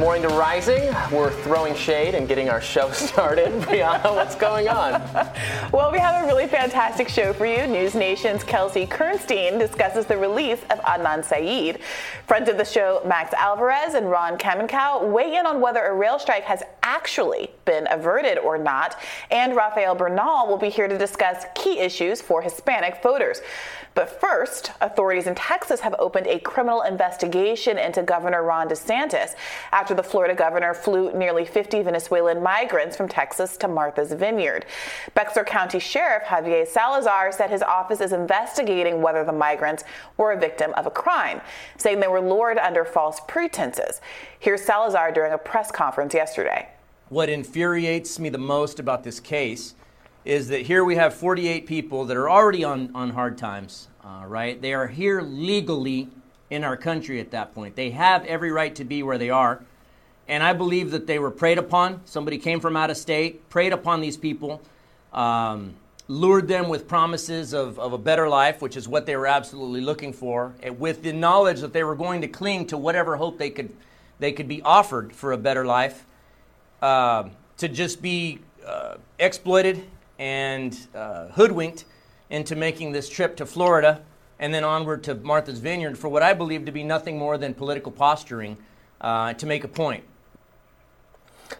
morning 0.00 0.22
to 0.22 0.28
Rising. 0.28 0.94
We're 1.12 1.30
throwing 1.42 1.74
shade 1.74 2.14
and 2.14 2.26
getting 2.26 2.48
our 2.48 2.62
show 2.62 2.90
started. 2.92 3.52
Brianna, 3.60 4.14
what's 4.14 4.34
going 4.34 4.66
on? 4.66 4.92
well, 5.72 5.92
we 5.92 5.98
have 5.98 6.24
a 6.24 6.26
really 6.26 6.46
fantastic 6.46 7.06
show 7.06 7.34
for 7.34 7.44
you. 7.44 7.66
News 7.66 7.94
Nation's 7.94 8.42
Kelsey 8.42 8.86
Kernstein 8.86 9.58
discusses 9.58 10.06
the 10.06 10.16
release 10.16 10.62
of 10.70 10.78
Adnan 10.80 11.22
Syed. 11.22 11.80
Friends 12.26 12.48
of 12.48 12.56
the 12.56 12.64
show, 12.64 13.02
Max 13.04 13.34
Alvarez 13.34 13.92
and 13.92 14.10
Ron 14.10 14.38
Kaminkow, 14.38 15.06
weigh 15.06 15.36
in 15.36 15.44
on 15.44 15.60
whether 15.60 15.84
a 15.84 15.94
rail 15.94 16.18
strike 16.18 16.44
has 16.44 16.62
actually 16.82 17.50
been 17.66 17.86
averted 17.90 18.38
or 18.38 18.56
not. 18.56 18.96
And 19.30 19.54
Rafael 19.54 19.94
Bernal 19.94 20.46
will 20.46 20.56
be 20.56 20.70
here 20.70 20.88
to 20.88 20.96
discuss 20.96 21.44
key 21.54 21.78
issues 21.78 22.22
for 22.22 22.40
Hispanic 22.40 23.02
voters. 23.02 23.42
But 23.94 24.20
first, 24.20 24.70
authorities 24.80 25.26
in 25.26 25.34
Texas 25.34 25.80
have 25.80 25.94
opened 25.98 26.28
a 26.28 26.38
criminal 26.38 26.82
investigation 26.82 27.76
into 27.76 28.02
Governor 28.02 28.44
Ron 28.44 28.68
DeSantis 28.68 29.34
after 29.72 29.94
the 29.94 30.02
Florida 30.02 30.34
governor 30.34 30.74
flew 30.74 31.12
nearly 31.12 31.44
50 31.44 31.82
Venezuelan 31.82 32.42
migrants 32.42 32.96
from 32.96 33.08
Texas 33.08 33.56
to 33.58 33.68
Martha's 33.68 34.12
Vineyard. 34.12 34.64
Bexar 35.14 35.44
County 35.44 35.80
Sheriff 35.80 36.22
Javier 36.22 36.66
Salazar 36.66 37.32
said 37.32 37.50
his 37.50 37.62
office 37.62 38.00
is 38.00 38.12
investigating 38.12 39.02
whether 39.02 39.24
the 39.24 39.32
migrants 39.32 39.82
were 40.16 40.32
a 40.32 40.38
victim 40.38 40.72
of 40.74 40.86
a 40.86 40.90
crime, 40.90 41.40
saying 41.76 41.98
they 41.98 42.08
were 42.08 42.20
lured 42.20 42.58
under 42.58 42.84
false 42.84 43.20
pretenses. 43.26 44.00
Here's 44.38 44.62
Salazar 44.62 45.10
during 45.10 45.32
a 45.32 45.38
press 45.38 45.72
conference 45.72 46.14
yesterday. 46.14 46.68
What 47.08 47.28
infuriates 47.28 48.20
me 48.20 48.28
the 48.28 48.38
most 48.38 48.78
about 48.78 49.02
this 49.02 49.18
case 49.18 49.74
is 50.24 50.48
that 50.48 50.62
here 50.62 50.84
we 50.84 50.96
have 50.96 51.14
48 51.14 51.66
people 51.66 52.04
that 52.04 52.16
are 52.16 52.28
already 52.28 52.62
on, 52.64 52.90
on 52.94 53.10
hard 53.10 53.38
times, 53.38 53.88
uh, 54.04 54.24
right? 54.26 54.60
They 54.60 54.74
are 54.74 54.86
here 54.86 55.22
legally 55.22 56.08
in 56.50 56.64
our 56.64 56.76
country 56.76 57.20
at 57.20 57.30
that 57.30 57.54
point. 57.54 57.76
They 57.76 57.90
have 57.90 58.24
every 58.26 58.50
right 58.50 58.74
to 58.74 58.84
be 58.84 59.02
where 59.02 59.18
they 59.18 59.30
are. 59.30 59.62
And 60.28 60.42
I 60.42 60.52
believe 60.52 60.90
that 60.90 61.06
they 61.06 61.18
were 61.18 61.30
preyed 61.30 61.58
upon. 61.58 62.02
Somebody 62.04 62.38
came 62.38 62.60
from 62.60 62.76
out 62.76 62.90
of 62.90 62.96
state, 62.96 63.48
preyed 63.48 63.72
upon 63.72 64.00
these 64.00 64.16
people, 64.16 64.60
um, 65.12 65.74
lured 66.06 66.48
them 66.48 66.68
with 66.68 66.86
promises 66.86 67.54
of, 67.54 67.78
of 67.78 67.92
a 67.92 67.98
better 67.98 68.28
life, 68.28 68.60
which 68.60 68.76
is 68.76 68.86
what 68.86 69.06
they 69.06 69.16
were 69.16 69.26
absolutely 69.26 69.80
looking 69.80 70.12
for, 70.12 70.52
with 70.78 71.02
the 71.02 71.12
knowledge 71.12 71.60
that 71.60 71.72
they 71.72 71.82
were 71.82 71.96
going 71.96 72.20
to 72.20 72.28
cling 72.28 72.66
to 72.66 72.76
whatever 72.76 73.16
hope 73.16 73.38
they 73.38 73.50
could, 73.50 73.74
they 74.18 74.32
could 74.32 74.48
be 74.48 74.60
offered 74.62 75.12
for 75.12 75.32
a 75.32 75.38
better 75.38 75.64
life, 75.64 76.04
uh, 76.82 77.28
to 77.56 77.68
just 77.68 78.02
be 78.02 78.38
uh, 78.66 78.96
exploited 79.18 79.84
and 80.20 80.78
uh, 80.94 81.28
hoodwinked 81.28 81.86
into 82.28 82.54
making 82.54 82.92
this 82.92 83.08
trip 83.08 83.36
to 83.36 83.46
Florida 83.46 84.02
and 84.38 84.54
then 84.54 84.62
onward 84.62 85.02
to 85.04 85.14
Martha's 85.16 85.58
Vineyard 85.58 85.98
for 85.98 86.08
what 86.08 86.22
I 86.22 86.34
believe 86.34 86.66
to 86.66 86.72
be 86.72 86.84
nothing 86.84 87.18
more 87.18 87.36
than 87.38 87.54
political 87.54 87.90
posturing 87.90 88.56
uh, 89.00 89.32
to 89.34 89.46
make 89.46 89.64
a 89.64 89.68
point. 89.68 90.04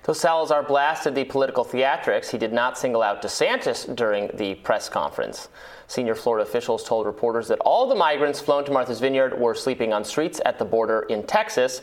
So 0.05 0.12
Salazar 0.12 0.62
blasted 0.62 1.14
the 1.14 1.25
political 1.25 1.64
theatrics. 1.64 2.31
He 2.31 2.38
did 2.38 2.53
not 2.53 2.78
single 2.78 3.03
out 3.03 3.22
DeSantis 3.22 3.94
during 3.97 4.31
the 4.34 4.55
press 4.56 4.88
conference. 4.88 5.48
Senior 5.88 6.14
Florida 6.14 6.48
officials 6.48 6.84
told 6.84 7.06
reporters 7.06 7.48
that 7.48 7.58
all 7.61 7.88
the 7.88 7.94
migrants 7.97 8.41
flown 8.41 8.64
to 8.66 8.70
Martha's 8.70 9.00
Vineyard 9.00 9.36
were 9.36 9.55
sleeping 9.55 9.92
on 9.92 10.05
streets 10.05 10.41
at 10.47 10.58
the 10.58 10.64
border 10.64 11.00
in 11.08 11.25
Texas, 11.25 11.83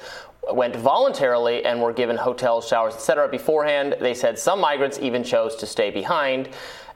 went 0.53 0.75
voluntarily 0.75 1.65
and 1.65 1.81
were 1.81 1.93
given 1.93 2.17
hotels, 2.17 2.67
showers, 2.67 2.93
etc. 2.93 3.27
beforehand. 3.27 3.95
They 3.99 4.13
said 4.13 4.37
some 4.37 4.59
migrants 4.59 4.99
even 4.99 5.23
chose 5.23 5.55
to 5.57 5.65
stay 5.65 5.89
behind. 5.89 6.49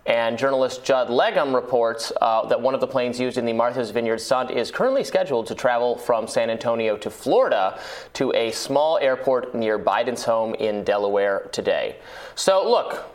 And 0.08 0.36
journalist 0.36 0.84
Judd 0.84 1.10
Legum 1.10 1.54
reports 1.54 2.12
uh, 2.22 2.48
that 2.48 2.60
one 2.60 2.74
of 2.74 2.82
the 2.82 2.88
planes 2.88 3.20
used 3.20 3.38
in 3.38 3.46
the 3.46 3.54
Martha's 3.54 3.92
Vineyard 3.92 4.18
stunt 4.18 4.50
is 4.50 4.72
currently 4.72 5.04
scheduled 5.04 5.46
to 5.48 5.56
travel 5.56 5.96
from 5.96 6.28
San 6.28 6.50
Antonio 6.50 6.98
to 6.98 7.10
Florida 7.12 7.80
to 8.14 8.34
a 8.34 8.50
small 8.52 8.98
airport 8.98 9.54
near 9.54 9.78
Biden's 9.78 10.24
home 10.24 10.56
in 10.56 10.84
Delaware 10.84 11.50
today. 11.52 11.98
So, 12.34 12.68
look, 12.68 13.11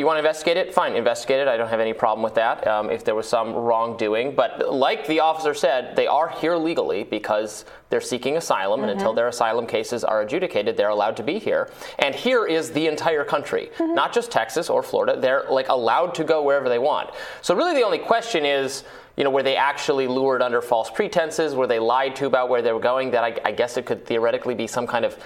you 0.00 0.06
want 0.06 0.16
to 0.16 0.20
investigate 0.20 0.56
it? 0.56 0.72
Fine, 0.72 0.96
investigate 0.96 1.40
it. 1.40 1.48
I 1.48 1.56
don't 1.56 1.68
have 1.68 1.80
any 1.80 1.92
problem 1.92 2.22
with 2.22 2.34
that 2.34 2.66
um, 2.66 2.90
if 2.90 3.04
there 3.04 3.14
was 3.14 3.28
some 3.28 3.52
wrongdoing. 3.52 4.34
But 4.34 4.72
like 4.72 5.06
the 5.06 5.20
officer 5.20 5.52
said, 5.52 5.96
they 5.96 6.06
are 6.06 6.30
here 6.30 6.56
legally 6.56 7.04
because 7.04 7.66
they're 7.90 8.00
seeking 8.00 8.38
asylum, 8.38 8.80
mm-hmm. 8.80 8.88
and 8.88 8.92
until 8.92 9.10
mm-hmm. 9.10 9.16
their 9.16 9.28
asylum 9.28 9.66
cases 9.66 10.02
are 10.02 10.22
adjudicated, 10.22 10.76
they're 10.76 10.88
allowed 10.88 11.16
to 11.18 11.22
be 11.22 11.38
here. 11.38 11.70
And 11.98 12.14
here 12.14 12.46
is 12.46 12.70
the 12.70 12.86
entire 12.86 13.24
country, 13.24 13.70
mm-hmm. 13.76 13.94
not 13.94 14.14
just 14.14 14.30
Texas 14.30 14.70
or 14.70 14.82
Florida. 14.82 15.20
They're 15.20 15.44
like 15.50 15.68
allowed 15.68 16.14
to 16.14 16.24
go 16.24 16.42
wherever 16.42 16.70
they 16.70 16.78
want. 16.78 17.10
So 17.42 17.54
really, 17.54 17.74
the 17.74 17.84
only 17.84 17.98
question 17.98 18.46
is 18.46 18.84
you 19.16 19.24
know, 19.24 19.30
were 19.30 19.42
they 19.42 19.56
actually 19.56 20.06
lured 20.06 20.40
under 20.40 20.62
false 20.62 20.90
pretenses? 20.90 21.54
Were 21.54 21.66
they 21.66 21.78
lied 21.78 22.16
to 22.16 22.26
about 22.26 22.48
where 22.48 22.62
they 22.62 22.72
were 22.72 22.80
going? 22.80 23.10
That 23.10 23.24
I, 23.24 23.38
I, 23.44 23.52
guess 23.52 23.76
it 23.76 23.84
could 23.84 24.06
theoretically 24.06 24.54
be 24.54 24.66
some 24.66 24.86
kind 24.86 25.04
of 25.04 25.22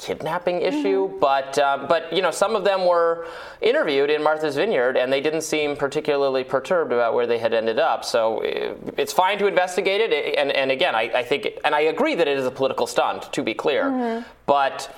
kidnapping 0.00 0.62
issue, 0.62 1.08
mm-hmm. 1.08 1.18
but 1.18 1.58
uh, 1.58 1.86
but 1.86 2.10
you 2.12 2.22
know 2.22 2.30
some 2.30 2.56
of 2.56 2.64
them 2.64 2.86
were 2.86 3.26
interviewed 3.60 4.08
in 4.08 4.22
Martha's 4.22 4.56
Vineyard, 4.56 4.96
and 4.96 5.12
they 5.12 5.20
didn't 5.20 5.42
seem 5.42 5.76
particularly 5.76 6.42
perturbed 6.42 6.90
about 6.90 7.12
where 7.14 7.26
they 7.26 7.38
had 7.38 7.52
ended 7.52 7.78
up. 7.78 8.04
So 8.04 8.42
uh, 8.42 8.74
it's 8.96 9.12
fine 9.12 9.38
to 9.38 9.46
investigate 9.46 10.00
it, 10.00 10.38
and 10.38 10.50
and 10.50 10.70
again, 10.70 10.94
I, 10.94 11.10
I 11.14 11.22
think, 11.22 11.48
and 11.64 11.74
I 11.74 11.82
agree 11.94 12.14
that 12.14 12.26
it 12.26 12.38
is 12.38 12.46
a 12.46 12.50
political 12.50 12.86
stunt, 12.86 13.30
to 13.32 13.42
be 13.42 13.54
clear, 13.54 13.84
mm-hmm. 13.84 14.28
but. 14.46 14.94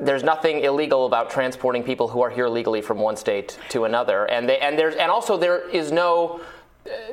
There's 0.00 0.22
nothing 0.22 0.60
illegal 0.60 1.04
about 1.04 1.28
transporting 1.28 1.82
people 1.82 2.08
who 2.08 2.22
are 2.22 2.30
here 2.30 2.48
legally 2.48 2.80
from 2.80 2.98
one 2.98 3.14
state 3.14 3.58
to 3.68 3.84
another, 3.84 4.24
and 4.24 4.48
they, 4.48 4.58
and 4.58 4.78
there's 4.78 4.94
and 4.94 5.10
also 5.10 5.36
there 5.36 5.68
is 5.68 5.92
no, 5.92 6.40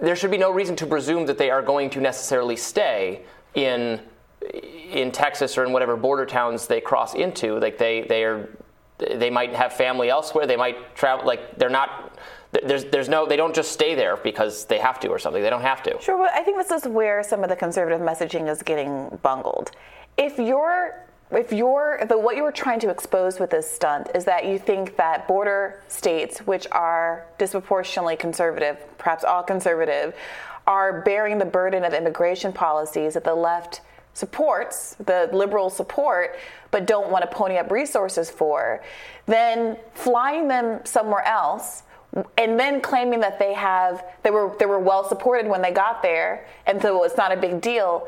there 0.01 0.15
should 0.15 0.31
be 0.31 0.37
no 0.37 0.49
reason 0.49 0.77
to 0.77 0.87
presume 0.87 1.25
that 1.25 1.37
they 1.37 1.49
are 1.51 1.61
going 1.61 1.89
to 1.89 1.99
necessarily 1.99 2.55
stay 2.55 3.23
in 3.53 3.99
in 4.91 5.11
Texas 5.11 5.57
or 5.57 5.65
in 5.65 5.71
whatever 5.71 5.95
border 5.95 6.25
towns 6.25 6.67
they 6.67 6.81
cross 6.81 7.13
into, 7.13 7.59
like 7.59 7.77
they 7.77 8.01
they 8.01 8.23
are 8.23 8.49
they 8.99 9.29
might 9.29 9.53
have 9.53 9.73
family 9.73 10.09
elsewhere. 10.09 10.45
They 10.45 10.57
might 10.57 10.95
travel. 10.95 11.25
Like 11.25 11.57
they're 11.57 11.69
not. 11.69 12.17
There's 12.51 12.85
there's 12.85 13.09
no. 13.09 13.25
They 13.25 13.37
don't 13.37 13.55
just 13.55 13.71
stay 13.71 13.95
there 13.95 14.17
because 14.17 14.65
they 14.65 14.79
have 14.79 14.99
to 15.01 15.09
or 15.09 15.19
something. 15.19 15.41
They 15.41 15.49
don't 15.49 15.61
have 15.61 15.83
to. 15.83 15.99
Sure, 16.01 16.17
but 16.17 16.31
I 16.33 16.43
think 16.43 16.57
this 16.57 16.71
is 16.71 16.87
where 16.87 17.23
some 17.23 17.43
of 17.43 17.49
the 17.49 17.55
conservative 17.55 18.01
messaging 18.01 18.49
is 18.49 18.61
getting 18.63 19.19
bungled. 19.21 19.71
If 20.17 20.37
you're 20.37 21.05
if 21.31 21.53
you're 21.53 22.01
the 22.09 22.17
what 22.17 22.35
you 22.35 22.43
were 22.43 22.51
trying 22.51 22.79
to 22.79 22.89
expose 22.89 23.39
with 23.39 23.51
this 23.51 23.69
stunt 23.69 24.09
is 24.15 24.25
that 24.25 24.45
you 24.45 24.57
think 24.57 24.97
that 24.97 25.27
border 25.27 25.83
states, 25.87 26.39
which 26.39 26.65
are 26.71 27.25
disproportionately 27.37 28.15
conservative, 28.15 28.77
perhaps 28.97 29.23
all 29.23 29.43
conservative, 29.43 30.15
are 30.65 31.01
bearing 31.01 31.37
the 31.37 31.45
burden 31.45 31.83
of 31.83 31.93
immigration 31.93 32.51
policies 32.51 33.13
that 33.13 33.23
the 33.23 33.35
left 33.35 33.81
supports, 34.19 34.95
the 35.05 35.29
liberal 35.31 35.69
support, 35.69 36.37
but 36.71 36.85
don't 36.85 37.09
want 37.09 37.23
to 37.23 37.35
pony 37.35 37.57
up 37.57 37.71
resources 37.71 38.29
for, 38.29 38.83
then 39.25 39.77
flying 39.93 40.47
them 40.47 40.81
somewhere 40.85 41.25
else 41.25 41.83
and 42.37 42.59
then 42.59 42.81
claiming 42.81 43.19
that 43.19 43.37
they 43.37 43.53
have 43.53 44.03
they 44.23 44.31
were 44.31 44.55
they 44.57 44.65
were 44.65 44.79
well 44.79 45.07
supported 45.07 45.47
when 45.47 45.61
they 45.61 45.71
got 45.71 46.01
there 46.01 46.47
and 46.65 46.81
so 46.81 47.03
it's 47.03 47.17
not 47.17 47.31
a 47.31 47.37
big 47.37 47.61
deal 47.61 48.07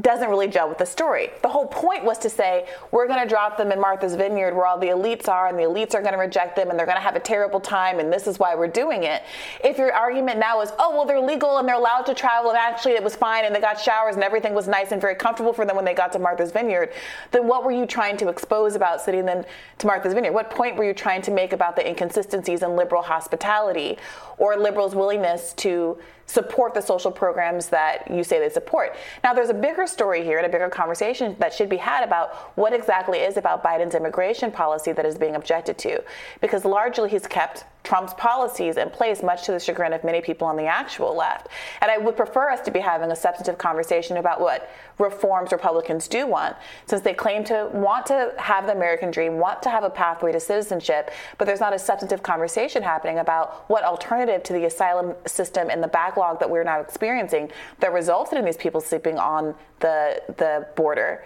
doesn't 0.00 0.28
really 0.28 0.48
gel 0.48 0.68
with 0.68 0.78
the 0.78 0.86
story. 0.86 1.30
The 1.42 1.48
whole 1.48 1.66
point 1.66 2.04
was 2.04 2.18
to 2.18 2.30
say, 2.30 2.66
we're 2.90 3.06
going 3.06 3.22
to 3.22 3.28
drop 3.28 3.56
them 3.56 3.70
in 3.70 3.80
Martha's 3.80 4.16
Vineyard 4.16 4.54
where 4.54 4.66
all 4.66 4.78
the 4.78 4.88
elites 4.88 5.28
are, 5.28 5.46
and 5.46 5.58
the 5.58 5.62
elites 5.62 5.94
are 5.94 6.00
going 6.00 6.14
to 6.14 6.18
reject 6.18 6.56
them, 6.56 6.70
and 6.70 6.78
they're 6.78 6.86
going 6.86 6.96
to 6.98 7.02
have 7.02 7.14
a 7.16 7.20
terrible 7.20 7.60
time, 7.60 8.00
and 8.00 8.12
this 8.12 8.26
is 8.26 8.38
why 8.38 8.54
we're 8.54 8.66
doing 8.66 9.04
it. 9.04 9.22
If 9.62 9.78
your 9.78 9.92
argument 9.92 10.38
now 10.38 10.60
is, 10.62 10.72
oh, 10.78 10.90
well, 10.90 11.04
they're 11.04 11.20
legal 11.20 11.58
and 11.58 11.68
they're 11.68 11.76
allowed 11.76 12.06
to 12.06 12.14
travel, 12.14 12.50
and 12.50 12.58
actually 12.58 12.92
it 12.92 13.04
was 13.04 13.14
fine, 13.14 13.44
and 13.44 13.54
they 13.54 13.60
got 13.60 13.80
showers, 13.80 14.16
and 14.16 14.24
everything 14.24 14.52
was 14.52 14.66
nice 14.66 14.90
and 14.90 15.00
very 15.00 15.14
comfortable 15.14 15.52
for 15.52 15.64
them 15.64 15.76
when 15.76 15.84
they 15.84 15.94
got 15.94 16.12
to 16.12 16.18
Martha's 16.18 16.50
Vineyard, 16.50 16.90
then 17.30 17.46
what 17.46 17.64
were 17.64 17.72
you 17.72 17.86
trying 17.86 18.16
to 18.16 18.28
expose 18.28 18.74
about 18.74 19.00
sitting 19.00 19.24
them 19.24 19.44
to 19.78 19.86
Martha's 19.86 20.14
Vineyard? 20.14 20.32
What 20.32 20.50
point 20.50 20.76
were 20.76 20.84
you 20.84 20.94
trying 20.94 21.22
to 21.22 21.30
make 21.30 21.52
about 21.52 21.76
the 21.76 21.86
inconsistencies 21.88 22.62
in 22.62 22.74
liberal 22.74 23.02
hospitality 23.02 23.98
or 24.38 24.56
liberals' 24.56 24.94
willingness 24.94 25.52
to 25.54 25.98
support 26.26 26.74
the 26.74 26.80
social 26.80 27.10
programs 27.10 27.68
that 27.68 28.10
you 28.10 28.24
say 28.24 28.38
they 28.38 28.48
support. 28.48 28.96
Now, 29.22 29.34
there's 29.34 29.50
a 29.50 29.54
bigger 29.54 29.86
story 29.86 30.24
here 30.24 30.38
and 30.38 30.46
a 30.46 30.50
bigger 30.50 30.68
conversation 30.68 31.36
that 31.38 31.52
should 31.52 31.68
be 31.68 31.76
had 31.76 32.02
about 32.02 32.34
what 32.56 32.72
exactly 32.72 33.18
is 33.18 33.36
about 33.36 33.62
Biden's 33.62 33.94
immigration 33.94 34.50
policy 34.50 34.92
that 34.92 35.04
is 35.04 35.18
being 35.18 35.36
objected 35.36 35.76
to, 35.78 36.02
because 36.40 36.64
largely 36.64 37.10
he's 37.10 37.26
kept 37.26 37.64
Trump's 37.84 38.14
policies 38.14 38.78
in 38.78 38.88
place, 38.88 39.22
much 39.22 39.44
to 39.44 39.52
the 39.52 39.60
chagrin 39.60 39.92
of 39.92 40.02
many 40.02 40.22
people 40.22 40.48
on 40.48 40.56
the 40.56 40.64
actual 40.64 41.14
left. 41.14 41.48
And 41.82 41.90
I 41.90 41.98
would 41.98 42.16
prefer 42.16 42.50
us 42.50 42.60
to 42.62 42.70
be 42.70 42.80
having 42.80 43.10
a 43.10 43.16
substantive 43.16 43.58
conversation 43.58 44.16
about 44.16 44.40
what 44.40 44.70
reforms 44.98 45.52
Republicans 45.52 46.08
do 46.08 46.26
want, 46.26 46.56
since 46.86 47.02
they 47.02 47.12
claim 47.12 47.44
to 47.44 47.68
want 47.72 48.06
to 48.06 48.32
have 48.38 48.66
the 48.66 48.72
American 48.72 49.10
dream, 49.10 49.38
want 49.38 49.62
to 49.62 49.70
have 49.70 49.84
a 49.84 49.90
pathway 49.90 50.32
to 50.32 50.40
citizenship, 50.40 51.10
but 51.36 51.44
there's 51.44 51.60
not 51.60 51.74
a 51.74 51.78
substantive 51.78 52.22
conversation 52.22 52.82
happening 52.82 53.18
about 53.18 53.68
what 53.68 53.84
alternative 53.84 54.42
to 54.44 54.54
the 54.54 54.64
asylum 54.64 55.14
system 55.26 55.68
and 55.68 55.82
the 55.82 55.88
backlog 55.88 56.40
that 56.40 56.48
we're 56.48 56.64
now 56.64 56.80
experiencing 56.80 57.50
that 57.80 57.92
resulted 57.92 58.38
in 58.38 58.46
these 58.46 58.56
people 58.56 58.80
sleeping 58.80 59.18
on 59.18 59.54
the, 59.80 60.22
the 60.38 60.66
border 60.74 61.24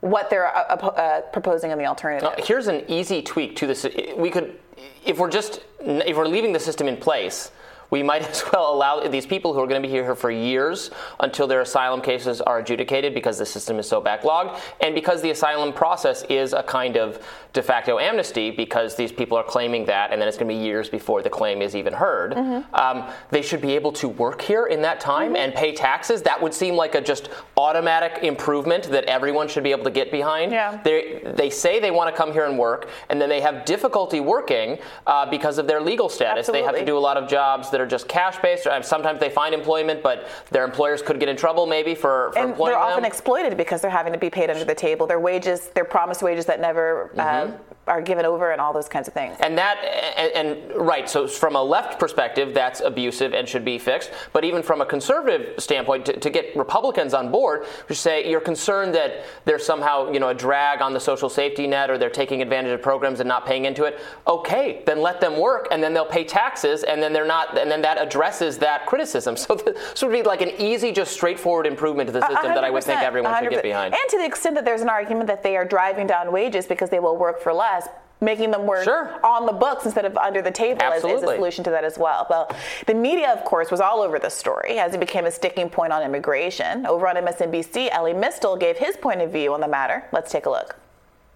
what 0.00 0.30
they're 0.30 0.46
uh, 0.46 0.76
uh, 0.76 1.20
proposing 1.32 1.70
in 1.70 1.78
the 1.78 1.84
alternative. 1.84 2.32
Here's 2.38 2.68
an 2.68 2.84
easy 2.88 3.22
tweak 3.22 3.56
to 3.56 3.66
this. 3.66 3.86
We 4.16 4.30
could, 4.30 4.58
if 5.04 5.18
we're 5.18 5.30
just, 5.30 5.60
if 5.80 6.16
we're 6.16 6.26
leaving 6.26 6.52
the 6.52 6.60
system 6.60 6.88
in 6.88 6.96
place, 6.96 7.50
we 7.90 8.02
might 8.02 8.22
as 8.28 8.42
well 8.52 8.72
allow 8.72 9.06
these 9.08 9.26
people 9.26 9.52
who 9.52 9.60
are 9.60 9.66
going 9.66 9.80
to 9.80 9.86
be 9.86 9.92
here 9.92 10.14
for 10.14 10.30
years 10.30 10.90
until 11.20 11.46
their 11.46 11.60
asylum 11.60 12.00
cases 12.00 12.40
are 12.40 12.58
adjudicated 12.58 13.14
because 13.14 13.38
the 13.38 13.46
system 13.46 13.78
is 13.78 13.88
so 13.88 14.00
backlogged 14.00 14.58
and 14.80 14.94
because 14.94 15.22
the 15.22 15.30
asylum 15.30 15.72
process 15.72 16.22
is 16.24 16.52
a 16.52 16.62
kind 16.62 16.96
of 16.96 17.24
de 17.52 17.62
facto 17.62 17.98
amnesty 17.98 18.50
because 18.50 18.94
these 18.94 19.10
people 19.10 19.36
are 19.36 19.42
claiming 19.42 19.84
that 19.86 20.12
and 20.12 20.20
then 20.20 20.28
it's 20.28 20.36
going 20.36 20.48
to 20.48 20.54
be 20.54 20.60
years 20.60 20.88
before 20.88 21.22
the 21.22 21.30
claim 21.30 21.62
is 21.62 21.74
even 21.74 21.92
heard. 21.92 22.32
Mm-hmm. 22.32 22.74
Um, 22.74 23.08
they 23.30 23.42
should 23.42 23.60
be 23.60 23.74
able 23.74 23.92
to 23.92 24.08
work 24.08 24.40
here 24.40 24.66
in 24.66 24.82
that 24.82 25.00
time 25.00 25.28
mm-hmm. 25.28 25.36
and 25.36 25.54
pay 25.54 25.72
taxes. 25.72 26.22
That 26.22 26.40
would 26.40 26.54
seem 26.54 26.76
like 26.76 26.94
a 26.94 27.00
just 27.00 27.28
automatic 27.56 28.22
improvement 28.22 28.84
that 28.90 29.04
everyone 29.04 29.48
should 29.48 29.64
be 29.64 29.72
able 29.72 29.84
to 29.84 29.90
get 29.90 30.10
behind. 30.10 30.52
Yeah. 30.52 30.80
They, 30.82 31.22
they 31.24 31.50
say 31.50 31.80
they 31.80 31.90
want 31.90 32.14
to 32.14 32.16
come 32.16 32.32
here 32.32 32.46
and 32.46 32.58
work 32.58 32.88
and 33.08 33.20
then 33.20 33.28
they 33.28 33.40
have 33.40 33.64
difficulty 33.64 34.20
working 34.20 34.78
uh, 35.06 35.28
because 35.28 35.58
of 35.58 35.66
their 35.66 35.80
legal 35.80 36.08
status. 36.08 36.48
Absolutely. 36.48 36.60
They 36.60 36.66
have 36.66 36.76
to 36.76 36.84
do 36.84 36.96
a 36.96 37.00
lot 37.00 37.16
of 37.16 37.28
jobs 37.28 37.70
that 37.70 37.80
are 37.80 37.86
just 37.86 38.06
cash 38.06 38.38
based. 38.38 38.68
Sometimes 38.82 39.18
they 39.18 39.30
find 39.30 39.54
employment, 39.54 40.02
but 40.02 40.28
their 40.50 40.64
employers 40.64 41.02
could 41.02 41.18
get 41.18 41.28
in 41.28 41.36
trouble 41.36 41.66
maybe 41.66 41.94
for, 41.94 42.30
for 42.32 42.38
and 42.38 42.50
employing 42.50 42.72
they're 42.72 42.80
often 42.80 43.02
them. 43.02 43.04
exploited 43.04 43.56
because 43.56 43.80
they're 43.80 43.90
having 43.90 44.12
to 44.12 44.18
be 44.18 44.30
paid 44.30 44.50
under 44.50 44.64
the 44.64 44.74
table. 44.74 45.06
Their 45.06 45.20
wages, 45.20 45.68
their 45.74 45.84
promised 45.84 46.22
wages 46.22 46.46
that 46.46 46.60
never 46.60 47.10
uh, 47.18 47.39
mm-hmm. 47.48 47.79
Are 47.90 48.00
given 48.00 48.24
over, 48.24 48.52
and 48.52 48.60
all 48.60 48.72
those 48.72 48.88
kinds 48.88 49.08
of 49.08 49.14
things. 49.14 49.36
And 49.40 49.58
that, 49.58 49.78
and, 50.16 50.48
and, 50.48 50.76
right. 50.76 51.10
So 51.10 51.26
from 51.26 51.56
a 51.56 51.62
left 51.62 51.98
perspective, 51.98 52.54
that's 52.54 52.80
abusive 52.80 53.34
and 53.34 53.48
should 53.48 53.64
be 53.64 53.78
fixed. 53.78 54.12
But 54.32 54.44
even 54.44 54.62
from 54.62 54.80
a 54.80 54.86
conservative 54.86 55.60
standpoint, 55.60 56.06
to, 56.06 56.12
to 56.18 56.30
get 56.30 56.54
Republicans 56.56 57.14
on 57.14 57.32
board, 57.32 57.66
who 57.88 57.94
say 57.94 58.30
you're 58.30 58.40
concerned 58.40 58.94
that 58.94 59.24
there's 59.44 59.66
somehow 59.66 60.10
you 60.12 60.20
know 60.20 60.28
a 60.28 60.34
drag 60.34 60.80
on 60.80 60.94
the 60.94 61.00
social 61.00 61.28
safety 61.28 61.66
net, 61.66 61.90
or 61.90 61.98
they're 61.98 62.08
taking 62.10 62.42
advantage 62.42 62.72
of 62.72 62.80
programs 62.80 63.18
and 63.20 63.28
not 63.28 63.44
paying 63.44 63.64
into 63.64 63.84
it. 63.84 63.98
Okay, 64.26 64.82
then 64.86 65.00
let 65.00 65.20
them 65.20 65.38
work, 65.38 65.66
and 65.72 65.82
then 65.82 65.92
they'll 65.92 66.06
pay 66.06 66.24
taxes, 66.24 66.84
and 66.84 67.02
then 67.02 67.12
they're 67.12 67.26
not, 67.26 67.58
and 67.58 67.70
then 67.70 67.82
that 67.82 68.00
addresses 68.00 68.56
that 68.58 68.86
criticism. 68.86 69.36
So 69.50 69.54
this 69.54 70.02
would 70.02 70.12
be 70.12 70.22
like 70.22 70.42
an 70.42 70.50
easy, 70.60 70.92
just 70.92 71.12
straightforward 71.12 71.66
improvement 71.66 72.08
to 72.08 72.12
the 72.12 72.20
system 72.20 72.54
that 72.54 72.62
I 72.62 72.70
would 72.70 72.84
think 72.84 73.00
everyone 73.00 73.42
should 73.42 73.50
get 73.50 73.62
behind. 73.62 73.94
And 73.94 74.02
to 74.10 74.18
the 74.18 74.24
extent 74.24 74.54
that 74.54 74.64
there's 74.64 74.82
an 74.82 74.88
argument 74.88 75.26
that 75.26 75.42
they 75.42 75.56
are 75.56 75.64
driving 75.64 76.06
down 76.06 76.30
wages 76.30 76.66
because 76.66 76.90
they 76.90 77.00
will 77.00 77.16
work 77.16 77.40
for 77.40 77.52
less, 77.52 77.79
making 78.20 78.50
them 78.50 78.66
work 78.66 78.84
sure. 78.84 79.18
on 79.24 79.46
the 79.46 79.52
books 79.52 79.84
instead 79.84 80.04
of 80.04 80.16
under 80.16 80.42
the 80.42 80.50
table 80.50 80.82
is, 80.92 81.04
is, 81.04 81.22
a 81.22 81.26
solution 81.26 81.64
to 81.64 81.70
that 81.70 81.84
as 81.84 81.98
well. 81.98 82.26
Well, 82.28 82.54
the 82.86 82.94
media, 82.94 83.32
of 83.32 83.44
course, 83.44 83.70
was 83.70 83.80
all 83.80 84.00
over 84.00 84.18
the 84.18 84.28
story 84.28 84.78
as 84.78 84.94
it 84.94 85.00
became 85.00 85.24
a 85.24 85.30
sticking 85.30 85.70
point 85.70 85.92
on 85.92 86.02
immigration. 86.02 86.86
Over 86.86 87.08
on 87.08 87.16
MSNBC, 87.16 87.90
Elie 87.90 88.12
Mystal 88.12 88.56
gave 88.56 88.76
his 88.76 88.96
point 88.96 89.20
of 89.20 89.32
view 89.32 89.54
on 89.54 89.60
the 89.60 89.68
matter. 89.68 90.04
Let's 90.12 90.30
take 90.30 90.46
a 90.46 90.50
look. 90.50 90.76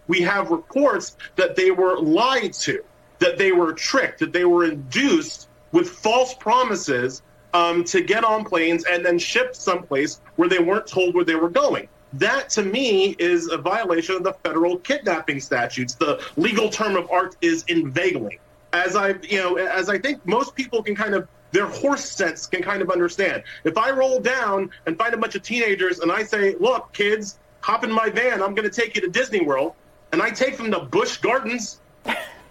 We 0.06 0.20
have 0.20 0.50
reports 0.50 1.16
that 1.36 1.56
they 1.56 1.70
were 1.70 1.98
lied 1.98 2.52
to, 2.54 2.84
that 3.18 3.38
they 3.38 3.52
were 3.52 3.72
tricked, 3.72 4.20
that 4.20 4.32
they 4.32 4.44
were 4.44 4.64
induced 4.64 5.48
with 5.72 5.88
false 5.88 6.34
promises 6.34 7.22
um, 7.54 7.84
to 7.84 8.02
get 8.02 8.24
on 8.24 8.44
planes 8.44 8.84
and 8.84 9.04
then 9.04 9.18
shipped 9.18 9.56
someplace 9.56 10.20
where 10.36 10.48
they 10.48 10.58
weren't 10.58 10.86
told 10.86 11.14
where 11.14 11.24
they 11.24 11.36
were 11.36 11.48
going. 11.48 11.88
That 12.18 12.48
to 12.50 12.62
me 12.62 13.16
is 13.18 13.50
a 13.50 13.58
violation 13.58 14.14
of 14.16 14.22
the 14.22 14.34
federal 14.44 14.78
kidnapping 14.78 15.40
statutes. 15.40 15.94
The 15.94 16.24
legal 16.36 16.68
term 16.68 16.96
of 16.96 17.10
art 17.10 17.36
is 17.40 17.64
inveigling. 17.68 18.38
As 18.72 18.96
I, 18.96 19.14
you 19.22 19.38
know, 19.38 19.56
as 19.56 19.88
I 19.88 19.98
think 19.98 20.24
most 20.26 20.54
people 20.54 20.82
can 20.82 20.94
kind 20.94 21.14
of 21.14 21.28
their 21.50 21.66
horse 21.66 22.10
sense 22.10 22.46
can 22.46 22.62
kind 22.62 22.82
of 22.82 22.90
understand. 22.90 23.44
If 23.62 23.78
I 23.78 23.90
roll 23.90 24.18
down 24.18 24.70
and 24.86 24.98
find 24.98 25.14
a 25.14 25.16
bunch 25.16 25.36
of 25.36 25.42
teenagers 25.42 26.00
and 26.00 26.10
I 26.10 26.24
say, 26.24 26.56
"Look, 26.58 26.92
kids, 26.92 27.38
hop 27.60 27.84
in 27.84 27.92
my 27.92 28.10
van. 28.10 28.42
I'm 28.42 28.54
going 28.54 28.68
to 28.68 28.80
take 28.80 28.94
you 28.94 29.00
to 29.02 29.08
Disney 29.08 29.40
World," 29.40 29.74
and 30.12 30.20
I 30.20 30.30
take 30.30 30.56
them 30.56 30.70
to 30.72 30.80
Busch 30.80 31.16
Gardens 31.18 31.80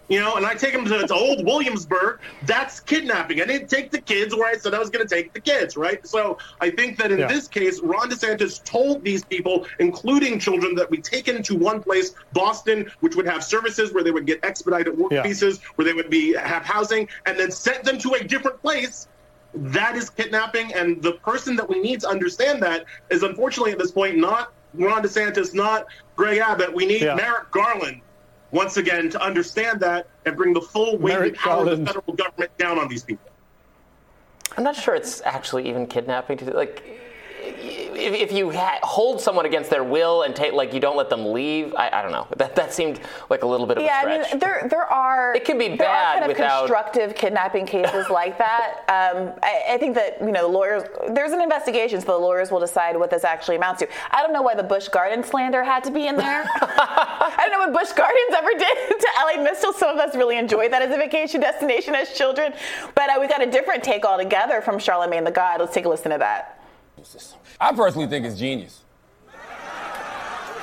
you 0.10 0.20
know, 0.20 0.36
and 0.36 0.46
I 0.46 0.54
take 0.54 0.74
them 0.74 0.86
to, 0.86 1.08
to 1.08 1.14
old 1.14 1.46
Williamsburg, 1.46 2.20
that's 2.46 2.80
kidnapping. 2.80 3.42
I 3.42 3.46
didn't 3.46 3.70
take 3.70 3.92
the 3.92 4.02
kids 4.02 4.36
where 4.36 4.48
I 4.48 4.58
said 4.58 4.74
I 4.74 4.80
was 4.80 4.90
going 4.90 5.08
to 5.08 5.16
take 5.16 5.34
the 5.34 5.40
kids, 5.40 5.78
right? 5.78 6.06
So 6.06 6.38
I 6.60 6.70
think 6.70 6.98
that 6.98 7.12
in 7.12 7.20
yeah. 7.20 7.28
this 7.28 7.48
case, 7.48 7.80
Ron 7.82 8.10
DeSantis 8.10 8.64
told 8.64 9.04
these 9.04 9.24
people, 9.24 9.66
including 9.80 10.40
children, 10.40 10.76
that 10.76 10.90
we 10.90 10.98
take 10.98 11.26
them 11.26 11.42
to 11.44 11.56
one 11.56 11.82
place, 11.82 12.14
Boston, 12.34 12.92
which 13.00 13.16
would 13.16 13.26
have 13.26 13.44
services 13.44 13.94
where 13.94 14.04
they 14.04 14.12
would 14.12 14.26
get 14.26 14.44
expedited 14.44 14.98
work 14.98 15.12
yeah. 15.12 15.24
visas, 15.24 15.62
where 15.76 15.86
they 15.86 15.94
would 15.94 16.10
be 16.10 16.34
have 16.34 16.64
housing, 16.64 17.08
and 17.26 17.40
then 17.40 17.52
sent 17.52 17.84
them 17.84 17.98
to 18.00 18.14
a 18.14 18.24
different 18.24 18.62
place. 18.62 19.08
That 19.56 19.96
is 19.96 20.10
kidnapping, 20.10 20.74
and 20.74 21.02
the 21.02 21.14
person 21.14 21.56
that 21.58 21.70
we 21.70 21.80
need 21.80 22.02
to 22.02 22.10
understand 22.10 22.62
that 22.64 22.86
is 23.12 23.22
unfortunately 23.22 23.72
at 23.72 23.78
this 23.78 23.92
point 23.92 24.18
not 24.18 24.52
Ron 24.74 25.04
DeSantis, 25.04 25.54
not 25.54 25.86
Greg 26.16 26.40
Abbott. 26.40 26.74
We 26.74 26.88
need 26.88 27.04
yeah. 27.04 27.14
Merrick 27.14 27.52
Garland 27.52 28.02
once 28.54 28.78
again 28.78 29.10
to 29.10 29.22
understand 29.22 29.80
that 29.82 30.08
and 30.26 30.38
bring 30.38 30.54
the 30.54 30.62
full 30.62 30.98
weight 30.98 31.18
and 31.18 31.36
power 31.36 31.68
of 31.68 31.80
the 31.80 31.86
federal 31.86 32.14
government 32.14 32.56
down 32.58 32.80
on 32.80 32.88
these 32.88 33.04
people. 33.04 33.30
I'm 34.56 34.64
not 34.64 34.76
sure 34.76 34.96
it's 34.96 35.22
actually 35.26 35.68
even 35.68 35.88
kidnapping 35.88 36.38
to 36.38 36.52
like 36.52 37.02
if, 37.44 38.14
if 38.14 38.32
you 38.32 38.52
ha- 38.52 38.80
hold 38.84 39.22
someone 39.22 39.46
against 39.46 39.70
their 39.70 39.84
will 39.84 40.24
and 40.24 40.36
take 40.36 40.54
like 40.54 40.74
you 40.74 40.80
don't 40.80 40.98
let 40.98 41.10
them 41.10 41.32
leave, 41.32 41.74
I, 41.76 41.90
I, 41.92 42.02
don't 42.02 42.12
know. 42.12 42.28
That 42.38 42.56
that 42.56 42.74
seemed 42.74 43.00
like 43.30 43.44
a 43.44 43.48
little 43.48 43.66
bit 43.66 43.78
of 43.78 43.84
yeah, 43.84 44.00
a 44.00 44.02
stretch. 44.02 44.28
I 44.28 44.32
mean, 44.32 44.40
there 44.40 44.68
there 44.70 44.92
are 44.92 45.36
it 45.36 45.46
can 45.46 45.58
be 45.58 45.70
bad 45.76 46.20
kind 46.20 46.24
of 46.24 46.28
without 46.30 46.60
constructive 46.60 47.16
kidnapping 47.16 47.66
cases 47.66 48.10
like 48.10 48.38
that. 48.38 48.80
Um, 48.88 49.34
I, 49.44 49.64
I, 49.72 49.78
think 49.78 49.96
that 49.96 50.20
you 50.22 50.32
know 50.32 50.44
the 50.44 50.54
lawyers 50.54 50.84
there's 51.10 51.32
an 51.32 51.42
investigation, 51.42 52.00
so 52.02 52.08
the 52.08 52.18
lawyers 52.18 52.52
will 52.52 52.60
decide 52.60 52.98
what 52.98 53.10
this 53.10 53.24
actually 53.24 53.56
amounts 53.58 53.80
to. 53.82 53.88
I 54.12 54.22
don't 54.22 54.34
know 54.34 54.42
why 54.42 54.56
the 54.56 54.64
Busch 54.64 54.88
Garden 54.88 55.24
slander 55.24 55.64
had 55.64 55.84
to 55.86 55.92
be 55.92 56.08
in 56.08 56.16
there. 56.16 56.44
I 56.56 57.48
don't 57.50 57.52
know 57.52 57.72
what 57.72 57.82
Busch 57.82 57.94
Gardens 57.94 58.36
ever 58.36 58.52
did 58.52 59.00
to 59.00 59.08
Elie 59.20 59.44
Mystal. 59.44 59.74
Some 59.74 59.90
of 59.90 59.98
us 59.98 60.16
really 60.16 60.38
enjoyed 60.38 60.72
that 60.72 60.82
as 60.82 60.94
a 60.94 60.98
vacation 60.98 61.42
destination 61.42 61.96
as 61.96 62.14
children, 62.14 62.54
but 62.96 63.10
uh, 63.10 63.18
we 63.20 63.28
got 63.28 63.42
a 63.42 63.50
different 63.50 63.84
take 63.84 64.06
altogether 64.06 64.62
from 64.62 64.78
Charlamagne 64.78 65.26
Tha 65.26 65.32
God. 65.32 65.60
Let's 65.60 65.74
take 65.74 65.86
a 65.86 65.90
listen 65.90 66.12
to 66.12 66.18
that. 66.18 66.63
I 67.60 67.74
personally 67.74 68.08
think 68.08 68.26
it's 68.26 68.38
genius. 68.38 68.82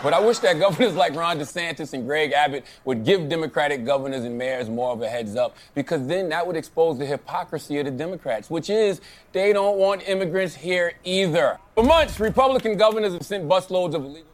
But 0.03 0.15
I 0.15 0.21
wish 0.21 0.39
that 0.39 0.59
governors 0.59 0.95
like 0.95 1.15
Ron 1.15 1.39
DeSantis 1.39 1.93
and 1.93 2.07
Greg 2.07 2.33
Abbott 2.33 2.65
would 2.85 3.05
give 3.05 3.29
Democratic 3.29 3.85
governors 3.85 4.25
and 4.25 4.37
mayors 4.39 4.69
more 4.69 4.93
of 4.93 5.03
a 5.03 5.09
heads 5.09 5.37
up 5.37 5.57
because 5.75 6.07
then 6.07 6.31
that 6.31 6.47
would 6.47 6.57
expose 6.57 6.99
the 6.99 7.07
hypocrisy 7.07 7.79
of 7.79 7.85
the 7.85 7.91
Democrats, 7.91 8.49
which 8.51 8.71
is 8.71 9.01
they 9.33 9.53
don't 9.53 9.77
want 9.77 10.09
immigrants 10.09 10.55
here 10.55 10.95
either. 11.05 11.59
For 11.75 11.85
months, 11.85 12.19
Republican 12.19 12.77
governors 12.77 13.13
have 13.13 13.27
sent 13.27 13.49
busloads 13.49 13.95
of 13.95 14.05
illegal. 14.05 14.30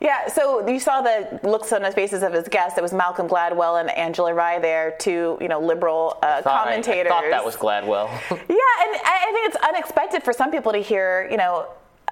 Yeah, 0.00 0.28
so 0.28 0.66
you 0.68 0.78
saw 0.78 1.02
the 1.02 1.40
looks 1.42 1.72
on 1.72 1.82
the 1.82 1.90
faces 1.90 2.22
of 2.22 2.32
his 2.32 2.46
guests. 2.48 2.78
It 2.78 2.82
was 2.82 2.92
Malcolm 2.92 3.28
Gladwell 3.28 3.80
and 3.80 3.90
Angela 3.90 4.32
Rye 4.32 4.58
there, 4.58 4.94
two 4.98 5.36
you 5.40 5.48
know 5.48 5.60
liberal 5.60 6.18
uh, 6.22 6.42
commentators. 6.42 7.10
I, 7.10 7.18
I 7.18 7.20
thought 7.22 7.30
that 7.30 7.44
was 7.44 7.56
Gladwell. 7.56 8.06
yeah, 8.30 8.36
and 8.36 9.00
I 9.04 9.30
think 9.32 9.54
it's 9.54 9.64
unexpected 9.64 10.22
for 10.22 10.32
some 10.32 10.50
people 10.50 10.72
to 10.72 10.78
hear 10.78 11.28
you 11.30 11.36
know 11.36 11.66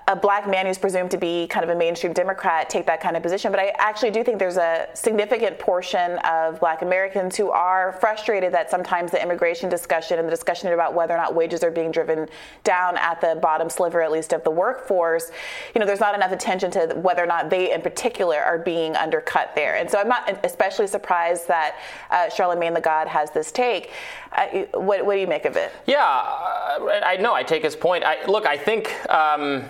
a 0.09 0.15
black 0.15 0.49
man 0.49 0.67
who's 0.67 0.79
presumed 0.79 1.11
to 1.11 1.19
be 1.19 1.49
kind 1.49 1.65
of 1.65 1.71
a 1.71 1.75
mainstream 1.75 2.13
Democrat 2.13 2.71
take 2.71 2.87
that 2.87 3.01
kind 3.01 3.17
of 3.17 3.25
position. 3.25 3.51
But 3.51 3.59
I 3.59 3.73
actually 3.79 4.13
do 4.13 4.23
think 4.23 4.39
there's 4.39 4.57
a 4.57 4.87
significant 4.95 5.59
portion 5.59 6.19
of 6.19 6.61
black 6.61 6.83
Americans 6.83 7.35
who 7.35 7.51
are 7.51 7.93
frustrated 8.01 8.55
that 8.55 8.71
sometimes 8.71 9.11
the 9.11 9.21
immigration 9.21 9.69
discussion 9.69 10.21
and 10.21 10.29
the 10.29 10.31
discussion 10.31 10.73
about 10.73 10.95
whether 10.95 11.13
or 11.13 11.17
not 11.17 11.35
wages 11.35 11.65
are 11.65 11.73
being 11.73 11.91
driven 11.91 12.29
down 12.63 12.97
at 12.99 13.21
the 13.21 13.37
bottom 13.43 13.69
sliver, 13.69 14.01
at 14.01 14.13
least 14.13 14.33
of 14.33 14.45
the 14.45 14.51
workforce, 14.51 15.33
you 15.75 15.81
know, 15.81 15.87
there's 15.87 16.01
not 16.01 16.15
enough 16.15 16.31
attention 16.31 16.71
to 16.71 16.95
whether 16.95 17.23
or 17.23 17.27
not 17.27 17.51
they 17.51 17.73
in 17.73 17.83
particular 17.83 18.39
are 18.39 18.59
being 18.59 18.95
undercut 18.95 19.57
there. 19.57 19.75
And 19.75 19.91
so 19.91 19.99
I'm 19.99 20.09
not 20.09 20.39
especially 20.45 20.87
surprised 20.87 21.49
that 21.49 21.79
uh, 22.11 22.27
Charlamagne 22.27 22.75
Tha 22.75 22.81
God 22.81 23.09
has 23.09 23.33
this 23.33 23.51
take. 23.51 23.91
Uh, 24.31 24.47
what, 24.75 25.05
what, 25.05 25.15
do 25.15 25.21
you 25.21 25.27
make 25.27 25.47
of 25.47 25.57
it? 25.57 25.73
Yeah, 25.87 25.99
I 25.99 27.17
know. 27.19 27.35
I 27.35 27.43
take 27.43 27.65
his 27.65 27.75
point. 27.75 28.05
I, 28.05 28.25
look, 28.27 28.47
I 28.47 28.57
think. 28.57 28.95
Um, 29.11 29.65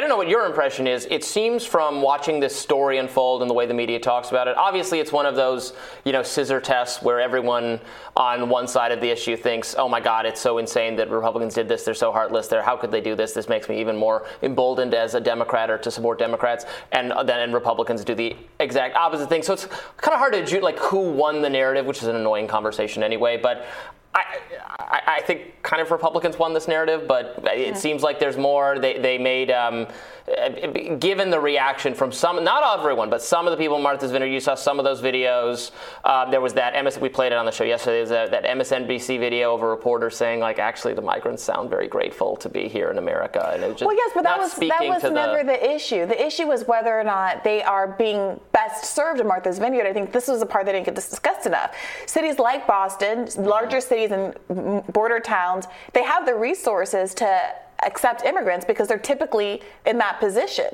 I 0.00 0.02
don't 0.02 0.08
know 0.08 0.16
what 0.16 0.30
your 0.30 0.46
impression 0.46 0.86
is. 0.86 1.06
It 1.10 1.22
seems 1.22 1.66
from 1.66 2.00
watching 2.00 2.40
this 2.40 2.56
story 2.56 2.96
unfold 2.96 3.42
and 3.42 3.50
the 3.50 3.54
way 3.54 3.66
the 3.66 3.74
media 3.74 4.00
talks 4.00 4.30
about 4.30 4.48
it. 4.48 4.56
Obviously, 4.56 4.98
it's 4.98 5.12
one 5.12 5.26
of 5.26 5.36
those, 5.36 5.74
you 6.06 6.12
know, 6.12 6.22
scissor 6.22 6.58
tests 6.58 7.02
where 7.02 7.20
everyone 7.20 7.78
on 8.16 8.48
one 8.48 8.66
side 8.66 8.92
of 8.92 9.02
the 9.02 9.10
issue 9.10 9.36
thinks, 9.36 9.74
"Oh 9.76 9.90
my 9.90 10.00
God, 10.00 10.24
it's 10.24 10.40
so 10.40 10.56
insane 10.56 10.96
that 10.96 11.10
Republicans 11.10 11.52
did 11.52 11.68
this. 11.68 11.84
They're 11.84 11.92
so 11.92 12.12
heartless. 12.12 12.48
They're 12.48 12.62
how 12.62 12.78
could 12.78 12.90
they 12.90 13.02
do 13.02 13.14
this? 13.14 13.34
This 13.34 13.46
makes 13.46 13.68
me 13.68 13.78
even 13.78 13.94
more 13.94 14.24
emboldened 14.40 14.94
as 14.94 15.14
a 15.14 15.20
Democrat 15.20 15.68
or 15.68 15.76
to 15.76 15.90
support 15.90 16.18
Democrats." 16.18 16.64
And 16.92 17.12
then 17.28 17.40
and 17.40 17.52
Republicans 17.52 18.02
do 18.02 18.14
the 18.14 18.34
exact 18.58 18.96
opposite 18.96 19.28
thing. 19.28 19.42
So 19.42 19.52
it's 19.52 19.66
kind 19.66 20.14
of 20.14 20.18
hard 20.18 20.32
to 20.32 20.60
like 20.62 20.78
who 20.78 21.10
won 21.10 21.42
the 21.42 21.50
narrative, 21.50 21.84
which 21.84 21.98
is 21.98 22.08
an 22.08 22.16
annoying 22.16 22.46
conversation 22.46 23.02
anyway. 23.02 23.36
But 23.36 23.66
I, 24.12 24.38
I, 24.80 25.02
I, 25.06 25.20
think 25.22 25.62
kind 25.62 25.80
of 25.80 25.92
Republicans 25.92 26.36
won 26.36 26.52
this 26.52 26.66
narrative, 26.66 27.06
but 27.06 27.38
it 27.44 27.58
yeah. 27.60 27.74
seems 27.74 28.02
like 28.02 28.18
there's 28.18 28.36
more. 28.36 28.78
They, 28.80 28.98
they 28.98 29.18
made, 29.18 29.52
um, 29.52 29.86
given 30.98 31.30
the 31.30 31.38
reaction 31.38 31.94
from 31.94 32.10
some, 32.10 32.42
not 32.42 32.78
everyone, 32.78 33.08
but 33.08 33.22
some 33.22 33.46
of 33.46 33.52
the 33.52 33.56
people 33.56 33.76
in 33.76 33.82
Martha's 33.84 34.10
Vineyard, 34.10 34.32
you 34.32 34.40
saw 34.40 34.56
some 34.56 34.80
of 34.80 34.84
those 34.84 35.00
videos. 35.00 35.70
Um, 36.04 36.32
there 36.32 36.40
was 36.40 36.54
that 36.54 36.82
MS, 36.84 36.98
we 36.98 37.08
played 37.08 37.30
it 37.30 37.36
on 37.36 37.46
the 37.46 37.52
show 37.52 37.62
yesterday, 37.62 38.04
that, 38.06 38.32
that 38.32 38.44
MSNBC 38.44 39.20
video 39.20 39.54
of 39.54 39.62
a 39.62 39.68
reporter 39.68 40.10
saying, 40.10 40.40
like, 40.40 40.58
actually, 40.58 40.94
the 40.94 41.02
migrants 41.02 41.44
sound 41.44 41.70
very 41.70 41.86
grateful 41.86 42.34
to 42.36 42.48
be 42.48 42.66
here 42.66 42.90
in 42.90 42.98
America. 42.98 43.52
And 43.54 43.62
it 43.62 43.70
just 43.70 43.82
well, 43.82 43.96
yes, 43.96 44.10
but 44.12 44.24
that 44.24 44.40
was, 44.40 44.54
that 44.56 44.86
was 44.88 45.04
never 45.04 45.38
the, 45.38 45.52
the 45.52 45.70
issue. 45.70 46.04
The 46.04 46.20
issue 46.20 46.48
was 46.48 46.66
whether 46.66 46.98
or 46.98 47.04
not 47.04 47.44
they 47.44 47.62
are 47.62 47.86
being 47.86 48.40
best 48.50 48.86
served 48.86 49.20
in 49.20 49.28
Martha's 49.28 49.60
Vineyard. 49.60 49.86
I 49.86 49.92
think 49.92 50.12
this 50.12 50.26
was 50.26 50.40
the 50.40 50.46
part 50.46 50.66
that 50.66 50.72
didn't 50.72 50.86
get 50.86 50.96
discussed 50.96 51.46
enough. 51.46 51.76
Cities 52.06 52.40
like 52.40 52.66
Boston, 52.66 53.28
larger 53.36 53.80
cities 53.80 53.99
cities 54.08 54.34
and 54.48 54.86
border 54.92 55.20
towns, 55.20 55.66
they 55.92 56.02
have 56.02 56.26
the 56.26 56.34
resources 56.34 57.14
to 57.14 57.40
accept 57.84 58.24
immigrants 58.24 58.64
because 58.64 58.88
they're 58.88 58.98
typically 58.98 59.62
in 59.86 59.98
that 59.98 60.20
position. 60.20 60.66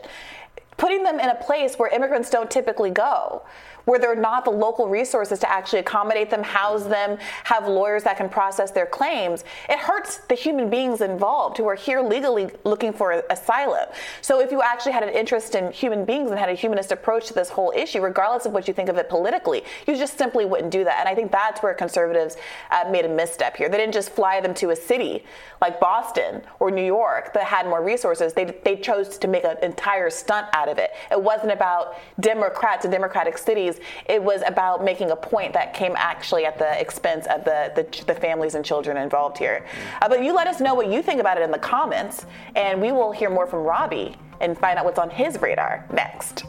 Putting 0.77 1.05
them 1.05 1.19
in 1.19 1.29
a 1.31 1.35
place 1.35 1.77
where 1.77 1.89
immigrants 1.89 2.29
don't 2.31 2.51
typically 2.51 2.91
go 2.91 3.43
where 3.87 3.99
there 3.99 4.13
are 4.13 4.17
not 4.17 4.45
the 4.45 4.51
local 4.51 4.89
resources 4.89 5.39
to 5.39 5.51
actually 5.51 5.79
accommodate 5.79 6.29
them, 6.29 6.43
house 6.43 6.85
them, 6.85 7.17
have 7.45 7.67
lawyers 7.67 8.03
that 8.03 8.17
can 8.17 8.29
process 8.29 8.71
their 8.73 8.85
claims, 8.85 9.45
it 9.69 9.79
hurts 9.79 10.19
the 10.29 10.35
human 10.35 10.69
beings 10.69 11.01
involved 11.01 11.57
who 11.57 11.67
are 11.67 11.75
here 11.75 12.03
legally 12.03 12.51
looking 12.65 12.93
for 12.93 13.25
asylum. 13.31 13.87
So 14.21 14.41
if 14.41 14.51
you 14.51 14.61
actually 14.61 14.93
had 14.93 15.05
an 15.05 15.09
interest 15.09 15.55
in 15.55 15.73
human 15.73 16.05
beings 16.05 16.31
and 16.31 16.39
had 16.39 16.49
a 16.49 16.55
humanist 16.55 16.93
approach 16.93 17.27
to 17.29 17.35
this 17.35 17.49
whole 17.49 17.73
issue, 17.75 18.01
regardless 18.01 18.45
of 18.45 18.53
what 18.53 18.69
you 18.69 18.75
think 18.75 18.89
of 18.89 18.97
it 18.99 19.09
politically, 19.09 19.63
you 19.87 19.97
just 19.97 20.19
simply 20.19 20.45
wouldn't 20.45 20.73
do 20.73 20.85
that. 20.85 20.99
And 20.99 21.09
I 21.09 21.15
think 21.15 21.31
that's 21.31 21.63
where 21.63 21.73
conservatives 21.73 22.37
uh, 22.73 22.85
made 22.91 23.05
a 23.05 23.09
misstep 23.09 23.57
here. 23.57 23.69
They 23.69 23.79
didn't 23.79 23.95
just 23.95 24.11
fly 24.11 24.41
them 24.41 24.53
to 24.55 24.71
a 24.71 24.77
city 24.77 25.25
like 25.61 25.79
Boston 25.79 26.43
or 26.59 26.73
New 26.73 26.85
York 26.85 27.33
that 27.35 27.45
had 27.45 27.67
more 27.67 27.83
resources. 27.83 28.33
They, 28.33 28.45
they 28.65 28.77
chose 28.77 29.17
to 29.19 29.29
make 29.29 29.45
an 29.45 29.57
entire 29.63 30.11
stunt 30.11 30.49
out 30.53 30.69
of 30.69 30.79
it. 30.79 30.91
It 31.13 31.23
wasn't 31.23 31.53
about 31.53 31.95
Democrats 32.19 32.85
and 32.85 32.93
Democratic 32.93 33.39
cities 33.39 33.76
it 34.07 34.23
was 34.23 34.43
about 34.47 34.85
making 34.85 35.11
a 35.11 35.17
point 35.17 35.53
that 35.53 35.75
came 35.75 35.95
actually 35.97 36.45
at 36.45 36.59
the 36.59 36.81
expense 36.81 37.27
of 37.27 37.45
the, 37.45 37.73
the, 37.75 38.05
the 38.05 38.15
families 38.15 38.55
and 38.55 38.65
children 38.65 38.97
involved 38.97 39.39
here. 39.39 39.67
Uh, 40.03 40.09
but 40.09 40.23
you 40.23 40.35
let 40.35 40.47
us 40.47 40.61
know 40.61 40.75
what 40.75 40.89
you 40.89 41.03
think 41.03 41.21
about 41.21 41.37
it 41.37 41.43
in 41.43 41.51
the 41.51 41.59
comments, 41.59 42.27
and 42.55 42.81
we 42.81 42.93
will 42.93 43.13
hear 43.13 43.31
more 43.31 43.47
from 43.47 43.61
Robby 43.61 44.17
and 44.41 44.59
find 44.59 44.79
out 44.79 44.85
what's 44.85 44.99
on 44.99 45.11
his 45.11 45.41
radar 45.41 45.87
next. 45.93 46.45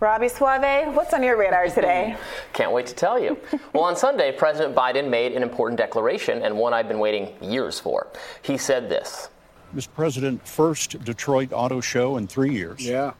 Robby 0.00 0.28
Soave, 0.28 0.94
what's 0.94 1.12
on 1.12 1.24
your 1.24 1.36
radar 1.36 1.66
today? 1.68 2.16
Can't 2.52 2.70
wait 2.70 2.86
to 2.86 2.94
tell 2.94 3.18
you. 3.18 3.36
well, 3.72 3.82
on 3.82 3.96
Sunday, 3.96 4.30
President 4.30 4.76
Biden 4.76 5.08
made 5.08 5.32
an 5.32 5.42
important 5.42 5.76
declaration 5.76 6.42
and 6.42 6.56
one 6.56 6.72
I've 6.72 6.86
been 6.86 7.00
waiting 7.00 7.34
years 7.42 7.80
for. 7.80 8.06
He 8.42 8.56
said 8.56 8.88
this 8.88 9.28
Mr. 9.74 9.88
President, 9.96 10.46
first 10.46 11.02
Detroit 11.04 11.52
Auto 11.52 11.80
Show 11.80 12.16
in 12.16 12.28
three 12.28 12.52
years. 12.52 12.86
Yeah. 12.86 13.14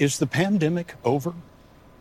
Is 0.00 0.18
the 0.18 0.26
pandemic 0.26 0.94
over? 1.04 1.32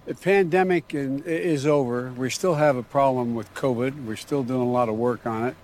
The 0.07 0.15
pandemic 0.15 0.85
is 0.95 1.67
over. 1.67 2.11
We 2.17 2.31
still 2.31 2.55
have 2.55 2.77
a 2.77 2.83
problem 2.83 3.35
with 3.35 3.53
COVID. 3.53 4.05
We're 4.05 4.15
still 4.15 4.43
doing 4.43 4.61
a 4.61 4.71
lot 4.71 4.89
of 4.89 4.95
work 4.95 5.27
on 5.27 5.49
it. 5.49 5.55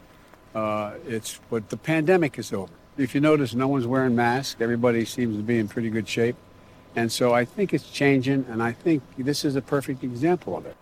Uh, 0.53 0.93
it's 1.07 1.39
but 1.49 1.69
the 1.69 1.77
pandemic 1.77 2.37
is 2.37 2.53
over. 2.53 2.73
If 2.97 3.15
you 3.15 3.21
notice, 3.21 3.55
no 3.55 3.67
one's 3.67 3.87
wearing 3.87 4.15
masks. 4.15 4.61
Everybody 4.61 5.03
seems 5.03 5.35
to 5.35 5.41
be 5.43 5.57
in 5.57 5.67
pretty 5.67 5.89
good 5.89 6.07
shape. 6.07 6.35
And 6.95 7.11
so 7.11 7.33
I 7.33 7.45
think 7.45 7.73
it's 7.73 7.89
changing, 7.89 8.45
and 8.49 8.61
I 8.61 8.73
think 8.73 9.03
this 9.17 9.45
is 9.45 9.55
a 9.55 9.61
perfect 9.61 10.03
example 10.03 10.57
of 10.57 10.65
it. 10.65 10.75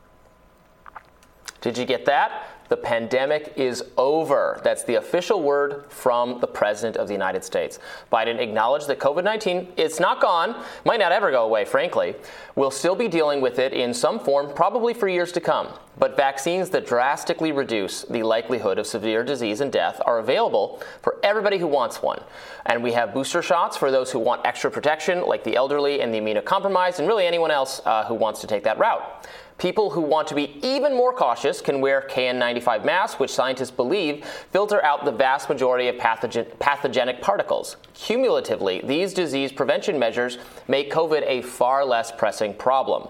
Did 1.61 1.77
you 1.77 1.85
get 1.85 2.05
that? 2.05 2.58
The 2.69 2.77
pandemic 2.77 3.53
is 3.55 3.83
over. 3.97 4.61
That's 4.63 4.83
the 4.83 4.95
official 4.95 5.41
word 5.41 5.85
from 5.89 6.39
the 6.39 6.47
President 6.47 6.97
of 6.97 7.07
the 7.07 7.13
United 7.13 7.43
States. 7.43 7.79
Biden 8.13 8.39
acknowledged 8.39 8.87
that 8.87 8.99
COVID 8.99 9.23
19, 9.23 9.73
it's 9.75 9.99
not 9.99 10.21
gone, 10.21 10.55
might 10.85 10.99
not 10.99 11.11
ever 11.11 11.31
go 11.31 11.43
away, 11.43 11.65
frankly. 11.65 12.15
We'll 12.55 12.71
still 12.71 12.95
be 12.95 13.07
dealing 13.07 13.41
with 13.41 13.57
it 13.57 13.73
in 13.73 13.93
some 13.93 14.19
form, 14.19 14.53
probably 14.53 14.93
for 14.93 15.07
years 15.07 15.31
to 15.33 15.41
come. 15.41 15.69
But 15.97 16.15
vaccines 16.15 16.69
that 16.69 16.85
drastically 16.85 17.51
reduce 17.51 18.03
the 18.03 18.23
likelihood 18.23 18.77
of 18.77 18.87
severe 18.87 19.23
disease 19.23 19.59
and 19.59 19.71
death 19.71 19.99
are 20.05 20.19
available 20.19 20.81
for 21.01 21.17
everybody 21.23 21.57
who 21.57 21.67
wants 21.67 22.01
one. 22.01 22.21
And 22.67 22.83
we 22.83 22.93
have 22.93 23.13
booster 23.13 23.41
shots 23.41 23.75
for 23.75 23.91
those 23.91 24.11
who 24.11 24.19
want 24.19 24.45
extra 24.45 24.69
protection, 24.69 25.25
like 25.25 25.43
the 25.43 25.55
elderly 25.55 26.01
and 26.01 26.13
the 26.13 26.19
immunocompromised, 26.19 26.99
and 26.99 27.07
really 27.07 27.25
anyone 27.25 27.51
else 27.51 27.81
uh, 27.85 28.05
who 28.05 28.13
wants 28.13 28.39
to 28.41 28.47
take 28.47 28.63
that 28.63 28.77
route. 28.77 29.27
People 29.59 29.89
who 29.89 29.99
want 29.99 30.25
to 30.29 30.35
be 30.35 30.57
even 30.63 30.95
more 30.95 31.13
cautious 31.13 31.59
can 31.59 31.81
wear 31.81 32.07
KN95 32.09 32.85
masks, 32.85 33.19
which 33.19 33.29
scientists 33.29 33.71
believe 33.71 34.25
filter 34.51 34.81
out 34.85 35.03
the 35.03 35.11
vast 35.11 35.49
majority 35.49 35.89
of 35.89 35.97
pathogen- 35.97 36.47
pathogenic 36.59 37.21
particles. 37.21 37.75
Cumulatively, 37.93 38.81
these 38.85 39.13
disease 39.13 39.51
prevention 39.51 39.99
measures 39.99 40.37
make 40.69 40.89
COVID 40.89 41.23
a 41.25 41.41
far 41.41 41.83
less 41.83 42.09
pressing 42.09 42.53
problem. 42.53 43.09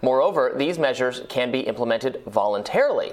Moreover, 0.00 0.54
these 0.56 0.78
measures 0.78 1.20
can 1.28 1.52
be 1.52 1.60
implemented 1.60 2.22
voluntarily. 2.26 3.12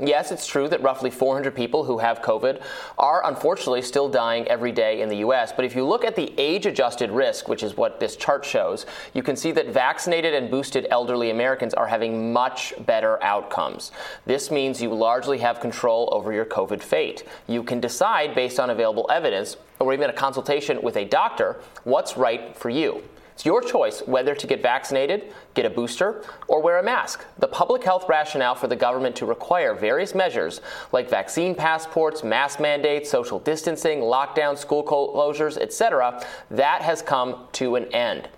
Yes, 0.00 0.32
it's 0.32 0.46
true 0.46 0.68
that 0.68 0.82
roughly 0.82 1.10
400 1.10 1.54
people 1.54 1.84
who 1.84 1.98
have 1.98 2.22
COVID 2.22 2.62
are 2.96 3.26
unfortunately 3.26 3.82
still 3.82 4.08
dying 4.08 4.48
every 4.48 4.72
day 4.72 5.02
in 5.02 5.10
the 5.10 5.18
US. 5.18 5.52
But 5.52 5.66
if 5.66 5.76
you 5.76 5.86
look 5.86 6.02
at 6.02 6.16
the 6.16 6.32
age 6.38 6.64
adjusted 6.64 7.10
risk, 7.10 7.46
which 7.46 7.62
is 7.62 7.76
what 7.76 8.00
this 8.00 8.16
chart 8.16 8.42
shows, 8.42 8.86
you 9.12 9.22
can 9.22 9.36
see 9.36 9.52
that 9.52 9.68
vaccinated 9.68 10.32
and 10.32 10.50
boosted 10.50 10.86
elderly 10.90 11.28
Americans 11.28 11.74
are 11.74 11.86
having 11.86 12.32
much 12.32 12.72
better 12.86 13.22
outcomes. 13.22 13.92
This 14.24 14.50
means 14.50 14.80
you 14.80 14.94
largely 14.94 15.38
have 15.38 15.60
control 15.60 16.08
over 16.10 16.32
your 16.32 16.46
COVID 16.46 16.82
fate. 16.82 17.24
You 17.46 17.62
can 17.62 17.78
decide 17.78 18.34
based 18.34 18.58
on 18.58 18.70
available 18.70 19.06
evidence 19.10 19.58
or 19.78 19.92
even 19.92 20.08
a 20.08 20.14
consultation 20.14 20.80
with 20.80 20.96
a 20.96 21.04
doctor 21.04 21.60
what's 21.84 22.16
right 22.16 22.56
for 22.56 22.70
you. 22.70 23.02
It's 23.34 23.46
your 23.46 23.62
choice 23.62 24.02
whether 24.06 24.34
to 24.34 24.46
get 24.46 24.62
vaccinated, 24.62 25.32
get 25.54 25.64
a 25.64 25.70
booster, 25.70 26.24
or 26.48 26.60
wear 26.60 26.78
a 26.78 26.82
mask. 26.82 27.24
The 27.38 27.48
public 27.48 27.82
health 27.82 28.06
rationale 28.08 28.54
for 28.54 28.66
the 28.66 28.76
government 28.76 29.16
to 29.16 29.26
require 29.26 29.74
various 29.74 30.14
measures 30.14 30.60
like 30.92 31.08
vaccine 31.08 31.54
passports, 31.54 32.22
mask 32.22 32.60
mandates, 32.60 33.10
social 33.10 33.38
distancing, 33.38 34.00
lockdowns, 34.00 34.58
school 34.58 34.84
closures, 34.84 35.56
etc., 35.56 36.24
that 36.50 36.82
has 36.82 37.00
come 37.00 37.46
to 37.52 37.76
an 37.76 37.86
end. 37.94 38.28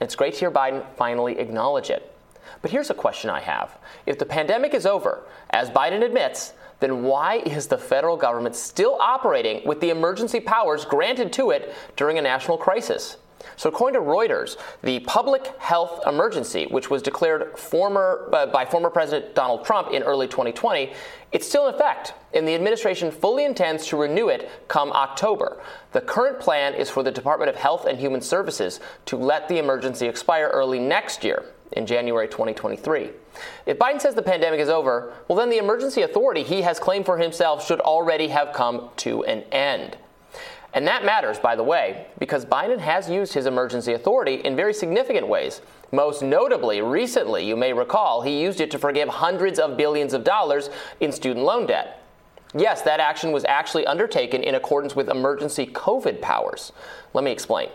It's 0.00 0.14
great 0.16 0.34
to 0.34 0.40
hear 0.40 0.50
Biden 0.50 0.84
finally 0.96 1.38
acknowledge 1.38 1.90
it. 1.90 2.12
But 2.60 2.70
here's 2.70 2.90
a 2.90 2.94
question 2.94 3.30
I 3.30 3.40
have. 3.40 3.78
If 4.06 4.18
the 4.18 4.26
pandemic 4.26 4.74
is 4.74 4.86
over, 4.86 5.24
as 5.50 5.70
Biden 5.70 6.04
admits, 6.04 6.52
then 6.80 7.04
why 7.04 7.36
is 7.36 7.68
the 7.68 7.78
federal 7.78 8.16
government 8.16 8.56
still 8.56 8.96
operating 9.00 9.66
with 9.66 9.80
the 9.80 9.90
emergency 9.90 10.40
powers 10.40 10.84
granted 10.84 11.32
to 11.34 11.50
it 11.50 11.74
during 11.96 12.18
a 12.18 12.22
national 12.22 12.58
crisis? 12.58 13.16
So, 13.56 13.68
according 13.68 14.00
to 14.00 14.06
Reuters, 14.06 14.56
the 14.82 15.00
public 15.00 15.46
health 15.58 16.00
emergency, 16.06 16.66
which 16.66 16.90
was 16.90 17.02
declared 17.02 17.58
former, 17.58 18.28
uh, 18.32 18.46
by 18.46 18.64
former 18.64 18.90
President 18.90 19.34
Donald 19.34 19.64
Trump 19.64 19.92
in 19.92 20.02
early 20.02 20.28
2020, 20.28 20.92
it's 21.32 21.46
still 21.46 21.68
in 21.68 21.74
effect, 21.74 22.14
and 22.34 22.46
the 22.46 22.54
administration 22.54 23.10
fully 23.10 23.44
intends 23.44 23.86
to 23.86 23.96
renew 23.96 24.28
it 24.28 24.50
come 24.68 24.92
October. 24.92 25.62
The 25.92 26.00
current 26.00 26.40
plan 26.40 26.74
is 26.74 26.90
for 26.90 27.02
the 27.02 27.10
Department 27.10 27.48
of 27.48 27.56
Health 27.56 27.86
and 27.86 27.98
Human 27.98 28.20
Services 28.20 28.80
to 29.06 29.16
let 29.16 29.48
the 29.48 29.58
emergency 29.58 30.06
expire 30.06 30.50
early 30.52 30.78
next 30.78 31.24
year, 31.24 31.44
in 31.72 31.86
January 31.86 32.28
2023. 32.28 33.10
If 33.66 33.78
Biden 33.78 34.00
says 34.00 34.14
the 34.14 34.22
pandemic 34.22 34.60
is 34.60 34.68
over, 34.68 35.12
well, 35.28 35.38
then 35.38 35.50
the 35.50 35.58
emergency 35.58 36.02
authority 36.02 36.42
he 36.42 36.62
has 36.62 36.78
claimed 36.78 37.06
for 37.06 37.18
himself 37.18 37.66
should 37.66 37.80
already 37.80 38.28
have 38.28 38.52
come 38.52 38.90
to 38.98 39.24
an 39.24 39.42
end. 39.52 39.96
And 40.74 40.86
that 40.86 41.04
matters, 41.04 41.38
by 41.38 41.54
the 41.54 41.62
way, 41.62 42.06
because 42.18 42.46
Biden 42.46 42.78
has 42.78 43.08
used 43.10 43.34
his 43.34 43.44
emergency 43.46 43.92
authority 43.92 44.36
in 44.36 44.56
very 44.56 44.72
significant 44.72 45.28
ways. 45.28 45.60
Most 45.90 46.22
notably, 46.22 46.80
recently, 46.80 47.46
you 47.46 47.56
may 47.56 47.74
recall, 47.74 48.22
he 48.22 48.40
used 48.40 48.60
it 48.60 48.70
to 48.70 48.78
forgive 48.78 49.08
hundreds 49.08 49.58
of 49.58 49.76
billions 49.76 50.14
of 50.14 50.24
dollars 50.24 50.70
in 51.00 51.12
student 51.12 51.44
loan 51.44 51.66
debt. 51.66 52.02
Yes, 52.54 52.82
that 52.82 53.00
action 53.00 53.32
was 53.32 53.44
actually 53.44 53.86
undertaken 53.86 54.42
in 54.42 54.54
accordance 54.54 54.96
with 54.96 55.08
emergency 55.08 55.66
COVID 55.66 56.20
powers. 56.20 56.72
Let 57.14 57.24
me 57.24 57.30
explain. 57.30 57.68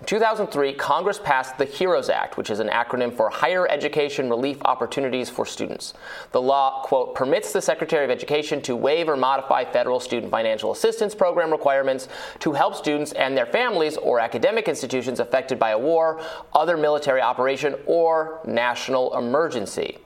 In 0.00 0.06
2003, 0.06 0.74
Congress 0.74 1.20
passed 1.22 1.56
the 1.56 1.64
HEROES 1.64 2.10
Act, 2.10 2.36
which 2.36 2.50
is 2.50 2.58
an 2.58 2.68
acronym 2.68 3.14
for 3.14 3.30
Higher 3.30 3.68
Education 3.68 4.28
Relief 4.28 4.58
Opportunities 4.64 5.30
for 5.30 5.46
Students. 5.46 5.94
The 6.32 6.42
law, 6.42 6.82
quote, 6.82 7.14
permits 7.14 7.52
the 7.52 7.62
Secretary 7.62 8.04
of 8.04 8.10
Education 8.10 8.60
to 8.62 8.74
waive 8.74 9.08
or 9.08 9.16
modify 9.16 9.64
federal 9.64 10.00
student 10.00 10.32
financial 10.32 10.72
assistance 10.72 11.14
program 11.14 11.50
requirements 11.50 12.08
to 12.40 12.52
help 12.52 12.74
students 12.74 13.12
and 13.12 13.36
their 13.36 13.46
families 13.46 13.96
or 13.96 14.18
academic 14.18 14.68
institutions 14.68 15.20
affected 15.20 15.60
by 15.60 15.70
a 15.70 15.78
war, 15.78 16.20
other 16.52 16.76
military 16.76 17.20
operation, 17.20 17.76
or 17.86 18.40
national 18.44 19.16
emergency. 19.16 19.98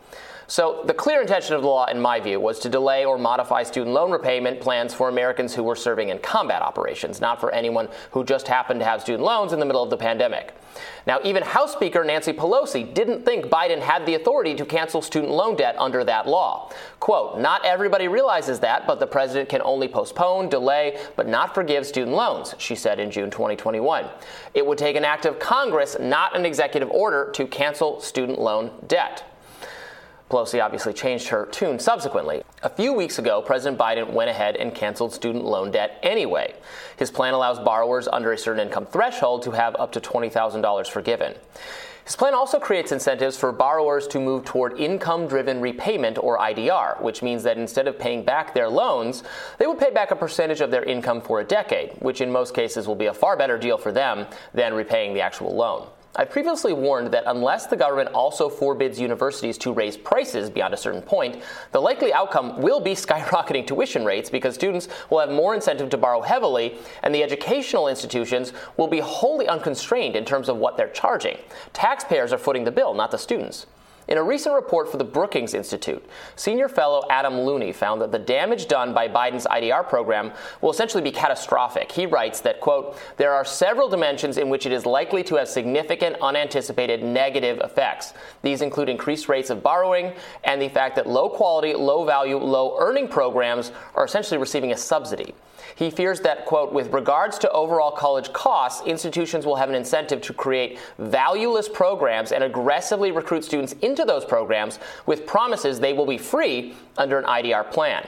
So, 0.50 0.82
the 0.86 0.94
clear 0.94 1.20
intention 1.20 1.56
of 1.56 1.60
the 1.60 1.68
law, 1.68 1.84
in 1.88 2.00
my 2.00 2.20
view, 2.20 2.40
was 2.40 2.58
to 2.60 2.70
delay 2.70 3.04
or 3.04 3.18
modify 3.18 3.64
student 3.64 3.94
loan 3.94 4.10
repayment 4.10 4.62
plans 4.62 4.94
for 4.94 5.10
Americans 5.10 5.54
who 5.54 5.62
were 5.62 5.76
serving 5.76 6.08
in 6.08 6.20
combat 6.20 6.62
operations, 6.62 7.20
not 7.20 7.38
for 7.38 7.52
anyone 7.52 7.86
who 8.12 8.24
just 8.24 8.48
happened 8.48 8.80
to 8.80 8.86
have 8.86 9.02
student 9.02 9.24
loans 9.24 9.52
in 9.52 9.60
the 9.60 9.66
middle 9.66 9.82
of 9.82 9.90
the 9.90 9.96
pandemic. 9.98 10.54
Now, 11.06 11.20
even 11.22 11.42
House 11.42 11.74
Speaker 11.74 12.02
Nancy 12.02 12.32
Pelosi 12.32 12.94
didn't 12.94 13.26
think 13.26 13.48
Biden 13.48 13.82
had 13.82 14.06
the 14.06 14.14
authority 14.14 14.54
to 14.54 14.64
cancel 14.64 15.02
student 15.02 15.32
loan 15.32 15.54
debt 15.54 15.76
under 15.78 16.02
that 16.04 16.26
law. 16.26 16.72
Quote, 16.98 17.38
not 17.38 17.62
everybody 17.66 18.08
realizes 18.08 18.58
that, 18.60 18.86
but 18.86 19.00
the 19.00 19.06
president 19.06 19.50
can 19.50 19.60
only 19.60 19.86
postpone, 19.86 20.48
delay, 20.48 20.98
but 21.14 21.28
not 21.28 21.54
forgive 21.54 21.84
student 21.84 22.16
loans, 22.16 22.54
she 22.56 22.74
said 22.74 22.98
in 22.98 23.10
June 23.10 23.30
2021. 23.30 24.06
It 24.54 24.64
would 24.64 24.78
take 24.78 24.96
an 24.96 25.04
act 25.04 25.26
of 25.26 25.38
Congress, 25.38 25.94
not 26.00 26.34
an 26.34 26.46
executive 26.46 26.90
order, 26.90 27.30
to 27.34 27.46
cancel 27.46 28.00
student 28.00 28.40
loan 28.40 28.70
debt. 28.86 29.24
Pelosi 30.30 30.62
obviously 30.62 30.92
changed 30.92 31.28
her 31.28 31.46
tune 31.46 31.78
subsequently. 31.78 32.42
A 32.62 32.68
few 32.68 32.92
weeks 32.92 33.18
ago, 33.18 33.40
President 33.40 33.80
Biden 33.80 34.12
went 34.12 34.28
ahead 34.28 34.56
and 34.56 34.74
canceled 34.74 35.12
student 35.14 35.44
loan 35.44 35.70
debt 35.70 35.98
anyway. 36.02 36.54
His 36.96 37.10
plan 37.10 37.32
allows 37.32 37.58
borrowers 37.58 38.08
under 38.08 38.32
a 38.32 38.38
certain 38.38 38.66
income 38.66 38.86
threshold 38.86 39.42
to 39.44 39.52
have 39.52 39.74
up 39.76 39.92
to 39.92 40.00
$20,000 40.00 40.90
forgiven. 40.90 41.34
His 42.04 42.16
plan 42.16 42.32
also 42.32 42.58
creates 42.58 42.90
incentives 42.90 43.36
for 43.36 43.52
borrowers 43.52 44.06
to 44.08 44.18
move 44.18 44.46
toward 44.46 44.80
income 44.80 45.26
driven 45.26 45.60
repayment 45.60 46.16
or 46.16 46.38
IDR, 46.38 47.00
which 47.02 47.22
means 47.22 47.42
that 47.42 47.58
instead 47.58 47.86
of 47.86 47.98
paying 47.98 48.24
back 48.24 48.54
their 48.54 48.70
loans, 48.70 49.24
they 49.58 49.66
would 49.66 49.78
pay 49.78 49.90
back 49.90 50.10
a 50.10 50.16
percentage 50.16 50.62
of 50.62 50.70
their 50.70 50.84
income 50.84 51.20
for 51.20 51.40
a 51.40 51.44
decade, 51.44 51.92
which 51.98 52.22
in 52.22 52.32
most 52.32 52.54
cases 52.54 52.86
will 52.86 52.94
be 52.94 53.06
a 53.06 53.14
far 53.14 53.36
better 53.36 53.58
deal 53.58 53.76
for 53.76 53.92
them 53.92 54.26
than 54.54 54.72
repaying 54.72 55.12
the 55.12 55.20
actual 55.20 55.54
loan. 55.54 55.86
I 56.16 56.24
previously 56.24 56.72
warned 56.72 57.12
that 57.12 57.24
unless 57.26 57.66
the 57.66 57.76
government 57.76 58.08
also 58.08 58.48
forbids 58.48 58.98
universities 58.98 59.56
to 59.58 59.72
raise 59.72 59.96
prices 59.96 60.50
beyond 60.50 60.74
a 60.74 60.76
certain 60.76 61.02
point, 61.02 61.42
the 61.70 61.80
likely 61.80 62.12
outcome 62.12 62.60
will 62.60 62.80
be 62.80 62.94
skyrocketing 62.94 63.66
tuition 63.66 64.04
rates 64.04 64.30
because 64.30 64.54
students 64.54 64.88
will 65.10 65.20
have 65.20 65.30
more 65.30 65.54
incentive 65.54 65.90
to 65.90 65.96
borrow 65.96 66.20
heavily, 66.20 66.78
and 67.02 67.14
the 67.14 67.22
educational 67.22 67.88
institutions 67.88 68.52
will 68.76 68.88
be 68.88 69.00
wholly 69.00 69.46
unconstrained 69.46 70.16
in 70.16 70.24
terms 70.24 70.48
of 70.48 70.56
what 70.56 70.76
they're 70.76 70.88
charging. 70.88 71.36
Taxpayers 71.72 72.32
are 72.32 72.38
footing 72.38 72.64
the 72.64 72.72
bill, 72.72 72.94
not 72.94 73.10
the 73.10 73.18
students. 73.18 73.66
In 74.08 74.16
a 74.16 74.22
recent 74.22 74.54
report 74.54 74.90
for 74.90 74.96
the 74.96 75.04
Brookings 75.04 75.52
Institute, 75.52 76.02
senior 76.34 76.70
fellow 76.70 77.04
Adam 77.10 77.40
Looney 77.40 77.74
found 77.74 78.00
that 78.00 78.10
the 78.10 78.18
damage 78.18 78.66
done 78.66 78.94
by 78.94 79.06
Biden's 79.06 79.46
IDR 79.46 79.86
program 79.86 80.32
will 80.62 80.70
essentially 80.70 81.02
be 81.02 81.12
catastrophic. 81.12 81.92
He 81.92 82.06
writes 82.06 82.40
that, 82.40 82.58
quote, 82.58 82.96
there 83.18 83.34
are 83.34 83.44
several 83.44 83.86
dimensions 83.86 84.38
in 84.38 84.48
which 84.48 84.64
it 84.64 84.72
is 84.72 84.86
likely 84.86 85.22
to 85.24 85.34
have 85.34 85.46
significant 85.46 86.16
unanticipated 86.22 87.02
negative 87.02 87.60
effects. 87.62 88.14
These 88.40 88.62
include 88.62 88.88
increased 88.88 89.28
rates 89.28 89.50
of 89.50 89.62
borrowing 89.62 90.14
and 90.42 90.62
the 90.62 90.70
fact 90.70 90.96
that 90.96 91.06
low 91.06 91.28
quality, 91.28 91.74
low 91.74 92.06
value, 92.06 92.38
low 92.38 92.78
earning 92.80 93.08
programs 93.08 93.72
are 93.94 94.06
essentially 94.06 94.38
receiving 94.38 94.72
a 94.72 94.76
subsidy. 94.78 95.34
He 95.78 95.90
fears 95.90 96.18
that, 96.22 96.44
quote, 96.44 96.72
with 96.72 96.92
regards 96.92 97.38
to 97.38 97.50
overall 97.52 97.92
college 97.92 98.32
costs, 98.32 98.84
institutions 98.84 99.46
will 99.46 99.54
have 99.54 99.68
an 99.68 99.76
incentive 99.76 100.20
to 100.22 100.32
create 100.32 100.80
valueless 100.98 101.68
programs 101.68 102.32
and 102.32 102.42
aggressively 102.42 103.12
recruit 103.12 103.44
students 103.44 103.74
into 103.74 104.04
those 104.04 104.24
programs 104.24 104.80
with 105.06 105.24
promises 105.24 105.78
they 105.78 105.92
will 105.92 106.04
be 106.04 106.18
free 106.18 106.74
under 106.96 107.16
an 107.16 107.26
IDR 107.26 107.70
plan. 107.70 108.04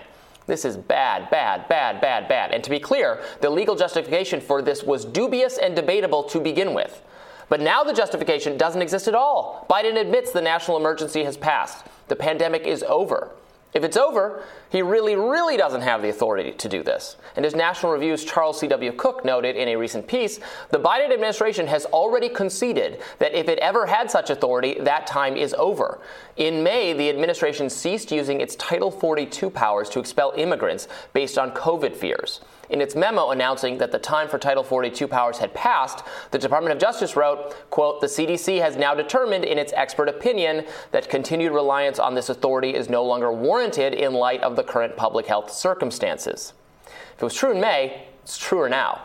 This 0.48 0.64
is 0.64 0.76
bad, 0.76 1.30
bad, 1.30 1.68
bad, 1.68 2.00
bad, 2.00 2.26
bad. 2.26 2.50
And 2.50 2.64
to 2.64 2.70
be 2.70 2.80
clear, 2.80 3.22
the 3.40 3.50
legal 3.50 3.76
justification 3.76 4.40
for 4.40 4.62
this 4.62 4.82
was 4.82 5.04
dubious 5.04 5.56
and 5.56 5.76
debatable 5.76 6.24
to 6.24 6.40
begin 6.40 6.74
with. 6.74 7.00
But 7.48 7.60
now 7.60 7.84
the 7.84 7.92
justification 7.92 8.58
doesn't 8.58 8.82
exist 8.82 9.06
at 9.06 9.14
all. 9.14 9.64
Biden 9.70 9.96
admits 9.96 10.32
the 10.32 10.42
national 10.42 10.76
emergency 10.76 11.22
has 11.22 11.36
passed. 11.36 11.86
The 12.08 12.16
pandemic 12.16 12.66
is 12.66 12.82
over. 12.82 13.30
If 13.72 13.84
it's 13.84 13.96
over, 13.96 14.42
he 14.70 14.82
really, 14.82 15.14
really 15.14 15.56
doesn't 15.56 15.82
have 15.82 16.02
the 16.02 16.08
authority 16.08 16.52
to 16.52 16.68
do 16.68 16.82
this. 16.82 17.16
And 17.36 17.46
as 17.46 17.54
National 17.54 17.92
Review's 17.92 18.24
Charles 18.24 18.58
C.W. 18.58 18.92
Cooke 18.92 19.24
noted 19.24 19.54
in 19.56 19.68
a 19.68 19.76
recent 19.76 20.08
piece, 20.08 20.40
the 20.70 20.78
Biden 20.78 21.12
administration 21.12 21.68
has 21.68 21.86
already 21.86 22.28
conceded 22.28 23.00
that 23.20 23.32
if 23.32 23.48
it 23.48 23.58
ever 23.60 23.86
had 23.86 24.10
such 24.10 24.30
authority, 24.30 24.76
that 24.80 25.06
time 25.06 25.36
is 25.36 25.54
over. 25.54 26.00
In 26.36 26.64
May, 26.64 26.92
the 26.92 27.08
administration 27.10 27.70
ceased 27.70 28.10
using 28.10 28.40
its 28.40 28.56
Title 28.56 28.90
42 28.90 29.50
powers 29.50 29.88
to 29.90 30.00
expel 30.00 30.32
immigrants 30.36 30.88
based 31.12 31.38
on 31.38 31.52
COVID 31.52 31.94
fears. 31.94 32.40
In 32.70 32.80
its 32.80 32.94
memo 32.94 33.30
announcing 33.30 33.78
that 33.78 33.90
the 33.90 33.98
time 33.98 34.28
for 34.28 34.38
Title 34.38 34.62
42 34.62 35.08
powers 35.08 35.38
had 35.38 35.52
passed, 35.52 36.04
the 36.30 36.38
Department 36.38 36.72
of 36.72 36.80
Justice 36.80 37.16
wrote, 37.16 37.52
quote, 37.68 38.00
the 38.00 38.06
CDC 38.06 38.60
has 38.60 38.76
now 38.76 38.94
determined 38.94 39.44
in 39.44 39.58
its 39.58 39.72
expert 39.74 40.08
opinion 40.08 40.64
that 40.92 41.10
continued 41.10 41.52
reliance 41.52 41.98
on 41.98 42.14
this 42.14 42.28
authority 42.28 42.74
is 42.74 42.88
no 42.88 43.04
longer 43.04 43.32
warranted 43.32 43.92
in 43.92 44.12
light 44.12 44.40
of 44.42 44.54
the 44.54 44.62
current 44.62 44.96
public 44.96 45.26
health 45.26 45.50
circumstances. 45.50 46.52
If 46.86 47.20
it 47.20 47.24
was 47.24 47.34
true 47.34 47.50
in 47.50 47.60
May, 47.60 48.06
it's 48.22 48.38
truer 48.38 48.68
now. 48.68 49.02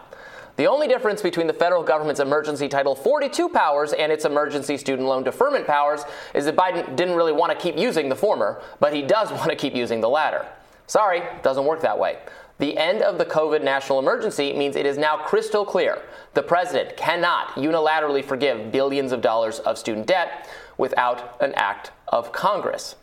The 0.57 0.67
only 0.67 0.87
difference 0.87 1.23
between 1.23 1.47
the 1.47 1.53
federal 1.53 1.83
government's 1.83 2.21
emergency 2.21 2.69
Title 2.69 2.95
42 2.95 3.49
powers 3.49 3.93
and 3.93 4.11
its 4.11 4.25
emergency 4.25 4.77
student 4.77 5.07
loan 5.07 5.23
deferment 5.23 5.65
powers 5.65 6.03
is 6.35 6.45
that 6.45 6.55
Biden 6.55 6.95
didn't 6.95 7.15
really 7.15 7.33
want 7.33 7.51
to 7.51 7.57
keep 7.57 7.77
using 7.77 8.09
the 8.09 8.15
former, 8.15 8.61
but 8.79 8.93
he 8.93 9.01
does 9.01 9.31
want 9.33 9.49
to 9.49 9.55
keep 9.55 9.73
using 9.75 10.01
the 10.01 10.09
latter. 10.09 10.45
Sorry, 10.87 11.23
doesn't 11.41 11.65
work 11.65 11.81
that 11.81 11.97
way. 11.97 12.19
The 12.57 12.77
end 12.77 13.01
of 13.01 13.17
the 13.17 13.25
COVID 13.25 13.63
national 13.63 13.99
emergency 13.99 14.53
means 14.53 14.75
it 14.75 14.85
is 14.85 14.97
now 14.97 15.17
crystal 15.17 15.65
clear 15.65 16.01
the 16.33 16.43
president 16.43 16.95
cannot 16.95 17.49
unilaterally 17.55 18.23
forgive 18.23 18.71
billions 18.71 19.11
of 19.11 19.21
dollars 19.21 19.59
of 19.59 19.77
student 19.77 20.07
debt 20.07 20.47
without 20.77 21.35
an 21.41 21.53
act 21.55 21.91
of 22.07 22.31
Congress. 22.31 22.95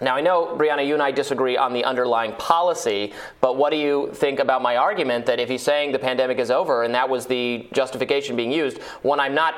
Now, 0.00 0.16
I 0.16 0.22
know, 0.22 0.56
Briahna, 0.58 0.86
you 0.86 0.94
and 0.94 1.02
I 1.02 1.10
disagree 1.10 1.58
on 1.58 1.74
the 1.74 1.84
underlying 1.84 2.32
policy, 2.36 3.12
but 3.40 3.56
what 3.56 3.70
do 3.70 3.76
you 3.76 4.10
think 4.14 4.38
about 4.38 4.62
my 4.62 4.76
argument 4.76 5.26
that 5.26 5.38
if 5.38 5.48
he's 5.48 5.62
saying 5.62 5.92
the 5.92 5.98
pandemic 5.98 6.38
is 6.38 6.50
over 6.50 6.84
and 6.84 6.94
that 6.94 7.08
was 7.08 7.26
the 7.26 7.68
justification 7.72 8.34
being 8.34 8.50
used, 8.50 8.78
one 9.02 9.20
I'm 9.20 9.34
not 9.34 9.54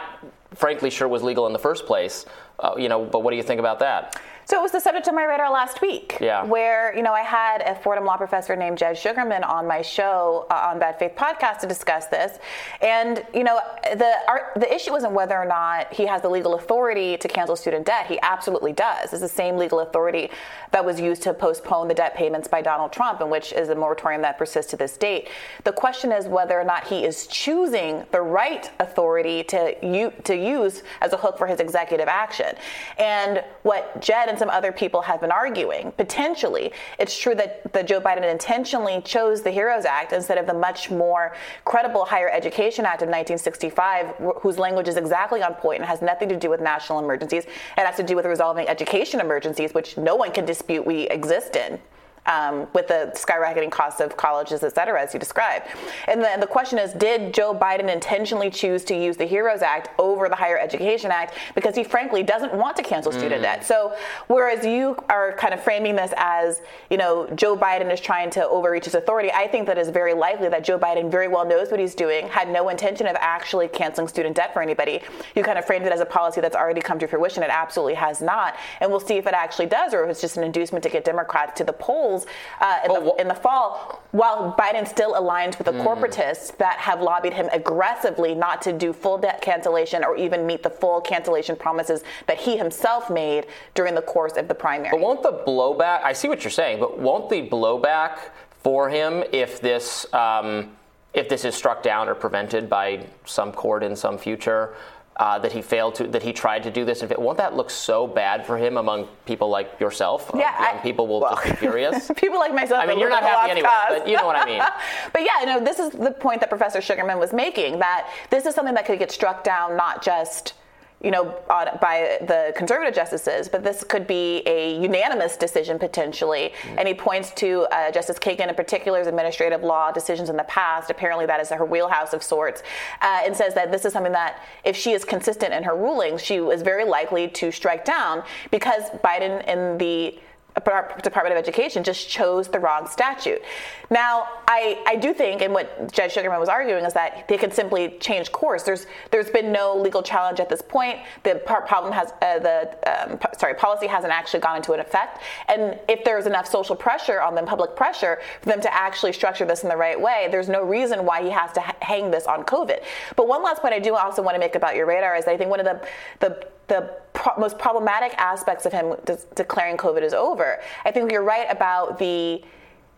frankly 0.55 0.90
sure 0.90 1.07
was 1.07 1.22
legal 1.22 1.46
in 1.46 1.53
the 1.53 1.59
first 1.59 1.87
place, 1.87 2.27
uh, 2.59 2.75
you 2.77 2.88
know, 2.88 3.05
but 3.05 3.22
what 3.22 3.31
do 3.31 3.37
you 3.37 3.42
think 3.42 3.61
about 3.61 3.79
that? 3.79 4.20
So 4.44 4.59
it 4.59 4.62
was 4.62 4.72
the 4.72 4.81
subject 4.81 5.07
of 5.09 5.14
my 5.14 5.24
radar 5.24 5.50
last 5.50 5.81
week, 5.81 6.18
yeah. 6.20 6.44
where 6.44 6.94
you 6.96 7.02
know 7.02 7.12
I 7.12 7.22
had 7.22 7.62
a 7.62 7.74
Fordham 7.76 8.05
law 8.05 8.16
professor 8.16 8.57
named 8.57 8.78
Jed 8.78 8.96
Shugerman 8.96 9.48
on 9.48 9.66
my 9.66 9.83
show 9.83 10.46
uh, 10.50 10.68
on 10.70 10.78
Bad 10.78 10.98
Faith 10.98 11.12
podcast 11.16 11.61
to 11.61 11.66
discuss 11.66 12.07
this, 12.07 12.38
and 12.81 13.24
you 13.33 13.44
know 13.44 13.61
the 13.83 14.12
our, 14.28 14.50
the 14.57 14.72
issue 14.72 14.94
isn't 14.96 15.12
whether 15.12 15.37
or 15.37 15.44
not 15.44 15.92
he 15.92 16.07
has 16.07 16.22
the 16.22 16.28
legal 16.28 16.55
authority 16.55 17.16
to 17.16 17.28
cancel 17.28 17.57
student 17.57 17.87
debt. 17.87 18.07
He 18.07 18.18
absolutely 18.22 18.72
does. 18.72 19.12
It's 19.12 19.22
the 19.22 19.28
same 19.28 19.57
legal 19.57 19.81
authority 19.81 20.31
that 20.72 20.85
was 20.85 21.00
used 21.00 21.22
to 21.22 21.35
postpone 21.35 21.88
the 21.88 21.94
debt 21.94 22.14
payments 22.14 22.48
by 22.48 22.62
Donald 22.62 22.92
Trump, 22.92 23.20
and 23.20 23.31
which 23.31 23.52
is 23.52 23.68
a 23.68 23.74
moratorium 23.74 24.22
that 24.22 24.38
persists 24.38 24.70
to 24.72 24.76
this 24.76 24.96
date. 24.96 25.28
The 25.64 25.72
question 25.72 26.11
is 26.11 26.26
whether 26.26 26.59
or 26.59 26.64
not 26.64 26.87
he 26.87 27.05
is 27.05 27.26
choosing 27.28 28.05
the 28.11 28.20
right 28.20 28.70
authority 28.81 29.44
to 29.44 29.76
u- 29.83 30.12
to 30.24 30.37
use 30.37 30.83
as 31.00 31.12
a 31.12 31.16
hook 31.16 31.38
for 31.38 31.46
his 31.46 31.61
executive 31.61 32.09
action, 32.09 32.55
and 32.98 33.44
what 33.62 34.00
Jed 34.00 34.28
and 34.28 34.41
some 34.42 34.50
other 34.50 34.72
people 34.72 35.00
have 35.02 35.20
been 35.20 35.31
arguing. 35.31 35.92
Potentially, 35.92 36.72
it's 36.98 37.16
true 37.16 37.33
that, 37.37 37.72
that 37.72 37.87
Joe 37.87 38.00
Biden 38.00 38.28
intentionally 38.28 39.00
chose 39.02 39.40
the 39.40 39.52
HEROES 39.52 39.85
Act 39.85 40.12
instead 40.12 40.37
of 40.37 40.48
the 40.48 40.55
much 40.55 40.90
more 40.90 41.37
credible 41.64 42.05
Higher 42.05 42.28
Education 42.28 42.85
Act 42.85 43.02
of 43.02 43.09
1965, 43.09 44.16
whose 44.40 44.59
language 44.59 44.88
is 44.88 44.96
exactly 44.96 45.44
on 45.44 45.55
point 45.55 45.78
and 45.78 45.88
has 45.88 46.02
nothing 46.02 46.28
to 46.28 46.37
do 46.37 46.50
with 46.50 46.61
national 46.61 46.98
emergencies. 46.98 47.44
It 47.44 47.87
has 47.87 47.94
to 47.98 48.02
do 48.02 48.16
with 48.16 48.26
resolving 48.26 48.66
education 48.66 49.20
emergencies, 49.20 49.74
which 49.74 49.96
no 49.96 50.16
one 50.16 50.33
can 50.33 50.44
dispute 50.44 50.85
we 50.85 51.02
exist 51.02 51.55
in 51.55 51.78
um, 52.26 52.68
with 52.72 52.87
the 52.88 53.12
skyrocketing 53.14 53.70
costs 53.70 54.00
of 54.00 54.16
colleges, 54.16 54.62
et 54.62 54.74
cetera, 54.74 55.00
as 55.02 55.12
you 55.12 55.18
described. 55.18 55.66
And 56.06 56.20
the, 56.22 56.37
the, 56.38 56.46
question 56.46 56.78
is 56.78 56.92
Did 56.92 57.35
Joe 57.35 57.52
Biden 57.54 57.92
intentionally 57.92 58.50
choose 58.50 58.85
to 58.85 58.94
use 58.94 59.16
the 59.16 59.24
HEROES 59.26 59.62
Act 59.62 59.88
over 59.98 60.28
the 60.28 60.37
Higher 60.37 60.58
Education 60.58 61.11
Act 61.11 61.35
because 61.54 61.74
he 61.74 61.82
frankly 61.82 62.22
doesn't 62.22 62.54
want 62.54 62.76
to 62.76 62.82
cancel 62.82 63.11
student 63.11 63.40
mm. 63.40 63.42
debt? 63.42 63.64
So, 63.64 63.96
whereas 64.28 64.64
you 64.64 64.96
are 65.08 65.32
kind 65.32 65.52
of 65.52 65.62
framing 65.62 65.96
this 65.96 66.12
as, 66.16 66.62
you 66.90 66.96
know, 66.96 67.28
Joe 67.35 67.56
Biden 67.56 67.92
is 67.92 68.00
trying 68.00 68.30
to 68.30 68.46
overreach 68.46 68.85
his 68.85 68.94
authority, 68.94 69.32
I 69.32 69.48
think 69.48 69.66
that 69.66 69.78
is 69.78 69.88
very 69.88 70.14
likely 70.14 70.48
that 70.48 70.62
Joe 70.62 70.78
Biden 70.78 71.11
very 71.11 71.26
well 71.26 71.44
knows 71.44 71.70
what 71.70 71.80
he's 71.80 71.94
doing, 71.94 72.28
had 72.28 72.48
no 72.48 72.68
intention 72.68 73.06
of 73.06 73.16
actually 73.18 73.66
canceling 73.66 74.06
student 74.06 74.37
debt 74.37 74.52
for 74.52 74.62
anybody. 74.62 75.00
You 75.35 75.42
kind 75.42 75.58
of 75.58 75.64
framed 75.64 75.87
it 75.87 75.92
as 75.92 76.00
a 76.00 76.06
policy 76.06 76.40
that's 76.40 76.56
already 76.56 76.80
come 76.80 76.98
to 77.00 77.08
fruition. 77.08 77.42
It 77.42 77.50
absolutely 77.50 77.94
has 77.94 78.20
not. 78.20 78.56
And 78.80 78.90
we'll 78.90 79.00
see 79.00 79.16
if 79.16 79.26
it 79.26 79.35
actually 79.35 79.66
does 79.66 79.92
or 79.92 80.04
if 80.04 80.11
it's 80.11 80.20
just 80.20 80.37
an 80.37 80.44
inducement 80.44 80.82
to 80.85 80.88
get 80.88 81.04
Democrats 81.04 81.58
to 81.58 81.64
the 81.64 81.72
polls 81.72 82.12
polls 82.12 82.27
uh, 82.61 82.79
in, 82.85 82.92
the, 82.92 83.14
in, 83.20 83.29
the, 83.29 83.35
fall, 83.35 84.03
while 84.12 84.55
Biden 84.59 84.87
still 84.87 85.14
aligns 85.14 85.59
with 85.59 85.66
the 85.66 85.72
mm. 85.72 85.85
corporatists 85.85 86.57
that 86.59 86.79
have 86.79 87.01
lobbied 87.01 87.33
him 87.33 87.48
aggressively 87.53 88.35
not 88.35 88.62
to 88.62 88.72
do 88.72 88.92
full 88.92 89.18
debt 89.18 89.40
cancellation 89.40 90.05
or 90.05 90.16
even 90.16 90.46
meet 90.46 90.62
the 90.62 90.70
full 90.70 91.01
cancellation 91.01 91.57
promises 91.57 92.03
that 92.27 92.38
he 92.38 92.57
himself 92.57 93.11
made 93.11 93.46
during 93.75 93.94
the 93.94 94.03
course 94.03 94.37
of 94.37 94.48
the 94.48 94.55
primary. 94.55 94.90
But 94.90 95.01
won't 95.01 95.22
the 95.22 95.42
blowback, 95.46 96.03
I 96.03 96.12
see 96.12 96.29
what 96.29 96.44
you're 96.44 96.51
saying, 96.51 96.81
but 96.81 96.98
won't 96.98 97.31
the 97.31 97.48
blowback 97.48 98.18
for 98.62 98.88
him 98.88 99.25
if 99.33 99.61
this. 99.61 100.12
Um, 100.12 100.77
if 101.14 101.29
this 101.29 101.44
is 101.44 101.55
struck 101.55 101.83
down 101.83 102.09
or 102.09 102.14
prevented 102.14 102.70
by 102.70 103.05
some 103.27 103.53
court 103.53 103.83
in 103.83 103.94
some 103.94 104.16
future, 104.16 104.75
uh, 105.22 105.38
that 105.38 105.52
he 105.52 105.62
failed 105.62 105.94
to, 105.94 106.08
that 106.08 106.20
he 106.20 106.32
tried 106.32 106.64
to 106.64 106.70
do 106.70 106.85
this. 106.85 107.00
And 107.00 107.16
Won't 107.16 107.38
that 107.38 107.54
look 107.54 107.70
so 107.70 108.08
bad 108.08 108.44
for 108.44 108.58
him 108.58 108.76
among 108.76 109.06
people 109.24 109.48
like 109.48 109.78
yourself? 109.78 110.28
Yeah, 110.35 110.52
I, 110.58 110.78
people 110.82 111.06
will 111.06 111.20
well, 111.20 111.37
just 111.37 111.48
be 111.48 111.56
furious. 111.61 112.11
people 112.16 112.40
like 112.40 112.52
myself. 112.52 112.82
I 112.82 112.87
mean, 112.87 112.98
you're 112.98 113.08
not 113.08 113.22
happy 113.22 113.52
anyway, 113.52 113.68
cause. 113.68 113.98
but 114.00 114.08
you 114.08 114.16
know 114.16 114.26
what 114.26 114.35
I 114.35 114.44
mean. 114.44 114.61
but 115.12 115.22
yeah, 115.22 115.44
no, 115.44 115.64
this 115.64 115.78
is 115.78 115.90
the 115.90 116.11
point 116.11 116.40
that 116.40 116.48
Professor 116.48 116.80
Shugerman 116.80 117.20
was 117.20 117.32
making 117.32 117.78
that 117.78 118.11
this 118.30 118.46
is 118.46 118.54
something 118.56 118.74
that 118.74 118.85
could 118.85 118.98
get 118.98 119.12
struck 119.12 119.44
down 119.44 119.76
not 119.76 120.02
just 120.02 120.54
you 121.02 121.10
know, 121.10 121.36
by 121.48 122.18
the 122.20 122.52
conservative 122.56 122.94
justices, 122.94 123.48
but 123.48 123.64
this 123.64 123.82
could 123.82 124.06
be 124.06 124.42
a 124.46 124.80
unanimous 124.80 125.36
decision 125.36 125.78
potentially. 125.78 126.52
Mm. 126.62 126.78
And 126.78 126.88
he 126.88 126.94
points 126.94 127.30
to 127.32 127.66
uh, 127.72 127.90
Justice 127.90 128.18
Kagan 128.18 128.48
in 128.48 128.54
particular's 128.54 129.06
administrative 129.06 129.62
law 129.62 129.90
decisions 129.90 130.30
in 130.30 130.36
the 130.36 130.44
past. 130.44 130.90
Apparently, 130.90 131.26
that 131.26 131.40
is 131.40 131.50
her 131.50 131.64
wheelhouse 131.64 132.12
of 132.12 132.22
sorts, 132.22 132.62
uh, 133.00 133.22
and 133.24 133.36
says 133.36 133.54
that 133.54 133.72
this 133.72 133.84
is 133.84 133.92
something 133.92 134.12
that, 134.12 134.42
if 134.64 134.76
she 134.76 134.92
is 134.92 135.04
consistent 135.04 135.52
in 135.52 135.64
her 135.64 135.76
rulings, 135.76 136.22
she 136.22 136.36
is 136.36 136.62
very 136.62 136.84
likely 136.84 137.28
to 137.28 137.50
strike 137.50 137.84
down 137.84 138.22
because 138.50 138.84
Biden 139.04 139.44
in 139.46 139.78
the 139.78 140.18
Department 140.54 141.32
of 141.32 141.38
Education 141.38 141.82
just 141.82 142.08
chose 142.08 142.48
the 142.48 142.58
wrong 142.58 142.86
statute. 142.86 143.42
Now, 143.90 144.28
I, 144.46 144.82
I 144.86 144.96
do 144.96 145.14
think, 145.14 145.42
and 145.42 145.52
what 145.52 145.92
Jed 145.92 146.10
Shugerman 146.10 146.38
was 146.38 146.48
arguing 146.48 146.84
is 146.84 146.92
that 146.92 147.26
they 147.28 147.38
could 147.38 147.54
simply 147.54 147.96
change 148.00 148.32
course. 148.32 148.62
There's 148.62 148.86
there's 149.10 149.30
been 149.30 149.50
no 149.52 149.76
legal 149.76 150.02
challenge 150.02 150.40
at 150.40 150.48
this 150.48 150.62
point. 150.62 150.98
The 151.22 151.36
problem 151.44 151.92
has 151.92 152.12
uh, 152.22 152.38
the 152.38 153.10
um, 153.12 153.18
sorry 153.38 153.54
policy 153.54 153.86
hasn't 153.86 154.12
actually 154.12 154.40
gone 154.40 154.56
into 154.56 154.72
an 154.72 154.80
effect. 154.80 155.22
And 155.48 155.78
if 155.88 156.04
there's 156.04 156.26
enough 156.26 156.46
social 156.46 156.76
pressure 156.76 157.20
on 157.20 157.34
them, 157.34 157.46
public 157.46 157.74
pressure 157.74 158.20
for 158.40 158.48
them 158.48 158.60
to 158.60 158.74
actually 158.74 159.12
structure 159.12 159.46
this 159.46 159.62
in 159.62 159.68
the 159.68 159.76
right 159.76 160.00
way, 160.00 160.28
there's 160.30 160.48
no 160.48 160.62
reason 160.62 161.04
why 161.06 161.22
he 161.22 161.30
has 161.30 161.52
to 161.52 161.60
hang 161.80 162.10
this 162.10 162.26
on 162.26 162.44
COVID. 162.44 162.82
But 163.16 163.26
one 163.28 163.42
last 163.42 163.62
point 163.62 163.74
I 163.74 163.78
do 163.78 163.94
also 163.94 164.22
want 164.22 164.34
to 164.34 164.38
make 164.38 164.54
about 164.54 164.76
your 164.76 164.86
radar 164.86 165.16
is 165.16 165.26
I 165.26 165.36
think 165.36 165.50
one 165.50 165.60
of 165.60 165.66
the 165.66 165.86
the 166.20 166.46
the 166.72 166.90
pro- 167.12 167.38
most 167.38 167.58
problematic 167.58 168.12
aspects 168.18 168.64
of 168.66 168.72
him 168.72 168.94
de- 169.04 169.18
declaring 169.35 169.76
COVID 169.76 170.02
is 170.02 170.14
over. 170.14 170.61
I 170.85 170.90
think 170.90 171.12
you're 171.12 171.22
right 171.22 171.46
about 171.50 171.98
the 171.98 172.42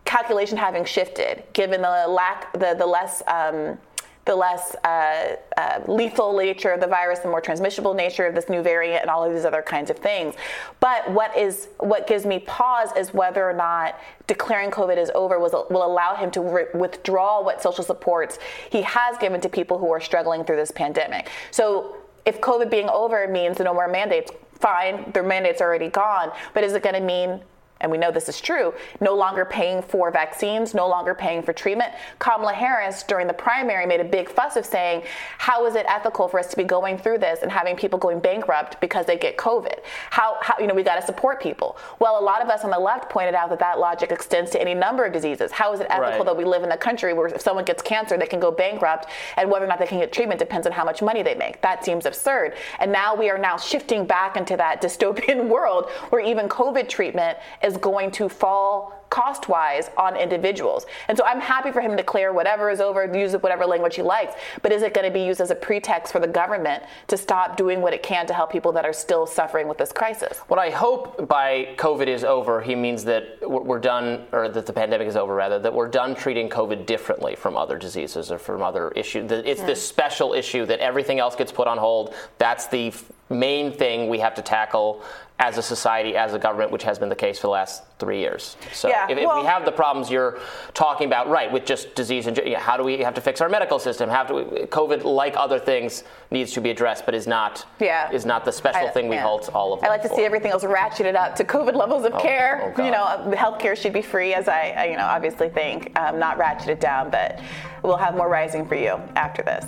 calculation 0.05 0.57
having 0.57 0.85
shifted, 0.85 1.43
given 1.53 1.81
the 1.81 2.05
lack, 2.07 2.53
the 2.53 2.75
the 2.77 2.85
less. 2.85 3.21
Um, 3.27 3.77
the 4.25 4.35
less 4.35 4.75
uh, 4.83 5.35
uh, 5.55 5.81
lethal 5.87 6.35
nature 6.35 6.71
of 6.71 6.81
the 6.81 6.87
virus, 6.87 7.19
the 7.19 7.27
more 7.27 7.41
transmissible 7.41 7.93
nature 7.93 8.25
of 8.25 8.33
this 8.33 8.49
new 8.49 8.63
variant, 8.63 9.01
and 9.03 9.09
all 9.11 9.23
of 9.23 9.31
these 9.31 9.45
other 9.45 9.61
kinds 9.61 9.91
of 9.91 9.97
things. 9.99 10.33
But 10.79 11.07
what 11.11 11.37
is 11.37 11.67
what 11.77 12.07
gives 12.07 12.25
me 12.25 12.39
pause 12.39 12.89
is 12.97 13.13
whether 13.13 13.47
or 13.47 13.53
not 13.53 13.99
declaring 14.25 14.71
COVID 14.71 14.97
is 14.97 15.11
over 15.13 15.39
was, 15.39 15.53
will 15.69 15.85
allow 15.85 16.15
him 16.15 16.31
to 16.31 16.41
re- 16.41 16.65
withdraw 16.73 17.43
what 17.43 17.61
social 17.61 17.83
supports 17.83 18.39
he 18.71 18.81
has 18.81 19.15
given 19.19 19.41
to 19.41 19.49
people 19.49 19.77
who 19.77 19.91
are 19.91 20.01
struggling 20.01 20.43
through 20.43 20.57
this 20.57 20.71
pandemic. 20.71 21.29
So 21.51 21.95
if 22.25 22.41
COVID 22.41 22.69
being 22.69 22.89
over 22.89 23.27
means 23.27 23.59
no 23.59 23.73
more 23.73 23.87
mandates, 23.87 24.31
fine, 24.59 25.11
their 25.11 25.23
mandates 25.23 25.61
already 25.61 25.89
gone. 25.89 26.31
But 26.53 26.63
is 26.63 26.73
it 26.73 26.83
going 26.83 26.95
to 26.95 27.01
mean 27.01 27.41
and 27.81 27.91
we 27.91 27.97
know 27.97 28.09
this 28.09 28.29
is 28.29 28.39
true, 28.39 28.73
no 29.01 29.13
longer 29.15 29.43
paying 29.43 29.81
for 29.81 30.09
vaccines, 30.09 30.73
no 30.73 30.87
longer 30.87 31.13
paying 31.13 31.43
for 31.43 31.51
treatment. 31.51 31.93
Kamala 32.19 32.53
Harris, 32.53 33.03
during 33.03 33.27
the 33.27 33.33
primary, 33.33 33.85
made 33.85 33.99
a 33.99 34.05
big 34.05 34.29
fuss 34.29 34.55
of 34.55 34.65
saying, 34.65 35.03
How 35.37 35.65
is 35.65 35.75
it 35.75 35.85
ethical 35.87 36.27
for 36.27 36.39
us 36.39 36.47
to 36.47 36.57
be 36.57 36.63
going 36.63 36.97
through 36.97 37.17
this 37.17 37.41
and 37.41 37.51
having 37.51 37.75
people 37.75 37.99
going 37.99 38.19
bankrupt 38.19 38.79
because 38.79 39.05
they 39.05 39.17
get 39.17 39.35
COVID? 39.37 39.79
How, 40.09 40.37
how 40.41 40.55
you 40.59 40.67
know, 40.67 40.73
we 40.73 40.83
got 40.83 40.99
to 40.99 41.05
support 41.05 41.41
people. 41.41 41.77
Well, 41.99 42.19
a 42.19 42.23
lot 42.23 42.41
of 42.41 42.49
us 42.49 42.63
on 42.63 42.71
the 42.71 42.79
left 42.79 43.09
pointed 43.09 43.35
out 43.35 43.49
that 43.49 43.59
that 43.59 43.77
logic 43.77 44.11
extends 44.11 44.51
to 44.51 44.61
any 44.61 44.73
number 44.73 45.03
of 45.03 45.11
diseases. 45.11 45.51
How 45.51 45.73
is 45.73 45.81
it 45.81 45.87
ethical 45.89 46.19
right. 46.19 46.25
that 46.25 46.37
we 46.37 46.45
live 46.45 46.63
in 46.63 46.71
a 46.71 46.77
country 46.77 47.13
where 47.13 47.27
if 47.27 47.41
someone 47.41 47.65
gets 47.65 47.81
cancer, 47.81 48.17
they 48.17 48.25
can 48.25 48.39
go 48.39 48.51
bankrupt, 48.51 49.09
and 49.35 49.51
whether 49.51 49.65
or 49.65 49.67
not 49.67 49.79
they 49.79 49.87
can 49.87 49.99
get 49.99 50.13
treatment 50.13 50.39
depends 50.39 50.65
on 50.65 50.73
how 50.73 50.85
much 50.85 51.01
money 51.01 51.23
they 51.23 51.35
make? 51.35 51.61
That 51.61 51.83
seems 51.83 52.05
absurd. 52.05 52.53
And 52.79 52.91
now 52.91 53.15
we 53.15 53.29
are 53.29 53.37
now 53.37 53.57
shifting 53.57 54.05
back 54.05 54.37
into 54.37 54.55
that 54.55 54.81
dystopian 54.85 55.49
world 55.49 55.89
where 56.09 56.21
even 56.21 56.47
COVID 56.47 56.87
treatment 56.87 57.37
is 57.65 57.77
going 57.77 58.11
to 58.11 58.29
fall 58.29 59.05
cost 59.09 59.47
wise 59.47 59.89
on 59.97 60.17
individuals. 60.17 60.85
And 61.07 61.17
so 61.17 61.23
I'm 61.25 61.39
happy 61.39 61.71
for 61.71 61.79
him 61.79 61.91
to 61.91 61.97
declare 61.97 62.33
whatever 62.33 62.69
is 62.69 62.81
over, 62.81 63.05
use 63.17 63.33
whatever 63.33 63.65
language 63.65 63.95
he 63.95 64.01
likes. 64.01 64.33
But 64.61 64.71
is 64.71 64.81
it 64.81 64.93
going 64.93 65.07
to 65.07 65.13
be 65.13 65.23
used 65.23 65.39
as 65.39 65.51
a 65.51 65.55
pretext 65.55 66.11
for 66.11 66.19
the 66.19 66.27
government 66.27 66.83
to 67.07 67.17
stop 67.17 67.55
doing 67.55 67.81
what 67.81 67.93
it 67.93 68.03
can 68.03 68.27
to 68.27 68.33
help 68.33 68.51
people 68.51 68.71
that 68.73 68.83
are 68.83 68.93
still 68.93 69.25
suffering 69.25 69.67
with 69.67 69.77
this 69.77 69.93
crisis? 69.93 70.39
What 70.47 70.59
I 70.59 70.69
hope 70.69 71.27
by 71.27 71.75
COVID 71.77 72.07
is 72.07 72.23
over, 72.23 72.61
he 72.61 72.75
means 72.75 73.05
that 73.05 73.37
we're 73.41 73.79
done, 73.79 74.25
or 74.31 74.49
that 74.49 74.65
the 74.65 74.73
pandemic 74.73 75.07
is 75.07 75.15
over 75.15 75.33
rather, 75.33 75.59
that 75.59 75.73
we're 75.73 75.87
done 75.87 76.13
treating 76.13 76.49
COVID 76.49 76.85
differently 76.85 77.35
from 77.35 77.55
other 77.55 77.77
diseases 77.77 78.31
or 78.31 78.37
from 78.37 78.61
other 78.61 78.89
issues. 78.91 79.31
It's 79.31 79.61
yeah. 79.61 79.65
this 79.65 79.79
hmm. 79.79 79.93
special 79.93 80.33
issue 80.33 80.65
that 80.65 80.79
everything 80.79 81.19
else 81.19 81.35
gets 81.35 81.51
put 81.51 81.67
on 81.67 81.77
hold. 81.77 82.13
That's 82.37 82.67
the 82.67 82.93
main 83.29 83.71
thing 83.71 84.07
we 84.07 84.19
have 84.19 84.35
to 84.35 84.41
tackle 84.41 85.03
as 85.37 85.57
a 85.57 85.61
society, 85.61 86.15
as 86.15 86.33
a 86.33 86.39
government, 86.39 86.71
which 86.71 86.83
has 86.83 86.97
been 86.97 87.09
the 87.09 87.15
case 87.15 87.37
for 87.37 87.47
the 87.47 87.51
last 87.51 87.83
three 87.99 88.19
years. 88.19 88.55
So 88.71 88.87
yeah, 88.87 89.09
if, 89.09 89.17
well, 89.17 89.41
we 89.41 89.45
have 89.45 89.65
the 89.65 89.71
problems 89.71 90.09
you're 90.09 90.39
talking 90.73 91.07
about, 91.07 91.27
right, 91.27 91.51
with 91.51 91.65
just 91.65 91.93
disease 91.93 92.27
and 92.27 92.37
how 92.55 92.77
do 92.77 92.83
we 92.83 92.99
have 92.99 93.13
to 93.15 93.21
fix 93.21 93.41
our 93.41 93.49
medical 93.49 93.77
system? 93.77 94.09
How 94.09 94.23
do 94.23 94.35
we, 94.35 94.43
COVID, 94.43 95.03
like 95.03 95.35
other 95.35 95.59
things, 95.59 96.05
needs 96.31 96.53
to 96.53 96.61
be 96.61 96.69
addressed, 96.69 97.05
but 97.05 97.13
is 97.13 97.27
not 97.27 97.65
yeah. 97.79 98.09
is 98.11 98.25
not 98.25 98.45
the 98.45 98.51
special 98.51 98.87
I, 98.87 98.91
thing 98.91 99.09
we 99.09 99.15
yeah. 99.15 99.23
hold 99.23 99.49
all 99.53 99.73
of. 99.73 99.83
I 99.83 99.89
like 99.89 100.01
to 100.03 100.09
for. 100.09 100.15
see 100.15 100.23
everything 100.23 100.51
else 100.51 100.63
ratcheted 100.63 101.15
up 101.15 101.35
to 101.35 101.43
COVID 101.43 101.75
levels 101.75 102.05
of 102.05 102.13
oh, 102.13 102.19
care. 102.19 102.73
Oh 102.77 102.85
you 102.85 102.91
know, 102.91 103.05
healthcare 103.35 103.75
should 103.77 103.93
be 103.93 104.01
free, 104.01 104.33
as 104.33 104.47
I, 104.47 104.69
I 104.69 104.85
you 104.85 104.97
know 104.97 105.05
obviously 105.05 105.49
think, 105.49 105.97
um, 105.99 106.17
not 106.17 106.39
ratcheted 106.39 106.79
down, 106.79 107.09
but 107.09 107.41
we'll 107.83 107.97
have 107.97 108.15
more 108.15 108.29
rising 108.29 108.65
for 108.65 108.75
you 108.75 108.99
after 109.15 109.43
this. 109.43 109.65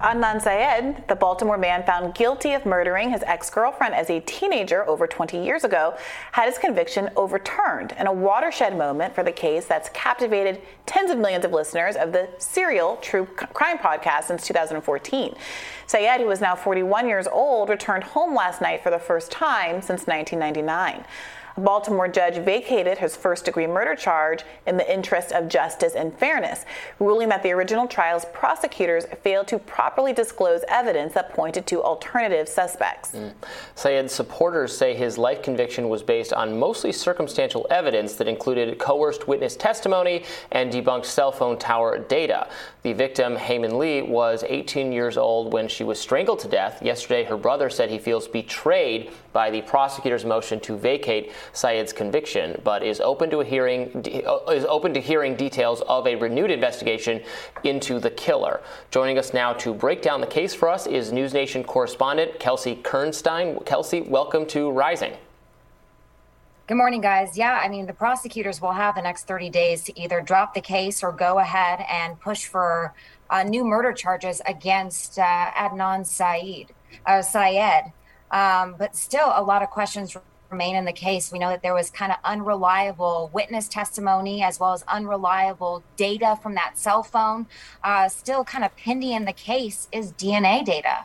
Adnan 0.00 0.40
Syed, 0.40 1.06
the 1.08 1.14
Baltimore 1.14 1.58
man 1.58 1.82
found 1.82 2.14
guilty 2.14 2.54
of 2.54 2.64
murdering 2.64 3.10
his 3.10 3.22
ex 3.24 3.50
girlfriend 3.50 3.94
as 3.94 4.08
a 4.08 4.20
teenager 4.20 4.88
over 4.88 5.06
20 5.06 5.44
years 5.44 5.62
ago, 5.62 5.94
had 6.32 6.46
his 6.46 6.56
conviction 6.56 7.10
overturned 7.16 7.92
in 7.98 8.06
a 8.06 8.12
watershed 8.12 8.78
moment 8.78 9.14
for 9.14 9.22
the 9.22 9.30
case 9.30 9.66
that's 9.66 9.90
captivated 9.90 10.62
tens 10.86 11.10
of 11.10 11.18
millions 11.18 11.44
of 11.44 11.52
listeners 11.52 11.96
of 11.96 12.12
the 12.12 12.26
serial 12.38 12.96
true 13.02 13.26
crime 13.26 13.76
podcast 13.76 14.24
since 14.24 14.46
2014. 14.46 15.34
Syed, 15.86 16.20
who 16.22 16.30
is 16.30 16.40
now 16.40 16.56
41 16.56 17.06
years 17.06 17.26
old, 17.26 17.68
returned 17.68 18.04
home 18.04 18.34
last 18.34 18.62
night 18.62 18.82
for 18.82 18.90
the 18.90 18.98
first 18.98 19.30
time 19.30 19.82
since 19.82 20.06
1999. 20.06 21.04
Baltimore 21.64 22.08
judge 22.08 22.36
vacated 22.36 22.98
his 22.98 23.16
first 23.16 23.44
degree 23.44 23.66
murder 23.66 23.94
charge 23.94 24.42
in 24.66 24.76
the 24.76 24.92
interest 24.92 25.32
of 25.32 25.48
justice 25.48 25.94
and 25.94 26.12
fairness, 26.18 26.64
ruling 26.98 27.28
that 27.28 27.42
the 27.42 27.52
original 27.52 27.86
trial's 27.86 28.24
prosecutors 28.32 29.06
failed 29.22 29.46
to 29.48 29.58
properly 29.58 30.12
disclose 30.12 30.62
evidence 30.68 31.14
that 31.14 31.32
pointed 31.32 31.66
to 31.66 31.82
alternative 31.82 32.48
suspects. 32.48 33.12
Mm. 33.12 33.32
Syed's 33.74 34.12
supporters 34.12 34.76
say 34.76 34.94
his 34.94 35.18
life 35.18 35.42
conviction 35.42 35.88
was 35.88 36.02
based 36.02 36.32
on 36.32 36.58
mostly 36.58 36.92
circumstantial 36.92 37.66
evidence 37.70 38.14
that 38.14 38.28
included 38.28 38.78
coerced 38.78 39.28
witness 39.28 39.56
testimony 39.56 40.24
and 40.52 40.72
debunked 40.72 41.04
cell 41.04 41.32
phone 41.32 41.58
tower 41.58 41.98
data. 41.98 42.48
The 42.82 42.92
victim, 42.94 43.36
Hae 43.36 43.58
Min 43.58 43.78
Lee, 43.78 44.02
was 44.02 44.42
18 44.46 44.92
years 44.92 45.16
old 45.16 45.52
when 45.52 45.68
she 45.68 45.84
was 45.84 46.00
strangled 46.00 46.40
to 46.40 46.48
death. 46.48 46.82
Yesterday, 46.82 47.24
her 47.24 47.36
brother 47.36 47.68
said 47.68 47.90
he 47.90 47.98
feels 47.98 48.26
betrayed 48.26 49.10
by 49.32 49.50
the 49.50 49.62
prosecutor's 49.62 50.24
motion 50.24 50.60
to 50.60 50.76
vacate 50.76 51.32
Syed's 51.52 51.92
conviction, 51.92 52.60
but 52.64 52.82
is 52.82 53.00
open 53.00 53.30
to 53.30 53.40
hearing 53.40 53.90
uh, 54.26 54.50
is 54.50 54.64
open 54.64 54.94
to 54.94 55.00
hearing 55.00 55.36
details 55.36 55.82
of 55.82 56.06
a 56.06 56.16
renewed 56.16 56.50
investigation 56.50 57.22
into 57.64 57.98
the 57.98 58.10
killer. 58.10 58.60
Joining 58.90 59.18
us 59.18 59.32
now 59.32 59.52
to 59.54 59.72
break 59.74 60.02
down 60.02 60.20
the 60.20 60.26
case 60.26 60.54
for 60.54 60.68
us 60.68 60.86
is 60.86 61.12
News 61.12 61.32
Nation 61.34 61.64
correspondent 61.64 62.38
Kelsey 62.38 62.76
Kernstein. 62.76 63.64
Kelsey, 63.64 64.00
welcome 64.00 64.46
to 64.46 64.70
Rising. 64.70 65.12
Good 66.70 66.76
morning, 66.76 67.00
guys. 67.00 67.36
Yeah, 67.36 67.60
I 67.60 67.68
mean, 67.68 67.86
the 67.86 67.92
prosecutors 67.92 68.60
will 68.60 68.70
have 68.70 68.94
the 68.94 69.02
next 69.02 69.26
30 69.26 69.50
days 69.50 69.82
to 69.84 70.00
either 70.00 70.20
drop 70.20 70.54
the 70.54 70.60
case 70.60 71.02
or 71.02 71.10
go 71.10 71.40
ahead 71.40 71.84
and 71.90 72.20
push 72.20 72.44
for 72.46 72.94
uh, 73.28 73.42
new 73.42 73.64
murder 73.64 73.92
charges 73.92 74.40
against 74.46 75.18
uh, 75.18 75.50
Adnan 75.56 76.06
Syed. 76.06 76.72
Uh, 77.04 77.22
Syed. 77.22 77.92
Um, 78.30 78.76
but 78.78 78.96
still, 78.96 79.32
a 79.34 79.42
lot 79.42 79.62
of 79.62 79.70
questions 79.70 80.16
remain 80.50 80.76
in 80.76 80.84
the 80.84 80.92
case. 80.92 81.32
We 81.32 81.38
know 81.38 81.48
that 81.48 81.62
there 81.62 81.74
was 81.74 81.90
kind 81.90 82.12
of 82.12 82.18
unreliable 82.24 83.30
witness 83.32 83.68
testimony 83.68 84.42
as 84.42 84.58
well 84.58 84.72
as 84.72 84.82
unreliable 84.88 85.82
data 85.96 86.38
from 86.42 86.54
that 86.54 86.78
cell 86.78 87.02
phone. 87.02 87.46
Uh, 87.82 88.08
still, 88.08 88.44
kind 88.44 88.64
of 88.64 88.76
pending 88.76 89.12
in 89.12 89.24
the 89.24 89.32
case 89.32 89.88
is 89.92 90.12
DNA 90.12 90.64
data. 90.64 91.04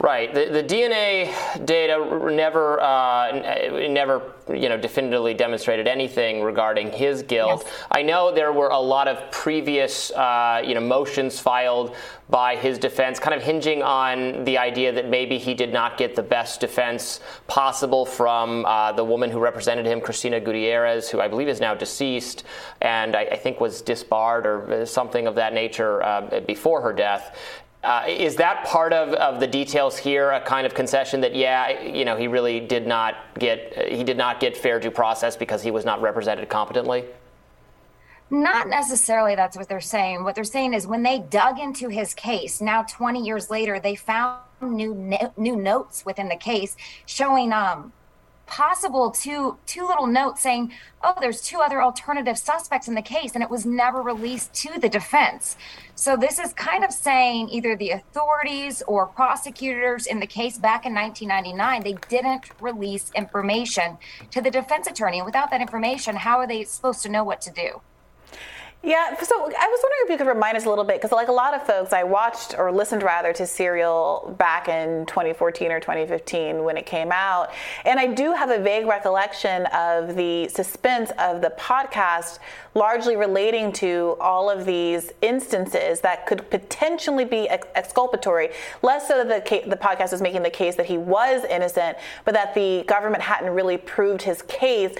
Right. 0.00 0.32
The, 0.32 0.46
the 0.46 0.62
DNA 0.62 1.66
data 1.66 2.30
never, 2.32 2.80
uh, 2.80 3.88
never, 3.88 4.32
you 4.48 4.68
know, 4.68 4.76
definitively 4.76 5.34
demonstrated 5.34 5.88
anything 5.88 6.40
regarding 6.40 6.92
his 6.92 7.22
guilt. 7.24 7.64
Yes. 7.66 7.74
I 7.90 8.02
know 8.02 8.32
there 8.32 8.52
were 8.52 8.68
a 8.68 8.78
lot 8.78 9.08
of 9.08 9.28
previous, 9.32 10.12
uh, 10.12 10.62
you 10.64 10.74
know, 10.74 10.80
motions 10.80 11.40
filed 11.40 11.96
by 12.30 12.54
his 12.54 12.78
defense, 12.78 13.18
kind 13.18 13.34
of 13.34 13.42
hinging 13.42 13.82
on 13.82 14.44
the 14.44 14.58
idea 14.58 14.92
that 14.92 15.08
maybe 15.08 15.36
he 15.36 15.52
did 15.52 15.72
not 15.72 15.98
get 15.98 16.14
the 16.14 16.22
best 16.22 16.60
defense 16.60 17.18
possible 17.48 18.06
from 18.06 18.66
uh, 18.66 18.92
the 18.92 19.02
woman 19.02 19.30
who 19.30 19.40
represented 19.40 19.84
him, 19.84 20.00
Cristina 20.00 20.38
Gutierrez, 20.38 21.08
who 21.08 21.20
I 21.20 21.26
believe 21.26 21.48
is 21.48 21.58
now 21.58 21.74
deceased, 21.74 22.44
and 22.82 23.16
I, 23.16 23.22
I 23.22 23.36
think 23.36 23.60
was 23.60 23.82
disbarred 23.82 24.46
or 24.46 24.86
something 24.86 25.26
of 25.26 25.34
that 25.36 25.54
nature 25.54 26.02
uh, 26.04 26.40
before 26.46 26.82
her 26.82 26.92
death. 26.92 27.36
Uh, 27.84 28.04
is 28.08 28.34
that 28.36 28.64
part 28.64 28.92
of, 28.92 29.10
of 29.14 29.38
the 29.38 29.46
details 29.46 29.96
here 29.96 30.32
a 30.32 30.40
kind 30.40 30.66
of 30.66 30.74
concession 30.74 31.20
that 31.20 31.34
yeah 31.36 31.80
you 31.80 32.04
know 32.04 32.16
he 32.16 32.26
really 32.26 32.58
did 32.58 32.88
not 32.88 33.14
get 33.38 33.88
he 33.88 34.02
did 34.02 34.16
not 34.16 34.40
get 34.40 34.56
fair 34.56 34.80
due 34.80 34.90
process 34.90 35.36
because 35.36 35.62
he 35.62 35.70
was 35.70 35.84
not 35.84 36.02
represented 36.02 36.48
competently 36.48 37.04
Not 38.30 38.68
necessarily 38.68 39.36
that's 39.36 39.56
what 39.56 39.68
they're 39.68 39.80
saying. 39.80 40.24
What 40.24 40.34
they're 40.34 40.44
saying 40.44 40.74
is 40.74 40.86
when 40.86 41.02
they 41.02 41.20
dug 41.20 41.58
into 41.58 41.88
his 41.88 42.14
case, 42.14 42.60
now 42.60 42.82
20 42.82 43.24
years 43.24 43.48
later, 43.48 43.80
they 43.80 43.94
found 43.94 44.42
new 44.60 44.92
new 45.36 45.56
notes 45.56 46.04
within 46.04 46.28
the 46.28 46.36
case 46.36 46.76
showing 47.06 47.52
um 47.52 47.92
possible 48.48 49.10
two 49.10 49.58
two 49.66 49.86
little 49.86 50.06
notes 50.06 50.40
saying, 50.40 50.72
"Oh, 51.02 51.14
there's 51.20 51.40
two 51.40 51.60
other 51.60 51.80
alternative 51.82 52.36
suspects 52.36 52.88
in 52.88 52.94
the 52.94 53.02
case," 53.02 53.34
and 53.34 53.42
it 53.42 53.50
was 53.50 53.64
never 53.64 54.02
released 54.02 54.52
to 54.54 54.80
the 54.80 54.88
defense. 54.88 55.56
So 55.94 56.16
this 56.16 56.38
is 56.38 56.52
kind 56.54 56.84
of 56.84 56.92
saying 56.92 57.50
either 57.50 57.76
the 57.76 57.90
authorities 57.90 58.82
or 58.86 59.06
prosecutors 59.06 60.06
in 60.06 60.20
the 60.20 60.26
case 60.26 60.58
back 60.58 60.86
in 60.86 60.94
1999 60.94 61.82
they 61.82 61.96
didn't 62.08 62.50
release 62.60 63.10
information 63.14 63.98
to 64.30 64.40
the 64.40 64.50
defense 64.50 64.86
attorney. 64.86 65.18
And 65.18 65.26
without 65.26 65.50
that 65.50 65.60
information, 65.60 66.16
how 66.16 66.38
are 66.38 66.46
they 66.46 66.64
supposed 66.64 67.02
to 67.02 67.08
know 67.08 67.24
what 67.24 67.40
to 67.42 67.50
do? 67.50 67.80
Yeah, 68.80 69.20
so 69.20 69.34
I 69.34 69.46
was 69.46 69.80
wondering 69.82 70.00
if 70.04 70.10
you 70.10 70.16
could 70.18 70.28
remind 70.28 70.56
us 70.56 70.64
a 70.64 70.68
little 70.68 70.84
bit, 70.84 70.98
because 70.98 71.10
like 71.10 71.26
a 71.26 71.32
lot 71.32 71.52
of 71.52 71.66
folks, 71.66 71.92
I 71.92 72.04
watched 72.04 72.54
or 72.56 72.70
listened 72.70 73.02
rather 73.02 73.32
to 73.32 73.44
Serial 73.44 74.36
back 74.38 74.68
in 74.68 75.04
2014 75.06 75.72
or 75.72 75.80
2015 75.80 76.62
when 76.62 76.76
it 76.76 76.86
came 76.86 77.10
out, 77.10 77.50
and 77.84 77.98
I 77.98 78.06
do 78.06 78.32
have 78.34 78.50
a 78.50 78.58
vague 78.60 78.86
recollection 78.86 79.66
of 79.66 80.14
the 80.14 80.46
suspense 80.48 81.10
of 81.18 81.40
the 81.40 81.50
podcast 81.58 82.38
largely 82.78 83.16
relating 83.16 83.72
to 83.72 84.16
all 84.20 84.48
of 84.48 84.64
these 84.64 85.10
instances 85.20 86.00
that 86.00 86.26
could 86.26 86.48
potentially 86.48 87.24
be 87.24 87.48
exculpatory. 87.48 88.50
Less 88.82 89.08
so 89.08 89.24
that 89.24 89.44
the, 89.44 89.68
the 89.68 89.76
podcast 89.76 90.12
was 90.12 90.22
making 90.22 90.42
the 90.42 90.50
case 90.50 90.76
that 90.76 90.86
he 90.86 90.96
was 90.96 91.44
innocent, 91.44 91.98
but 92.24 92.34
that 92.34 92.54
the 92.54 92.84
government 92.86 93.22
hadn't 93.22 93.50
really 93.50 93.76
proved 93.76 94.22
his 94.22 94.42
case. 94.42 94.94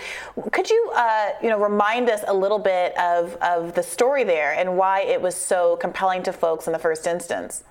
Could 0.50 0.68
you, 0.68 0.90
uh, 0.94 1.30
you 1.40 1.48
know, 1.48 1.58
remind 1.58 2.10
us 2.10 2.24
a 2.26 2.34
little 2.34 2.58
bit 2.58 2.98
of, 2.98 3.36
of 3.36 3.67
the 3.74 3.82
story 3.82 4.24
there 4.24 4.52
and 4.52 4.76
why 4.76 5.00
it 5.00 5.20
was 5.20 5.34
so 5.34 5.76
compelling 5.76 6.22
to 6.24 6.32
folks 6.32 6.66
in 6.66 6.72
the 6.72 6.78
first 6.78 7.06
instance. 7.06 7.64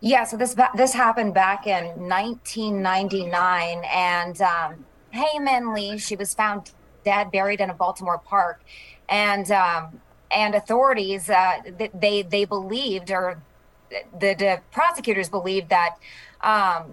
Yeah, 0.00 0.24
so 0.24 0.36
this 0.36 0.54
this 0.74 0.92
happened 0.92 1.32
back 1.32 1.66
in 1.66 1.84
1999, 2.08 3.82
and 3.90 4.40
um, 4.42 4.84
Hae 5.10 5.62
Lee, 5.74 5.98
she 5.98 6.16
was 6.16 6.34
found 6.34 6.70
dead, 7.04 7.30
buried 7.30 7.60
in 7.60 7.70
a 7.70 7.74
Baltimore 7.74 8.18
park, 8.18 8.60
and 9.08 9.50
um, 9.50 10.00
and 10.30 10.54
authorities 10.54 11.30
uh, 11.30 11.62
they 11.94 12.22
they 12.22 12.44
believed, 12.44 13.10
or 13.10 13.40
the, 13.88 14.34
the 14.34 14.60
prosecutors 14.70 15.30
believed 15.30 15.70
that 15.70 15.96
um, 16.42 16.92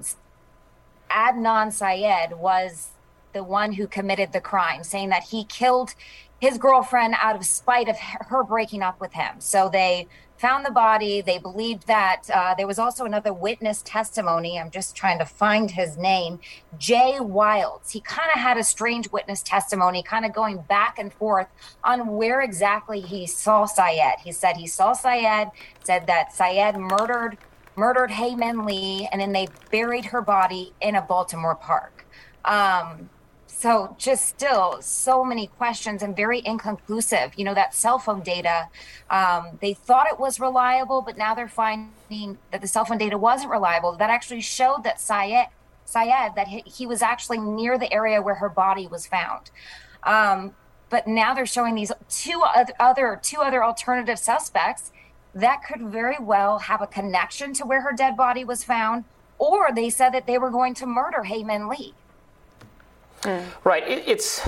Adnan 1.11 1.73
Syed 1.73 2.33
was 2.37 2.89
the 3.33 3.43
one 3.43 3.73
who 3.73 3.87
committed 3.87 4.31
the 4.31 4.41
crime, 4.41 4.83
saying 4.83 5.09
that 5.09 5.23
he 5.23 5.43
killed 5.43 5.93
his 6.43 6.57
girlfriend 6.57 7.15
out 7.21 7.37
of 7.37 7.45
spite 7.45 7.87
of 7.87 7.97
her 7.97 8.43
breaking 8.43 8.83
up 8.83 8.99
with 8.99 9.13
him. 9.13 9.39
So 9.39 9.69
they 9.71 10.09
found 10.35 10.65
the 10.65 10.71
body. 10.71 11.21
They 11.21 11.37
believed 11.37 11.87
that 11.87 12.23
uh, 12.33 12.53
there 12.55 12.67
was 12.67 12.77
also 12.77 13.05
another 13.05 13.31
witness 13.31 13.81
testimony. 13.81 14.59
I'm 14.59 14.69
just 14.69 14.93
trying 14.93 15.19
to 15.19 15.25
find 15.25 15.71
his 15.71 15.97
name, 15.97 16.41
Jay 16.77 17.17
Wilds. 17.21 17.91
He 17.91 18.01
kind 18.01 18.29
of 18.35 18.41
had 18.41 18.57
a 18.57 18.63
strange 18.65 19.09
witness 19.09 19.41
testimony, 19.41 20.03
kind 20.03 20.25
of 20.25 20.33
going 20.33 20.57
back 20.63 20.99
and 20.99 21.13
forth 21.13 21.47
on 21.81 22.07
where 22.07 22.41
exactly 22.41 22.99
he 22.99 23.25
saw 23.25 23.65
Syed. 23.65 24.19
He 24.21 24.33
said 24.33 24.57
he 24.57 24.67
saw 24.67 24.91
Syed, 24.91 25.49
said 25.85 26.07
that 26.07 26.33
Syed 26.33 26.75
murdered 26.75 27.37
murdered 27.77 28.11
Hae 28.11 28.35
Min 28.35 28.65
Lee, 28.65 29.07
and 29.13 29.21
then 29.21 29.31
they 29.31 29.47
buried 29.71 30.03
her 30.05 30.21
body 30.21 30.73
in 30.81 30.95
a 30.95 31.01
Baltimore 31.01 31.55
park. 31.55 32.05
Um, 32.43 33.09
so 33.63 33.95
just 33.97 34.25
still 34.27 34.81
so 34.81 35.23
many 35.23 35.47
questions 35.47 36.03
and 36.03 36.13
very 36.17 36.41
inconclusive. 36.45 37.31
You 37.37 37.45
know 37.45 37.53
that 37.53 37.73
cell 37.73 37.97
phone 37.97 38.19
data 38.19 38.67
um, 39.09 39.57
they 39.61 39.73
thought 39.73 40.05
it 40.11 40.19
was 40.19 40.37
reliable 40.37 41.01
but 41.01 41.17
now 41.17 41.33
they're 41.33 41.47
finding 41.47 42.37
that 42.51 42.59
the 42.59 42.67
cell 42.67 42.83
phone 42.83 42.97
data 42.97 43.17
wasn't 43.17 43.51
reliable. 43.51 43.93
That 43.93 44.09
actually 44.09 44.41
showed 44.41 44.83
that 44.83 44.99
syed 44.99 45.47
syed 45.85 46.35
that 46.35 46.49
he, 46.49 46.61
he 46.65 46.85
was 46.85 47.01
actually 47.01 47.37
near 47.37 47.77
the 47.77 47.91
area 47.93 48.21
where 48.21 48.35
her 48.35 48.49
body 48.49 48.85
was 48.85 49.07
found. 49.07 49.49
Um, 50.03 50.53
but 50.89 51.07
now 51.07 51.33
they're 51.33 51.45
showing 51.45 51.73
these 51.73 51.93
two 52.09 52.43
other 52.81 53.17
two 53.23 53.39
other 53.39 53.63
alternative 53.63 54.19
suspects 54.19 54.91
that 55.33 55.63
could 55.65 55.83
very 55.83 56.19
well 56.19 56.59
have 56.59 56.81
a 56.81 56.87
connection 56.87 57.53
to 57.53 57.65
where 57.65 57.79
her 57.79 57.93
dead 57.93 58.17
body 58.17 58.43
was 58.43 58.61
found 58.65 59.05
or 59.37 59.71
they 59.73 59.89
said 59.89 60.09
that 60.09 60.27
they 60.27 60.37
were 60.37 60.49
going 60.49 60.73
to 60.73 60.85
murder 60.85 61.23
Hae 61.23 61.43
Min 61.43 61.69
Lee 61.69 61.93
Mm. 63.23 63.43
Right. 63.63 63.87
It, 63.87 64.03
it's, 64.07 64.41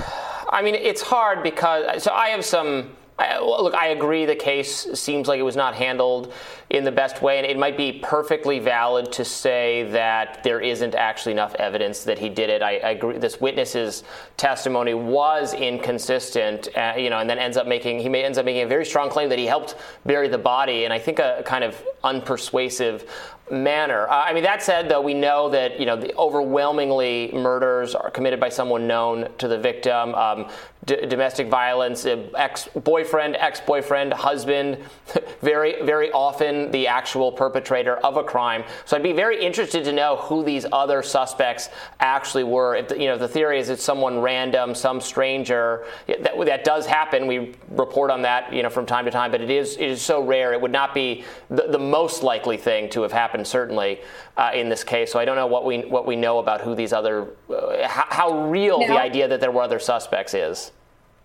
I 0.49 0.61
mean, 0.61 0.75
it's 0.75 1.01
hard 1.01 1.43
because, 1.43 2.03
so 2.03 2.11
I 2.13 2.29
have 2.29 2.45
some, 2.45 2.91
I, 3.17 3.39
look, 3.39 3.73
I 3.73 3.87
agree 3.87 4.25
the 4.25 4.35
case 4.35 4.87
seems 4.93 5.27
like 5.27 5.39
it 5.39 5.43
was 5.43 5.55
not 5.55 5.73
handled 5.73 6.33
in 6.69 6.83
the 6.83 6.91
best 6.91 7.21
way, 7.21 7.37
and 7.37 7.45
it 7.45 7.57
might 7.57 7.77
be 7.77 7.93
perfectly 8.03 8.59
valid 8.59 9.11
to 9.13 9.23
say 9.23 9.83
that 9.91 10.43
there 10.43 10.59
isn't 10.59 10.95
actually 10.95 11.31
enough 11.31 11.55
evidence 11.55 12.03
that 12.03 12.19
he 12.19 12.27
did 12.27 12.49
it. 12.49 12.61
I, 12.61 12.77
I 12.77 12.89
agree. 12.89 13.17
This 13.17 13.39
witness's 13.39 14.03
testimony 14.35 14.93
was 14.93 15.53
inconsistent, 15.53 16.67
uh, 16.75 16.95
you 16.97 17.09
know, 17.09 17.19
and 17.19 17.29
then 17.29 17.37
ends 17.39 17.55
up 17.55 17.67
making 17.67 17.99
he 17.99 18.09
may, 18.09 18.23
ends 18.23 18.37
up 18.37 18.45
making 18.45 18.63
a 18.63 18.67
very 18.67 18.85
strong 18.85 19.09
claim 19.09 19.29
that 19.29 19.39
he 19.39 19.45
helped 19.45 19.75
bury 20.05 20.27
the 20.27 20.37
body, 20.37 20.83
and 20.83 20.91
I 20.91 20.99
think 20.99 21.19
a 21.19 21.41
kind 21.45 21.63
of 21.63 21.81
unpersuasive 22.03 23.07
manner. 23.51 24.07
Uh, 24.07 24.23
I 24.23 24.33
mean, 24.33 24.43
that 24.43 24.63
said, 24.63 24.89
though, 24.89 25.01
we 25.01 25.13
know 25.13 25.49
that 25.49 25.79
you 25.79 25.85
know 25.85 25.95
the 25.95 26.15
overwhelmingly 26.15 27.31
murders 27.33 27.95
are 27.95 28.09
committed 28.09 28.39
by 28.39 28.49
someone 28.49 28.87
known 28.87 29.29
to 29.37 29.47
the 29.47 29.57
victim. 29.57 30.15
Um, 30.15 30.49
d- 30.85 31.05
domestic 31.07 31.47
violence, 31.47 32.05
uh, 32.05 32.27
ex-boyfriend, 32.37 33.35
ex-boyfriend, 33.35 34.13
husband, 34.13 34.77
very 35.41 35.83
very 35.83 36.11
often 36.11 36.71
the 36.71 36.87
actual 36.87 37.31
perpetrator 37.31 37.97
of 37.97 38.17
a 38.17 38.23
crime. 38.23 38.63
So 38.85 38.95
I'd 38.95 39.03
be 39.03 39.13
very 39.13 39.43
interested 39.43 39.83
to 39.85 39.91
know 39.91 40.17
who 40.17 40.43
these 40.43 40.65
other 40.71 41.01
suspects 41.03 41.69
actually 41.99 42.43
were. 42.43 42.75
If 42.75 42.91
you 42.91 43.07
know 43.07 43.17
the 43.17 43.27
theory 43.27 43.59
is 43.59 43.69
it's 43.69 43.83
someone 43.83 44.19
random, 44.19 44.75
some 44.75 45.01
stranger. 45.01 45.85
That 46.07 46.33
that 46.45 46.63
does 46.63 46.85
happen. 46.85 47.27
We 47.27 47.55
report 47.69 48.11
on 48.11 48.21
that 48.23 48.53
you 48.53 48.63
know 48.63 48.69
from 48.69 48.85
time 48.85 49.05
to 49.05 49.11
time, 49.11 49.31
but 49.31 49.41
it 49.41 49.49
is 49.49 49.75
it 49.75 49.89
is 49.89 50.01
so 50.01 50.21
rare. 50.21 50.53
It 50.53 50.61
would 50.61 50.71
not 50.71 50.93
be 50.93 51.23
the, 51.49 51.67
the 51.67 51.79
most 51.79 52.23
likely 52.23 52.57
thing 52.57 52.89
to 52.89 53.01
have 53.01 53.11
happened 53.11 53.47
certainly 53.47 53.99
uh, 54.37 54.51
in 54.53 54.69
this 54.69 54.83
case. 54.83 55.11
So 55.11 55.19
I 55.19 55.25
don't 55.25 55.35
know 55.35 55.47
what 55.47 55.65
we 55.65 55.79
what 55.79 56.05
we 56.05 56.15
know 56.15 56.39
about 56.39 56.61
who 56.61 56.75
these 56.75 56.93
other 56.93 57.27
uh, 57.49 57.87
how, 57.87 58.05
how, 58.09 58.47
real 58.47 58.79
the 58.79 58.99
idea 58.99 59.27
that 59.27 59.39
there 59.39 59.51
were 59.51 59.61
other 59.61 59.79
suspects 59.79 60.33
is 60.33 60.71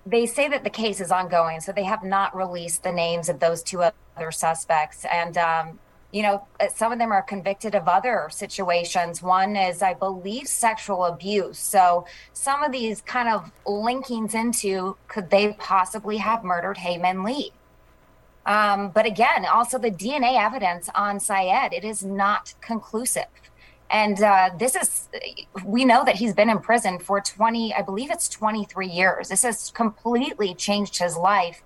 they 0.06 0.26
say 0.26 0.48
that 0.48 0.64
the 0.64 0.70
case 0.70 1.00
is 1.00 1.10
ongoing, 1.10 1.60
so 1.60 1.72
they 1.72 1.84
have 1.84 2.02
not 2.02 2.34
released 2.34 2.82
the 2.82 2.92
names 2.92 3.28
of 3.28 3.40
those 3.40 3.62
two 3.62 3.82
other 3.82 4.32
suspects. 4.32 5.04
And, 5.04 5.36
um, 5.36 5.78
you 6.10 6.22
know, 6.22 6.46
uh, 6.58 6.68
some 6.74 6.90
of 6.90 6.98
them 6.98 7.12
are 7.12 7.22
convicted 7.22 7.74
of 7.74 7.86
other 7.86 8.28
situations. 8.30 9.22
One 9.22 9.56
is, 9.56 9.82
I 9.82 9.94
believe, 9.94 10.48
sexual 10.48 11.04
abuse. 11.04 11.58
So 11.58 12.06
some 12.32 12.62
of 12.62 12.72
these 12.72 13.02
kind 13.02 13.28
of 13.28 13.52
linkings 13.64 14.34
into 14.34 14.96
could 15.06 15.30
they 15.30 15.52
possibly 15.58 16.16
have 16.16 16.42
murdered 16.42 16.78
Hae 16.78 16.98
Min 16.98 17.22
Lee? 17.22 17.52
Um, 18.50 18.90
but 18.90 19.06
again, 19.06 19.46
also 19.46 19.78
the 19.78 19.92
DNA 19.92 20.36
evidence 20.36 20.88
on 20.96 21.20
Syed, 21.20 21.72
it 21.72 21.84
is 21.84 22.02
not 22.02 22.52
conclusive. 22.60 23.28
And 23.90 24.20
uh, 24.20 24.50
this 24.58 24.74
is, 24.74 25.08
we 25.64 25.84
know 25.84 26.04
that 26.04 26.16
he's 26.16 26.34
been 26.34 26.50
in 26.50 26.58
prison 26.58 26.98
for 26.98 27.20
20, 27.20 27.72
I 27.74 27.82
believe 27.82 28.10
it's 28.10 28.28
23 28.28 28.88
years. 28.88 29.28
This 29.28 29.44
has 29.44 29.70
completely 29.70 30.52
changed 30.54 30.98
his 30.98 31.16
life. 31.16 31.62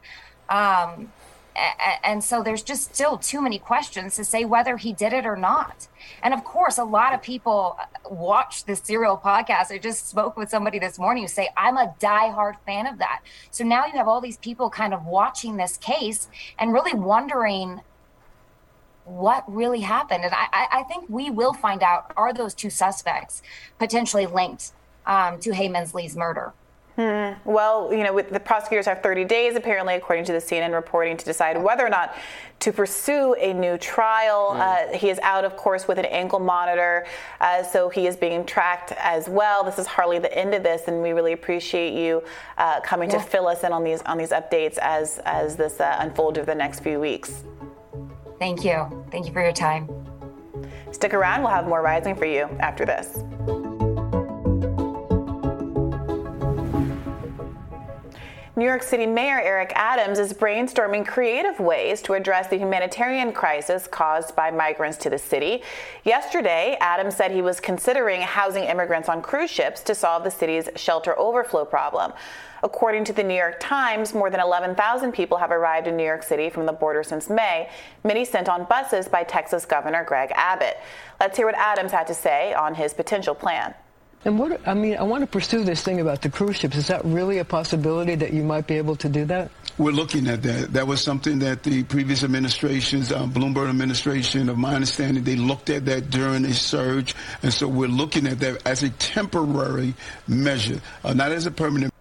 Um, 0.51 1.11
and 2.03 2.23
so 2.23 2.43
there's 2.43 2.62
just 2.62 2.95
still 2.95 3.17
too 3.17 3.40
many 3.40 3.59
questions 3.59 4.17
to 4.17 4.25
say 4.25 4.45
whether 4.45 4.77
he 4.77 4.93
did 4.93 5.12
it 5.12 5.25
or 5.25 5.37
not. 5.37 5.87
And 6.23 6.35
of 6.35 6.43
course, 6.45 6.79
a 6.79 6.85
lot 6.85 7.14
of 7.14 7.23
people 7.23 7.79
watch 8.11 8.64
the 8.64 8.75
serial 8.75 9.17
podcast. 9.17 9.71
I 9.71 9.79
just 9.79 10.09
spoke 10.09 10.37
with 10.37 10.51
somebody 10.51 10.79
this 10.79 10.99
morning 10.99 11.25
who 11.25 11.29
say, 11.29 11.49
I'm 11.57 11.77
a 11.77 11.95
diehard 12.01 12.55
fan 12.67 12.87
of 12.87 12.99
that. 12.99 13.23
So 13.51 13.64
now 13.64 13.87
you 13.87 13.93
have 13.93 14.09
all 14.09 14.21
these 14.21 14.38
people 14.38 14.69
kind 14.69 14.93
of 14.93 15.07
watching 15.07 15.57
this 15.57 15.77
case 15.77 16.29
and 16.59 16.73
really 16.73 16.95
wondering 16.95 17.81
what 19.05 19.45
really 19.47 19.81
happened. 19.81 20.25
And 20.25 20.35
I, 20.35 20.67
I 20.73 20.83
think 20.85 21.05
we 21.09 21.31
will 21.31 21.53
find 21.53 21.83
out 21.83 22.12
are 22.17 22.33
those 22.33 22.55
two 22.55 22.71
suspects 22.71 23.43
potentially 23.79 24.27
linked 24.27 24.73
um, 25.07 25.38
to 25.40 25.53
Hae 25.55 25.69
Min 25.69 25.87
Lee's 25.95 26.17
murder? 26.17 26.53
Hmm. 26.96 27.33
Well, 27.44 27.92
you 27.92 28.04
know, 28.04 28.20
the 28.20 28.38
prosecutors 28.38 28.87
have 28.87 29.02
30 29.02 29.24
days, 29.24 29.57
apparently, 29.57 29.94
according 29.94 30.26
to 30.26 30.33
the 30.33 30.38
CNN 30.38 30.72
reporting, 30.72 31.16
to 31.16 31.24
decide 31.24 31.61
whether 31.61 31.85
or 31.85 31.88
not 31.88 32.14
to 32.61 32.72
pursue 32.72 33.35
a 33.35 33.52
new 33.52 33.76
trial. 33.78 34.52
Mm. 34.54 34.94
Uh, 34.94 34.96
he 34.96 35.11
is 35.11 35.18
out, 35.20 35.44
of 35.44 35.57
course, 35.57 35.88
with 35.88 35.98
an 35.98 36.04
ankle 36.04 36.38
monitor, 36.38 37.04
uh, 37.40 37.64
so 37.64 37.88
he 37.88 38.07
is 38.07 38.16
being 38.16 38.46
tracked 38.46 38.92
as 38.92 39.28
well. 39.28 39.64
This 39.64 39.80
is 39.80 39.88
hardly 39.88 40.20
the 40.20 40.33
end 40.37 40.54
of 40.54 40.62
this, 40.62 40.83
and 40.87 41.02
we 41.02 41.11
really 41.11 41.33
appreciate 41.33 41.94
you 41.94 42.22
uh, 42.59 42.80
coming 42.80 43.11
yeah. 43.11 43.18
to 43.18 43.24
fill 43.24 43.48
us 43.48 43.64
in 43.64 43.72
on 43.72 43.83
these 43.83 44.00
on 44.02 44.16
these 44.16 44.30
updates 44.30 44.78
as 44.78 45.18
as 45.24 45.57
this 45.57 45.80
uh, 45.80 45.96
unfolds 45.98 46.38
over 46.38 46.46
the 46.46 46.54
next 46.54 46.80
few 46.80 47.00
weeks. 47.00 47.42
Thank 48.38 48.64
you. 48.64 49.04
Thank 49.11 49.26
you 49.26 49.33
for 49.33 49.42
your 49.42 49.52
time. 49.52 49.88
Stick 50.92 51.12
around, 51.12 51.42
we'll 51.42 51.50
have 51.50 51.66
more 51.66 51.83
rising 51.83 52.14
for 52.14 52.26
you 52.26 52.44
after 52.61 52.85
this. 52.85 53.18
New 58.57 58.64
York 58.64 58.85
City 58.85 59.05
Mayor 59.05 59.40
Eric 59.40 59.73
Adams 59.75 60.21
is 60.21 60.33
brainstorming 60.33 61.05
creative 61.05 61.59
ways 61.59 62.01
to 62.03 62.12
address 62.12 62.47
the 62.47 62.57
humanitarian 62.57 63.33
crisis 63.33 63.88
caused 63.88 64.37
by 64.37 64.53
migrants 64.53 64.97
to 64.99 65.11
the 65.11 65.19
city. 65.19 65.61
Yesterday, 66.05 66.77
Adams 66.81 67.17
said 67.17 67.33
he 67.33 67.43
was 67.43 67.59
considering 67.59 68.21
housing 68.21 68.62
immigrants 68.62 69.09
on 69.09 69.23
cruise 69.23 69.51
ships 69.51 69.83
to 69.83 69.93
solve 69.93 70.23
the 70.23 70.31
city's 70.31 70.69
shelter 70.77 71.19
overflow 71.19 71.64
problem. 71.64 72.12
According 72.62 73.03
to 73.07 73.12
the 73.12 73.25
New 73.25 73.35
York 73.35 73.57
Times, 73.59 74.14
more 74.14 74.31
than 74.31 74.38
11,000 74.38 75.11
people 75.11 75.38
have 75.38 75.51
arrived 75.51 75.88
in 75.88 75.97
New 75.97 76.05
York 76.05 76.23
City 76.23 76.49
from 76.49 76.64
the 76.64 76.73
border 76.73 77.03
since 77.03 77.29
May, 77.29 77.69
many 78.05 78.25
sent 78.25 78.49
on 78.49 78.67
buses 78.67 79.09
by 79.09 79.25
Texas 79.25 79.67
Governor 79.67 80.05
Greg 80.05 80.31
Abbott. 80.33 80.79
Let's 81.19 81.37
hear 81.37 81.47
what 81.47 81.57
Adams 81.57 81.90
had 81.90 82.07
to 82.07 82.14
say 82.14 82.55
on 82.55 82.77
his 82.77 82.95
potential 82.95 83.35
plan. 83.35 83.75
And 84.25 84.39
what, 84.39 84.67
I 84.67 84.73
mean, 84.73 84.97
I 84.97 85.03
want 85.03 85.23
to 85.23 85.27
pursue 85.27 85.65
this 85.65 85.83
thing 85.83 86.01
about 86.01 86.23
the 86.23 86.31
cruise 86.31 86.57
ships. 86.57 86.77
Is 86.77 86.87
that 86.89 87.05
really 87.05 87.39
a 87.39 87.45
possibility 87.45 88.15
that 88.15 88.33
you 88.33 88.43
might 88.43 88.67
be 88.67 88.77
able 88.77 88.97
to 88.97 89.09
do 89.09 89.27
that? 89.27 89.51
We're 89.77 89.91
looking 89.91 90.29
at 90.29 90.43
that. 90.45 90.73
That 90.73 90.87
was 90.87 91.03
something 91.03 91.41
that 91.41 91.63
the 91.63 91.83
previous 91.83 92.25
administrations, 92.25 93.13
um, 93.13 93.33
Bloomberg 93.33 93.69
administration, 93.69 94.49
of 94.49 94.57
my 94.57 94.75
understanding, 94.75 95.25
they 95.25 95.37
looked 95.37 95.69
at 95.69 95.85
that 95.87 96.11
during 96.11 96.45
a 96.47 96.55
surge. 96.55 97.15
And 97.43 97.53
so 97.53 97.69
we're 97.69 97.89
looking 97.89 98.27
at 98.27 98.39
that 98.41 98.67
as 98.67 98.83
a 98.83 98.91
temporary 98.91 99.95
measure, 100.27 100.81
uh, 101.03 101.13
not 101.13 101.33
as 101.33 101.47
a 101.47 101.51
permanent 101.51 101.93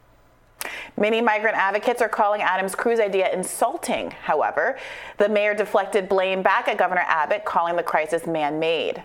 Many 0.95 1.21
migrant 1.21 1.57
advocates 1.57 2.03
are 2.03 2.09
calling 2.09 2.43
Adams' 2.43 2.75
cruise 2.75 2.99
idea 2.99 3.33
insulting, 3.33 4.11
however. 4.11 4.77
The 5.17 5.27
mayor 5.27 5.55
deflected 5.55 6.07
blame 6.07 6.43
back 6.43 6.67
at 6.67 6.77
Governor 6.77 7.03
Abbott, 7.07 7.45
calling 7.45 7.75
the 7.75 7.83
crisis 7.83 8.27
man 8.27 8.59
made. 8.59 9.01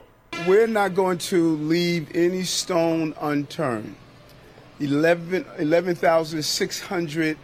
We're 0.49 0.67
not 0.67 0.95
going 0.95 1.19
to 1.19 1.57
leave 1.57 2.17
any 2.17 2.45
stone 2.45 3.15
unturned. 3.21 3.95
11,600 4.81 7.21
11, 7.21 7.37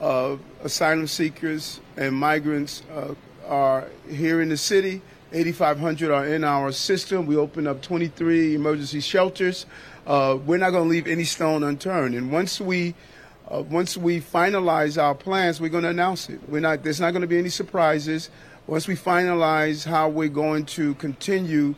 uh, 0.00 0.36
asylum 0.62 1.08
seekers 1.08 1.80
and 1.96 2.14
migrants 2.14 2.84
uh, 2.94 3.14
are 3.44 3.88
here 4.08 4.40
in 4.40 4.50
the 4.50 4.56
city. 4.56 5.02
8,500 5.32 6.12
are 6.12 6.28
in 6.28 6.44
our 6.44 6.70
system. 6.70 7.26
We 7.26 7.34
opened 7.34 7.66
up 7.66 7.82
23 7.82 8.54
emergency 8.54 9.00
shelters. 9.00 9.66
Uh, 10.06 10.38
we're 10.46 10.58
not 10.58 10.70
going 10.70 10.84
to 10.84 10.90
leave 10.90 11.08
any 11.08 11.24
stone 11.24 11.64
unturned. 11.64 12.14
And 12.14 12.30
once 12.30 12.60
we 12.60 12.94
uh, 13.50 13.62
once 13.62 13.96
we 13.96 14.20
finalize 14.20 15.02
our 15.02 15.16
plans, 15.16 15.60
we're 15.60 15.70
going 15.70 15.82
to 15.82 15.90
announce 15.90 16.28
it. 16.28 16.38
We're 16.48 16.60
not, 16.60 16.84
there's 16.84 17.00
not 17.00 17.10
going 17.10 17.22
to 17.22 17.26
be 17.26 17.38
any 17.38 17.48
surprises. 17.48 18.30
Once 18.68 18.86
we 18.86 18.94
finalize 18.94 19.84
how 19.84 20.08
we're 20.08 20.28
going 20.28 20.66
to 20.66 20.94
continue 20.94 21.74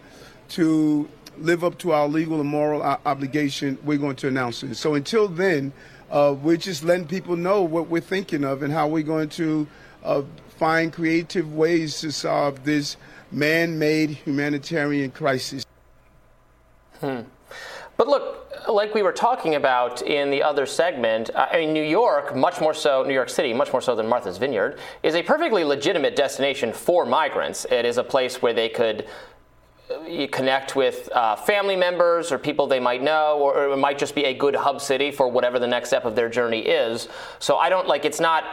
to 0.50 1.08
live 1.38 1.64
up 1.64 1.78
to 1.78 1.92
our 1.92 2.08
legal 2.08 2.40
and 2.40 2.48
moral 2.48 2.82
obligation, 2.82 3.78
we're 3.84 3.98
going 3.98 4.16
to 4.16 4.28
announce 4.28 4.62
it. 4.62 4.74
So 4.74 4.94
until 4.94 5.28
then, 5.28 5.72
uh, 6.10 6.34
we're 6.40 6.56
just 6.56 6.84
letting 6.84 7.06
people 7.06 7.36
know 7.36 7.62
what 7.62 7.88
we're 7.88 8.00
thinking 8.00 8.44
of 8.44 8.62
and 8.62 8.72
how 8.72 8.88
we're 8.88 9.02
going 9.02 9.28
to 9.30 9.66
uh, 10.04 10.22
find 10.58 10.92
creative 10.92 11.54
ways 11.54 12.00
to 12.00 12.12
solve 12.12 12.64
this 12.64 12.96
man 13.32 13.78
made 13.78 14.10
humanitarian 14.10 15.10
crisis. 15.10 15.64
Hmm. 17.00 17.20
But 17.96 18.08
look, 18.08 18.40
like 18.68 18.94
we 18.94 19.02
were 19.02 19.12
talking 19.12 19.54
about 19.54 20.02
in 20.02 20.30
the 20.30 20.42
other 20.42 20.66
segment, 20.66 21.30
uh, 21.34 21.48
I 21.50 21.64
New 21.64 21.82
York, 21.82 22.34
much 22.34 22.60
more 22.60 22.74
so, 22.74 23.04
New 23.04 23.14
York 23.14 23.28
City, 23.28 23.52
much 23.52 23.72
more 23.72 23.82
so 23.82 23.94
than 23.94 24.06
Martha's 24.06 24.38
Vineyard, 24.38 24.78
is 25.02 25.14
a 25.14 25.22
perfectly 25.22 25.64
legitimate 25.64 26.16
destination 26.16 26.72
for 26.72 27.04
migrants. 27.04 27.66
It 27.70 27.84
is 27.84 27.98
a 27.98 28.04
place 28.04 28.42
where 28.42 28.52
they 28.52 28.68
could 28.68 29.06
uh, 29.90 30.26
connect 30.30 30.76
with 30.76 31.08
uh, 31.12 31.36
family 31.36 31.76
members 31.76 32.32
or 32.32 32.38
people 32.38 32.66
they 32.66 32.80
might 32.80 33.02
know, 33.02 33.38
or, 33.38 33.54
or, 33.54 33.72
it 33.72 33.76
might 33.76 33.98
just 33.98 34.14
be 34.14 34.24
a 34.24 34.34
good 34.34 34.54
hub 34.54 34.80
city 34.80 35.10
for 35.10 35.28
whatever 35.28 35.58
the 35.58 35.66
next 35.66 35.88
step 35.88 36.04
of 36.04 36.14
their 36.14 36.28
journey 36.28 36.60
is. 36.60 37.08
So 37.38 37.56
I 37.56 37.68
don't 37.68 37.86
like 37.86 38.04
it's 38.04 38.20
not 38.20 38.44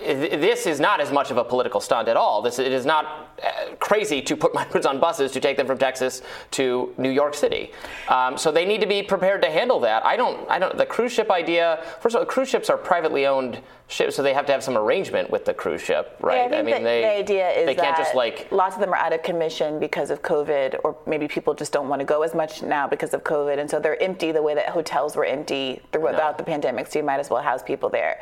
this 0.00 0.66
is 0.66 0.80
not 0.80 1.00
as 1.00 1.10
much 1.12 1.30
of 1.30 1.36
a 1.36 1.44
political 1.44 1.80
stunt 1.80 2.08
at 2.08 2.16
all. 2.16 2.42
This 2.42 2.58
it 2.58 2.72
is 2.72 2.86
not 2.86 3.34
uh, 3.42 3.74
crazy 3.78 4.22
to 4.22 4.36
put 4.36 4.54
migrants 4.60 4.86
on 4.86 5.00
buses 5.00 5.32
to 5.32 5.40
take 5.40 5.56
them 5.56 5.66
from 5.66 5.78
Texas 5.78 6.22
to 6.52 6.94
New 6.98 7.10
York 7.10 7.34
City. 7.34 7.72
Um, 8.08 8.36
so 8.36 8.50
they 8.50 8.64
need 8.64 8.80
to 8.80 8.86
be 8.86 9.02
prepared 9.02 9.42
to 9.42 9.50
handle 9.50 9.80
that. 9.80 10.04
I 10.04 10.16
don't. 10.16 10.48
I 10.50 10.58
don't. 10.58 10.76
The 10.76 10.86
cruise 10.86 11.12
ship 11.12 11.30
idea. 11.30 11.84
First 12.00 12.14
of 12.14 12.20
all, 12.20 12.26
cruise 12.26 12.48
ships 12.48 12.70
are 12.70 12.76
privately 12.76 13.26
owned 13.26 13.60
ships, 13.88 14.16
so 14.16 14.22
they 14.22 14.34
have 14.34 14.46
to 14.46 14.52
have 14.52 14.62
some 14.62 14.76
arrangement 14.76 15.30
with 15.30 15.44
the 15.44 15.54
cruise 15.54 15.80
ship, 15.80 16.16
right? 16.20 16.50
Yeah, 16.50 16.56
I, 16.56 16.60
I, 16.60 16.62
mean, 16.62 16.76
the, 16.76 16.82
they, 16.82 17.00
the 17.00 17.18
idea 17.18 17.50
is 17.50 17.66
they 17.66 17.74
can't 17.74 17.96
that 17.96 18.02
just 18.02 18.14
like 18.14 18.48
lots 18.52 18.74
of 18.74 18.80
them 18.80 18.90
are 18.90 18.96
out 18.96 19.12
of 19.12 19.22
commission 19.22 19.80
because 19.80 20.10
of 20.10 20.22
COVID, 20.22 20.80
or 20.84 20.96
maybe 21.06 21.26
people 21.26 21.54
just 21.54 21.72
don't 21.72 21.88
want 21.88 22.00
to 22.00 22.06
go 22.06 22.22
as 22.22 22.34
much 22.34 22.62
now 22.62 22.86
because 22.86 23.14
of 23.14 23.24
COVID, 23.24 23.58
and 23.58 23.68
so 23.68 23.80
they're 23.80 24.00
empty 24.02 24.32
the 24.32 24.42
way 24.42 24.54
that 24.54 24.68
hotels 24.68 25.16
were 25.16 25.24
empty 25.24 25.80
throughout 25.92 26.16
no. 26.16 26.34
the 26.36 26.44
pandemic. 26.44 26.86
So 26.86 26.98
you 26.98 27.04
might 27.04 27.20
as 27.20 27.30
well 27.30 27.42
house 27.42 27.62
people 27.62 27.88
there. 27.88 28.20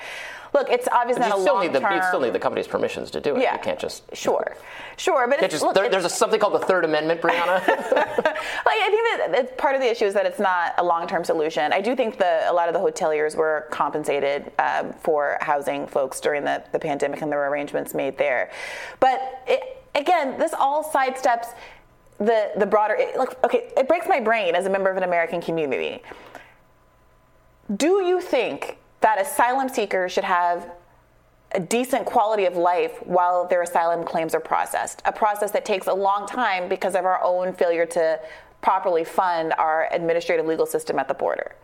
Look, 0.54 0.70
it's 0.70 0.88
obviously 0.90 1.28
not 1.28 1.38
a 1.38 1.40
still 1.40 1.54
long 1.54 1.62
need 1.64 1.72
the, 1.72 1.80
term. 1.80 1.96
You 1.96 2.02
still 2.02 2.20
need 2.20 2.32
the 2.32 2.38
company's 2.38 2.66
permissions 2.66 3.10
to 3.12 3.20
do 3.20 3.36
it. 3.36 3.42
Yeah. 3.42 3.54
You 3.54 3.60
can't 3.60 3.78
just. 3.78 4.04
Sure, 4.14 4.56
sure, 4.96 5.26
but 5.28 5.42
it's, 5.42 5.52
just, 5.52 5.62
look, 5.62 5.74
there, 5.74 5.88
there's 5.88 6.04
a, 6.04 6.10
something 6.10 6.40
called 6.40 6.54
the 6.54 6.66
Third 6.66 6.84
Amendment, 6.84 7.20
Briana. 7.20 7.66
like 7.66 7.86
I 8.66 8.88
think 8.90 9.32
that 9.34 9.58
part 9.58 9.74
of 9.74 9.80
the 9.80 9.90
issue 9.90 10.04
is 10.04 10.14
that 10.14 10.26
it's 10.26 10.38
not 10.38 10.74
a 10.78 10.84
long-term 10.84 11.24
solution. 11.24 11.72
I 11.72 11.80
do 11.80 11.96
think 11.96 12.18
that 12.18 12.50
a 12.50 12.52
lot 12.52 12.68
of 12.68 12.74
the 12.74 12.80
hoteliers 12.80 13.36
were 13.36 13.66
compensated 13.70 14.52
um, 14.58 14.92
for 14.94 15.38
housing 15.40 15.86
folks 15.86 16.20
during 16.20 16.44
the, 16.44 16.62
the 16.72 16.78
pandemic, 16.78 17.22
and 17.22 17.30
there 17.30 17.38
were 17.38 17.50
arrangements 17.50 17.94
made 17.94 18.18
there. 18.18 18.50
But 19.00 19.42
it, 19.46 19.82
again, 19.94 20.38
this 20.38 20.54
all 20.54 20.84
sidesteps 20.84 21.48
the 22.18 22.52
the 22.56 22.66
broader. 22.66 22.94
It, 22.94 23.16
look, 23.16 23.36
okay, 23.44 23.70
it 23.76 23.88
breaks 23.88 24.06
my 24.08 24.20
brain 24.20 24.54
as 24.54 24.66
a 24.66 24.70
member 24.70 24.90
of 24.90 24.96
an 24.96 25.02
American 25.02 25.40
community. 25.40 26.02
Do 27.74 28.02
you 28.02 28.20
think 28.20 28.78
that 29.06 29.20
asylum 29.20 29.68
seekers 29.68 30.10
should 30.10 30.24
have 30.24 30.68
a 31.52 31.60
decent 31.60 32.04
quality 32.04 32.44
of 32.44 32.56
life 32.56 32.98
while 33.04 33.46
their 33.46 33.62
asylum 33.62 34.02
claims 34.04 34.34
are 34.34 34.40
processed. 34.40 35.00
A 35.04 35.12
process 35.12 35.52
that 35.52 35.64
takes 35.64 35.86
a 35.86 35.94
long 35.94 36.26
time 36.26 36.68
because 36.68 36.96
of 36.96 37.04
our 37.04 37.22
own 37.22 37.52
failure 37.52 37.86
to 37.86 38.18
properly 38.62 39.04
fund 39.04 39.52
our 39.58 39.88
administrative 39.92 40.44
legal 40.44 40.66
system 40.66 40.98
at 40.98 41.06
the 41.06 41.14
border. 41.14 41.54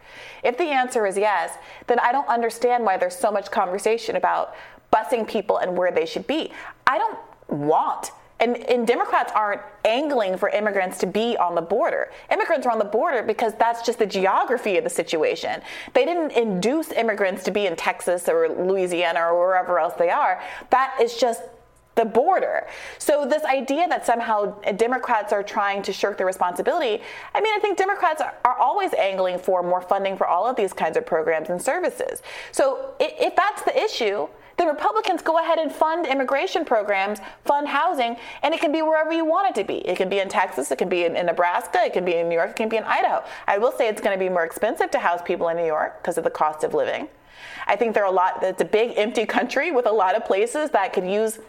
If 0.44 0.56
the 0.56 0.66
answer 0.66 1.04
is 1.04 1.18
yes, 1.18 1.58
then 1.88 1.98
I 1.98 2.12
don't 2.12 2.28
understand 2.28 2.84
why 2.84 2.96
there's 2.96 3.16
so 3.16 3.32
much 3.32 3.50
conversation 3.50 4.14
about 4.14 4.54
busing 4.92 5.28
people 5.28 5.56
and 5.56 5.76
where 5.76 5.90
they 5.90 6.06
should 6.06 6.28
be. 6.28 6.52
I 6.86 6.96
don't 6.96 7.18
want 7.48 8.12
and, 8.42 8.56
and, 8.68 8.86
Democrats 8.86 9.32
aren't 9.34 9.62
angling 9.84 10.36
for 10.36 10.48
immigrants 10.48 10.98
to 10.98 11.06
be 11.06 11.36
on 11.36 11.54
the 11.54 11.62
border. 11.62 12.10
Immigrants 12.30 12.66
are 12.66 12.72
on 12.72 12.78
the 12.78 12.84
border 12.84 13.22
because 13.22 13.54
that's 13.54 13.82
just 13.82 13.98
the 13.98 14.06
geography 14.06 14.76
of 14.76 14.84
the 14.84 14.90
situation. 14.90 15.62
They 15.94 16.04
didn't 16.04 16.32
induce 16.32 16.90
immigrants 16.92 17.44
to 17.44 17.52
be 17.52 17.66
in 17.66 17.76
Texas 17.76 18.28
or 18.28 18.48
Louisiana 18.48 19.20
or 19.20 19.38
wherever 19.38 19.78
else 19.78 19.94
they 19.94 20.10
are. 20.10 20.42
That 20.70 20.98
is 21.00 21.16
just 21.16 21.42
the 21.94 22.04
border. 22.04 22.66
So 22.98 23.26
this 23.28 23.44
idea 23.44 23.86
that 23.88 24.06
somehow 24.06 24.58
Democrats 24.76 25.32
are 25.32 25.42
trying 25.42 25.82
to 25.82 25.92
shirk 25.92 26.16
their 26.16 26.26
responsibility, 26.26 27.02
I 27.34 27.40
mean, 27.40 27.52
I 27.54 27.58
think 27.60 27.76
Democrats 27.76 28.20
are, 28.22 28.34
are 28.44 28.56
always 28.56 28.94
angling 28.94 29.38
for 29.38 29.62
more 29.62 29.82
funding 29.82 30.16
for 30.16 30.26
all 30.26 30.46
of 30.46 30.56
these 30.56 30.72
kinds 30.72 30.96
of 30.96 31.04
programs 31.04 31.50
and 31.50 31.60
services. 31.60 32.22
So 32.50 32.94
if, 32.98 33.12
if 33.20 33.36
that's 33.36 33.62
the 33.62 33.76
issue, 33.78 34.28
then 34.62 34.68
Republicans 34.68 35.22
go 35.22 35.38
ahead 35.38 35.58
and 35.58 35.72
fund 35.72 36.06
immigration 36.06 36.64
programs, 36.64 37.18
fund 37.44 37.66
housing, 37.66 38.16
and 38.42 38.54
it 38.54 38.60
can 38.60 38.70
be 38.70 38.80
wherever 38.80 39.12
you 39.12 39.24
want 39.24 39.48
it 39.48 39.60
to 39.60 39.66
be. 39.66 39.78
It 39.78 39.96
can 39.96 40.08
be 40.08 40.20
in 40.20 40.28
Texas, 40.28 40.70
it 40.70 40.76
can 40.76 40.88
be 40.88 41.04
in, 41.04 41.16
in 41.16 41.26
Nebraska, 41.26 41.80
it 41.82 41.92
can 41.92 42.04
be 42.04 42.14
in 42.14 42.28
New 42.28 42.36
York, 42.36 42.50
it 42.50 42.56
can 42.56 42.68
be 42.68 42.76
in 42.76 42.84
Idaho. 42.84 43.24
I 43.48 43.58
will 43.58 43.72
say 43.72 43.88
it's 43.88 44.00
going 44.00 44.16
to 44.16 44.24
be 44.24 44.28
more 44.28 44.44
expensive 44.44 44.90
to 44.92 44.98
house 44.98 45.20
people 45.24 45.48
in 45.48 45.56
New 45.56 45.66
York 45.66 46.00
because 46.00 46.16
of 46.16 46.24
the 46.24 46.30
cost 46.30 46.62
of 46.62 46.74
living. 46.74 47.08
I 47.66 47.74
think 47.74 47.94
there 47.94 48.04
are 48.04 48.12
a 48.12 48.14
lot, 48.14 48.42
it's 48.42 48.62
a 48.62 48.64
big 48.64 48.96
empty 48.96 49.26
country 49.26 49.72
with 49.72 49.86
a 49.86 49.92
lot 49.92 50.14
of 50.14 50.24
places 50.24 50.70
that 50.70 50.92
could 50.92 51.06
use 51.06 51.40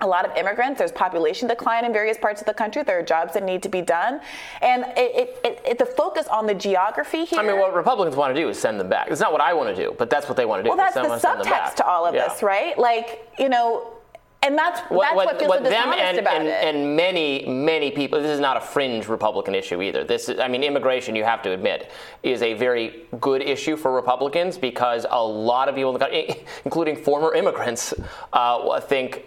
a 0.00 0.06
lot 0.06 0.24
of 0.24 0.36
immigrants. 0.36 0.78
There's 0.78 0.92
population 0.92 1.48
decline 1.48 1.84
in 1.84 1.92
various 1.92 2.18
parts 2.18 2.40
of 2.40 2.46
the 2.46 2.54
country. 2.54 2.82
There 2.82 2.98
are 2.98 3.02
jobs 3.02 3.34
that 3.34 3.42
need 3.42 3.62
to 3.62 3.68
be 3.68 3.82
done, 3.82 4.20
and 4.62 4.84
it, 4.96 5.38
it, 5.44 5.60
it, 5.64 5.78
the 5.78 5.86
focus 5.86 6.26
on 6.28 6.46
the 6.46 6.54
geography 6.54 7.24
here. 7.24 7.38
I 7.38 7.42
mean, 7.42 7.58
what 7.58 7.74
Republicans 7.74 8.16
want 8.16 8.34
to 8.34 8.40
do 8.40 8.48
is 8.48 8.58
send 8.58 8.80
them 8.80 8.88
back. 8.88 9.10
It's 9.10 9.20
not 9.20 9.32
what 9.32 9.40
I 9.40 9.52
want 9.54 9.74
to 9.74 9.82
do, 9.82 9.94
but 9.98 10.10
that's 10.10 10.28
what 10.28 10.36
they 10.36 10.44
want 10.44 10.60
to 10.60 10.62
do. 10.64 10.68
Well, 10.70 10.78
that's 10.78 10.94
the 10.94 11.28
subtext 11.28 11.74
to 11.76 11.86
all 11.86 12.06
of 12.06 12.14
yeah. 12.14 12.28
this, 12.28 12.42
right? 12.42 12.78
Like, 12.78 13.28
you 13.38 13.48
know. 13.48 13.94
And 14.42 14.56
that's, 14.56 14.80
that's 14.80 14.90
what, 14.90 15.14
what, 15.14 15.38
feels 15.38 15.50
what 15.50 15.58
so 15.64 15.68
them 15.68 15.92
and, 15.92 16.18
about 16.18 16.36
and, 16.36 16.48
and 16.48 16.96
many, 16.96 17.44
many 17.46 17.90
people, 17.90 18.22
this 18.22 18.30
is 18.30 18.40
not 18.40 18.56
a 18.56 18.60
fringe 18.62 19.06
Republican 19.06 19.54
issue 19.54 19.82
either. 19.82 20.02
This 20.02 20.30
is, 20.30 20.40
I 20.40 20.48
mean, 20.48 20.62
immigration, 20.62 21.14
you 21.14 21.24
have 21.24 21.42
to 21.42 21.50
admit, 21.50 21.90
is 22.22 22.40
a 22.40 22.54
very 22.54 23.04
good 23.20 23.42
issue 23.42 23.76
for 23.76 23.92
Republicans 23.92 24.56
because 24.56 25.04
a 25.10 25.22
lot 25.22 25.68
of 25.68 25.74
people 25.74 25.90
in 25.90 25.92
the 25.92 25.98
country, 25.98 26.42
including 26.64 26.96
former 26.96 27.34
immigrants, 27.34 27.92
uh, 28.32 28.80
think 28.80 29.26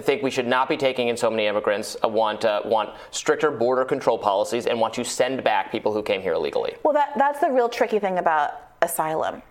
think 0.00 0.22
we 0.22 0.30
should 0.30 0.46
not 0.46 0.68
be 0.68 0.76
taking 0.76 1.08
in 1.08 1.16
so 1.16 1.30
many 1.30 1.46
immigrants, 1.46 1.96
uh, 2.04 2.08
want 2.08 2.44
uh, 2.44 2.62
want 2.64 2.90
stricter 3.10 3.50
border 3.50 3.84
control 3.84 4.18
policies, 4.18 4.66
and 4.66 4.80
want 4.80 4.94
to 4.94 5.04
send 5.04 5.44
back 5.44 5.70
people 5.70 5.92
who 5.92 6.02
came 6.02 6.20
here 6.20 6.34
illegally. 6.34 6.74
Well, 6.82 6.94
that, 6.94 7.12
that's 7.16 7.40
the 7.40 7.50
real 7.50 7.68
tricky 7.68 7.98
thing 7.98 8.18
about 8.18 8.52
asylum. 8.82 9.42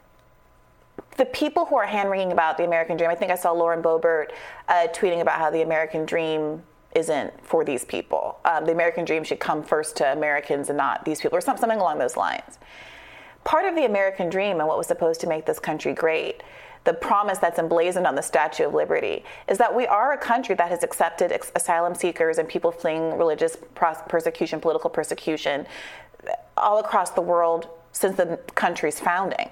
The 1.18 1.26
people 1.26 1.66
who 1.66 1.76
are 1.78 1.86
hand 1.86 2.10
wringing 2.10 2.32
about 2.32 2.58
the 2.58 2.66
American 2.66 2.98
dream, 2.98 3.10
I 3.10 3.16
think 3.16 3.32
I 3.32 3.36
saw 3.36 3.52
Lauren 3.52 3.82
Boebert 3.82 4.28
uh, 4.68 4.88
tweeting 4.94 5.22
about 5.22 5.40
how 5.40 5.50
the 5.50 5.62
American 5.62 6.06
dream 6.06 6.64
isn't 6.96 7.34
for 7.46 7.64
these 7.64 7.86
people. 7.86 8.40
Um, 8.46 8.66
the 8.66 8.72
American 8.72 9.06
dream 9.06 9.24
should 9.24 9.40
come 9.40 9.64
first 9.64 9.96
to 9.98 10.12
Americans 10.12 10.70
and 10.70 10.78
not 10.78 11.06
these 11.06 11.22
people, 11.22 11.38
or 11.38 11.42
something 11.42 11.70
along 11.70 12.00
those 12.00 12.18
lines. 12.18 12.60
Part 13.44 13.66
of 13.66 13.76
the 13.76 13.86
American 13.86 14.30
dream 14.30 14.60
and 14.60 14.68
what 14.68 14.78
was 14.78 14.88
supposed 14.88 15.22
to 15.22 15.28
make 15.28 15.46
this 15.46 15.60
country 15.60 15.94
great 15.94 16.44
the 16.84 16.94
promise 16.94 17.38
that's 17.38 17.60
emblazoned 17.60 18.08
on 18.08 18.16
the 18.16 18.22
Statue 18.22 18.68
of 18.68 18.74
Liberty 18.74 19.24
is 19.48 19.58
that 19.58 19.74
we 19.74 19.86
are 19.88 20.14
a 20.14 20.18
country 20.18 20.56
that 20.56 20.70
has 20.70 20.84
accepted 20.84 21.32
ex- 21.32 21.52
asylum 21.56 21.96
seekers 21.96 22.38
and 22.38 22.48
people 22.48 22.72
fleeing 22.72 23.18
religious 23.18 23.58
persecution, 23.76 24.60
political 24.60 24.90
persecution 24.90 25.66
all 26.58 26.80
across 26.80 27.12
the 27.12 27.22
world 27.22 27.70
since 27.98 28.18
the 28.18 28.40
country's 28.56 29.00
founding. 29.00 29.50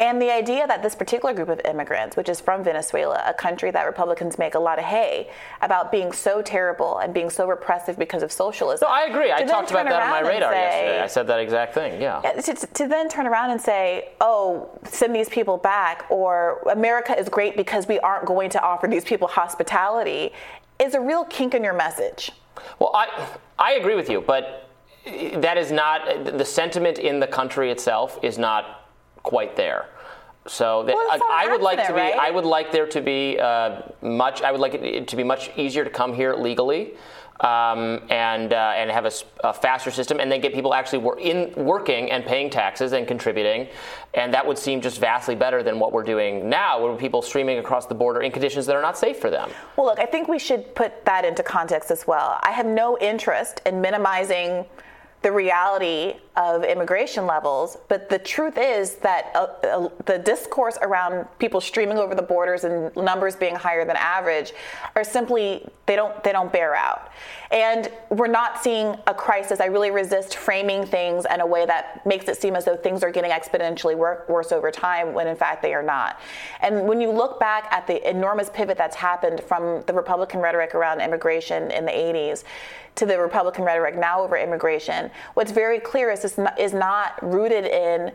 And 0.00 0.20
the 0.20 0.32
idea 0.32 0.66
that 0.66 0.82
this 0.82 0.94
particular 0.94 1.34
group 1.34 1.50
of 1.50 1.60
immigrants, 1.66 2.16
which 2.16 2.30
is 2.30 2.40
from 2.40 2.64
Venezuela, 2.64 3.22
a 3.26 3.34
country 3.34 3.70
that 3.70 3.84
Republicans 3.84 4.38
make 4.38 4.54
a 4.54 4.58
lot 4.58 4.78
of 4.78 4.86
hay 4.86 5.28
about 5.60 5.92
being 5.92 6.10
so 6.10 6.40
terrible 6.40 6.96
and 6.98 7.12
being 7.12 7.28
so 7.28 7.46
repressive 7.46 7.98
because 7.98 8.22
of 8.22 8.32
socialism. 8.32 8.88
No, 8.88 8.94
I 8.94 9.02
agree. 9.02 9.30
I 9.30 9.42
talked 9.42 9.70
about 9.70 9.86
that 9.90 10.02
on 10.02 10.08
my 10.08 10.20
radar 10.20 10.52
say, 10.52 10.58
yesterday. 10.58 11.00
I 11.02 11.06
said 11.06 11.26
that 11.26 11.40
exact 11.40 11.74
thing. 11.74 12.00
Yeah. 12.00 12.20
To, 12.22 12.54
to 12.54 12.88
then 12.88 13.10
turn 13.10 13.26
around 13.26 13.50
and 13.50 13.60
say, 13.60 14.12
"Oh, 14.22 14.70
send 14.84 15.14
these 15.14 15.28
people 15.28 15.58
back," 15.58 16.06
or 16.08 16.62
"America 16.70 17.18
is 17.18 17.28
great 17.28 17.54
because 17.54 17.86
we 17.86 17.98
aren't 18.00 18.24
going 18.24 18.48
to 18.50 18.62
offer 18.62 18.86
these 18.86 19.04
people 19.04 19.28
hospitality," 19.28 20.32
is 20.78 20.94
a 20.94 21.00
real 21.00 21.24
kink 21.26 21.52
in 21.54 21.62
your 21.62 21.74
message. 21.74 22.32
Well, 22.78 22.92
I 22.94 23.06
I 23.58 23.72
agree 23.72 23.96
with 23.96 24.08
you, 24.08 24.22
but 24.22 24.69
that 25.40 25.56
is 25.56 25.72
not 25.72 26.24
the 26.24 26.44
sentiment 26.44 26.98
in 26.98 27.20
the 27.20 27.26
country 27.26 27.70
itself 27.70 28.18
is 28.22 28.38
not 28.38 28.88
quite 29.22 29.56
there. 29.56 29.86
So 30.46 30.82
that, 30.84 30.94
well, 30.94 31.06
I, 31.10 31.44
I 31.44 31.52
would 31.52 31.60
like 31.60 31.86
to 31.86 31.92
be. 31.92 32.00
Right? 32.00 32.14
I 32.14 32.30
would 32.30 32.46
like 32.46 32.72
there 32.72 32.86
to 32.86 33.00
be 33.00 33.38
uh, 33.38 33.82
much. 34.00 34.42
I 34.42 34.50
would 34.50 34.60
like 34.60 34.74
it 34.74 35.08
to 35.08 35.16
be 35.16 35.22
much 35.22 35.50
easier 35.56 35.84
to 35.84 35.90
come 35.90 36.14
here 36.14 36.34
legally. 36.34 36.94
Um, 37.40 38.02
and 38.10 38.52
uh, 38.52 38.74
and 38.76 38.90
have 38.90 39.06
a, 39.06 39.12
a, 39.44 39.54
faster 39.54 39.90
system, 39.90 40.20
and 40.20 40.30
then 40.30 40.42
get 40.42 40.52
people 40.52 40.74
actually 40.74 40.98
wor- 40.98 41.18
in 41.18 41.54
working 41.56 42.10
and 42.10 42.22
paying 42.22 42.50
taxes 42.50 42.92
and 42.92 43.08
contributing, 43.08 43.68
and 44.12 44.34
that 44.34 44.46
would 44.46 44.58
seem 44.58 44.82
just 44.82 45.00
vastly 45.00 45.34
better 45.34 45.62
than 45.62 45.78
what 45.78 45.90
we're 45.90 46.02
doing 46.02 46.50
now, 46.50 46.82
where 46.82 46.94
people 46.96 47.22
streaming 47.22 47.56
across 47.56 47.86
the 47.86 47.94
border 47.94 48.20
in 48.20 48.30
conditions 48.30 48.66
that 48.66 48.76
are 48.76 48.82
not 48.82 48.98
safe 48.98 49.18
for 49.18 49.30
them. 49.30 49.48
Well, 49.78 49.86
look, 49.86 49.98
I 49.98 50.04
think 50.04 50.28
we 50.28 50.38
should 50.38 50.74
put 50.74 51.02
that 51.06 51.24
into 51.24 51.42
context 51.42 51.90
as 51.90 52.06
well. 52.06 52.38
I 52.42 52.50
have 52.50 52.66
no 52.66 52.98
interest 52.98 53.62
in 53.64 53.80
minimizing 53.80 54.66
the 55.22 55.32
reality 55.32 56.14
of 56.36 56.64
immigration 56.64 57.26
levels. 57.26 57.76
But 57.88 58.08
the 58.08 58.18
truth 58.18 58.56
is 58.56 58.96
that 58.96 59.32
uh, 59.34 59.46
uh, 59.66 59.88
the 60.06 60.18
discourse 60.18 60.78
around 60.80 61.26
people 61.38 61.60
streaming 61.60 61.98
over 61.98 62.14
the 62.14 62.22
borders 62.22 62.64
and 62.64 62.94
numbers 62.96 63.34
being 63.34 63.56
higher 63.56 63.84
than 63.84 63.96
average 63.96 64.52
are 64.94 65.04
simply 65.04 65.66
they 65.86 65.96
don't 65.96 66.22
they 66.22 66.30
don't 66.30 66.52
bear 66.52 66.74
out. 66.74 67.10
And 67.50 67.90
we're 68.10 68.28
not 68.28 68.62
seeing 68.62 68.94
a 69.08 69.14
crisis. 69.14 69.58
I 69.58 69.66
really 69.66 69.90
resist 69.90 70.36
framing 70.36 70.86
things 70.86 71.26
in 71.32 71.40
a 71.40 71.46
way 71.46 71.66
that 71.66 72.06
makes 72.06 72.28
it 72.28 72.40
seem 72.40 72.54
as 72.54 72.64
though 72.64 72.76
things 72.76 73.02
are 73.02 73.10
getting 73.10 73.32
exponentially 73.32 73.96
wor- 73.96 74.24
worse 74.28 74.52
over 74.52 74.70
time 74.70 75.12
when 75.12 75.26
in 75.26 75.34
fact 75.34 75.62
they 75.62 75.74
are 75.74 75.82
not. 75.82 76.20
And 76.60 76.86
when 76.86 77.00
you 77.00 77.10
look 77.10 77.40
back 77.40 77.66
at 77.72 77.88
the 77.88 78.08
enormous 78.08 78.50
pivot 78.50 78.78
that's 78.78 78.94
happened 78.94 79.42
from 79.42 79.82
the 79.86 79.92
Republican 79.92 80.38
rhetoric 80.40 80.76
around 80.76 81.00
immigration 81.00 81.72
in 81.72 81.84
the 81.84 81.92
80s 81.92 82.44
to 82.96 83.06
the 83.06 83.18
Republican 83.18 83.64
rhetoric 83.64 83.96
now 83.96 84.20
over 84.20 84.36
immigration, 84.36 85.10
what's 85.34 85.50
very 85.50 85.80
clear 85.80 86.10
is 86.10 86.22
this 86.32 86.48
is 86.58 86.72
not 86.72 87.22
rooted 87.22 87.64
in 87.64 88.12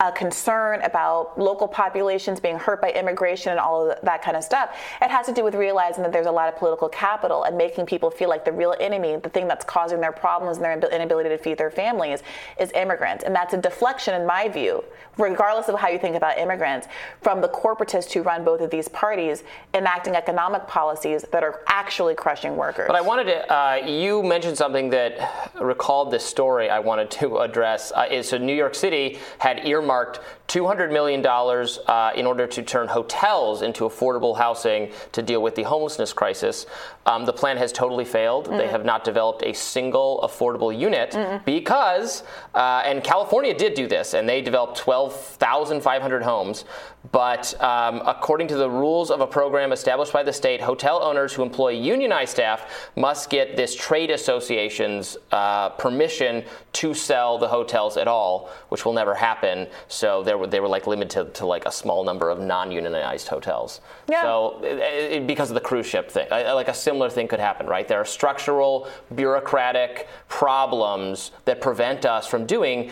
a 0.00 0.10
concern 0.10 0.80
about 0.82 1.38
local 1.38 1.68
populations 1.68 2.40
being 2.40 2.58
hurt 2.58 2.80
by 2.80 2.90
immigration 2.90 3.50
and 3.50 3.60
all 3.60 3.90
of 3.90 4.00
that 4.02 4.22
kind 4.22 4.36
of 4.36 4.42
stuff. 4.42 4.74
It 5.02 5.10
has 5.10 5.26
to 5.26 5.32
do 5.32 5.44
with 5.44 5.54
realizing 5.54 6.02
that 6.02 6.12
there's 6.12 6.26
a 6.26 6.32
lot 6.32 6.48
of 6.48 6.58
political 6.58 6.88
capital 6.88 7.44
and 7.44 7.56
making 7.56 7.84
people 7.84 8.10
feel 8.10 8.30
like 8.30 8.46
the 8.46 8.52
real 8.52 8.74
enemy, 8.80 9.16
the 9.16 9.28
thing 9.28 9.46
that's 9.46 9.64
causing 9.64 10.00
their 10.00 10.12
problems 10.12 10.56
and 10.56 10.64
their 10.64 10.90
inability 10.90 11.28
to 11.28 11.36
feed 11.36 11.58
their 11.58 11.70
families, 11.70 12.22
is 12.58 12.72
immigrants. 12.72 13.24
And 13.24 13.34
that's 13.34 13.52
a 13.52 13.58
deflection, 13.58 14.18
in 14.18 14.26
my 14.26 14.48
view, 14.48 14.82
regardless 15.18 15.68
of 15.68 15.78
how 15.78 15.88
you 15.88 15.98
think 15.98 16.16
about 16.16 16.38
immigrants, 16.38 16.88
from 17.20 17.42
the 17.42 17.48
corporatists 17.48 18.10
who 18.12 18.22
run 18.22 18.42
both 18.42 18.62
of 18.62 18.70
these 18.70 18.88
parties 18.88 19.44
enacting 19.74 20.16
economic 20.16 20.66
policies 20.66 21.26
that 21.30 21.44
are 21.44 21.60
actually 21.66 22.14
crushing 22.14 22.56
workers. 22.56 22.86
But 22.86 22.96
I 22.96 23.02
wanted 23.02 23.24
to, 23.24 23.52
uh, 23.52 23.74
you 23.84 24.22
mentioned 24.22 24.56
something 24.56 24.88
that 24.90 25.52
recalled 25.60 26.10
this 26.10 26.24
story 26.24 26.70
I 26.70 26.78
wanted 26.78 27.10
to 27.12 27.38
address. 27.40 27.92
Uh, 27.94 28.06
is 28.10 28.30
so 28.30 28.38
New 28.38 28.54
York 28.54 28.74
City 28.74 29.18
had 29.38 29.66
earmarked 29.66 29.89
earmarked 29.90 30.20
$200 30.48 30.92
million 30.92 31.24
uh, 31.24 32.12
in 32.16 32.26
order 32.26 32.46
to 32.46 32.62
turn 32.62 32.88
hotels 32.88 33.62
into 33.62 33.84
affordable 33.84 34.36
housing 34.36 34.90
to 35.12 35.22
deal 35.22 35.40
with 35.42 35.54
the 35.54 35.62
homelessness 35.62 36.12
crisis. 36.12 36.66
Um, 37.06 37.24
the 37.24 37.32
plan 37.32 37.56
has 37.56 37.72
totally 37.72 38.04
failed. 38.04 38.46
Mm-hmm. 38.46 38.58
They 38.58 38.68
have 38.68 38.84
not 38.84 39.04
developed 39.04 39.42
a 39.44 39.52
single 39.52 40.20
affordable 40.24 40.76
unit 40.76 41.12
mm-hmm. 41.12 41.44
because, 41.44 42.24
uh, 42.54 42.82
and 42.84 43.04
California 43.04 43.54
did 43.54 43.74
do 43.74 43.86
this, 43.86 44.14
and 44.14 44.28
they 44.28 44.42
developed 44.42 44.76
12,500 44.78 46.22
homes. 46.22 46.64
But 47.12 47.58
um, 47.62 48.02
according 48.04 48.48
to 48.48 48.56
the 48.56 48.68
rules 48.68 49.10
of 49.10 49.20
a 49.20 49.26
program 49.26 49.72
established 49.72 50.12
by 50.12 50.22
the 50.22 50.32
state, 50.32 50.60
hotel 50.60 51.02
owners 51.02 51.32
who 51.32 51.42
employ 51.42 51.70
unionized 51.70 52.32
staff 52.32 52.90
must 52.96 53.30
get 53.30 53.56
this 53.56 53.74
trade 53.74 54.10
association's 54.10 55.16
uh, 55.32 55.70
permission 55.70 56.44
to 56.72 56.92
sell 56.92 57.38
the 57.38 57.48
hotels 57.48 57.96
at 57.96 58.06
all, 58.06 58.50
which 58.68 58.84
will 58.84 58.92
never 58.92 59.14
happen. 59.14 59.66
So 59.88 60.22
they 60.22 60.34
were, 60.34 60.46
they 60.46 60.60
were 60.60 60.68
like 60.68 60.86
limited 60.86 61.10
to, 61.10 61.38
to 61.40 61.46
like 61.46 61.66
a 61.66 61.72
small 61.72 62.04
number 62.04 62.30
of 62.30 62.40
non-unionized 62.40 63.28
hotels. 63.28 63.80
Yeah. 64.08 64.22
So 64.22 64.60
it, 64.62 64.78
it, 65.12 65.26
because 65.26 65.50
of 65.50 65.54
the 65.54 65.60
cruise 65.60 65.86
ship 65.86 66.10
thing, 66.10 66.26
I, 66.30 66.52
like 66.52 66.68
a 66.68 66.74
similar 66.74 67.10
thing 67.10 67.28
could 67.28 67.40
happen, 67.40 67.66
right? 67.66 67.86
There 67.86 68.00
are 68.00 68.04
structural, 68.04 68.88
bureaucratic 69.14 70.08
problems 70.28 71.32
that 71.44 71.60
prevent 71.60 72.04
us 72.06 72.26
from 72.26 72.46
doing 72.46 72.90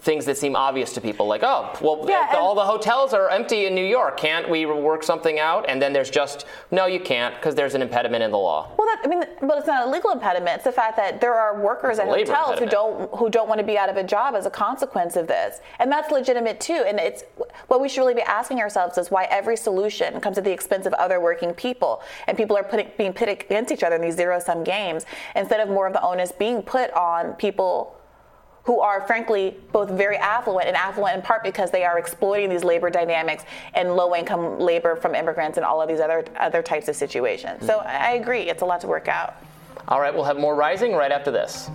things 0.00 0.24
that 0.24 0.38
seem 0.38 0.56
obvious 0.56 0.94
to 0.94 1.00
people 1.00 1.26
like 1.26 1.42
oh 1.42 1.70
well 1.82 2.04
yeah, 2.08 2.30
all 2.34 2.54
the 2.54 2.64
hotels 2.64 3.12
are 3.12 3.28
empty 3.28 3.66
in 3.66 3.74
new 3.74 3.84
york. 3.84 4.16
Can't 4.16 4.48
we 4.48 4.64
work 4.64 5.02
something 5.02 5.38
out? 5.38 5.68
And 5.68 5.82
then 5.82 5.92
there's 5.92 6.10
just 6.10 6.46
no 6.70 6.86
you 6.86 6.98
can't 6.98 7.34
because 7.34 7.54
there's 7.54 7.74
an 7.74 7.82
impediment 7.82 8.22
in 8.22 8.30
the 8.30 8.38
law. 8.38 8.72
Well 8.78 8.86
that, 8.86 9.02
i 9.04 9.06
mean 9.06 9.24
but 9.42 9.58
it's 9.58 9.66
not 9.66 9.86
a 9.86 9.90
legal 9.90 10.10
impediment. 10.10 10.56
It's 10.56 10.64
the 10.64 10.72
fact 10.72 10.96
that 10.96 11.20
there 11.20 11.34
are 11.34 11.60
workers 11.60 11.98
at 11.98 12.08
hotels 12.08 12.58
who 12.58 12.66
don't 12.66 13.14
who 13.14 13.28
don't 13.28 13.48
want 13.48 13.60
to 13.60 13.66
be 13.66 13.76
out 13.76 13.90
of 13.90 13.96
a 13.96 14.02
job 14.02 14.34
as 14.34 14.46
a 14.46 14.50
consequence 14.50 15.16
of 15.16 15.26
this. 15.26 15.60
And 15.78 15.92
that's 15.92 16.10
legitimate 16.10 16.58
too. 16.58 16.84
And 16.86 16.98
it's 16.98 17.24
what 17.68 17.82
we 17.82 17.88
should 17.88 18.00
really 18.00 18.14
be 18.14 18.22
asking 18.22 18.60
ourselves 18.60 18.96
is 18.96 19.10
why 19.10 19.24
every 19.24 19.58
solution 19.58 20.20
comes 20.20 20.38
at 20.38 20.44
the 20.44 20.52
expense 20.52 20.86
of 20.86 20.94
other 20.94 21.20
working 21.20 21.52
people. 21.52 22.02
And 22.26 22.36
people 22.36 22.56
are 22.56 22.64
putting, 22.64 22.90
being 22.96 23.12
pitted 23.12 23.42
against 23.42 23.70
each 23.70 23.82
other 23.82 23.96
in 23.96 24.02
these 24.02 24.16
zero 24.16 24.40
sum 24.40 24.64
games 24.64 25.04
instead 25.36 25.60
of 25.60 25.68
more 25.68 25.86
of 25.86 25.92
the 25.92 26.02
onus 26.02 26.32
being 26.32 26.62
put 26.62 26.90
on 26.92 27.34
people 27.34 27.98
who 28.64 28.80
are 28.80 29.06
frankly 29.06 29.56
both 29.72 29.90
very 29.90 30.16
affluent 30.16 30.68
and 30.68 30.76
affluent 30.76 31.16
in 31.16 31.22
part 31.22 31.42
because 31.42 31.70
they 31.70 31.84
are 31.84 31.98
exploiting 31.98 32.48
these 32.48 32.64
labor 32.64 32.90
dynamics 32.90 33.44
and 33.74 33.96
low 33.96 34.14
income 34.14 34.58
labor 34.58 34.96
from 34.96 35.14
immigrants 35.14 35.56
and 35.58 35.64
all 35.64 35.82
of 35.82 35.88
these 35.88 36.00
other 36.00 36.24
other 36.38 36.62
types 36.62 36.88
of 36.88 36.96
situations. 36.96 37.58
Mm-hmm. 37.58 37.66
So 37.66 37.78
I 37.80 38.12
agree, 38.12 38.42
it's 38.42 38.62
a 38.62 38.66
lot 38.66 38.80
to 38.82 38.86
work 38.86 39.08
out. 39.08 39.36
All 39.88 40.00
right, 40.00 40.14
we'll 40.14 40.24
have 40.24 40.38
more 40.38 40.54
rising 40.54 40.92
right 40.92 41.10
after 41.10 41.30
this. 41.30 41.70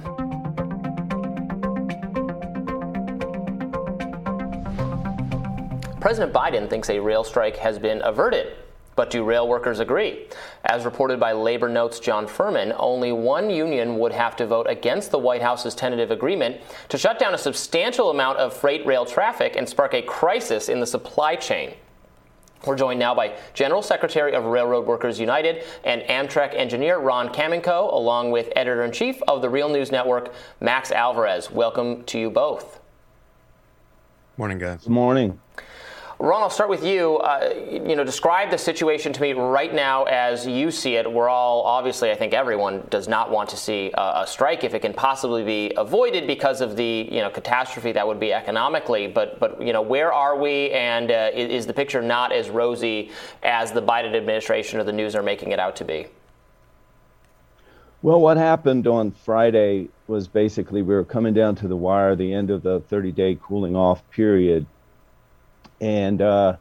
President 6.00 6.32
Biden 6.32 6.70
thinks 6.70 6.90
a 6.90 7.00
rail 7.00 7.24
strike 7.24 7.58
has 7.58 7.78
been 7.78 8.02
averted 8.04 8.56
but 8.98 9.10
do 9.12 9.24
rail 9.24 9.48
workers 9.48 9.80
agree? 9.80 10.28
As 10.66 10.84
reported 10.84 11.20
by 11.20 11.32
Labor 11.32 11.70
Notes 11.70 12.02
Jonah 12.02 12.28
Furman, 12.28 12.74
only 12.78 13.14
one 13.14 13.50
union 13.50 14.00
would 14.00 14.12
have 14.12 14.36
to 14.38 14.48
vote 14.48 14.66
against 14.68 15.12
the 15.12 15.20
White 15.20 15.41
House's 15.41 15.76
tentative 15.76 16.12
agreement 16.12 16.60
to 16.89 16.98
shut 16.98 17.20
down 17.20 17.34
a 17.34 17.38
substantial 17.38 18.10
amount 18.10 18.39
of 18.39 18.54
freight 18.54 18.86
rail 18.86 19.06
traffic 19.06 19.56
and 19.56 19.70
spark 19.70 19.93
a 19.93 20.02
crisis 20.02 20.68
in 20.68 20.82
the 20.82 20.88
supply 20.88 21.36
chain. 21.36 21.76
We're 22.66 22.76
joined 22.76 23.00
now 23.00 23.14
by 23.14 23.38
General 23.54 23.84
Secretary 23.84 24.34
of 24.34 24.45
Railroad 24.45 24.88
Workers 24.88 25.20
United 25.20 25.64
and 25.84 26.02
Amtrak 26.02 26.56
engineer 26.56 26.98
Ron 26.98 27.30
Kaminkow, 27.30 27.93
along 27.93 28.32
with 28.32 28.52
editor 28.56 28.84
in 28.84 28.91
chief 28.91 29.22
of 29.28 29.43
the 29.43 29.50
Real 29.50 29.70
News 29.70 29.91
Network, 29.91 30.34
Max 30.60 30.91
Alvarez. 30.91 31.52
Welcome 31.52 32.04
to 32.06 32.20
you 32.20 32.32
both. 32.32 32.80
Morning, 34.38 34.58
guys. 34.58 34.84
Good 34.84 34.89
morning. 34.89 35.39
Ron, 36.20 36.41
I'll 36.41 36.49
start 36.49 36.72
with 36.72 36.84
you. 36.84 37.18
Uh, 37.18 37.53
you 37.70 37.95
know, 37.95 38.03
describe 38.03 38.49
the 38.49 38.57
situation 38.57 39.13
to 39.13 39.22
me 39.22 39.34
right 39.34 39.72
now 39.72 40.05
as 40.05 40.47
you 40.47 40.72
see 40.72 40.95
it. 40.95 41.11
We're 41.11 41.30
all 41.30 41.61
obviously, 41.61 42.09
I 42.09 42.15
think 42.15 42.34
everyone 42.34 42.88
does 42.89 43.07
not 43.07 43.30
want 43.30 43.49
to 43.49 43.57
see 43.57 43.91
a, 43.93 44.22
a 44.22 44.28
strike 44.28 44.63
if 44.63 44.74
it 44.74 44.80
can 44.80 44.95
possibly 44.95 45.43
be 45.43 45.74
avoided 45.78 46.26
because 46.26 46.59
of 46.59 46.76
the 46.76 47.07
you 47.11 47.20
know 47.20 47.30
catastrophe 47.30 47.91
that 47.91 48.07
would 48.07 48.20
be 48.20 48.34
economically. 48.34 49.05
But 49.05 49.39
but 49.39 49.61
you 49.61 49.74
know, 49.74 49.84
where 49.84 50.11
are 50.11 50.36
we? 50.36 50.72
And 50.72 51.11
uh, 51.11 51.30
is, 51.36 51.51
is 51.51 51.65
the 51.68 51.74
picture 51.74 52.01
not 52.01 52.32
as 52.32 52.49
rosy 52.49 53.11
as 53.43 53.72
the 53.72 53.82
Biden 53.82 54.15
administration 54.15 54.80
or 54.80 54.84
the 54.84 54.93
news 54.93 55.13
are 55.13 55.24
making 55.24 55.51
it 55.51 55.59
out 55.59 55.76
to 55.76 55.86
be? 55.86 56.07
Well, 58.01 58.20
what 58.20 58.38
happened 58.38 58.88
on 58.88 59.11
Friday 59.11 59.89
was 60.07 60.28
basically 60.28 60.82
we 60.82 60.95
were 60.95 61.03
coming 61.03 61.36
down 61.36 61.53
to 61.57 61.68
the 61.68 61.78
wire, 61.78 62.15
the 62.15 62.34
end 62.34 62.49
of 62.49 62.63
the 62.63 62.80
30 62.80 63.11
day 63.11 63.38
cooling 63.39 63.76
off 63.76 64.01
period 64.09 64.65
and 65.80 66.22
uh, 66.22 66.58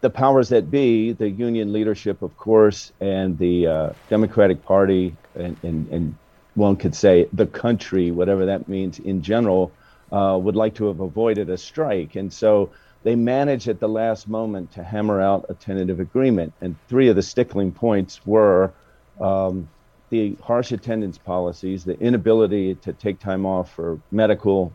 the 0.00 0.10
powers 0.10 0.50
that 0.50 0.70
be, 0.70 1.12
the 1.12 1.28
union 1.28 1.72
leadership, 1.72 2.22
of 2.22 2.36
course, 2.36 2.92
and 3.00 3.38
the 3.38 3.66
uh, 3.66 3.90
Democratic 4.08 4.64
Party, 4.64 5.16
and, 5.34 5.56
and, 5.62 5.88
and, 5.90 6.14
one 6.54 6.74
could 6.74 6.94
say 6.94 7.28
the 7.32 7.46
country, 7.46 8.10
whatever 8.10 8.46
that 8.46 8.68
means 8.68 8.98
in 8.98 9.22
general, 9.22 9.70
uh, 10.10 10.36
would 10.40 10.56
like 10.56 10.74
to 10.74 10.86
have 10.86 10.98
avoided 10.98 11.48
a 11.50 11.56
strike. 11.56 12.16
And 12.16 12.32
so 12.32 12.70
they 13.04 13.14
managed 13.14 13.68
at 13.68 13.78
the 13.78 13.88
last 13.88 14.28
moment 14.28 14.72
to 14.72 14.82
hammer 14.82 15.20
out 15.20 15.46
a 15.48 15.54
tentative 15.54 16.00
agreement. 16.00 16.52
And 16.60 16.74
three 16.88 17.08
of 17.08 17.14
the 17.14 17.22
stickling 17.22 17.70
points 17.70 18.26
were 18.26 18.72
um, 19.20 19.68
the 20.10 20.36
harsh 20.42 20.72
attendance 20.72 21.16
policies, 21.16 21.84
the 21.84 21.98
inability 22.00 22.74
to 22.76 22.92
take 22.92 23.20
time 23.20 23.46
off 23.46 23.72
for 23.72 24.00
medical, 24.10 24.72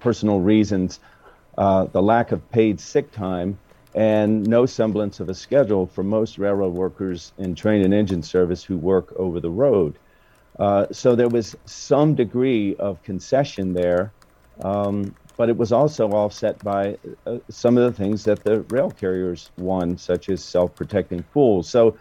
personal 0.00 0.40
reasons, 0.40 1.00
uh, 1.58 1.84
the 1.84 2.02
lack 2.02 2.32
of 2.32 2.50
paid 2.50 2.80
sick 2.80 3.10
time, 3.12 3.58
and 3.94 4.46
no 4.46 4.66
semblance 4.66 5.20
of 5.20 5.28
a 5.28 5.34
schedule 5.34 5.86
for 5.86 6.02
most 6.04 6.38
railroad 6.38 6.74
workers 6.74 7.32
in 7.38 7.54
train 7.54 7.82
and 7.82 7.94
engine 7.94 8.22
service 8.22 8.62
who 8.62 8.76
work 8.76 9.12
over 9.16 9.40
the 9.40 9.50
road. 9.50 9.98
Uh, 10.58 10.86
so 10.92 11.14
there 11.14 11.28
was 11.28 11.56
some 11.66 12.14
degree 12.14 12.76
of 12.76 13.02
concession 13.02 13.72
there, 13.74 14.12
um, 14.62 15.14
but 15.36 15.48
it 15.48 15.56
was 15.56 15.72
also 15.72 16.08
offset 16.10 16.62
by 16.64 16.96
uh, 17.26 17.38
some 17.50 17.76
of 17.76 17.84
the 17.84 17.92
things 17.92 18.24
that 18.24 18.42
the 18.44 18.60
rail 18.68 18.90
carriers 18.90 19.50
won, 19.58 19.96
such 19.98 20.28
as 20.28 20.42
self-protecting 20.42 21.22
pools. 21.34 21.68
So 21.68 21.98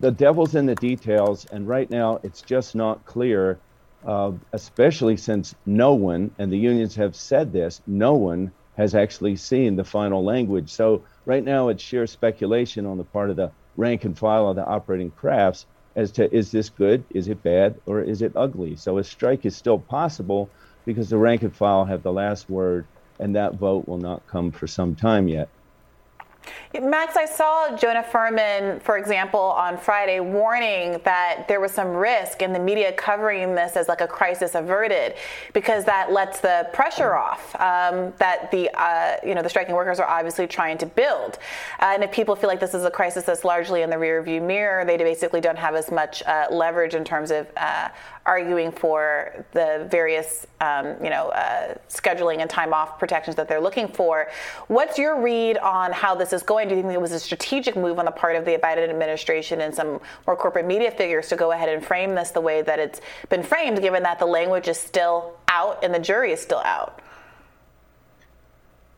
the 0.00 0.10
devil's 0.10 0.54
in 0.54 0.66
the 0.66 0.74
details, 0.74 1.46
and 1.46 1.66
right 1.68 1.90
now 1.90 2.20
it's 2.22 2.42
just 2.42 2.74
not 2.74 3.04
clear, 3.04 3.58
uh, 4.06 4.32
especially 4.52 5.16
since 5.16 5.54
no 5.66 5.94
one, 5.94 6.30
and 6.38 6.52
the 6.52 6.58
unions 6.58 6.94
have 6.96 7.16
said 7.16 7.52
this, 7.52 7.80
no 7.86 8.14
one 8.14 8.52
has 8.76 8.94
actually 8.94 9.36
seen 9.36 9.76
the 9.76 9.84
final 9.84 10.24
language. 10.24 10.72
So 10.72 11.04
right 11.26 11.44
now 11.44 11.68
it's 11.68 11.82
sheer 11.82 12.06
speculation 12.06 12.86
on 12.86 12.98
the 12.98 13.04
part 13.04 13.30
of 13.30 13.36
the 13.36 13.52
rank 13.76 14.04
and 14.04 14.18
file 14.18 14.48
of 14.48 14.56
the 14.56 14.64
operating 14.64 15.10
crafts 15.10 15.66
as 15.96 16.10
to 16.12 16.34
is 16.34 16.50
this 16.50 16.70
good, 16.70 17.04
is 17.10 17.28
it 17.28 17.42
bad, 17.42 17.76
or 17.86 18.02
is 18.02 18.20
it 18.20 18.32
ugly. 18.34 18.76
So 18.76 18.98
a 18.98 19.04
strike 19.04 19.46
is 19.46 19.56
still 19.56 19.78
possible 19.78 20.50
because 20.84 21.08
the 21.08 21.18
rank 21.18 21.42
and 21.42 21.54
file 21.54 21.84
have 21.84 22.02
the 22.02 22.12
last 22.12 22.48
word, 22.48 22.88
and 23.20 23.36
that 23.36 23.54
vote 23.54 23.86
will 23.86 23.98
not 23.98 24.26
come 24.26 24.50
for 24.50 24.66
some 24.66 24.96
time 24.96 25.28
yet. 25.28 25.53
Max, 26.82 27.16
I 27.16 27.24
saw 27.24 27.76
Jonah 27.76 28.02
Furman, 28.02 28.80
for 28.80 28.98
example, 28.98 29.40
on 29.40 29.78
Friday 29.78 30.18
warning 30.18 31.00
that 31.04 31.46
there 31.46 31.60
was 31.60 31.70
some 31.70 31.88
risk 31.88 32.42
in 32.42 32.52
the 32.52 32.58
media 32.58 32.92
covering 32.92 33.54
this 33.54 33.76
as 33.76 33.86
like 33.86 34.00
a 34.00 34.08
crisis 34.08 34.56
averted 34.56 35.14
because 35.52 35.84
that 35.84 36.10
lets 36.10 36.40
the 36.40 36.68
pressure 36.72 37.14
off 37.14 37.54
um, 37.60 38.12
that 38.18 38.50
the 38.50 38.68
uh, 38.74 39.16
you 39.24 39.34
know 39.36 39.42
the 39.42 39.48
striking 39.48 39.74
workers 39.74 40.00
are 40.00 40.08
obviously 40.08 40.48
trying 40.48 40.76
to 40.78 40.86
build. 40.86 41.38
Uh, 41.80 41.92
and 41.94 42.02
if 42.02 42.10
people 42.10 42.34
feel 42.34 42.48
like 42.48 42.60
this 42.60 42.74
is 42.74 42.84
a 42.84 42.90
crisis 42.90 43.24
that's 43.24 43.44
largely 43.44 43.82
in 43.82 43.90
the 43.90 43.96
rearview 43.96 44.42
mirror, 44.42 44.84
they 44.84 44.96
basically 44.96 45.40
don't 45.40 45.58
have 45.58 45.76
as 45.76 45.92
much 45.92 46.22
uh, 46.24 46.46
leverage 46.50 46.94
in 46.94 47.04
terms 47.04 47.30
of 47.30 47.46
uh, 47.56 47.88
arguing 48.26 48.72
for 48.72 49.44
the 49.52 49.86
various, 49.90 50.46
um, 50.60 50.96
you 51.02 51.10
know, 51.10 51.28
uh, 51.28 51.74
scheduling 51.88 52.38
and 52.38 52.48
time 52.48 52.72
off 52.72 52.98
protections 52.98 53.36
that 53.36 53.48
they're 53.48 53.60
looking 53.60 53.86
for. 53.86 54.28
What's 54.68 54.98
your 54.98 55.20
read 55.20 55.58
on 55.58 55.92
how 55.92 56.14
this 56.14 56.32
is 56.32 56.42
going? 56.42 56.68
Do 56.68 56.74
you 56.74 56.82
think 56.82 56.94
it 56.94 57.00
was 57.00 57.12
a 57.12 57.20
strategic 57.20 57.76
move 57.76 57.98
on 57.98 58.06
the 58.06 58.10
part 58.10 58.36
of 58.36 58.44
the 58.44 58.52
Biden 58.52 58.88
administration 58.88 59.60
and 59.60 59.74
some 59.74 60.00
more 60.26 60.36
corporate 60.36 60.66
media 60.66 60.90
figures 60.90 61.28
to 61.28 61.36
go 61.36 61.52
ahead 61.52 61.68
and 61.68 61.84
frame 61.84 62.14
this 62.14 62.30
the 62.30 62.40
way 62.40 62.62
that 62.62 62.78
it's 62.78 63.00
been 63.28 63.42
framed, 63.42 63.80
given 63.82 64.02
that 64.04 64.18
the 64.18 64.26
language 64.26 64.68
is 64.68 64.78
still 64.78 65.34
out 65.48 65.84
and 65.84 65.94
the 65.94 65.98
jury 65.98 66.32
is 66.32 66.40
still 66.40 66.62
out? 66.64 67.00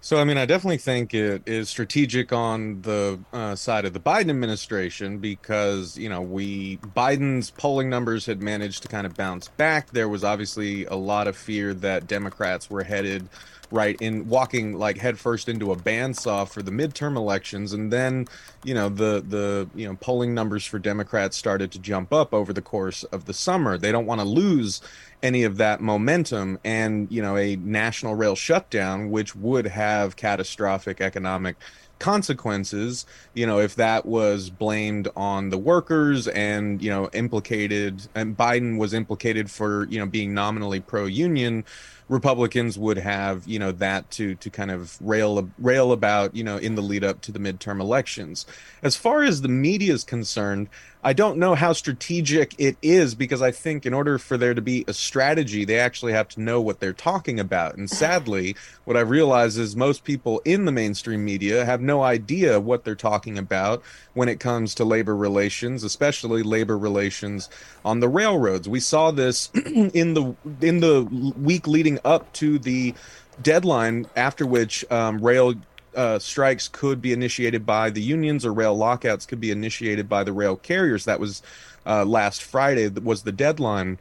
So, 0.07 0.19
I 0.19 0.25
mean, 0.25 0.39
I 0.39 0.47
definitely 0.47 0.79
think 0.79 1.15
it 1.15 1.43
is 1.47 1.69
strategic 1.69 2.33
on 2.33 2.81
the 2.83 3.19
uh, 3.33 3.57
side 3.57 3.85
of 3.87 3.93
the 3.93 3.99
Biden 3.99 4.31
administration 4.31 5.19
because, 5.19 5.99
you 5.99 6.09
know, 6.09 6.23
we, 6.23 6.77
Biden's 6.77 7.51
polling 7.51 7.91
numbers 7.91 8.25
had 8.25 8.41
managed 8.41 8.83
to 8.83 8.89
kind 8.89 9.05
of 9.05 9.17
bounce 9.17 9.49
back. 9.49 9.91
There 9.91 10.09
was 10.09 10.23
obviously 10.23 10.85
a 10.85 10.95
lot 10.95 11.27
of 11.27 11.37
fear 11.37 11.75
that 11.75 12.07
Democrats 12.07 12.71
were 12.71 12.85
headed 12.85 13.29
right 13.71 13.97
in 14.01 14.29
walking 14.29 14.79
like 14.79 14.99
headfirst 14.99 15.49
into 15.49 15.73
a 15.73 15.77
bandsaw 15.77 16.49
for 16.49 16.63
the 16.63 16.71
midterm 16.71 17.17
elections 17.17 17.73
and 17.73 17.93
then 17.93 18.27
you 18.65 18.75
know 18.75 18.89
the 18.89 19.25
the 19.27 19.69
you 19.75 19.87
know 19.87 19.97
polling 20.01 20.35
numbers 20.35 20.65
for 20.65 20.79
democrats 20.79 21.37
started 21.37 21.71
to 21.73 21.79
jump 21.79 22.13
up 22.13 22.33
over 22.33 22.53
the 22.53 22.63
course 22.63 23.05
of 23.05 23.25
the 23.27 23.35
summer. 23.35 23.79
They 23.79 23.93
don't 23.93 24.07
want 24.07 24.21
to 24.21 24.27
lose 24.27 24.81
any 25.23 25.45
of 25.45 25.57
that 25.57 25.81
momentum 25.81 26.59
and 26.65 27.11
you 27.11 27.23
know 27.23 27.37
a 27.37 27.57
national 27.57 28.15
rail 28.15 28.35
shutdown 28.37 29.11
which 29.11 29.35
would 29.35 29.67
have 29.67 30.17
catastrophic 30.17 31.01
economic 31.01 31.57
consequences 31.99 33.07
you 33.33 33.47
know 33.47 33.59
if 33.59 33.75
that 33.77 34.05
was 34.05 34.51
blamed 34.51 35.09
on 35.17 35.49
the 35.49 35.57
workers 35.57 36.29
and 36.29 36.83
you 36.83 36.91
know 36.91 37.09
implicated 37.15 38.07
and 38.15 38.37
biden 38.37 38.79
was 38.79 38.93
implicated 38.93 39.51
for 39.51 39.87
you 39.89 39.99
know 39.99 40.05
being 40.05 40.35
nominally 40.35 40.79
pro 40.79 41.07
union 41.07 41.65
Republicans 42.09 42.79
would 42.79 42.99
have, 42.99 43.47
you 43.47 43.59
know, 43.59 43.73
that 43.73 44.11
to 44.13 44.35
to 44.37 44.49
kind 44.49 44.71
of 44.71 44.97
rail 45.01 45.51
rail 45.59 45.93
about, 45.93 46.35
you 46.37 46.45
know, 46.45 46.57
in 46.57 46.75
the 46.75 46.83
lead 46.83 47.03
up 47.03 47.21
to 47.23 47.33
the 47.33 47.39
midterm 47.39 47.81
elections. 47.81 48.47
As 48.83 48.97
far 48.97 49.23
as 49.23 49.43
the 49.43 49.49
media 49.49 49.93
is 49.93 50.05
concerned, 50.05 50.69
I 51.07 51.13
don't 51.13 51.39
know 51.39 51.55
how 51.55 51.73
strategic 51.73 52.57
it 52.59 52.77
is 52.83 53.15
because 53.15 53.41
I 53.41 53.53
think 53.53 53.87
in 53.87 53.95
order 53.95 54.19
for 54.19 54.37
there 54.37 54.55
to 54.55 54.61
be 54.61 54.85
a 54.89 54.93
strategy, 54.93 55.65
they 55.65 55.79
actually 55.79 56.15
have 56.15 56.27
to 56.31 56.41
know 56.41 56.61
what 56.61 56.81
they're 56.81 56.93
talking 56.93 57.39
about. 57.39 57.77
And 57.77 57.89
sadly, 58.05 58.57
what 58.87 58.97
I 58.97 59.03
realize 59.03 59.57
is 59.57 59.77
most 59.77 60.03
people 60.03 60.43
in 60.45 60.65
the 60.65 60.73
mainstream 60.73 61.25
media 61.25 61.65
have 61.65 61.81
no 61.81 62.03
idea 62.03 62.59
what 62.59 62.83
they're 62.83 62.97
talking 62.97 63.39
about 63.39 63.85
when 64.15 64.29
it 64.29 64.41
comes 64.41 64.75
to 64.75 64.85
labor 64.85 65.15
relations, 65.15 65.85
especially 65.85 66.43
labor 66.43 66.77
relations 66.77 67.49
on 67.85 68.01
the 68.01 68.09
railroads. 68.09 68.69
We 68.69 68.81
saw 68.81 69.13
this 69.13 69.49
in 69.55 70.15
the 70.15 70.35
in 70.61 70.81
the 70.81 71.05
week 71.39 71.69
leading 71.69 72.01
up 72.05 72.33
to 72.33 72.59
the 72.59 72.95
deadline 73.41 74.07
after 74.17 74.45
which 74.45 74.85
um, 74.91 75.19
rail 75.25 75.55
uh, 75.97 76.19
strikes 76.19 76.69
could 76.69 77.01
be 77.03 77.13
initiated 77.13 77.67
by 77.67 77.91
the 77.91 78.03
unions 78.03 78.45
or 78.45 78.53
rail 78.53 78.77
lockouts 78.77 79.27
could 79.27 79.41
be 79.41 79.51
initiated 79.51 80.09
by 80.09 80.23
the 80.23 80.33
rail 80.33 80.57
carriers. 80.57 81.07
That 81.07 81.19
was 81.19 81.43
uh, 81.87 82.05
last 82.05 82.43
Friday. 82.43 82.89
That 82.89 83.05
was 83.05 83.23
the 83.23 83.33
deadline. 83.33 83.99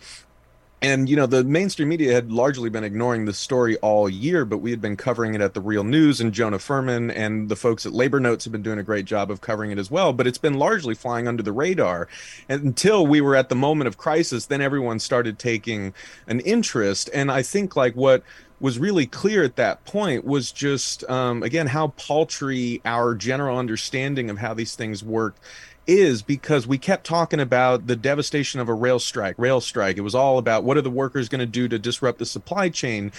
And 0.82 1.10
you 1.10 1.16
know 1.16 1.26
the 1.26 1.44
mainstream 1.44 1.90
media 1.90 2.14
had 2.14 2.32
largely 2.32 2.70
been 2.70 2.84
ignoring 2.84 3.26
the 3.26 3.34
story 3.34 3.78
all 3.78 4.08
year, 4.08 4.46
but 4.46 4.58
we 4.58 4.70
had 4.70 4.82
been 4.82 4.98
covering 4.98 5.34
it 5.34 5.42
at 5.42 5.56
the 5.56 5.62
Real 5.62 5.84
News, 5.84 6.22
and 6.22 6.32
Jonah 6.34 6.60
Furman 6.60 7.10
and 7.10 7.50
the 7.50 7.56
folks 7.56 7.86
at 7.88 7.94
Labor 7.94 8.20
Notes 8.20 8.44
have 8.44 8.52
been 8.52 8.62
doing 8.62 8.78
a 8.78 8.84
great 8.84 9.06
job 9.06 9.32
of 9.32 9.42
covering 9.42 9.72
it 9.72 9.80
as 9.80 9.90
well. 9.90 10.14
But 10.14 10.28
it's 10.28 10.38
been 10.38 10.60
largely 10.60 10.94
flying 10.94 11.28
under 11.28 11.42
the 11.42 11.54
radar 11.54 12.08
and 12.50 12.62
until 12.62 13.08
we 13.08 13.20
were 13.20 13.36
at 13.36 13.50
the 13.50 13.56
moment 13.56 13.88
of 13.88 13.98
crisis. 13.98 14.46
Then 14.46 14.62
everyone 14.62 15.00
started 15.00 15.40
taking 15.40 15.94
an 16.28 16.42
interest, 16.42 17.10
and 17.14 17.32
I 17.32 17.42
think 17.42 17.76
like 17.76 17.96
what 17.96 18.22
was 18.60 18.80
really 18.80 19.06
clear 19.06 19.44
at 19.44 19.56
that 19.58 19.84
point 19.86 20.26
was 20.26 20.52
just 20.52 21.08
um, 21.10 21.44
again 21.44 21.68
how 21.68 21.88
paltry 21.90 22.82
our 22.86 23.16
general 23.16 23.58
understanding 23.58 24.30
of 24.30 24.38
how 24.38 24.54
these 24.54 24.76
things 24.76 25.04
work 25.04 25.36
is 25.88 26.22
because 26.24 26.66
we 26.66 26.78
kept 26.78 27.06
talking 27.06 27.40
about 27.40 27.86
the 27.86 27.96
devastation 27.96 28.60
of 28.60 28.70
a 28.70 28.74
rail 28.74 29.00
strike 29.00 29.36
rail 29.38 29.62
strike 29.62 29.98
it 29.98 30.02
was 30.02 30.16
all 30.16 30.38
about 30.38 30.64
what 30.64 30.78
are 30.78 30.82
the 30.82 30.90
workers 30.90 31.30
going 31.30 31.40
to 31.40 31.46
do 31.46 31.68
to 31.68 31.78
disrupt 31.78 32.18
the 32.18 32.26
supply 32.26 32.70
chain 32.70 33.12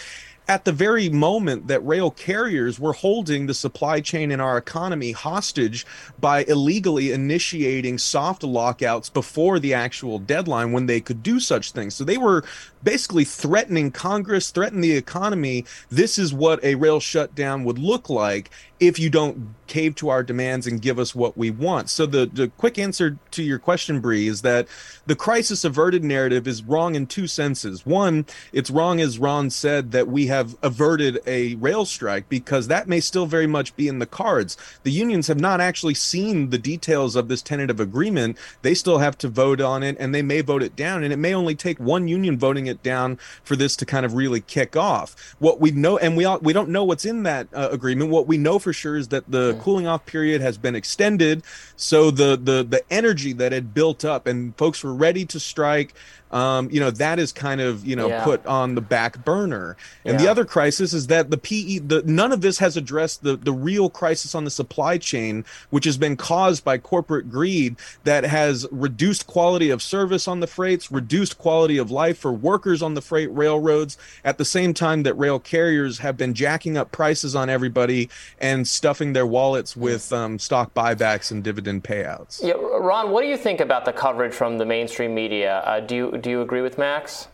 at 0.49 0.65
the 0.65 0.73
very 0.73 1.09
moment 1.09 1.67
that 1.67 1.85
rail 1.85 2.11
carriers 2.11 2.79
were 2.79 2.93
holding 2.93 3.47
the 3.47 3.55
supply 3.55 4.01
chain 4.01 4.31
in 4.31 4.41
our 4.41 4.57
economy 4.57 5.13
hostage 5.13 5.85
by 6.21 6.45
illegally 6.45 7.11
initiating 7.11 7.99
soft 7.99 8.45
lockouts 8.45 9.09
before 9.11 9.59
the 9.59 9.75
actual 9.75 10.19
deadline 10.19 10.73
when 10.73 10.87
they 10.87 11.01
could 11.01 11.23
do 11.23 11.41
such 11.41 11.73
things. 11.73 11.95
So 11.95 12.05
they 12.05 12.19
were 12.19 12.45
basically 12.87 13.25
threatening 13.25 13.91
Congress, 13.91 14.51
threatening 14.53 14.81
the 14.81 14.97
economy. 14.97 15.65
This 15.91 16.21
is 16.21 16.33
what 16.33 16.63
a 16.63 16.77
rail 16.77 17.01
shutdown 17.01 17.65
would 17.65 17.79
look 17.79 18.09
like 18.09 18.49
if 18.79 18.99
you 18.99 19.11
don't 19.11 19.55
cave 19.67 19.95
to 19.97 20.09
our 20.09 20.23
demands 20.23 20.67
and 20.67 20.81
give 20.81 20.99
us 20.99 21.15
what 21.15 21.37
we 21.37 21.51
want. 21.51 21.91
So 21.91 22.07
the, 22.07 22.27
the 22.27 22.49
quick 22.49 22.79
answer 22.79 23.19
to 23.33 23.43
your 23.43 23.59
question, 23.59 24.01
Bri, 24.01 24.29
is 24.29 24.43
that 24.43 24.69
the 25.07 25.17
crisis 25.17 25.65
averted 25.65 26.05
narrative 26.05 26.47
is 26.47 26.63
wrong 26.63 26.95
in 26.95 27.07
two 27.07 27.27
senses. 27.27 27.85
One, 27.85 28.27
it's 28.53 28.71
wrong 28.71 29.01
as 29.01 29.19
Ron 29.19 29.51
said 29.51 29.91
that 29.93 30.07
we 30.07 30.27
have 30.27 30.57
averted 30.63 31.19
a 31.27 31.57
rail 31.57 31.85
strike 31.85 32.29
because 32.29 32.69
that 32.69 32.87
may 32.87 33.01
still 33.01 33.27
very 33.27 33.47
much 33.47 33.75
be 33.77 33.89
in 33.89 33.99
the 33.99 34.07
cards. 34.07 34.57
The 34.85 34.93
unions 34.93 35.27
have 35.27 35.41
not 35.41 35.61
actually 35.61 35.95
seen 35.95 36.51
the 36.51 36.59
details 36.59 37.17
of 37.17 37.29
this 37.29 37.43
tentative 37.43 37.81
agreement. 37.81 38.37
They 38.63 38.75
still 38.75 38.99
have 38.99 39.19
to 39.19 39.29
vote 39.29 39.61
on 39.61 39.83
it 39.83 39.97
and 39.99 40.15
they 40.15 40.23
may 40.23 40.43
vote 40.43 40.63
it 40.63 40.77
down 40.77 41.03
and 41.03 41.13
it 41.13 41.19
may 41.19 41.35
only 41.35 41.55
take 41.55 41.81
one 41.81 42.09
union 42.09 42.39
voting 42.39 42.67
it 42.67 42.76
down 42.83 43.19
for 43.43 43.57
this 43.57 43.77
to 43.77 43.87
kind 43.87 44.07
of 44.07 44.15
really 44.15 44.41
kick 44.41 44.77
off. 44.77 45.35
What 45.39 45.61
we 45.61 45.71
know 45.71 45.99
and 45.99 46.17
we 46.17 46.25
all, 46.25 46.39
we 46.39 46.53
don't 46.53 46.69
know 46.69 46.85
what's 46.85 47.05
in 47.05 47.23
that 47.25 47.49
uh, 47.53 47.69
agreement. 47.71 48.11
What 48.11 48.27
we 48.27 48.39
know 48.39 48.59
for 48.59 48.73
sure 48.73 48.97
is 48.97 49.09
that 49.09 49.31
the 49.31 49.59
cooling 49.61 49.87
off 49.87 50.07
period 50.07 50.41
has 50.41 50.59
been 50.59 50.75
extended. 50.75 51.43
So 51.77 52.11
the 52.11 52.37
the 52.37 52.63
the 52.63 52.83
energy 52.91 53.33
that 53.35 53.53
had 53.53 53.75
built 53.75 54.05
up 54.05 54.27
and 54.27 54.57
folks 54.57 54.83
were 54.83 54.95
ready 54.95 55.25
to 55.27 55.41
strike 55.41 55.95
um, 56.31 56.69
you 56.71 56.81
know 56.81 56.91
that 56.91 57.19
is 57.19 57.33
kind 57.33 57.61
of 57.61 57.87
you 57.87 57.97
know 57.97 58.09
Yeah. 58.09 58.25
put 58.25 58.45
on 58.47 58.75
the 58.75 58.81
back 58.81 59.25
burner. 59.25 59.77
And 60.05 60.21
the 60.21 60.29
other 60.29 60.45
crisis 60.45 60.93
is 60.93 61.09
that 61.09 61.31
the 61.31 61.37
PE, 61.39 61.79
the 61.79 62.03
none 62.05 62.33
of 62.33 62.41
this 62.41 62.59
has 62.59 62.77
addressed 62.77 63.23
the 63.23 63.37
the 63.37 63.53
real 63.53 63.91
crisis 63.91 64.35
on 64.35 64.45
the 64.45 64.51
supply 64.51 64.99
chain, 64.99 65.45
which 65.71 65.85
has 65.85 65.97
been 65.97 66.17
caused 66.17 66.65
by 66.65 66.79
corporate 66.79 67.31
greed 67.31 67.77
that 68.05 68.25
has 68.25 68.67
reduced 68.71 69.27
quality 69.27 69.71
of 69.71 69.83
service 69.83 70.27
on 70.29 70.41
the 70.41 70.47
freights, 70.47 70.91
reduced 70.93 71.39
quality 71.39 71.79
of 71.79 71.91
life 71.91 72.19
for 72.19 72.33
workers 72.33 72.83
on 72.83 72.95
the 72.95 73.03
freight 73.03 73.31
railroads. 73.33 73.97
At 74.25 74.39
the 74.39 74.45
same 74.45 74.75
time 74.75 75.03
that 75.05 75.15
rail 75.15 75.39
carriers 75.39 75.99
have 75.99 76.17
been 76.17 76.35
jacking 76.35 76.77
up 76.77 76.93
prices 76.93 77.35
on 77.37 77.49
everybody 77.51 78.09
and 78.41 78.67
stuffing 78.67 79.13
their 79.13 79.27
wallets 79.27 79.77
with 79.77 80.13
um, 80.13 80.39
stock 80.39 80.75
buybacks 80.75 81.31
and 81.31 81.43
dividend 81.43 81.85
payouts. 81.85 82.43
Yeah, 82.43 82.55
Ron, 82.55 83.11
what 83.11 83.23
do 83.23 83.29
you 83.29 83.37
think 83.37 83.61
about 83.61 83.85
the 83.85 83.93
coverage 83.93 84.33
from 84.33 84.59
the 84.59 84.65
mainstream 84.67 85.15
media? 85.15 85.59
Uh, 85.67 85.81
do 85.81 85.95
you 85.95 86.16
do 86.17 86.31
you 86.31 86.41
agree 86.41 86.63
with 86.63 86.79
Max? 86.79 87.29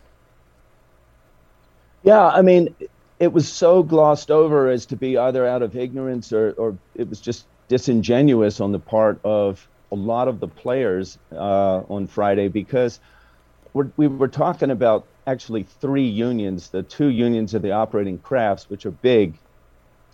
Yeah, 2.03 2.27
I 2.27 2.43
mean, 2.43 2.75
it 3.21 3.33
was 3.33 3.49
so 3.51 3.83
glossed 3.83 4.31
over 4.31 4.69
as 4.69 4.87
to 4.87 4.97
be 4.97 5.17
either 5.17 5.47
out 5.47 5.63
of 5.63 5.77
ignorance 5.77 6.33
or, 6.33 6.53
or 6.53 6.77
it 6.97 7.09
was 7.09 7.21
just 7.21 7.47
disingenuous 7.69 8.61
on 8.61 8.73
the 8.73 8.79
part 8.81 9.21
of 9.25 9.67
a 9.93 9.95
lot 9.95 10.27
of 10.27 10.41
the 10.41 10.49
players 10.49 11.19
uh, 11.31 11.83
on 11.89 12.07
Friday 12.07 12.49
because 12.49 12.99
we're, 13.73 13.91
we 13.97 14.09
were 14.09 14.29
talking 14.29 14.71
about 14.71 15.07
actually 15.27 15.63
three 15.63 16.07
unions 16.07 16.71
the 16.71 16.83
two 16.83 17.09
unions 17.09 17.55
of 17.55 17.63
the 17.63 17.73
operating 17.73 18.19
crafts, 18.19 18.69
which 18.69 18.87
are 18.87 18.91
big, 18.91 19.35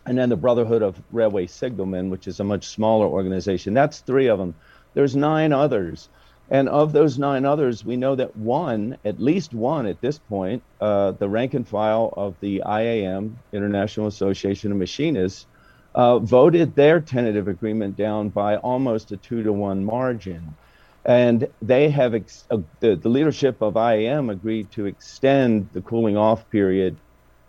and 0.04 0.18
then 0.18 0.28
the 0.28 0.36
Brotherhood 0.36 0.82
of 0.82 1.00
Railway 1.12 1.46
Signalmen, 1.46 2.10
which 2.10 2.26
is 2.26 2.40
a 2.40 2.44
much 2.44 2.66
smaller 2.66 3.06
organization. 3.06 3.74
That's 3.74 4.00
three 4.00 4.26
of 4.26 4.38
them. 4.38 4.54
There's 4.94 5.16
nine 5.16 5.52
others. 5.52 6.08
And 6.50 6.68
of 6.68 6.92
those 6.92 7.18
nine 7.18 7.44
others, 7.44 7.84
we 7.84 7.96
know 7.96 8.14
that 8.16 8.36
one, 8.36 8.98
at 9.04 9.20
least 9.20 9.52
one 9.54 9.86
at 9.86 10.00
this 10.00 10.18
point, 10.18 10.64
uh, 10.80 11.12
the 11.12 11.28
rank 11.28 11.54
and 11.54 11.68
file 11.68 12.12
of 12.16 12.36
the 12.40 12.62
IAM, 12.66 13.42
International 13.52 14.06
Association 14.06 14.72
of 14.72 14.78
Machinists, 14.78 15.46
uh, 15.94 16.18
voted 16.20 16.74
their 16.74 17.00
tentative 17.00 17.48
agreement 17.48 17.96
down 17.96 18.30
by 18.30 18.56
almost 18.56 19.12
a 19.12 19.18
two 19.18 19.42
to 19.42 19.52
one 19.52 19.84
margin. 19.84 20.56
And 21.04 21.48
they 21.60 21.90
have, 21.90 22.14
ex- 22.14 22.46
uh, 22.50 22.58
the, 22.80 22.96
the 22.96 23.08
leadership 23.10 23.58
of 23.60 23.76
IAM 23.76 24.30
agreed 24.30 24.72
to 24.72 24.86
extend 24.86 25.70
the 25.72 25.82
cooling 25.82 26.16
off 26.16 26.48
period 26.50 27.00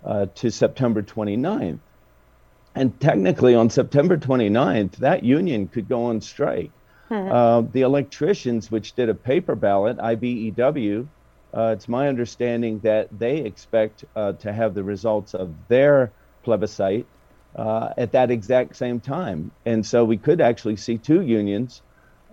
uh, 0.03 0.27
to 0.35 0.51
September 0.51 1.03
29th. 1.03 1.81
And 2.75 2.99
technically, 2.99 3.55
on 3.55 3.69
September 3.69 4.17
29th, 4.17 4.97
that 4.97 5.23
union 5.23 5.67
could 5.69 5.87
go 5.87 6.05
on 6.05 6.21
strike. 6.21 6.73
Uh, 7.11 7.61
the 7.73 7.81
electricians, 7.81 8.69
which 8.69 8.93
did 8.93 9.09
a 9.09 9.15
paper 9.15 9.55
ballot, 9.55 9.97
IBEW, 9.97 11.07
uh, 11.53 11.73
it's 11.75 11.87
my 11.87 12.07
understanding 12.07 12.79
that 12.79 13.07
they 13.17 13.37
expect 13.37 14.05
uh, 14.15 14.33
to 14.33 14.53
have 14.53 14.75
the 14.75 14.83
results 14.83 15.33
of 15.33 15.53
their 15.67 16.11
plebiscite 16.43 17.07
uh, 17.55 17.89
at 17.97 18.11
that 18.11 18.29
exact 18.29 18.75
same 18.75 18.99
time. 18.99 19.51
And 19.65 19.85
so 19.85 20.05
we 20.05 20.17
could 20.17 20.41
actually 20.41 20.75
see 20.75 20.97
two 20.97 21.21
unions 21.21 21.81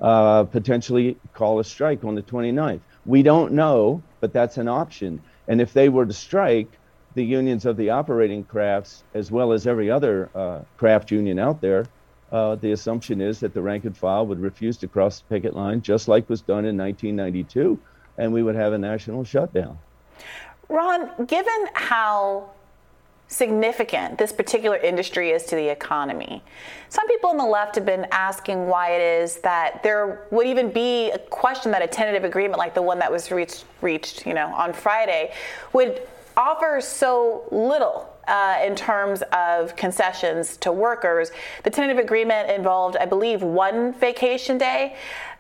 uh, 0.01 0.45
potentially 0.45 1.17
call 1.33 1.59
a 1.59 1.65
strike 1.65 2.05
on 2.05 2.15
the 2.15 2.23
29th. 2.23 2.81
We 3.07 3.23
don't 3.23 3.53
know, 3.53 4.03
but 4.21 4.33
that's 4.33 4.59
an 4.59 4.69
option. 4.69 5.23
And 5.49 5.61
if 5.61 5.73
they 5.73 5.89
were 5.89 6.05
to 6.05 6.13
strike, 6.13 6.69
the 7.15 7.25
unions 7.25 7.65
of 7.65 7.79
the 7.79 7.91
operating 7.91 8.45
crafts, 8.45 9.03
as 9.15 9.31
well 9.31 9.53
as 9.53 9.67
every 9.67 9.91
other 9.91 10.29
uh, 10.35 10.61
craft 10.77 11.11
union 11.11 11.39
out 11.39 11.63
there, 11.63 11.87
uh, 12.33 12.57
the 12.57 12.73
assumption 12.73 13.21
is 13.21 13.41
that 13.41 13.55
the 13.55 13.63
rank 13.63 13.85
and 13.85 13.97
file 13.97 14.27
would 14.27 14.41
refuse 14.41 14.77
to 14.79 14.89
cross 14.89 15.21
the 15.21 15.27
picket 15.27 15.55
line, 15.55 15.81
just 15.81 16.09
like 16.09 16.29
was 16.29 16.41
done 16.41 16.65
in 16.65 16.77
1992, 16.77 17.79
and 18.19 18.33
we 18.33 18.43
would 18.43 18.57
have 18.57 18.73
a 18.73 18.79
national 18.79 19.25
shutdown. 19.25 19.79
Ron, 20.69 21.27
given 21.27 21.69
how 21.75 22.51
significant 23.29 24.19
this 24.19 24.33
particular 24.33 24.77
industry 24.77 25.31
is 25.31 25.45
to 25.45 25.57
the 25.57 25.69
economy, 25.69 26.43
some 26.89 27.07
people 27.09 27.31
on 27.31 27.37
the 27.37 27.45
left 27.45 27.77
have 27.77 27.87
been 27.87 28.07
asking 28.11 28.67
why 28.67 28.91
it 28.91 29.03
is 29.23 29.37
that 29.39 29.83
there 29.83 30.27
would 30.31 30.47
even 30.47 30.71
be 30.71 31.11
a 31.11 31.19
question 31.19 31.71
that 31.73 31.83
a 31.83 31.87
tentative 31.87 32.25
agreement 32.25 32.59
like 32.59 32.75
the 32.75 32.83
one 32.83 32.99
that 32.99 33.11
was 33.11 33.31
reached, 33.31 33.65
reached 33.83 34.27
you 34.27 34.35
know, 34.35 34.47
on 34.49 34.73
Friday 34.73 35.33
would 35.73 36.03
offer 36.37 36.81
so 36.81 37.45
little 37.51 38.16
uh, 38.27 38.61
in 38.65 38.75
terms 38.75 39.23
of 39.33 39.77
concessions 39.77 40.57
to 40.59 40.73
workers. 40.73 41.31
The 41.63 41.71
tentative 41.71 42.03
agreement 42.03 42.51
involved, 42.51 42.97
I 42.97 43.07
believe, 43.07 43.43
one 43.43 43.93
vacation 43.93 44.59
day. 44.59 44.97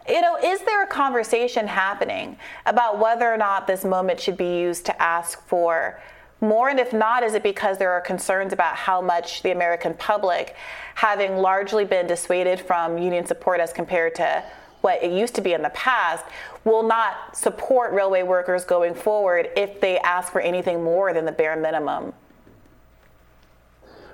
You 0.08 0.20
know, 0.20 0.36
is 0.36 0.60
there 0.60 0.84
a 0.84 0.86
conversation 0.86 1.66
happening 1.66 2.36
about 2.64 2.98
whether 2.98 3.32
or 3.32 3.36
not 3.36 3.66
this 3.66 3.84
moment 3.84 4.20
should 4.20 4.36
be 4.36 4.58
used 4.58 4.86
to 4.86 5.02
ask 5.02 5.40
for 5.46 6.00
more? 6.40 6.68
And 6.68 6.78
if 6.78 6.92
not, 6.92 7.24
is 7.24 7.34
it 7.34 7.42
because 7.42 7.78
there 7.78 7.90
are 7.90 8.00
concerns 8.00 8.52
about 8.52 8.76
how 8.76 9.00
much 9.00 9.42
the 9.42 9.50
American 9.50 9.94
public, 9.94 10.54
having 10.94 11.38
largely 11.38 11.84
been 11.84 12.06
dissuaded 12.06 12.60
from 12.60 12.98
union 12.98 13.26
support 13.26 13.58
as 13.58 13.72
compared 13.72 14.14
to 14.16 14.44
what 14.82 15.02
it 15.02 15.10
used 15.10 15.34
to 15.34 15.40
be 15.40 15.54
in 15.54 15.62
the 15.62 15.70
past, 15.70 16.24
will 16.62 16.84
not 16.84 17.36
support 17.36 17.92
railway 17.92 18.22
workers 18.22 18.64
going 18.64 18.94
forward 18.94 19.48
if 19.56 19.80
they 19.80 19.98
ask 19.98 20.30
for 20.30 20.40
anything 20.40 20.84
more 20.84 21.12
than 21.12 21.24
the 21.24 21.32
bare 21.32 21.56
minimum? 21.56 22.12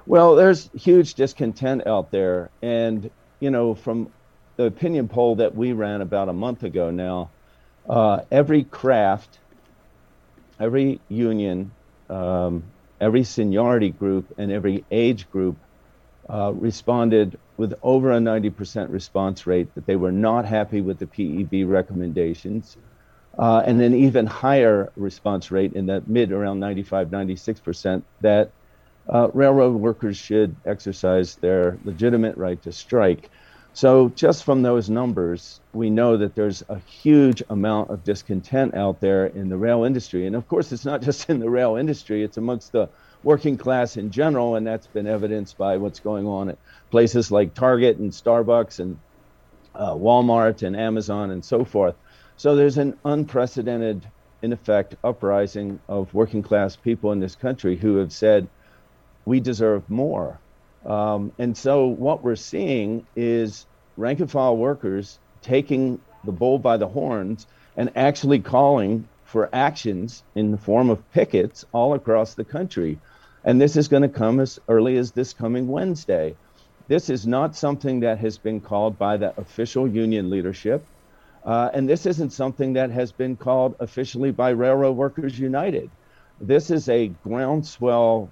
Well, 0.07 0.35
there's 0.35 0.71
huge 0.75 1.15
discontent 1.15 1.87
out 1.87 2.11
there. 2.11 2.51
And, 2.63 3.11
you 3.41 3.51
know, 3.51 3.75
from 3.75 4.13
the 4.57 4.65
opinion 4.65 5.09
poll 5.09 5.37
that 5.37 5.55
we 5.55 5.73
ran 5.73 6.01
about 6.01 6.29
a 6.29 6.33
month 6.33 6.63
ago 6.65 6.91
now, 6.91 7.31
uh, 7.89 8.21
every 8.31 8.65
craft, 8.65 9.41
every 10.59 11.01
union, 11.09 11.73
um, 12.09 12.65
every 13.01 13.25
seniority 13.25 13.91
group, 13.91 14.35
and 14.39 14.51
every 14.53 14.85
age 14.91 15.31
group 15.31 15.57
uh, 16.29 16.53
responded 16.55 17.39
with 17.57 17.75
over 17.83 18.13
a 18.13 18.19
90% 18.19 18.91
response 18.91 19.47
rate 19.47 19.75
that 19.75 19.87
they 19.87 19.97
were 19.97 20.13
not 20.13 20.45
happy 20.45 20.81
with 20.81 20.99
the 20.99 21.07
PEB 21.07 21.69
recommendations. 21.69 22.77
Uh, 23.39 23.63
and 23.65 23.81
an 23.81 23.95
even 23.95 24.27
higher 24.27 24.93
response 24.95 25.51
rate 25.51 25.73
in 25.73 25.87
that 25.87 26.07
mid 26.07 26.33
around 26.33 26.61
95, 26.61 27.09
96% 27.09 28.05
that 28.21 28.53
uh, 29.09 29.29
railroad 29.35 29.77
workers 29.77 30.17
should 30.17 30.57
exercise 30.65 31.37
their 31.37 31.79
legitimate 31.85 32.37
right 32.37 32.61
to 32.63 32.73
strike. 32.73 33.31
So, 33.75 34.11
just 34.11 34.45
from 34.45 34.61
those 34.61 34.91
numbers, 34.91 35.61
we 35.73 35.89
know 35.89 36.19
that 36.19 36.35
there's 36.35 36.63
a 36.69 36.79
huge 36.79 37.43
amount 37.49 37.91
of 37.91 38.05
discontent 38.05 38.75
out 38.75 39.01
there 39.01 39.27
in 39.27 39.49
the 39.49 39.57
rail 39.57 39.85
industry. 39.85 40.27
And 40.27 40.37
of 40.37 40.47
course, 40.47 40.73
it's 40.73 40.85
not 40.85 41.01
just 41.09 41.31
in 41.31 41.41
the 41.41 41.49
rail 41.49 41.77
industry, 41.77 42.23
it's 42.23 42.37
amongst 42.37 42.73
the 42.73 42.91
working 43.23 43.57
class 43.57 43.97
in 43.97 44.11
general. 44.11 44.57
And 44.57 44.67
that's 44.67 44.89
been 44.89 45.07
evidenced 45.07 45.57
by 45.57 45.79
what's 45.79 46.01
going 46.01 46.27
on 46.27 46.51
at 46.51 46.59
places 46.91 47.31
like 47.31 47.55
Target 47.55 47.97
and 47.97 48.13
Starbucks 48.13 48.79
and 48.79 49.01
uh, 49.75 49.95
Walmart 49.95 50.63
and 50.63 50.77
Amazon 50.77 51.31
and 51.31 51.43
so 51.43 51.65
forth. 51.65 51.97
So, 52.37 52.57
there's 52.57 52.77
an 52.77 52.99
unprecedented, 53.07 54.07
in 54.43 54.53
effect, 54.53 54.97
uprising 55.03 55.81
of 55.89 56.13
working 56.13 56.43
class 56.43 56.77
people 56.77 57.11
in 57.13 57.21
this 57.21 57.37
country 57.37 57.77
who 57.79 57.97
have 57.97 58.13
said, 58.13 58.51
we 59.25 59.41
deserve 59.41 59.89
more. 59.89 60.39
Um, 60.85 61.33
and 61.39 61.57
so 61.57 61.87
what 61.87 62.25
we're 62.25 62.37
seeing 62.37 63.07
is 63.15 63.67
rank 63.97 64.21
and 64.21 64.31
file 64.31 64.57
workers 64.57 65.19
taking 65.43 66.01
the 66.25 66.33
bull 66.33 66.59
by 66.59 66.77
the 66.77 66.89
horns 66.89 67.47
and 67.77 67.91
actually 67.97 68.41
calling 68.41 69.09
for 69.25 69.49
actions 69.53 70.23
in 70.35 70.51
the 70.51 70.59
form 70.59 70.91
of 70.91 71.11
pickets 71.13 71.65
all 71.73 71.95
across 71.95 72.35
the 72.35 72.45
country. 72.45 72.99
And 73.45 73.61
this 73.61 73.77
is 73.77 73.89
going 73.89 74.03
to 74.03 74.09
come 74.09 74.41
as 74.41 74.61
early 74.69 74.97
as 74.97 75.13
this 75.13 75.33
coming 75.33 75.69
Wednesday. 75.69 76.37
This 76.89 77.09
is 77.09 77.27
not 77.27 77.57
something 77.57 78.01
that 78.01 78.19
has 78.19 78.39
been 78.39 78.61
called 78.61 78.99
by 78.99 79.17
the 79.17 79.39
official 79.41 79.89
union 79.89 80.31
leadership. 80.31 80.85
Uh, 81.45 81.71
and 81.73 81.89
this 81.89 82.07
isn't 82.07 82.31
something 82.31 82.75
that 82.75 82.91
has 82.91 83.11
been 83.11 83.37
called 83.37 83.75
officially 83.81 84.31
by 84.31 84.51
Railroad 84.51 84.97
Workers 84.97 85.39
United. 85.39 85.91
This 86.41 86.71
is 86.71 86.89
a 86.89 87.09
groundswell 87.25 88.31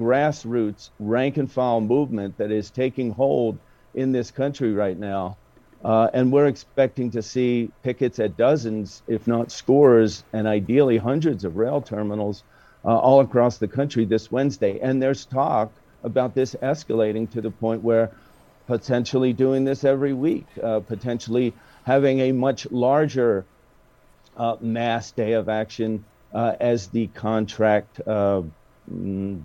grassroots 0.00 0.88
rank 0.98 1.36
and 1.36 1.52
file 1.52 1.80
movement 1.80 2.38
that 2.38 2.50
is 2.50 2.70
taking 2.70 3.10
hold 3.10 3.58
in 3.94 4.12
this 4.12 4.30
country 4.30 4.72
right 4.72 4.98
now. 4.98 5.36
Uh, 5.84 6.08
and 6.12 6.32
we're 6.32 6.46
expecting 6.46 7.10
to 7.10 7.22
see 7.22 7.70
pickets 7.82 8.18
at 8.18 8.36
dozens, 8.36 9.02
if 9.06 9.26
not 9.26 9.50
scores, 9.50 10.24
and 10.32 10.46
ideally 10.46 10.96
hundreds 10.96 11.44
of 11.44 11.56
rail 11.56 11.80
terminals 11.80 12.42
uh, 12.84 12.96
all 12.96 13.20
across 13.20 13.58
the 13.58 13.68
country 13.68 14.04
this 14.04 14.32
Wednesday. 14.32 14.78
And 14.80 15.02
there's 15.02 15.26
talk 15.26 15.70
about 16.02 16.34
this 16.34 16.54
escalating 16.62 17.30
to 17.32 17.40
the 17.40 17.50
point 17.50 17.82
where 17.82 18.10
potentially 18.66 19.32
doing 19.32 19.64
this 19.64 19.84
every 19.84 20.12
week, 20.12 20.46
uh, 20.62 20.80
potentially 20.80 21.52
having 21.84 22.20
a 22.20 22.32
much 22.32 22.70
larger 22.70 23.44
uh, 24.36 24.56
mass 24.60 25.12
day 25.12 25.32
of 25.32 25.48
action 25.48 26.04
uh, 26.32 26.54
as 26.60 26.88
the 26.88 27.06
contract 27.08 28.00
uh, 28.06 28.42
mm, 28.90 29.40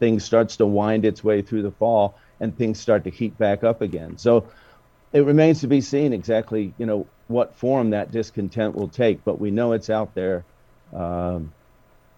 thing 0.00 0.18
starts 0.18 0.56
to 0.56 0.66
wind 0.66 1.04
its 1.04 1.22
way 1.22 1.42
through 1.42 1.62
the 1.62 1.70
fall 1.70 2.18
and 2.40 2.56
things 2.56 2.80
start 2.80 3.04
to 3.04 3.10
heat 3.10 3.38
back 3.38 3.62
up 3.62 3.82
again. 3.82 4.18
So 4.18 4.48
it 5.12 5.20
remains 5.20 5.60
to 5.60 5.68
be 5.68 5.80
seen 5.80 6.12
exactly, 6.12 6.74
you 6.78 6.86
know, 6.86 7.06
what 7.28 7.54
form 7.54 7.90
that 7.90 8.10
discontent 8.10 8.74
will 8.74 8.88
take. 8.88 9.22
But 9.24 9.38
we 9.38 9.50
know 9.50 9.72
it's 9.72 9.90
out 9.90 10.14
there. 10.14 10.44
Um, 10.92 11.52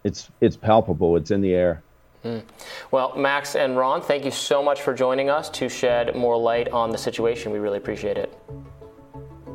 it's 0.04 0.30
it's 0.40 0.56
palpable. 0.56 1.16
It's 1.16 1.30
in 1.30 1.42
the 1.42 1.54
air. 1.54 1.82
Mm. 2.24 2.42
Well, 2.90 3.16
Max 3.16 3.56
and 3.56 3.76
Ron, 3.76 4.00
thank 4.00 4.24
you 4.24 4.30
so 4.30 4.62
much 4.62 4.80
for 4.80 4.94
joining 4.94 5.28
us 5.28 5.50
to 5.50 5.68
shed 5.68 6.14
more 6.14 6.36
light 6.36 6.68
on 6.68 6.90
the 6.90 6.98
situation. 6.98 7.52
We 7.52 7.58
really 7.58 7.78
appreciate 7.78 8.16
it. 8.16 8.38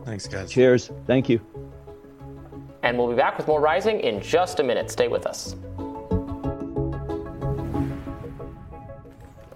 Thanks, 0.04 0.28
guys. 0.28 0.52
Cheers. 0.52 0.92
Thank 1.06 1.30
you. 1.30 1.40
And 2.84 2.98
we'll 2.98 3.10
be 3.10 3.16
back 3.16 3.38
with 3.38 3.48
more 3.48 3.60
Rising 3.60 4.00
in 4.02 4.22
just 4.22 4.60
a 4.60 4.64
minute. 4.64 4.92
Stay 4.92 5.08
with 5.08 5.26
us. 5.26 5.56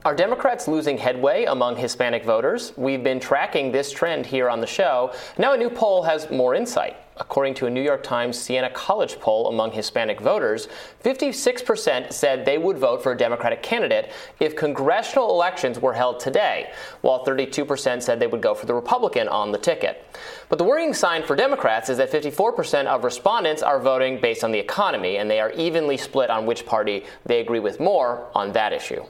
Are 0.04 0.16
Democrats 0.16 0.68
losing 0.68 0.97
headway 0.97 1.45
among 1.45 1.76
Hispanic 1.76 2.26
voters? 2.26 2.74
We've 2.76 3.04
been 3.04 3.20
tracking 3.20 3.72
this 3.72 3.91
trend 3.91 4.26
here 4.26 4.49
on 4.49 4.60
the 4.60 4.66
show. 4.66 5.14
Now, 5.38 5.54
a 5.54 5.58
new 5.58 5.70
poll 5.70 6.02
has 6.02 6.28
more 6.32 6.56
insight. 6.56 6.97
According 7.18 7.54
to 7.56 7.68
a 7.68 7.70
New 7.70 7.84
York 7.84 8.02
Times 8.02 8.39
Siena 8.39 8.72
College 8.72 9.20
poll 9.20 9.49
among 9.49 9.74
Hispanic 9.74 10.20
voters, 10.20 10.70
56% 11.04 12.12
said 12.12 12.45
they 12.45 12.58
would 12.58 12.80
vote 12.80 13.04
for 13.04 13.12
a 13.12 13.18
Democratic 13.18 13.62
candidate 13.62 14.12
if 14.39 14.56
congressional 14.56 15.30
elections 15.30 15.78
were 15.78 15.93
held 15.93 16.20
today, 16.20 16.72
while 17.02 17.24
32% 17.24 18.02
said 18.02 18.20
they 18.20 18.26
would 18.26 18.41
go 18.41 18.56
for 18.56 18.66
the 18.66 18.74
Republican 18.74 19.28
on 19.28 19.52
the 19.52 19.60
ticket. 19.60 20.04
But 20.52 20.58
the 20.58 20.66
worrying 20.66 20.93
sign 20.93 21.24
for 21.24 21.34
Democrats 21.34 21.88
is 21.88 21.97
that 21.99 22.12
54% 22.12 22.86
of 22.86 23.06
respondents 23.06 23.64
are 23.64 23.80
voting 23.80 24.20
based 24.20 24.43
on 24.43 24.52
the 24.52 24.60
economy, 24.60 25.16
and 25.16 25.32
they 25.32 25.39
are 25.39 25.52
evenly 25.52 25.95
split 25.95 26.30
on 26.30 26.45
which 26.45 26.66
party 26.66 27.06
they 27.26 27.39
agree 27.39 27.62
with 27.62 27.80
more 27.80 28.28
on 28.36 28.52
that 28.52 28.74
issue. 28.74 29.02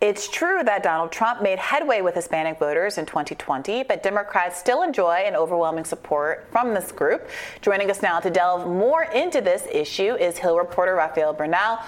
It's 0.00 0.28
true 0.28 0.62
that 0.62 0.84
Donald 0.84 1.10
Trump 1.10 1.42
made 1.42 1.58
headway 1.58 2.02
with 2.02 2.14
Hispanic 2.14 2.60
voters 2.60 2.98
in 2.98 3.04
2020, 3.04 3.82
but 3.82 4.04
Democrats 4.04 4.60
still 4.60 4.84
enjoy 4.84 5.24
an 5.26 5.34
overwhelming 5.34 5.84
support 5.84 6.46
from 6.52 6.72
this 6.72 6.92
group. 6.92 7.28
Joining 7.62 7.90
us 7.90 8.00
now 8.00 8.20
to 8.20 8.30
delve 8.30 8.68
more 8.68 9.06
into 9.12 9.40
this 9.40 9.66
issue 9.72 10.14
is 10.14 10.38
Hill 10.38 10.56
reporter 10.56 10.94
Rafael 10.94 11.32
Bernal. 11.32 11.80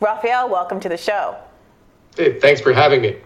Rafael, 0.00 0.48
welcome 0.48 0.80
to 0.80 0.88
the 0.88 0.96
show. 0.96 1.36
Hey, 2.16 2.40
thanks 2.40 2.62
for 2.62 2.72
having 2.72 3.02
me. 3.02 3.16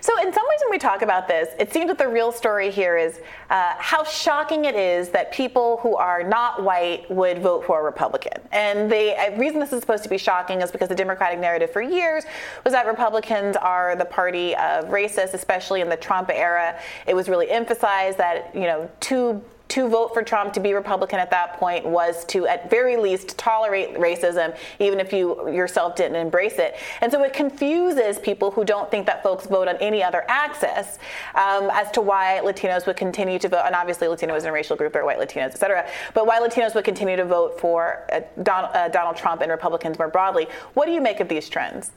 So, 0.00 0.16
in 0.18 0.32
some 0.32 0.44
ways, 0.48 0.60
when 0.62 0.70
we 0.70 0.78
talk 0.78 1.02
about 1.02 1.28
this, 1.28 1.54
it 1.58 1.72
seems 1.72 1.88
that 1.88 1.98
the 1.98 2.08
real 2.08 2.32
story 2.32 2.70
here 2.70 2.96
is 2.96 3.20
uh, 3.50 3.74
how 3.78 4.04
shocking 4.04 4.64
it 4.64 4.74
is 4.74 5.08
that 5.10 5.32
people 5.32 5.78
who 5.78 5.96
are 5.96 6.22
not 6.22 6.62
white 6.62 7.10
would 7.10 7.40
vote 7.40 7.64
for 7.64 7.80
a 7.80 7.82
Republican. 7.82 8.40
And 8.52 8.90
the 8.90 9.34
reason 9.36 9.60
this 9.60 9.72
is 9.72 9.80
supposed 9.80 10.02
to 10.04 10.10
be 10.10 10.18
shocking 10.18 10.62
is 10.62 10.70
because 10.70 10.88
the 10.88 10.94
Democratic 10.94 11.38
narrative 11.38 11.70
for 11.70 11.82
years 11.82 12.24
was 12.64 12.72
that 12.72 12.86
Republicans 12.86 13.56
are 13.56 13.96
the 13.96 14.04
party 14.04 14.54
of 14.56 14.86
racists, 14.86 15.34
especially 15.34 15.80
in 15.80 15.88
the 15.88 15.96
Trump 15.96 16.30
era. 16.30 16.78
It 17.06 17.14
was 17.14 17.28
really 17.28 17.50
emphasized 17.50 18.18
that, 18.18 18.54
you 18.54 18.62
know, 18.62 18.90
two 19.00 19.42
to 19.68 19.88
vote 19.88 20.14
for 20.14 20.22
Trump 20.22 20.52
to 20.52 20.60
be 20.60 20.72
Republican 20.74 21.18
at 21.18 21.30
that 21.30 21.58
point 21.58 21.84
was 21.84 22.24
to, 22.26 22.46
at 22.46 22.70
very 22.70 22.96
least, 22.96 23.36
tolerate 23.36 23.94
racism, 23.94 24.56
even 24.78 25.00
if 25.00 25.12
you 25.12 25.48
yourself 25.48 25.96
didn't 25.96 26.16
embrace 26.16 26.58
it. 26.58 26.76
And 27.00 27.10
so 27.10 27.22
it 27.24 27.32
confuses 27.32 28.18
people 28.18 28.50
who 28.50 28.64
don't 28.64 28.90
think 28.90 29.06
that 29.06 29.22
folks 29.22 29.46
vote 29.46 29.68
on 29.68 29.76
any 29.78 30.02
other 30.02 30.24
axis 30.28 30.98
um, 31.34 31.68
as 31.72 31.90
to 31.92 32.00
why 32.00 32.40
Latinos 32.44 32.86
would 32.86 32.96
continue 32.96 33.38
to 33.38 33.48
vote. 33.48 33.62
And 33.64 33.74
obviously, 33.74 34.08
Latino 34.08 34.34
is 34.34 34.44
a 34.44 34.52
racial 34.52 34.76
group, 34.76 34.94
are 34.94 35.04
white 35.04 35.18
Latinos, 35.18 35.50
et 35.50 35.58
cetera. 35.58 35.88
But 36.14 36.26
why 36.26 36.40
Latinos 36.40 36.74
would 36.74 36.84
continue 36.84 37.16
to 37.16 37.24
vote 37.24 37.60
for 37.60 38.06
uh, 38.12 38.20
uh, 38.50 38.88
Donald 38.88 39.16
Trump 39.16 39.40
and 39.42 39.50
Republicans 39.50 39.98
more 39.98 40.08
broadly. 40.08 40.46
What 40.74 40.86
do 40.86 40.92
you 40.92 41.00
make 41.00 41.20
of 41.20 41.28
these 41.28 41.48
trends? 41.48 41.90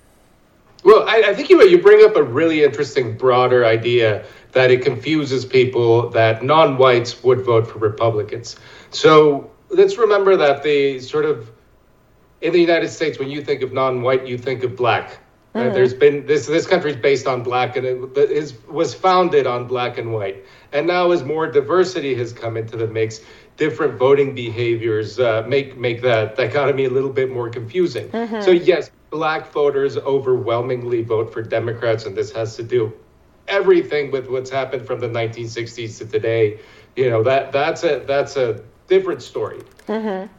Well, 0.83 1.07
I, 1.07 1.23
I, 1.27 1.33
think 1.33 1.49
you 1.49 1.61
you 1.63 1.81
bring 1.81 2.05
up 2.05 2.15
a 2.15 2.23
really 2.23 2.63
interesting, 2.63 3.17
broader 3.17 3.65
idea 3.65 4.25
that 4.53 4.71
it 4.71 4.81
confuses 4.81 5.45
people 5.45 6.09
that 6.11 6.43
non-whites 6.43 7.21
would 7.23 7.41
vote 7.41 7.67
for 7.67 7.79
Republicans. 7.79 8.55
So 8.91 9.51
let's 9.69 9.97
remember 9.97 10.37
that 10.37 10.63
the 10.63 10.99
sort 10.99 11.25
of 11.25 11.51
in 12.41 12.53
the 12.53 12.61
United 12.61 12.89
States, 12.89 13.19
when 13.19 13.29
you 13.29 13.41
think 13.43 13.61
of 13.61 13.73
non-white, 13.73 14.25
you 14.25 14.37
think 14.37 14.63
of 14.63 14.75
black. 14.75 15.19
Uh, 15.55 15.69
there's 15.69 15.95
been 15.95 16.25
this 16.27 16.45
this 16.45 16.67
country 16.67 16.91
is 16.91 16.97
based 16.97 17.25
on 17.25 17.41
black 17.41 17.75
and 17.75 17.85
it 17.85 18.17
is 18.31 18.53
was 18.67 18.93
founded 18.93 19.47
on 19.47 19.67
black 19.67 19.97
and 19.97 20.13
white. 20.13 20.45
And 20.71 20.85
now, 20.85 21.11
as 21.11 21.23
more 21.23 21.47
diversity 21.47 22.13
has 22.15 22.31
come 22.31 22.55
into 22.55 22.77
the 22.77 22.87
mix, 22.87 23.21
different 23.57 23.97
voting 23.97 24.35
behaviors 24.35 25.19
uh, 25.19 25.43
make 25.47 25.75
make 25.75 26.01
that 26.03 26.37
dichotomy 26.37 26.85
a 26.85 26.89
little 26.89 27.09
bit 27.09 27.31
more 27.31 27.49
confusing. 27.49 28.09
Mm-hmm. 28.09 28.41
So 28.41 28.51
yes, 28.51 28.91
black 29.09 29.51
voters 29.51 29.97
overwhelmingly 29.97 31.01
vote 31.03 31.33
for 31.33 31.41
Democrats, 31.41 32.05
and 32.05 32.15
this 32.15 32.31
has 32.31 32.55
to 32.57 32.63
do 32.63 32.93
everything 33.47 34.11
with 34.11 34.29
what's 34.29 34.49
happened 34.49 34.85
from 34.85 34.99
the 34.99 35.07
1960s 35.07 35.97
to 35.97 36.05
today. 36.05 36.59
You 36.95 37.09
know 37.09 37.23
that 37.23 37.51
that's 37.51 37.83
a 37.83 38.03
that's 38.05 38.35
a 38.35 38.63
different 38.87 39.21
story. 39.21 39.61
Mm-hmm. 39.87 40.31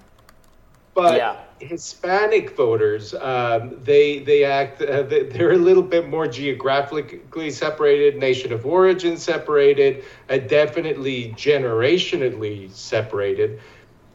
But 0.94 1.16
yeah. 1.16 1.36
Hispanic 1.60 2.56
voters, 2.56 3.14
um, 3.14 3.76
they 3.82 4.20
they 4.20 4.44
act 4.44 4.80
uh, 4.82 5.02
they're 5.02 5.52
a 5.52 5.58
little 5.58 5.82
bit 5.82 6.08
more 6.08 6.26
geographically 6.26 7.50
separated, 7.50 8.16
nation 8.16 8.52
of 8.52 8.64
origin 8.64 9.16
separated, 9.16 10.04
uh, 10.30 10.38
definitely 10.38 11.34
generationally 11.36 12.70
separated. 12.72 13.60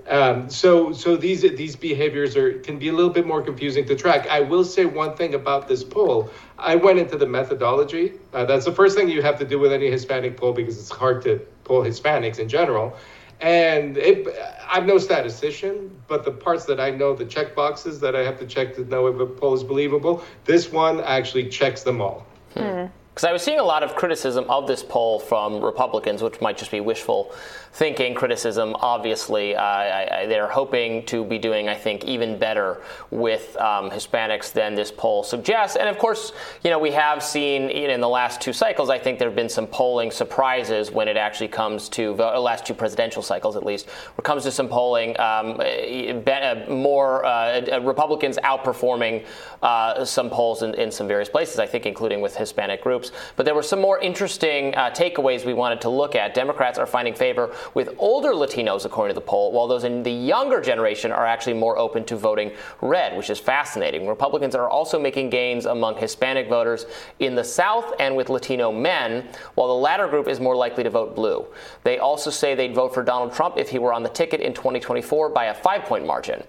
Um, 0.07 0.49
so 0.49 0.91
so 0.91 1.15
these 1.17 1.41
these 1.41 1.75
behaviors 1.75 2.35
are 2.35 2.59
can 2.59 2.77
be 2.77 2.89
a 2.89 2.93
little 2.93 3.09
bit 3.09 3.25
more 3.25 3.41
confusing 3.41 3.85
to 3.85 3.95
track. 3.95 4.27
I 4.27 4.39
will 4.41 4.63
say 4.63 4.85
one 4.85 5.15
thing 5.15 5.33
about 5.33 5.67
this 5.67 5.83
poll. 5.83 6.29
I 6.59 6.75
went 6.75 6.99
into 6.99 7.17
the 7.17 7.25
methodology. 7.25 8.13
Uh, 8.31 8.45
that's 8.45 8.65
the 8.65 8.71
first 8.71 8.95
thing 8.95 9.09
you 9.09 9.23
have 9.23 9.39
to 9.39 9.45
do 9.45 9.57
with 9.57 9.71
any 9.73 9.89
Hispanic 9.89 10.37
poll 10.37 10.53
because 10.53 10.77
it's 10.77 10.91
hard 10.91 11.23
to 11.23 11.39
poll 11.63 11.83
Hispanics 11.83 12.37
in 12.37 12.47
general. 12.47 12.95
And 13.41 13.97
it, 13.97 14.27
I'm 14.69 14.85
no 14.85 14.97
statistician, 14.97 15.91
but 16.07 16.23
the 16.23 16.31
parts 16.31 16.65
that 16.65 16.79
I 16.79 16.91
know, 16.91 17.13
the 17.13 17.25
check 17.25 17.53
boxes 17.53 17.99
that 17.99 18.15
I 18.15 18.23
have 18.23 18.39
to 18.39 18.45
check 18.45 18.75
to 18.75 18.85
know 18.85 19.07
if 19.07 19.19
a 19.19 19.25
poll 19.25 19.53
is 19.53 19.63
believable, 19.63 20.23
this 20.45 20.71
one 20.71 21.01
actually 21.01 21.49
checks 21.49 21.83
them 21.83 21.99
all. 22.01 22.25
Hmm. 22.53 22.85
Because 23.15 23.29
I 23.29 23.31
was 23.31 23.43
seeing 23.43 23.59
a 23.59 23.63
lot 23.63 23.81
of 23.81 23.95
criticism 23.95 24.43
of 24.49 24.67
this 24.67 24.83
poll 24.83 25.19
from 25.19 25.61
Republicans, 25.61 26.21
which 26.21 26.41
might 26.41 26.57
just 26.57 26.69
be 26.69 26.81
wishful 26.81 27.33
thinking 27.71 28.13
criticism. 28.13 28.75
Obviously, 28.79 29.55
uh, 29.55 30.27
they're 30.27 30.49
hoping 30.49 31.05
to 31.05 31.23
be 31.23 31.37
doing, 31.37 31.67
I 31.67 31.75
think, 31.75 32.05
even 32.05 32.37
better 32.37 32.81
with 33.11 33.55
um, 33.57 33.89
Hispanics 33.89 34.51
than 34.51 34.75
this 34.75 34.91
poll 34.91 35.23
suggests. 35.23 35.75
And 35.75 35.89
of 35.89 35.97
course, 35.97 36.33
you 36.63 36.69
know, 36.69 36.79
we 36.79 36.91
have 36.91 37.21
seen 37.21 37.69
in 37.69 37.99
the 37.99 38.07
last 38.07 38.39
two 38.39 38.53
cycles, 38.53 38.89
I 38.89 38.97
think 38.97 39.19
there 39.19 39.29
have 39.29 39.35
been 39.35 39.49
some 39.49 39.67
polling 39.67 40.11
surprises 40.11 40.91
when 40.91 41.09
it 41.09 41.17
actually 41.17 41.49
comes 41.49 41.89
to 41.89 42.15
the 42.15 42.39
last 42.39 42.65
two 42.65 42.73
presidential 42.73 43.21
cycles, 43.21 43.55
at 43.57 43.65
least, 43.65 43.87
when 43.87 44.19
it 44.19 44.25
comes 44.25 44.43
to 44.43 44.51
some 44.51 44.69
polling, 44.69 45.17
um, 45.19 45.59
uh, 45.59 46.69
more 46.69 47.25
uh, 47.25 47.79
Republicans 47.81 48.37
outperforming 48.43 49.25
uh, 49.61 50.03
some 50.05 50.29
polls 50.29 50.63
in, 50.63 50.73
in 50.75 50.91
some 50.91 51.07
various 51.07 51.29
places, 51.29 51.59
I 51.59 51.65
think, 51.65 51.85
including 51.85 52.21
with 52.21 52.35
Hispanic 52.35 52.81
groups 52.81 53.04
groups. 53.09 53.33
But 53.35 53.45
there 53.45 53.55
were 53.55 53.63
some 53.63 53.81
more 53.81 53.99
interesting 53.99 54.75
uh, 54.75 54.91
takeaways 54.91 55.45
we 55.45 55.53
wanted 55.53 55.81
to 55.81 55.89
look 55.89 56.15
at. 56.15 56.33
Democrats 56.33 56.77
are 56.77 56.85
finding 56.85 57.13
favor 57.13 57.53
with 57.73 57.95
older 57.97 58.31
Latinos, 58.31 58.85
according 58.85 59.13
to 59.13 59.19
the 59.19 59.25
poll, 59.25 59.51
while 59.51 59.67
those 59.67 59.83
in 59.83 60.03
the 60.03 60.11
younger 60.11 60.61
generation 60.61 61.11
are 61.11 61.25
actually 61.25 61.53
more 61.53 61.77
open 61.77 62.03
to 62.05 62.15
voting 62.15 62.51
red, 62.81 63.15
which 63.17 63.29
is 63.29 63.39
fascinating. 63.39 64.07
Republicans 64.07 64.55
are 64.55 64.69
also 64.69 64.99
making 64.99 65.29
gains 65.29 65.65
among 65.65 65.97
Hispanic 65.97 66.49
voters 66.49 66.85
in 67.19 67.35
the 67.35 67.43
South 67.43 67.93
and 67.99 68.15
with 68.15 68.29
Latino 68.29 68.71
men, 68.71 69.27
while 69.55 69.67
the 69.67 69.73
latter 69.73 70.07
group 70.07 70.27
is 70.27 70.39
more 70.39 70.55
likely 70.55 70.83
to 70.83 70.89
vote 70.89 71.15
blue. 71.15 71.45
They 71.83 71.99
also 71.99 72.29
say 72.29 72.55
they'd 72.55 72.75
vote 72.75 72.93
for 72.93 73.03
Donald 73.03 73.33
Trump 73.33 73.57
if 73.57 73.69
he 73.69 73.79
were 73.79 73.93
on 73.93 74.03
the 74.03 74.09
ticket 74.09 74.41
in 74.41 74.53
2024 74.53 75.29
by 75.29 75.45
a 75.45 75.53
five 75.53 75.83
point 75.83 76.05
margin. 76.05 76.43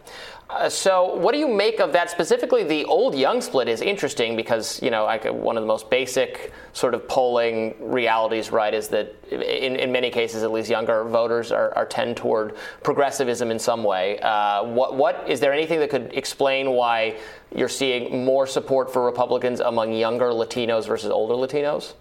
Uh, 0.49 0.69
so, 0.69 1.17
what 1.17 1.33
do 1.33 1.39
you 1.39 1.49
make 1.49 1.81
of 1.81 1.93
that? 1.93 2.09
Specifically, 2.09 2.63
the 2.63 2.85
old 2.85 3.17
young 3.17 3.41
split 3.41 3.69
is 3.69 3.81
interesting 3.81 4.37
because, 4.37 4.81
you 4.81 4.93
know, 4.93 5.05
like 5.05 5.25
one 5.25 5.57
of 5.57 5.63
the 5.65 5.67
most 5.67 5.91
basic 5.91 6.53
sort 6.73 6.95
of 6.95 7.09
polling 7.09 7.75
realities, 7.81 8.53
right, 8.53 8.73
is 8.73 8.87
that 8.89 9.13
in, 9.33 9.75
in 9.75 9.91
many 9.91 10.09
cases, 10.09 10.45
at 10.45 10.53
least 10.53 10.71
younger 10.71 11.03
voters 11.03 11.51
are, 11.51 11.75
are 11.75 11.85
tend 11.85 12.17
toward 12.17 12.55
progressivism 12.85 13.51
in 13.51 13.59
some 13.59 13.83
way. 13.83 14.21
Uh, 14.21 14.63
what, 14.63 14.95
what 14.95 15.29
is 15.29 15.41
there 15.41 15.53
anything 15.53 15.81
that 15.81 15.91
could 15.91 16.13
explain 16.15 16.71
why 16.71 17.17
you're 17.53 17.69
seeing 17.69 18.25
more 18.25 18.47
support 18.47 18.93
for 18.93 19.05
Republicans 19.05 19.59
among 19.59 19.93
younger 19.93 20.27
Latinos 20.27 20.87
versus 20.87 21.11
older 21.11 21.35
Latinos? 21.35 21.95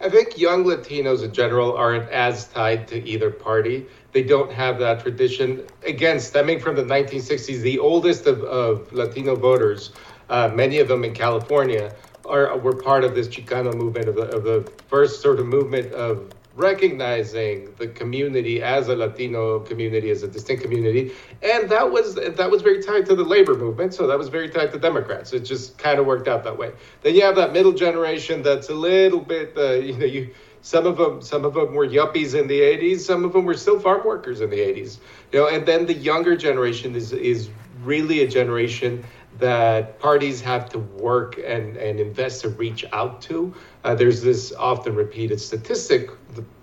I 0.00 0.10
think 0.10 0.38
young 0.38 0.64
Latinos 0.64 1.24
in 1.24 1.32
general 1.32 1.74
aren't 1.74 2.10
as 2.10 2.46
tied 2.48 2.86
to 2.88 3.02
either 3.08 3.30
party. 3.30 3.86
They 4.12 4.22
don't 4.22 4.52
have 4.52 4.78
that 4.80 5.00
tradition. 5.00 5.66
Again, 5.86 6.20
stemming 6.20 6.60
from 6.60 6.76
the 6.76 6.82
1960s, 6.82 7.60
the 7.60 7.78
oldest 7.78 8.26
of, 8.26 8.42
of 8.42 8.92
Latino 8.92 9.36
voters, 9.36 9.92
uh, 10.28 10.50
many 10.54 10.78
of 10.80 10.88
them 10.88 11.04
in 11.04 11.14
California, 11.14 11.94
are 12.26 12.58
were 12.58 12.74
part 12.74 13.04
of 13.04 13.14
this 13.14 13.28
Chicano 13.28 13.72
movement, 13.72 14.08
of 14.08 14.16
the, 14.16 14.22
of 14.22 14.44
the 14.44 14.70
first 14.88 15.22
sort 15.22 15.38
of 15.38 15.46
movement 15.46 15.92
of 15.92 16.30
recognizing 16.56 17.74
the 17.76 17.86
community 17.88 18.62
as 18.62 18.88
a 18.88 18.96
Latino 18.96 19.60
community, 19.60 20.10
as 20.10 20.22
a 20.22 20.28
distinct 20.28 20.62
community, 20.62 21.12
and 21.42 21.68
that 21.70 21.90
was 21.90 22.14
that 22.16 22.50
was 22.50 22.62
very 22.62 22.82
tied 22.82 23.06
to 23.06 23.14
the 23.14 23.24
labor 23.24 23.54
movement. 23.54 23.94
So 23.94 24.06
that 24.06 24.18
was 24.18 24.28
very 24.28 24.48
tied 24.48 24.72
to 24.72 24.78
Democrats. 24.78 25.32
It 25.32 25.40
just 25.40 25.78
kind 25.78 25.98
of 26.00 26.06
worked 26.06 26.28
out 26.28 26.44
that 26.44 26.58
way. 26.58 26.72
Then 27.02 27.14
you 27.14 27.22
have 27.22 27.36
that 27.36 27.52
middle 27.52 27.72
generation 27.72 28.42
that's 28.42 28.68
a 28.70 28.74
little 28.74 29.20
bit, 29.20 29.56
uh, 29.56 29.72
you 29.74 29.96
know, 29.98 30.06
you 30.06 30.34
Some 30.62 30.86
of 30.86 30.96
them, 30.96 31.22
some 31.22 31.44
of 31.44 31.54
them 31.54 31.74
were 31.74 31.86
yuppies 31.86 32.34
in 32.34 32.48
the 32.48 32.60
80s. 32.60 33.00
Some 33.00 33.24
of 33.24 33.32
them 33.32 33.44
were 33.44 33.54
still 33.54 33.78
farm 33.78 34.02
workers 34.04 34.40
in 34.40 34.50
the 34.50 34.58
80s. 34.58 34.98
You 35.32 35.40
know, 35.40 35.48
and 35.48 35.64
then 35.64 35.86
the 35.86 35.94
younger 35.94 36.36
generation 36.36 36.96
is 36.96 37.12
is 37.12 37.50
really 37.84 38.20
a 38.22 38.28
generation 38.28 39.04
that 39.38 39.98
parties 39.98 40.40
have 40.40 40.68
to 40.70 40.78
work 40.78 41.38
and, 41.38 41.76
and 41.76 42.00
invest 42.00 42.42
to 42.42 42.48
reach 42.50 42.84
out 42.92 43.20
to. 43.22 43.54
Uh, 43.84 43.94
there's 43.94 44.22
this 44.22 44.52
often 44.58 44.94
repeated 44.94 45.40
statistic, 45.40 46.10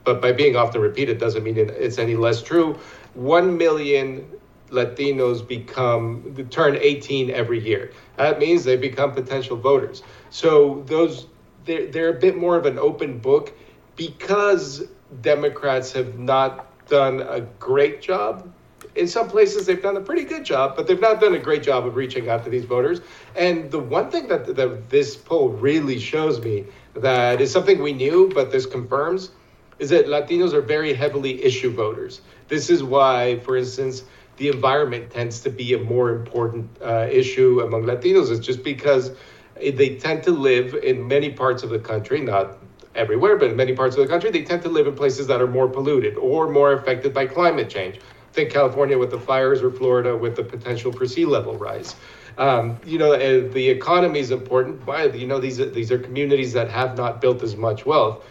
but 0.03 0.21
by 0.21 0.32
being 0.32 0.55
often 0.55 0.82
repeated 0.82 1.17
doesn't 1.17 1.43
mean 1.43 1.57
it's 1.57 1.97
any 1.97 2.15
less 2.15 2.41
true. 2.41 2.78
One 3.13 3.57
million 3.57 4.28
Latinos 4.69 5.47
become 5.47 6.47
turn 6.49 6.76
18 6.76 7.30
every 7.30 7.59
year. 7.59 7.91
That 8.17 8.39
means 8.39 8.63
they 8.63 8.76
become 8.76 9.13
potential 9.13 9.55
voters. 9.55 10.03
So 10.30 10.84
those 10.88 11.28
they're, 11.65 11.88
they're 11.88 12.09
a 12.09 12.19
bit 12.19 12.38
more 12.38 12.57
of 12.57 12.65
an 12.65 12.78
open 12.80 13.19
book 13.19 13.53
because 13.95 14.84
Democrats 15.21 15.91
have 15.93 16.17
not 16.17 16.67
done 16.88 17.21
a 17.21 17.41
great 17.59 18.01
job 18.01 18.53
in 18.96 19.08
some 19.08 19.28
places 19.28 19.66
they've 19.66 19.82
done 19.82 19.98
a 19.98 20.02
pretty 20.02 20.24
good 20.24 20.46
job, 20.46 20.76
but 20.76 20.88
they've 20.88 21.02
not 21.02 21.20
done 21.20 21.34
a 21.34 21.39
great 21.39 21.64
job 21.64 21.86
of 21.86 21.96
reaching 21.96 22.30
out 22.30 22.44
to 22.44 22.50
these 22.50 22.66
voters. 22.66 23.02
And 23.36 23.72
the 23.72 23.80
one 23.80 24.12
thing 24.12 24.28
that, 24.28 24.56
that 24.56 24.89
this 24.89 25.16
poll 25.16 25.50
really 25.50 26.00
shows 26.00 26.41
me 26.41 26.66
that 26.96 27.41
is 27.41 27.52
something 27.52 27.82
we 27.82 27.94
knew, 27.94 28.32
but 28.34 28.52
this 28.52 28.66
confirms, 28.66 29.32
is 29.80 29.89
that 29.89 30.06
Latinos 30.08 30.54
are 30.54 30.62
very 30.62 30.94
heavily 30.94 31.44
issue 31.44 31.72
voters. 31.72 32.22
This 32.48 32.70
is 32.70 32.84
why, 32.84 33.39
for 33.39 33.58
instance, 33.58 34.04
the 34.38 34.50
environment 34.50 35.12
tends 35.12 35.39
to 35.41 35.50
be 35.50 35.74
a 35.74 35.80
more 35.80 36.12
important 36.12 36.70
uh, 36.82 37.08
issue 37.10 37.62
among 37.62 37.84
Latinos. 37.84 38.32
It's 38.32 38.46
just 38.46 38.64
because 38.64 39.12
they 39.56 39.96
tend 39.98 40.24
to 40.24 40.32
live 40.32 40.76
in 40.76 41.08
many 41.08 41.32
parts 41.32 41.64
of 41.64 41.70
the 41.70 41.80
country, 41.80 42.22
not 42.22 42.58
everywhere, 42.96 43.38
but 43.38 43.50
in 43.50 43.56
many 43.56 43.76
parts 43.76 43.96
of 43.96 44.04
the 44.04 44.08
country, 44.08 44.30
they 44.30 44.44
tend 44.44 44.62
to 44.64 44.70
live 44.70 44.86
in 44.86 44.96
places 44.96 45.26
that 45.28 45.41
are 45.41 45.48
more 45.48 45.68
polluted 45.68 46.16
or 46.18 46.50
more 46.50 46.74
affected 46.74 47.14
by 47.14 47.26
climate 47.26 47.70
change 47.70 48.00
think 48.34 48.52
California 48.52 48.98
with 48.98 49.12
the 49.12 49.20
fires 49.20 49.62
or 49.62 49.72
Florida 49.72 50.18
with 50.18 50.36
the 50.36 50.44
potential 50.44 50.92
for 50.92 51.06
sea 51.06 51.26
level 51.26 51.56
rise. 51.56 51.96
Um, 52.38 52.80
you 52.84 52.98
know, 52.98 53.14
uh, 53.14 53.48
the 53.54 53.70
economy 53.70 54.20
is 54.20 54.32
important. 54.32 54.86
Why? 54.88 55.06
You 55.06 55.28
know, 55.28 55.40
these 55.40 55.58
these 55.58 55.92
are 55.92 56.00
communities 56.00 56.54
that 56.54 56.70
have 56.72 56.98
not 56.98 57.22
built 57.22 57.44
as 57.44 57.56
much 57.56 57.86
wealth. 57.86 58.26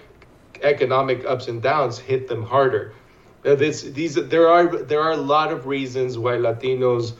Economic 0.60 1.24
ups 1.24 1.48
and 1.48 1.62
downs 1.62 1.98
hit 1.98 2.28
them 2.28 2.42
harder. 2.42 2.94
Uh, 3.44 3.54
this, 3.54 3.82
these, 3.82 4.14
there 4.14 4.48
are 4.48 4.66
there 4.76 5.00
are 5.00 5.12
a 5.12 5.16
lot 5.16 5.52
of 5.52 5.66
reasons 5.66 6.18
why 6.18 6.32
Latinos 6.32 7.14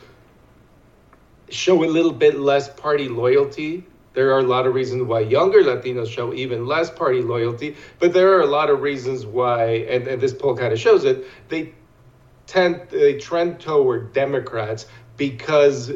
show 1.51 1.85
a 1.85 1.87
little 1.87 2.13
bit 2.13 2.39
less 2.39 2.69
party 2.69 3.09
loyalty. 3.09 3.87
There 4.15 4.35
are 4.35 4.41
a 4.41 4.45
lot 4.47 4.67
of 4.67 4.75
reasons 4.75 5.05
why 5.05 5.21
younger 5.21 5.63
Latinos 5.63 6.09
show 6.11 6.35
even 6.35 6.67
less 6.67 6.91
party 6.91 7.23
loyalty, 7.23 7.77
but 7.99 8.13
there 8.13 8.37
are 8.37 8.41
a 8.41 8.47
lot 8.47 8.71
of 8.71 8.83
reasons 8.83 9.25
why, 9.25 9.87
and, 9.89 10.07
and 10.07 10.21
this 10.21 10.35
poll 10.35 10.57
kind 10.57 10.73
of 10.73 10.79
shows 10.79 11.05
it, 11.05 11.25
they 11.49 11.73
tend 12.53 12.81
they 12.91 13.15
trend 13.19 13.59
toward 13.61 14.13
Democrats 14.13 14.87
because 15.17 15.91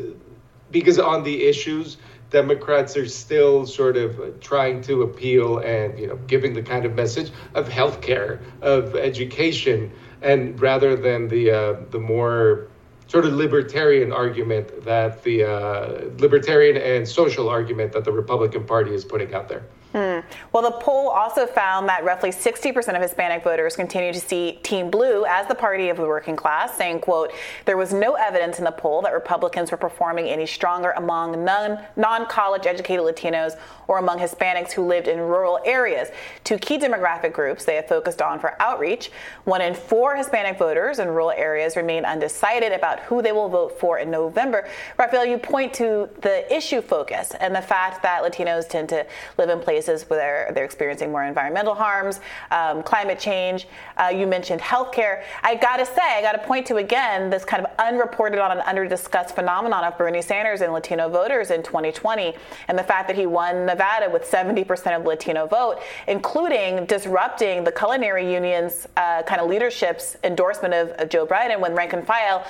because 0.70 0.98
on 0.98 1.22
the 1.22 1.44
issues 1.44 1.98
Democrats 2.30 2.96
are 2.96 3.06
still 3.06 3.66
sort 3.66 3.96
of 3.96 4.40
trying 4.40 4.80
to 4.82 5.02
appeal 5.02 5.58
and 5.58 5.98
you 5.98 6.06
know 6.06 6.16
giving 6.26 6.54
the 6.54 6.62
kind 6.62 6.84
of 6.84 6.94
message 6.94 7.30
of 7.54 7.68
healthcare, 7.68 8.40
of 8.62 8.96
education, 8.96 9.92
and 10.22 10.60
rather 10.60 10.96
than 10.96 11.28
the 11.28 11.50
uh, 11.50 11.76
the 11.90 12.00
more 12.00 12.68
sort 13.06 13.24
of 13.26 13.34
libertarian 13.34 14.12
argument 14.12 14.84
that 14.84 15.22
the 15.22 15.44
uh, 15.44 16.10
libertarian 16.18 16.76
and 16.76 17.06
social 17.06 17.48
argument 17.48 17.92
that 17.92 18.04
the 18.04 18.12
Republican 18.12 18.64
Party 18.64 18.92
is 18.92 19.04
putting 19.04 19.32
out 19.32 19.48
there. 19.48 19.62
Hmm. 19.96 20.20
Well, 20.52 20.62
the 20.62 20.72
poll 20.72 21.08
also 21.08 21.46
found 21.46 21.88
that 21.88 22.04
roughly 22.04 22.28
60% 22.28 22.94
of 22.94 23.00
Hispanic 23.00 23.42
voters 23.42 23.76
continue 23.76 24.12
to 24.12 24.20
see 24.20 24.58
Team 24.62 24.90
Blue 24.90 25.24
as 25.24 25.46
the 25.46 25.54
party 25.54 25.88
of 25.88 25.96
the 25.96 26.02
working 26.02 26.36
class, 26.36 26.76
saying, 26.76 27.00
quote, 27.00 27.32
there 27.64 27.78
was 27.78 27.94
no 27.94 28.12
evidence 28.12 28.58
in 28.58 28.64
the 28.64 28.72
poll 28.72 29.00
that 29.00 29.14
Republicans 29.14 29.70
were 29.70 29.78
performing 29.78 30.26
any 30.26 30.44
stronger 30.44 30.90
among 30.98 31.42
non-college 31.46 32.66
educated 32.66 33.06
Latinos 33.06 33.58
or 33.88 33.96
among 33.96 34.18
Hispanics 34.18 34.72
who 34.72 34.86
lived 34.86 35.08
in 35.08 35.18
rural 35.18 35.60
areas. 35.64 36.08
Two 36.44 36.58
key 36.58 36.76
demographic 36.76 37.32
groups 37.32 37.64
they 37.64 37.76
have 37.76 37.88
focused 37.88 38.20
on 38.20 38.38
for 38.38 38.60
outreach. 38.60 39.10
One 39.44 39.62
in 39.62 39.72
four 39.72 40.14
Hispanic 40.14 40.58
voters 40.58 40.98
in 40.98 41.08
rural 41.08 41.30
areas 41.30 41.74
remain 41.74 42.04
undecided 42.04 42.72
about 42.72 43.00
who 43.00 43.22
they 43.22 43.32
will 43.32 43.48
vote 43.48 43.80
for 43.80 43.98
in 43.98 44.10
November. 44.10 44.68
Rafael, 44.98 45.24
you 45.24 45.38
point 45.38 45.72
to 45.74 46.10
the 46.20 46.54
issue 46.54 46.82
focus 46.82 47.32
and 47.40 47.54
the 47.54 47.62
fact 47.62 48.02
that 48.02 48.22
Latinos 48.22 48.68
tend 48.68 48.90
to 48.90 49.06
live 49.38 49.48
in 49.48 49.58
places 49.60 49.85
where 49.88 50.50
they're, 50.52 50.66
experiencing 50.66 51.12
more 51.12 51.22
environmental 51.22 51.74
harms, 51.74 52.20
um, 52.50 52.82
climate 52.82 53.18
change. 53.18 53.68
Uh, 53.96 54.08
you 54.08 54.26
mentioned 54.26 54.60
healthcare. 54.60 55.22
I 55.44 55.54
got 55.54 55.76
to 55.76 55.86
say, 55.86 56.02
I 56.02 56.20
got 56.20 56.32
to 56.32 56.38
point 56.38 56.66
to 56.66 56.76
again 56.76 57.30
this 57.30 57.44
kind 57.44 57.64
of 57.64 57.70
unreported 57.78 58.40
on 58.40 58.50
and 58.50 58.60
under-discussed 58.62 59.34
phenomenon 59.34 59.84
of 59.84 59.96
Bernie 59.96 60.22
Sanders 60.22 60.60
and 60.60 60.72
Latino 60.72 61.08
voters 61.08 61.52
in 61.52 61.62
2020, 61.62 62.34
and 62.66 62.76
the 62.76 62.82
fact 62.82 63.06
that 63.06 63.16
he 63.16 63.26
won 63.26 63.64
Nevada 63.64 64.10
with 64.10 64.28
70% 64.28 64.96
of 64.96 65.04
Latino 65.04 65.46
vote, 65.46 65.78
including 66.08 66.84
disrupting 66.86 67.62
the 67.62 67.72
culinary 67.72 68.32
union's 68.32 68.88
uh, 68.96 69.22
kind 69.22 69.40
of 69.40 69.48
leadership's 69.48 70.16
endorsement 70.24 70.74
of, 70.74 70.88
of 70.98 71.08
Joe 71.08 71.26
Biden 71.26 71.60
when 71.60 71.74
rank 71.74 71.92
and 71.92 72.04
file 72.06 72.44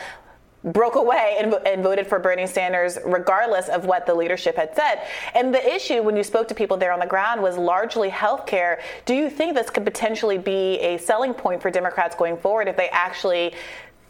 broke 0.67 0.97
away 0.97 1.37
and, 1.41 1.55
and, 1.67 1.83
voted 1.83 2.07
for 2.07 2.19
Bernie 2.19 2.47
Sanders, 2.47 2.99
regardless 3.05 3.69
of 3.69 3.87
what 3.87 4.05
the 4.05 4.15
leadership 4.15 4.57
had 4.57 4.75
said. 4.75 5.03
And 5.35 5.55
the 5.55 5.75
issue, 5.75 6.03
when 6.03 6.17
you 6.17 6.25
spoke 6.25 6.49
to 6.49 6.55
people 6.55 6.77
there 6.77 6.93
on 6.93 6.99
the 6.99 7.07
ground, 7.07 7.41
was 7.41 7.57
largely 7.57 8.09
health 8.09 8.47
care. 8.47 8.81
Do 9.05 9.15
you 9.15 9.31
think 9.31 9.55
this 9.55 9.71
could 9.71 9.85
potentially 9.85 10.39
be 10.39 10.79
a 10.81 10.99
selling 10.99 11.35
point 11.35 11.63
for 11.63 11.71
Democrats 11.71 12.17
going 12.17 12.37
forward 12.37 12.67
if 12.67 12.77
they 12.77 12.89
actually 12.89 13.55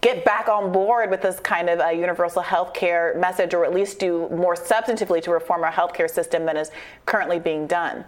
get 0.01 0.25
back 0.25 0.49
on 0.49 0.73
board 0.73 1.11
with 1.11 1.21
this 1.21 1.41
kind 1.41 1.69
of 1.69 1.81
a 1.81 1.93
universal 1.93 2.41
health 2.41 2.73
care 2.73 3.15
message, 3.19 3.53
or 3.53 3.65
at 3.65 3.75
least 3.75 3.99
do 3.99 4.29
more 4.31 4.55
substantively 4.55 5.23
to 5.23 5.31
reform 5.31 5.63
our 5.63 5.71
health 5.71 5.93
care 5.93 6.09
system 6.09 6.47
than 6.47 6.57
is 6.57 6.71
currently 7.05 7.39
being 7.39 7.67
done? 7.67 8.05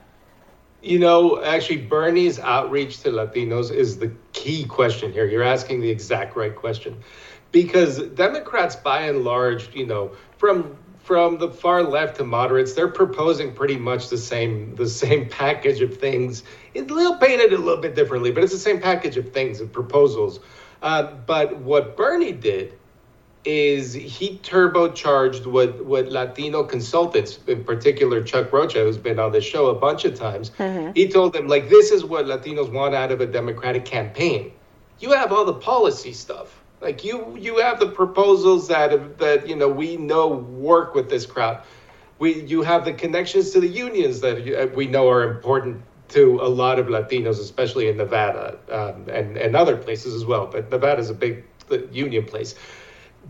You 0.81 1.01
know, 1.01 1.43
actually, 1.43 1.79
Bernie's 1.79 2.39
outreach 2.39 3.01
to 3.01 3.11
Latinos 3.11 3.73
is 3.73 3.99
the 3.99 4.13
key 4.33 4.65
question 4.65 5.13
here. 5.13 5.27
You're 5.27 5.43
asking 5.43 5.81
the 5.81 5.91
exact 5.91 6.37
right 6.37 6.55
question 6.55 6.97
because 7.53 7.99
Democrats, 8.09 8.77
by 8.77 9.03
and 9.03 9.25
large, 9.25 9.75
you 9.75 9.87
know, 9.87 10.13
from 10.37 10.77
from 11.09 11.39
the 11.39 11.51
far 11.51 11.83
left 11.83 12.19
to 12.19 12.25
moderates, 12.25 12.75
they're 12.75 12.87
proposing 12.87 13.55
pretty 13.55 13.79
much 13.79 14.11
the 14.11 14.19
same 14.19 14.75
the 14.77 14.89
same 14.89 15.29
package 15.29 15.81
of 15.81 15.97
things. 15.97 16.43
It's 16.75 16.91
a 16.91 16.95
little 16.95 17.17
painted 17.17 17.53
a 17.53 17.59
little 17.59 17.81
bit 17.81 17.95
differently, 17.95 18.31
but 18.31 18.45
it's 18.45 18.53
the 18.53 18.59
same 18.59 18.81
package 18.81 19.17
of 19.17 19.33
things 19.33 19.61
and 19.61 19.73
proposals. 19.73 20.41
Uh, 20.83 21.05
but 21.27 21.57
what 21.57 21.97
Bernie 21.97 22.33
did 22.33 22.75
is 23.45 23.95
he 23.95 24.39
turbocharged 24.43 25.47
what 25.47 25.83
what 25.85 26.11
Latino 26.11 26.63
consultants, 26.63 27.39
in 27.47 27.65
particular 27.65 28.23
Chuck 28.23 28.53
Rocha, 28.53 28.81
who's 28.81 28.99
been 28.99 29.19
on 29.19 29.33
the 29.33 29.41
show 29.41 29.69
a 29.69 29.75
bunch 29.75 30.05
of 30.05 30.15
times, 30.15 30.51
mm-hmm. 30.51 30.93
he 30.95 31.09
told 31.09 31.33
them 31.33 31.49
like 31.49 31.71
this 31.71 31.91
is 31.91 32.05
what 32.05 32.27
Latinos 32.27 32.71
want 32.71 32.95
out 32.95 33.11
of 33.11 33.23
a 33.23 33.27
Democratic 33.27 33.87
campaign. 33.87 34.53
You 35.01 35.13
have 35.13 35.33
all 35.33 35.47
the 35.47 35.55
policy 35.55 36.13
stuff 36.13 36.58
like 36.81 37.05
you, 37.05 37.37
you 37.39 37.59
have 37.59 37.81
the 37.81 37.89
proposals 37.89 38.69
that 38.69 39.19
that 39.19 39.49
you 39.49 39.57
know 39.57 39.69
we 39.69 39.97
know 39.97 40.29
work 40.29 40.95
with 40.95 41.11
this 41.11 41.27
crowd. 41.27 41.63
We, 42.19 42.43
you 42.43 42.63
have 42.63 42.85
the 42.85 42.93
connections 42.93 43.51
to 43.51 43.61
the 43.61 43.69
unions 43.69 44.21
that 44.21 44.73
we 44.75 44.87
know 44.89 45.09
are 45.09 45.23
important 45.23 45.83
to 46.09 46.41
a 46.41 46.49
lot 46.49 46.79
of 46.81 46.87
Latinos, 46.87 47.39
especially 47.39 47.89
in 47.89 47.97
Nevada 47.97 48.59
um, 48.71 49.09
and 49.09 49.37
and 49.37 49.55
other 49.55 49.77
places 49.77 50.15
as 50.15 50.25
well. 50.25 50.47
But 50.47 50.71
Nevada 50.71 51.01
is 51.01 51.11
a 51.11 51.15
big 51.15 51.45
union 51.93 52.25
place 52.25 52.55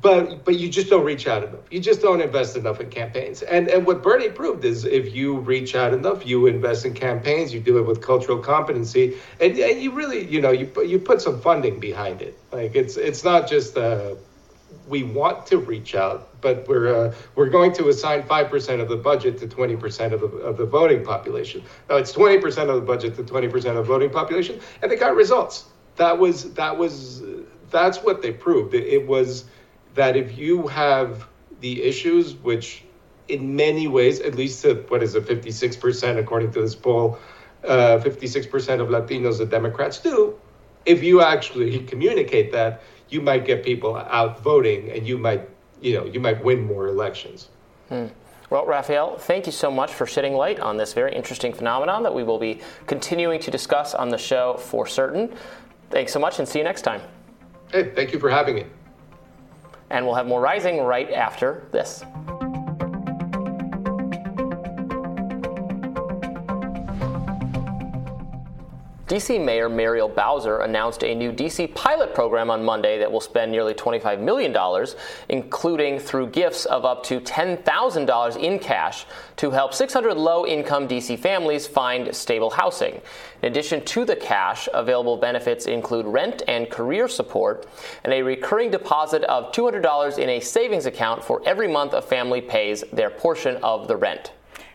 but 0.00 0.44
but 0.44 0.58
you 0.58 0.68
just 0.68 0.90
don't 0.90 1.04
reach 1.04 1.26
out 1.26 1.42
enough. 1.42 1.60
You 1.70 1.80
just 1.80 2.00
don't 2.00 2.20
invest 2.20 2.56
enough 2.56 2.80
in 2.80 2.90
campaigns. 2.90 3.42
And 3.42 3.68
and 3.68 3.86
what 3.86 4.02
Bernie 4.02 4.28
proved 4.28 4.64
is 4.64 4.84
if 4.84 5.14
you 5.14 5.38
reach 5.38 5.74
out 5.74 5.92
enough, 5.92 6.26
you 6.26 6.46
invest 6.46 6.84
in 6.84 6.94
campaigns, 6.94 7.52
you 7.52 7.60
do 7.60 7.78
it 7.78 7.86
with 7.86 8.00
cultural 8.00 8.38
competency, 8.38 9.16
and, 9.40 9.58
and 9.58 9.82
you 9.82 9.92
really 9.92 10.26
you 10.28 10.40
know 10.40 10.50
you 10.50 10.70
you 10.82 10.98
put 10.98 11.20
some 11.20 11.40
funding 11.40 11.80
behind 11.80 12.22
it. 12.22 12.38
Like 12.52 12.76
it's 12.76 12.96
it's 12.96 13.24
not 13.24 13.48
just 13.48 13.76
uh, 13.76 14.14
we 14.86 15.02
want 15.02 15.46
to 15.46 15.58
reach 15.58 15.94
out, 15.94 16.40
but 16.40 16.68
we're 16.68 16.94
uh, 17.08 17.14
we're 17.34 17.48
going 17.48 17.72
to 17.74 17.88
assign 17.88 18.22
five 18.22 18.50
percent 18.50 18.80
of 18.80 18.88
the 18.88 18.96
budget 18.96 19.38
to 19.38 19.48
twenty 19.48 19.76
percent 19.76 20.12
of 20.12 20.20
the 20.20 20.28
of 20.28 20.56
the 20.56 20.66
voting 20.66 21.04
population. 21.04 21.64
Now 21.88 21.96
it's 21.96 22.12
twenty 22.12 22.38
percent 22.38 22.70
of 22.70 22.76
the 22.76 22.86
budget 22.86 23.16
to 23.16 23.24
twenty 23.24 23.48
percent 23.48 23.76
of 23.76 23.86
the 23.86 23.92
voting 23.92 24.10
population, 24.10 24.60
and 24.80 24.90
they 24.90 24.96
got 24.96 25.16
results. 25.16 25.64
That 25.96 26.18
was 26.18 26.54
that 26.54 26.78
was 26.78 27.22
that's 27.70 27.98
what 27.98 28.22
they 28.22 28.32
proved. 28.32 28.74
It, 28.74 28.84
it 28.84 29.06
was 29.06 29.44
that 29.98 30.16
if 30.16 30.38
you 30.38 30.68
have 30.68 31.26
the 31.60 31.82
issues, 31.82 32.36
which 32.36 32.84
in 33.26 33.56
many 33.56 33.88
ways, 33.88 34.20
at 34.20 34.36
least 34.36 34.62
to, 34.62 34.74
what 34.88 35.02
is 35.02 35.16
it, 35.16 35.26
56% 35.26 36.18
according 36.18 36.52
to 36.52 36.60
this 36.60 36.76
poll, 36.76 37.18
uh, 37.64 37.98
56% 37.98 38.80
of 38.80 38.88
Latinos 38.88 39.38
that 39.38 39.50
Democrats 39.50 39.98
do, 39.98 40.38
if 40.86 41.02
you 41.02 41.20
actually 41.20 41.80
communicate 41.80 42.52
that, 42.52 42.80
you 43.08 43.20
might 43.20 43.44
get 43.44 43.64
people 43.64 43.96
out 43.96 44.40
voting 44.40 44.88
and 44.92 45.04
you 45.04 45.18
might, 45.18 45.48
you 45.80 45.94
know, 45.94 46.04
you 46.04 46.20
might 46.20 46.44
win 46.44 46.64
more 46.64 46.86
elections. 46.86 47.48
Hmm. 47.88 48.06
Well, 48.50 48.66
Rafael, 48.66 49.18
thank 49.18 49.46
you 49.46 49.52
so 49.52 49.68
much 49.68 49.92
for 49.92 50.06
shedding 50.06 50.34
light 50.34 50.60
on 50.60 50.76
this 50.76 50.92
very 50.92 51.12
interesting 51.12 51.52
phenomenon 51.52 52.04
that 52.04 52.14
we 52.14 52.22
will 52.22 52.38
be 52.38 52.60
continuing 52.86 53.40
to 53.40 53.50
discuss 53.50 53.94
on 53.94 54.10
the 54.10 54.16
show 54.16 54.54
for 54.58 54.86
certain. 54.86 55.34
Thanks 55.90 56.12
so 56.12 56.20
much 56.20 56.38
and 56.38 56.48
see 56.48 56.60
you 56.60 56.64
next 56.64 56.82
time. 56.82 57.02
Hey, 57.72 57.90
thank 57.96 58.12
you 58.12 58.20
for 58.20 58.30
having 58.30 58.54
me. 58.54 58.66
And 59.90 60.04
we'll 60.04 60.14
have 60.14 60.26
more 60.26 60.40
Rising 60.40 60.80
right 60.80 61.10
after 61.10 61.66
this. 61.70 62.04
DC 69.18 69.44
Mayor 69.44 69.68
Muriel 69.68 70.08
Bowser 70.08 70.60
announced 70.60 71.02
a 71.02 71.12
new 71.12 71.32
DC 71.32 71.74
pilot 71.74 72.14
program 72.14 72.50
on 72.50 72.64
Monday 72.64 72.98
that 72.98 73.10
will 73.10 73.20
spend 73.20 73.50
nearly 73.50 73.74
$25 73.74 74.20
million, 74.20 74.56
including 75.28 75.98
through 75.98 76.28
gifts 76.28 76.66
of 76.66 76.84
up 76.84 77.02
to 77.02 77.18
$10,000 77.18 78.36
in 78.36 78.60
cash 78.60 79.06
to 79.34 79.50
help 79.50 79.74
600 79.74 80.14
low 80.14 80.46
income 80.46 80.86
DC 80.86 81.18
families 81.18 81.66
find 81.66 82.14
stable 82.14 82.50
housing. 82.50 83.00
In 83.42 83.50
addition 83.50 83.84
to 83.86 84.04
the 84.04 84.14
cash, 84.14 84.68
available 84.72 85.16
benefits 85.16 85.66
include 85.66 86.06
rent 86.06 86.42
and 86.46 86.70
career 86.70 87.08
support 87.08 87.66
and 88.04 88.12
a 88.12 88.22
recurring 88.22 88.70
deposit 88.70 89.24
of 89.24 89.50
$200 89.50 90.18
in 90.18 90.28
a 90.28 90.38
savings 90.38 90.86
account 90.86 91.24
for 91.24 91.42
every 91.44 91.66
month 91.66 91.92
a 91.92 92.00
family 92.00 92.40
pays 92.40 92.84
their 92.92 93.10
portion 93.10 93.56
of 93.64 93.88
the 93.88 93.96
rent. 93.96 94.30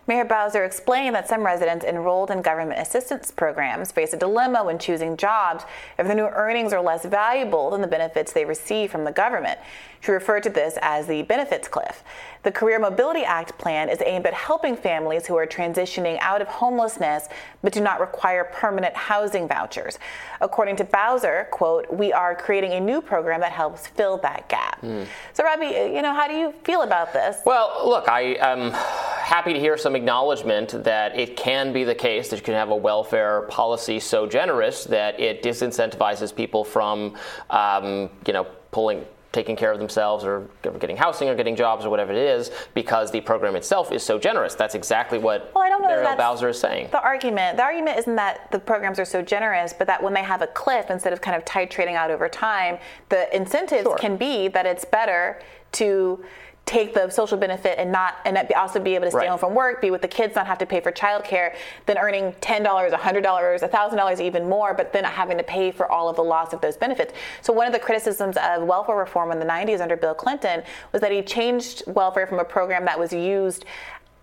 Mayor 0.06 0.26
Bowser 0.26 0.66
explained 0.66 1.16
that 1.16 1.30
some 1.30 1.46
residents 1.46 1.86
enrolled 1.86 2.30
in 2.30 2.42
government 2.42 2.82
assistance 2.82 3.32
programs 3.32 3.94
face 3.94 4.12
a 4.12 4.18
dilemma 4.18 4.62
when 4.62 4.78
choosing 4.78 5.16
jobs 5.16 5.64
if 5.98 6.06
their 6.06 6.16
new 6.16 6.28
earnings 6.28 6.74
are 6.74 6.82
less 6.82 7.06
valuable 7.06 7.70
than 7.70 7.80
the 7.80 7.88
benefits 7.88 8.34
they 8.34 8.44
receive 8.44 8.92
from 8.92 9.06
the 9.06 9.14
government. 9.14 9.58
She 10.04 10.12
referred 10.12 10.44
to 10.44 10.50
this 10.50 10.78
as 10.82 11.08
the 11.08 11.22
benefits 11.22 11.70
cliff. 11.70 12.04
The 12.44 12.52
Career 12.52 12.78
Mobility 12.78 13.24
Act 13.24 13.58
plan 13.58 13.88
is 13.88 14.02
aimed 14.06 14.26
at 14.26 14.34
helping 14.34 14.76
families 14.76 15.26
who 15.26 15.38
are 15.38 15.48
transitioning 15.48 16.18
out 16.20 16.42
of 16.42 16.48
homelessness 16.50 17.30
but 17.62 17.72
do 17.72 17.80
not 17.80 18.02
require 18.02 18.44
permanent 18.44 18.94
housing 18.96 19.48
vouchers. 19.48 20.00
According 20.42 20.76
to 20.78 20.84
Bowser, 20.84 21.48
quote, 21.52 21.90
we 21.90 22.12
are 22.12 22.36
creating 22.36 22.74
a 22.74 22.82
new 22.82 23.02
program 23.02 23.40
that 23.40 23.54
helps 23.54 23.88
fill 23.88 24.18
that 24.18 24.50
gap. 24.50 24.82
Mm. 24.82 25.08
So 25.32 25.46
Robby, 25.46 25.68
you 25.68 26.02
know, 26.02 26.14
how 26.14 26.28
do 26.28 26.34
you 26.34 26.52
feel 26.66 26.82
about 26.82 27.14
this? 27.14 27.38
Well, 27.46 27.84
look, 27.86 28.10
I 28.10 28.36
am 28.42 28.72
happy 28.72 29.54
to 29.54 29.60
hear 29.60 29.78
some 29.78 29.96
acknowledgement 29.96 30.84
that 30.84 31.18
it 31.18 31.38
can 31.38 31.72
be 31.72 31.86
the 31.86 31.96
case 31.96 32.28
that 32.28 32.36
you 32.36 32.44
can 32.44 32.56
have 32.56 32.72
a 32.72 32.76
welfare 32.76 33.44
policy 33.44 34.02
so 34.02 34.28
generous 34.28 34.84
that 34.84 35.18
it 35.18 35.42
disincentivizes 35.42 36.36
people 36.36 36.66
from, 36.66 37.16
um, 37.50 38.10
you 38.28 38.34
know, 38.34 38.46
pulling 38.72 39.06
taking 39.34 39.56
care 39.56 39.72
of 39.72 39.80
themselves 39.80 40.24
or 40.24 40.48
getting 40.80 40.96
housing 40.96 41.28
or 41.28 41.36
getting 41.36 41.56
jobs 41.56 41.86
or 41.86 41.90
whatever 41.90 42.14
it 42.14 42.18
is 42.18 42.52
because 42.76 43.12
the 43.12 43.20
program 43.20 43.56
itself 43.56 43.92
is 43.92 44.04
so 44.04 44.18
generous. 44.18 44.54
That's 44.56 44.76
exactly 44.76 45.18
what 45.18 45.52
well, 45.54 45.64
I 45.64 45.70
don't 45.70 45.82
know 45.82 45.90
Muriel 45.90 46.16
Bowser 46.16 46.50
is 46.50 46.60
saying. 46.60 46.90
The 46.92 47.02
argument, 47.02 47.58
the 47.58 47.64
argument 47.64 47.98
isn't 47.98 48.16
that 48.16 48.52
the 48.52 48.60
programs 48.60 49.00
are 49.00 49.06
so 49.06 49.22
generous, 49.22 49.74
but 49.74 49.88
that 49.88 50.02
when 50.02 50.14
they 50.14 50.24
have 50.24 50.42
a 50.44 50.48
cliff, 50.48 50.90
instead 50.90 51.12
of 51.12 51.20
kind 51.20 51.36
of 51.36 51.44
titrating 51.46 51.96
out 51.96 52.12
over 52.12 52.30
time, 52.30 52.78
the 53.10 53.36
incentives 53.36 53.84
sure. 53.84 53.98
can 53.98 54.16
be 54.16 54.48
that 54.50 54.66
it's 54.66 54.86
better 54.86 55.42
to 55.74 56.24
take 56.66 56.94
the 56.94 57.10
social 57.10 57.38
benefit 57.38 57.78
and 57.78 57.92
not 57.92 58.16
and 58.26 58.38
also 58.56 58.80
be 58.80 58.96
able 58.96 59.06
to 59.06 59.12
stay 59.12 59.20
right. 59.20 59.30
home 59.30 59.40
from 59.40 59.54
work, 59.54 59.82
be 59.82 59.92
with 59.92 60.02
the 60.02 60.08
kids, 60.08 60.36
not 60.36 60.48
have 60.48 60.58
to 60.58 60.66
pay 60.66 60.80
for 60.80 60.92
childcare, 60.92 61.56
than 61.86 61.98
earning 61.98 62.34
ten 62.40 62.64
dollars, 62.64 62.94
hundred 62.94 63.22
dollars, 63.22 63.62
thousand 63.62 63.98
dollars, 63.98 64.22
even 64.22 64.48
more, 64.48 64.74
but 64.74 64.94
then 64.94 65.04
not 65.04 65.12
having 65.12 65.38
to 65.38 65.44
pay 65.44 65.72
for 65.72 65.92
all 65.92 66.10
of 66.10 66.16
the 66.16 66.24
loss 66.24 66.54
of 66.54 66.62
those 66.62 66.78
benefits. 66.78 67.14
So 67.42 67.52
one 67.52 67.68
of 67.68 67.74
the 67.74 67.80
criticisms 67.80 68.38
of 68.38 68.64
welfare 68.64 68.96
reform 68.96 69.32
in 69.32 69.40
the 69.40 69.46
90s 69.46 69.82
under 69.82 69.98
Bill 69.98 70.14
Clinton 70.14 70.64
was 70.92 71.02
that 71.02 71.12
he 71.12 71.22
changed 71.22 71.84
welfare 71.88 72.26
from 72.26 72.40
a 72.40 72.46
program 72.46 72.86
that 72.86 72.98
was 72.98 73.12
used 73.12 73.66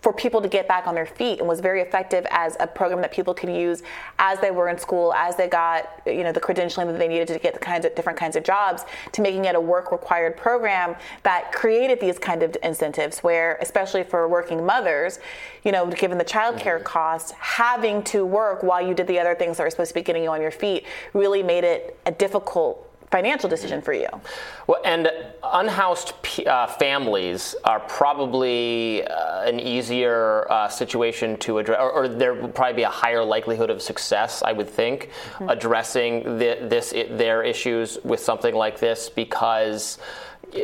for 0.02 0.12
people 0.12 0.40
to 0.40 0.48
get 0.48 0.66
back 0.66 0.86
on 0.86 0.94
their 0.94 1.06
feet 1.06 1.38
and 1.40 1.48
was 1.48 1.60
very 1.60 1.80
effective 1.80 2.26
as 2.30 2.56
a 2.60 2.66
program 2.66 3.00
that 3.02 3.12
people 3.12 3.34
could 3.34 3.50
use 3.50 3.82
as 4.18 4.40
they 4.40 4.50
were 4.50 4.68
in 4.68 4.78
school, 4.78 5.12
as 5.14 5.36
they 5.36 5.48
got 5.48 6.02
you 6.06 6.22
know 6.22 6.32
the 6.32 6.40
credentialing 6.40 6.86
that 6.86 6.98
they 6.98 7.08
needed 7.08 7.28
to 7.28 7.38
get 7.38 7.54
the 7.54 7.60
kinds 7.60 7.84
of 7.84 7.94
different 7.94 8.18
kinds 8.18 8.36
of 8.36 8.42
jobs, 8.42 8.84
to 9.12 9.22
making 9.22 9.44
it 9.44 9.54
a 9.54 9.60
work 9.60 9.92
required 9.92 10.36
program 10.36 10.96
that 11.22 11.52
created 11.52 12.00
these 12.00 12.18
kind 12.18 12.42
of 12.42 12.56
incentives 12.62 13.20
where, 13.20 13.58
especially 13.60 14.02
for 14.02 14.28
working 14.28 14.64
mothers, 14.64 15.18
you 15.64 15.72
know, 15.72 15.86
given 15.86 16.18
the 16.18 16.24
childcare 16.24 16.76
mm-hmm. 16.76 16.84
costs, 16.84 17.32
having 17.38 18.02
to 18.02 18.24
work 18.24 18.62
while 18.62 18.86
you 18.86 18.94
did 18.94 19.06
the 19.06 19.18
other 19.18 19.34
things 19.34 19.56
that 19.56 19.64
were 19.64 19.70
supposed 19.70 19.90
to 19.90 19.94
be 19.94 20.02
getting 20.02 20.22
you 20.22 20.30
on 20.30 20.40
your 20.40 20.50
feet 20.50 20.86
really 21.12 21.42
made 21.42 21.64
it 21.64 21.98
a 22.06 22.12
difficult 22.12 22.89
financial 23.10 23.48
decision 23.48 23.82
for 23.82 23.92
you. 23.92 24.08
Well, 24.66 24.80
and 24.84 25.10
unhoused 25.42 26.14
uh, 26.46 26.66
families 26.68 27.56
are 27.64 27.80
probably 27.80 29.04
uh, 29.04 29.42
an 29.42 29.58
easier 29.58 30.50
uh, 30.50 30.68
situation 30.68 31.36
to 31.38 31.58
address, 31.58 31.78
or, 31.80 31.90
or, 31.90 32.08
there 32.08 32.34
would 32.34 32.54
probably 32.54 32.74
be 32.74 32.82
a 32.84 32.88
higher 32.88 33.24
likelihood 33.24 33.68
of 33.68 33.82
success, 33.82 34.42
I 34.42 34.52
would 34.52 34.68
think, 34.68 35.10
mm-hmm. 35.34 35.48
addressing 35.48 36.38
the, 36.38 36.58
this 36.62 36.90
their 36.90 37.42
issues 37.42 37.98
with 38.04 38.20
something 38.20 38.54
like 38.54 38.78
this 38.78 39.08
because 39.08 39.98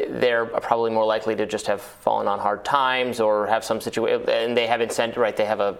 they're 0.08 0.46
probably 0.46 0.90
more 0.90 1.04
likely 1.04 1.34
to 1.36 1.46
just 1.46 1.66
have 1.66 1.80
fallen 1.80 2.28
on 2.28 2.38
hard 2.38 2.64
times 2.64 3.20
or 3.20 3.46
have 3.46 3.64
some 3.64 3.80
situation, 3.80 4.28
and 4.28 4.56
they 4.56 4.66
have 4.66 4.80
incentive, 4.80 5.18
right? 5.18 5.36
They 5.36 5.44
have 5.44 5.60
a 5.60 5.76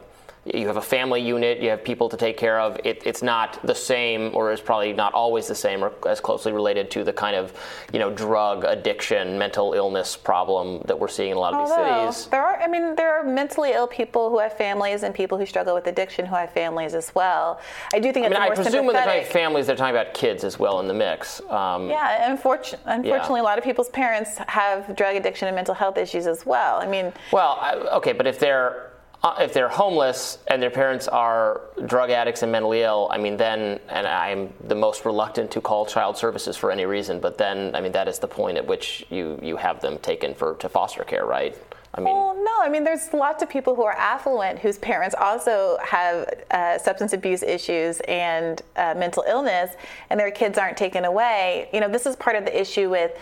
you 0.55 0.67
have 0.67 0.77
a 0.77 0.83
family 0.83 1.21
unit, 1.21 1.61
you 1.61 1.71
have 1.71 1.83
people 1.83 2.09
to 2.09 2.17
take 2.17 2.37
care 2.37 2.61
of. 2.61 2.79
It, 2.85 3.03
it's 3.05 3.23
not 3.23 3.65
the 3.67 3.75
same, 3.75 4.35
or 4.35 4.53
is 4.53 4.61
probably 4.61 4.93
not 4.93 5.13
always 5.13 5.49
the 5.49 5.55
same, 5.55 5.83
or 5.83 5.93
as 6.07 6.21
closely 6.21 6.53
related 6.53 6.91
to 6.93 7.05
the 7.05 7.13
kind 7.13 7.37
of, 7.37 7.53
you 7.93 7.99
know, 7.99 8.11
drug 8.11 8.65
addiction, 8.65 9.39
mental 9.39 9.73
illness 9.73 10.17
problem 10.17 10.83
that 10.87 10.99
we're 10.99 11.09
seeing 11.09 11.33
in 11.33 11.37
a 11.37 11.41
lot 11.41 11.55
of 11.55 11.61
Although, 11.61 12.07
these 12.07 12.17
cities. 12.17 12.31
There 12.31 12.43
are, 12.43 12.61
I 12.61 12.69
mean, 12.69 12.95
there 12.95 13.19
are 13.19 13.25
mentally 13.25 13.73
ill 13.73 13.87
people 13.87 14.31
who 14.31 14.39
have 14.39 14.57
families, 14.57 15.03
and 15.03 15.15
people 15.15 15.39
who 15.39 15.47
struggle 15.47 15.75
with 15.75 15.87
addiction 15.87 16.27
who 16.27 16.35
have 16.35 16.53
families 16.53 16.95
as 16.95 17.15
well. 17.15 17.61
I 17.93 17.99
do 17.99 18.13
think. 18.13 18.27
I 18.27 18.29
mean, 18.29 18.39
I 18.39 18.55
presume 18.55 18.87
when 18.87 18.95
they're 18.95 19.05
talking 19.05 19.21
about 19.21 19.33
families, 19.33 19.67
they're 19.67 19.77
talking 19.77 19.97
about 19.97 20.15
kids 20.15 20.45
as 20.45 20.59
well 20.59 20.81
in 20.81 20.89
the 20.89 20.95
mix. 20.95 21.41
Um, 21.51 21.89
yeah, 21.89 22.31
unfortunately, 22.31 22.81
unfortunately, 22.87 23.41
yeah. 23.41 23.43
a 23.43 23.51
lot 23.51 23.59
of 23.59 23.65
people's 23.65 23.91
parents 23.91 24.39
have 24.49 24.95
drug 24.97 25.17
addiction 25.17 25.49
and 25.49 25.55
mental 25.55 25.75
health 25.75 25.99
issues 25.99 26.27
as 26.27 26.47
well. 26.47 26.79
I 26.79 26.87
mean, 26.87 27.13
well, 27.33 27.89
okay, 27.93 28.13
but 28.13 28.27
if 28.27 28.39
they're 28.39 28.86
if 29.39 29.53
they're 29.53 29.69
homeless 29.69 30.39
and 30.49 30.63
their 30.63 30.71
parents 30.71 31.09
are 31.09 31.63
drug 31.87 32.11
addicts 32.11 32.43
and 32.43 32.53
mentally 32.53 32.83
ill, 32.83 33.09
I 33.11 33.19
mean, 33.19 33.37
then, 33.37 33.81
and 33.89 34.07
I'm 34.07 34.53
the 34.69 34.75
most 34.75 35.05
reluctant 35.05 35.51
to 35.53 35.61
call 35.61 35.87
child 35.87 36.17
services 36.17 36.57
for 36.57 36.71
any 36.71 36.85
reason, 36.85 37.21
but 37.21 37.39
then, 37.39 37.75
I 37.75 37.81
mean, 37.81 37.93
that 37.93 38.09
is 38.09 38.19
the 38.19 38.29
point 38.29 38.57
at 38.59 38.67
which 38.67 39.07
you, 39.11 39.39
you 39.43 39.57
have 39.57 39.81
them 39.81 39.99
taken 39.99 40.35
for 40.35 40.55
to 40.57 40.69
foster 40.69 41.05
care, 41.05 41.25
right? 41.25 41.57
I 41.95 42.01
mean, 42.01 42.15
well, 42.15 42.35
no. 42.35 42.53
I 42.61 42.69
mean, 42.69 42.85
there's 42.85 43.13
lots 43.15 43.43
of 43.43 43.49
people 43.49 43.75
who 43.75 43.83
are 43.85 43.97
affluent 43.97 44.59
whose 44.59 44.77
parents 44.77 45.15
also 45.19 45.79
have 45.83 46.29
uh, 46.51 46.79
substance 46.79 47.15
abuse 47.15 47.43
issues 47.43 48.01
and 48.01 48.61
uh, 48.77 48.95
mental 48.97 49.25
illness, 49.27 49.75
and 50.11 50.21
their 50.21 50.31
kids 50.31 50.59
aren't 50.59 50.77
taken 50.77 51.07
away. 51.07 51.71
You 51.73 51.81
know, 51.81 51.89
this 51.89 52.05
is 52.05 52.15
part 52.15 52.37
of 52.37 52.45
the 52.45 52.61
issue 52.61 52.91
with 52.91 53.13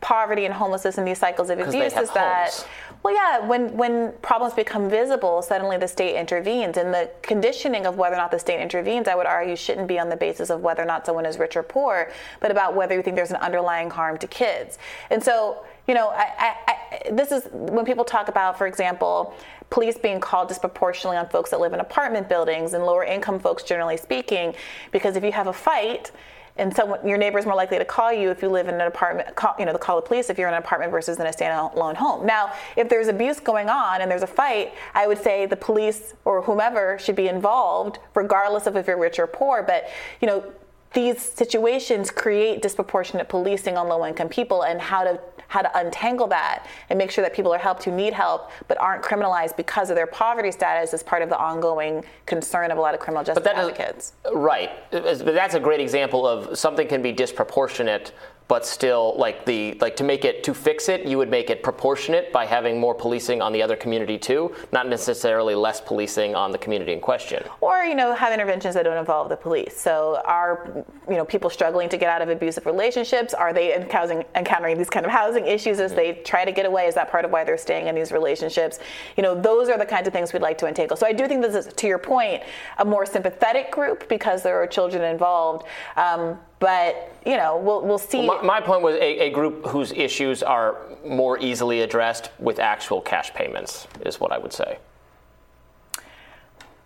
poverty 0.00 0.44
and 0.44 0.52
homelessness 0.52 0.98
and 0.98 1.08
these 1.08 1.18
cycles 1.18 1.48
of 1.48 1.58
abuse 1.58 1.94
is 1.94 2.10
that 2.10 2.66
well, 3.04 3.14
yeah, 3.14 3.46
when, 3.46 3.76
when 3.76 4.12
problems 4.22 4.54
become 4.54 4.88
visible, 4.88 5.42
suddenly 5.42 5.76
the 5.76 5.86
state 5.86 6.18
intervenes. 6.18 6.78
And 6.78 6.92
the 6.92 7.10
conditioning 7.20 7.84
of 7.84 7.98
whether 7.98 8.14
or 8.14 8.18
not 8.18 8.30
the 8.30 8.38
state 8.38 8.62
intervenes, 8.62 9.08
I 9.08 9.14
would 9.14 9.26
argue, 9.26 9.56
shouldn't 9.56 9.88
be 9.88 9.98
on 9.98 10.08
the 10.08 10.16
basis 10.16 10.48
of 10.48 10.62
whether 10.62 10.82
or 10.82 10.86
not 10.86 11.04
someone 11.04 11.26
is 11.26 11.38
rich 11.38 11.54
or 11.54 11.62
poor, 11.62 12.10
but 12.40 12.50
about 12.50 12.74
whether 12.74 12.94
you 12.94 13.02
think 13.02 13.14
there's 13.14 13.30
an 13.30 13.36
underlying 13.36 13.90
harm 13.90 14.16
to 14.18 14.26
kids. 14.26 14.78
And 15.10 15.22
so, 15.22 15.66
you 15.86 15.92
know, 15.92 16.08
I, 16.08 16.32
I, 16.38 16.56
I, 16.66 17.10
this 17.10 17.30
is 17.30 17.46
when 17.52 17.84
people 17.84 18.06
talk 18.06 18.28
about, 18.28 18.56
for 18.56 18.66
example, 18.66 19.34
police 19.68 19.98
being 19.98 20.18
called 20.18 20.48
disproportionately 20.48 21.18
on 21.18 21.28
folks 21.28 21.50
that 21.50 21.60
live 21.60 21.74
in 21.74 21.80
apartment 21.80 22.26
buildings 22.26 22.72
and 22.72 22.86
lower 22.86 23.04
income 23.04 23.38
folks, 23.38 23.64
generally 23.64 23.98
speaking, 23.98 24.54
because 24.92 25.14
if 25.16 25.22
you 25.22 25.32
have 25.32 25.46
a 25.46 25.52
fight, 25.52 26.10
and 26.56 26.74
so 26.74 26.98
your 27.04 27.18
neighbor 27.18 27.38
is 27.38 27.46
more 27.46 27.56
likely 27.56 27.78
to 27.78 27.84
call 27.84 28.12
you 28.12 28.30
if 28.30 28.40
you 28.40 28.48
live 28.48 28.68
in 28.68 28.74
an 28.74 28.82
apartment 28.82 29.34
call, 29.34 29.54
you 29.58 29.64
know 29.64 29.72
to 29.72 29.78
call 29.78 29.96
the 29.96 30.06
police 30.06 30.30
if 30.30 30.38
you're 30.38 30.48
in 30.48 30.54
an 30.54 30.62
apartment 30.62 30.92
versus 30.92 31.18
in 31.18 31.26
a 31.26 31.30
standalone 31.30 31.96
home. 31.96 32.24
Now 32.26 32.52
if 32.76 32.88
there's 32.88 33.08
abuse 33.08 33.40
going 33.40 33.68
on 33.68 34.00
and 34.00 34.10
there's 34.10 34.22
a 34.22 34.26
fight 34.26 34.72
i 34.94 35.06
would 35.06 35.22
say 35.22 35.46
the 35.46 35.56
police 35.56 36.14
or 36.24 36.42
whomever 36.42 36.98
should 36.98 37.16
be 37.16 37.28
involved 37.28 37.98
regardless 38.14 38.66
of 38.66 38.76
if 38.76 38.86
you're 38.86 38.98
rich 38.98 39.18
or 39.18 39.26
poor. 39.26 39.62
But 39.62 39.88
you 40.20 40.28
know 40.28 40.52
these 40.92 41.20
situations 41.20 42.10
create 42.10 42.62
disproportionate 42.62 43.28
policing 43.28 43.76
on 43.76 43.88
low 43.88 44.06
income 44.06 44.28
people 44.28 44.62
and 44.62 44.80
how 44.80 45.02
to 45.02 45.20
how 45.48 45.62
to 45.62 45.78
untangle 45.78 46.26
that 46.28 46.66
and 46.90 46.98
make 46.98 47.10
sure 47.10 47.22
that 47.22 47.34
people 47.34 47.52
are 47.52 47.58
helped 47.58 47.84
who 47.84 47.92
need 47.92 48.12
help 48.12 48.50
but 48.68 48.78
aren't 48.78 49.02
criminalized 49.02 49.56
because 49.56 49.90
of 49.90 49.96
their 49.96 50.06
poverty 50.06 50.50
status 50.50 50.92
is 50.92 51.02
part 51.02 51.22
of 51.22 51.28
the 51.28 51.38
ongoing 51.38 52.04
concern 52.26 52.70
of 52.70 52.78
a 52.78 52.80
lot 52.80 52.94
of 52.94 53.00
criminal 53.00 53.24
justice 53.24 53.46
advocates. 53.46 54.12
Right. 54.32 54.70
But 54.90 55.24
that's 55.24 55.54
a 55.54 55.60
great 55.60 55.80
example 55.80 56.26
of 56.26 56.58
something 56.58 56.88
can 56.88 57.02
be 57.02 57.12
disproportionate 57.12 58.12
but 58.48 58.66
still 58.66 59.14
like 59.16 59.44
the 59.44 59.76
like 59.80 59.96
to 59.96 60.04
make 60.04 60.24
it 60.24 60.44
to 60.44 60.54
fix 60.54 60.88
it 60.88 61.06
you 61.06 61.18
would 61.18 61.30
make 61.30 61.50
it 61.50 61.62
proportionate 61.62 62.32
by 62.32 62.44
having 62.44 62.78
more 62.78 62.94
policing 62.94 63.40
on 63.40 63.52
the 63.52 63.62
other 63.62 63.76
community 63.76 64.18
too 64.18 64.54
not 64.72 64.88
necessarily 64.88 65.54
less 65.54 65.80
policing 65.80 66.34
on 66.34 66.50
the 66.50 66.58
community 66.58 66.92
in 66.92 67.00
question. 67.00 67.42
Or 67.60 67.84
you 67.84 67.94
know 67.94 68.14
have 68.14 68.32
interventions 68.32 68.74
that 68.74 68.84
don't 68.84 68.96
involve 68.96 69.28
the 69.28 69.36
police. 69.36 69.78
So 69.78 70.20
are 70.24 70.84
you 71.08 71.16
know 71.16 71.24
people 71.24 71.50
struggling 71.50 71.88
to 71.90 71.96
get 71.96 72.08
out 72.08 72.22
of 72.22 72.28
abusive 72.28 72.66
relationships? 72.66 73.34
Are 73.34 73.52
they 73.52 73.74
encountering, 73.74 74.24
encountering 74.34 74.78
these 74.78 74.90
kind 74.90 75.06
of 75.06 75.12
housing 75.12 75.46
issues 75.46 75.80
as 75.80 75.94
they 75.94 76.14
try 76.24 76.44
to 76.44 76.52
get 76.52 76.66
away? 76.66 76.86
Is 76.86 76.94
that 76.94 77.10
part 77.10 77.24
of 77.24 77.30
why 77.30 77.44
they're 77.44 77.58
staying 77.58 77.86
in 77.86 77.94
these 77.94 78.12
relationships? 78.12 78.78
You 79.16 79.22
know 79.22 79.34
those 79.40 79.68
are 79.68 79.78
the 79.78 79.86
kinds 79.86 80.06
of 80.06 80.12
things 80.12 80.32
we'd 80.32 80.42
like 80.42 80.58
to 80.58 80.66
untangle. 80.66 80.96
So 80.96 81.06
i 81.06 81.12
do 81.12 81.26
think 81.28 81.42
this 81.42 81.54
is 81.54 81.72
to 81.72 81.86
your 81.86 81.98
point 81.98 82.42
a 82.78 82.84
more 82.84 83.06
sympathetic 83.06 83.70
group 83.70 84.08
because 84.08 84.42
there 84.42 84.60
are 84.62 84.66
children 84.66 85.02
involved. 85.02 85.66
Um, 85.96 86.38
but 86.64 87.12
you 87.26 87.36
know, 87.36 87.58
we'll 87.58 87.82
we'll 87.82 87.98
see. 87.98 88.26
Well, 88.26 88.42
my, 88.42 88.58
my, 88.58 88.60
point 88.62 88.80
was 88.80 88.94
a, 88.94 89.26
a, 89.26 89.30
group 89.30 89.66
whose 89.66 89.92
issues 89.92 90.42
are 90.42 90.78
more 91.04 91.38
easily 91.38 91.82
addressed 91.82 92.30
with 92.38 92.58
actual 92.58 93.02
cash 93.02 93.34
payments 93.34 93.86
is 94.06 94.18
what 94.18 94.32
I 94.32 94.38
would 94.38 94.54
say. 94.54 94.78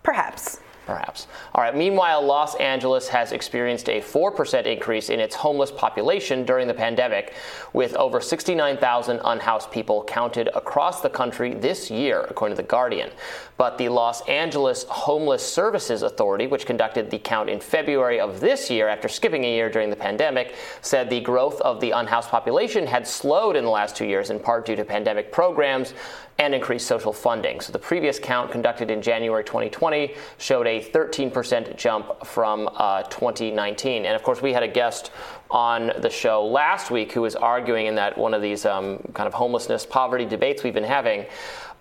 Perhaps 0.03 0.59
perhaps. 0.89 1.27
All 1.53 1.63
right, 1.63 1.75
meanwhile, 1.75 2.25
Los 2.25 2.55
Angeles 2.55 3.07
has 3.09 3.31
experienced 3.31 3.87
a 3.89 4.01
4% 4.01 4.65
increase 4.65 5.09
in 5.09 5.19
its 5.19 5.35
homeless 5.35 5.71
population 5.71 6.45
during 6.45 6.67
the 6.67 6.73
pandemic, 6.73 7.35
with 7.73 7.93
over 7.95 8.19
69,000 8.19 9.21
unhoused 9.23 9.69
people 9.69 10.03
counted 10.05 10.49
across 10.55 11.01
the 11.01 11.09
country 11.09 11.53
this 11.53 11.91
year, 11.91 12.25
according 12.27 12.57
to 12.57 12.61
The 12.63 12.67
Guardian. 12.67 13.11
But 13.57 13.77
the 13.77 13.89
Los 13.89 14.27
Angeles 14.27 14.85
Homeless 14.89 15.45
Services 15.45 16.01
Authority, 16.01 16.47
which 16.47 16.65
conducted 16.65 17.11
the 17.11 17.19
count 17.19 17.49
in 17.49 17.59
February 17.59 18.19
of 18.19 18.39
this 18.39 18.71
year 18.71 18.87
after 18.87 19.07
skipping 19.07 19.43
a 19.43 19.53
year 19.53 19.69
during 19.69 19.91
the 19.91 19.95
pandemic, 19.95 20.55
said 20.81 21.09
the 21.09 21.21
growth 21.21 21.61
of 21.61 21.79
the 21.81 21.91
unhoused 21.91 22.29
population 22.29 22.87
had 22.87 23.05
slowed 23.05 23.55
in 23.55 23.63
the 23.63 23.69
last 23.69 23.95
two 23.95 24.05
years, 24.05 24.31
in 24.31 24.39
part 24.39 24.65
due 24.65 24.75
to 24.75 24.83
pandemic 24.83 25.31
programs 25.31 25.93
and 26.39 26.55
increased 26.55 26.87
social 26.87 27.11
funding. 27.11 27.59
So 27.59 27.73
the 27.73 27.79
previous 27.79 28.17
count 28.17 28.51
conducted 28.51 28.89
in 28.89 29.01
January 29.01 29.43
2020 29.43 30.15
showed 30.37 30.65
a 30.65 30.81
13% 30.81 31.75
jump 31.75 32.25
from 32.25 32.69
uh, 32.73 33.03
2019. 33.03 34.05
And 34.05 34.15
of 34.15 34.23
course, 34.23 34.41
we 34.41 34.53
had 34.53 34.63
a 34.63 34.67
guest 34.67 35.11
on 35.51 35.91
the 35.99 36.09
show 36.09 36.45
last 36.45 36.91
week 36.91 37.11
who 37.11 37.21
was 37.21 37.35
arguing 37.35 37.87
in 37.87 37.95
that 37.95 38.17
one 38.17 38.33
of 38.33 38.41
these 38.41 38.65
um, 38.65 38.99
kind 39.13 39.27
of 39.27 39.33
homelessness 39.33 39.85
poverty 39.85 40.25
debates 40.25 40.63
we've 40.63 40.73
been 40.73 40.83
having. 40.83 41.25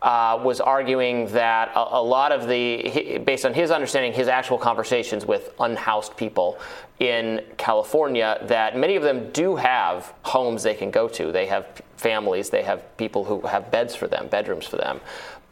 Uh, 0.01 0.41
was 0.45 0.61
arguing 0.61 1.27
that 1.33 1.73
a, 1.75 1.97
a, 1.97 2.01
lot 2.01 2.31
of 2.31 2.47
the, 2.47 3.19
based 3.27 3.45
on 3.45 3.53
his 3.53 3.73
understanding, 3.73 4.13
his 4.13 4.29
actual 4.29 4.57
conversations 4.57 5.27
with 5.27 5.53
unhoused 5.59 6.17
people 6.17 6.57
in 7.01 7.43
California, 7.57 8.39
that 8.47 8.77
many 8.77 8.95
of 8.95 9.03
them 9.03 9.31
do 9.33 9.57
have 9.57 10.15
homes 10.23 10.63
they 10.63 10.75
can 10.75 10.93
go 10.93 11.09
to. 11.09 11.33
They 11.33 11.47
have 11.47 11.83
families, 11.97 12.51
they 12.51 12.63
have 12.63 12.97
people 12.97 13.25
who 13.25 13.41
have 13.41 13.71
beds 13.71 13.95
for 13.95 14.07
them, 14.07 14.29
bedrooms 14.29 14.67
for 14.67 14.77
them. 14.77 15.01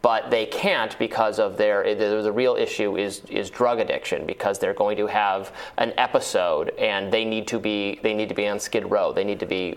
But 0.01 0.29
they 0.29 0.45
can't 0.45 0.97
because 0.99 1.39
of 1.39 1.57
their 1.57 1.95
the, 1.95 2.31
real 2.31 2.55
issue 2.55 2.97
is 2.97 3.21
is 3.29 3.49
drug 3.49 3.79
addiction 3.79 4.25
because 4.25 4.59
they're 4.59 4.73
going 4.73 4.95
to 4.97 5.07
have 5.07 5.51
an 5.77 5.91
episode 5.97 6.69
and 6.77 7.11
they 7.11 7.25
need 7.25 7.47
to 7.47 7.59
be 7.59 7.99
they 8.03 8.13
need 8.13 8.29
to 8.29 8.35
be 8.35 8.47
on 8.47 8.59
Skid 8.59 8.89
Row 8.89 9.11
they 9.11 9.23
need 9.23 9.39
to 9.39 9.47
be 9.47 9.75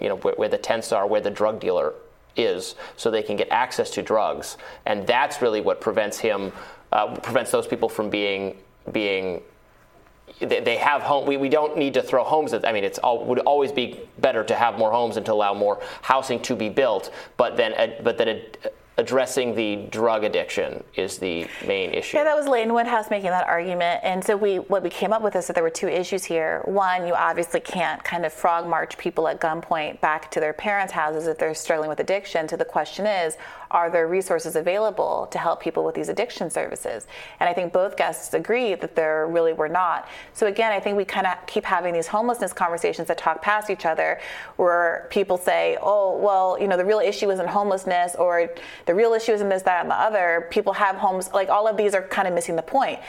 you 0.00 0.08
know 0.08 0.16
where, 0.16 0.34
where 0.36 0.48
the 0.48 0.56
tents 0.56 0.92
are 0.92 1.06
where 1.06 1.20
the 1.20 1.30
drug 1.30 1.58
dealer 1.58 1.94
is 2.36 2.74
so 2.96 3.10
they 3.10 3.22
can 3.22 3.36
get 3.36 3.48
access 3.50 3.90
to 3.90 4.02
drugs 4.02 4.56
and 4.84 5.06
that's 5.06 5.42
really 5.42 5.60
what 5.60 5.80
prevents 5.80 6.18
him 6.18 6.52
uh, 6.92 7.14
prevents 7.16 7.50
those 7.50 7.66
people 7.66 7.88
from 7.88 8.10
being 8.10 8.56
being 8.92 9.42
they 10.40 10.76
have 10.76 11.02
home. 11.02 11.26
We, 11.26 11.36
we 11.36 11.48
don't 11.48 11.78
need 11.78 11.94
to 11.94 12.02
throw 12.02 12.22
homes 12.22 12.52
at. 12.52 12.66
I 12.66 12.72
mean, 12.72 12.84
it's 12.84 12.98
would 13.02 13.38
always 13.40 13.72
be 13.72 14.00
better 14.18 14.44
to 14.44 14.54
have 14.54 14.76
more 14.76 14.90
homes 14.90 15.16
and 15.16 15.24
to 15.26 15.32
allow 15.32 15.54
more 15.54 15.80
housing 16.02 16.40
to 16.42 16.56
be 16.56 16.68
built. 16.68 17.10
But 17.36 17.56
then, 17.56 17.94
but 18.02 18.18
then 18.18 18.42
addressing 18.98 19.54
the 19.54 19.76
drug 19.90 20.24
addiction 20.24 20.82
is 20.94 21.18
the 21.18 21.46
main 21.66 21.92
issue. 21.92 22.16
Yeah, 22.16 22.24
that 22.24 22.36
was 22.36 22.46
Leighton 22.46 22.72
Woodhouse 22.72 23.10
making 23.10 23.30
that 23.30 23.46
argument. 23.46 24.00
And 24.02 24.24
so 24.24 24.36
we 24.36 24.56
what 24.56 24.82
we 24.82 24.88
came 24.88 25.12
up 25.12 25.22
with 25.22 25.36
is 25.36 25.46
that 25.46 25.52
there 25.52 25.62
were 25.62 25.70
two 25.70 25.88
issues 25.88 26.24
here. 26.24 26.62
One, 26.64 27.06
you 27.06 27.14
obviously 27.14 27.60
can't 27.60 28.02
kind 28.02 28.24
of 28.24 28.32
frog 28.32 28.66
march 28.66 28.96
people 28.96 29.28
at 29.28 29.40
gunpoint 29.40 30.00
back 30.00 30.30
to 30.32 30.40
their 30.40 30.54
parents' 30.54 30.92
houses 30.92 31.26
if 31.26 31.38
they're 31.38 31.54
struggling 31.54 31.90
with 31.90 32.00
addiction. 32.00 32.48
So 32.48 32.56
the 32.56 32.64
question 32.64 33.06
is, 33.06 33.36
are 33.70 33.90
there 33.90 34.06
resources 34.08 34.56
available 34.56 35.28
to 35.30 35.38
help 35.38 35.60
people 35.60 35.84
with 35.84 35.94
these 35.94 36.08
addiction 36.08 36.50
services? 36.50 37.06
And 37.40 37.48
I 37.48 37.52
think 37.52 37.72
both 37.72 37.96
guests 37.96 38.34
agree 38.34 38.74
that 38.74 38.96
there 38.96 39.26
really 39.26 39.52
were 39.52 39.68
not. 39.68 40.08
So 40.32 40.46
again, 40.46 40.72
I 40.72 40.80
think 40.80 40.96
we 40.96 41.04
kind 41.04 41.26
of 41.26 41.34
keep 41.46 41.64
having 41.64 41.94
these 41.94 42.06
homelessness 42.06 42.52
conversations 42.52 43.08
that 43.08 43.18
talk 43.18 43.42
past 43.42 43.70
each 43.70 43.86
other 43.86 44.20
where 44.56 45.06
people 45.10 45.36
say, 45.36 45.78
oh, 45.80 46.16
well, 46.18 46.58
you 46.60 46.68
know, 46.68 46.76
the 46.76 46.84
real 46.84 47.00
issue 47.00 47.30
isn't 47.30 47.48
homelessness 47.48 48.14
or 48.16 48.50
the 48.86 48.94
real 48.94 49.12
issue 49.12 49.32
isn't 49.32 49.48
this, 49.48 49.62
that, 49.62 49.82
and 49.82 49.90
the 49.90 49.94
other. 49.94 50.48
People 50.50 50.72
have 50.72 50.96
homes, 50.96 51.30
like 51.32 51.48
all 51.48 51.66
of 51.66 51.76
these 51.76 51.94
are 51.94 52.02
kind 52.02 52.28
of 52.28 52.34
missing 52.34 52.56
the 52.56 52.62
point 52.62 53.00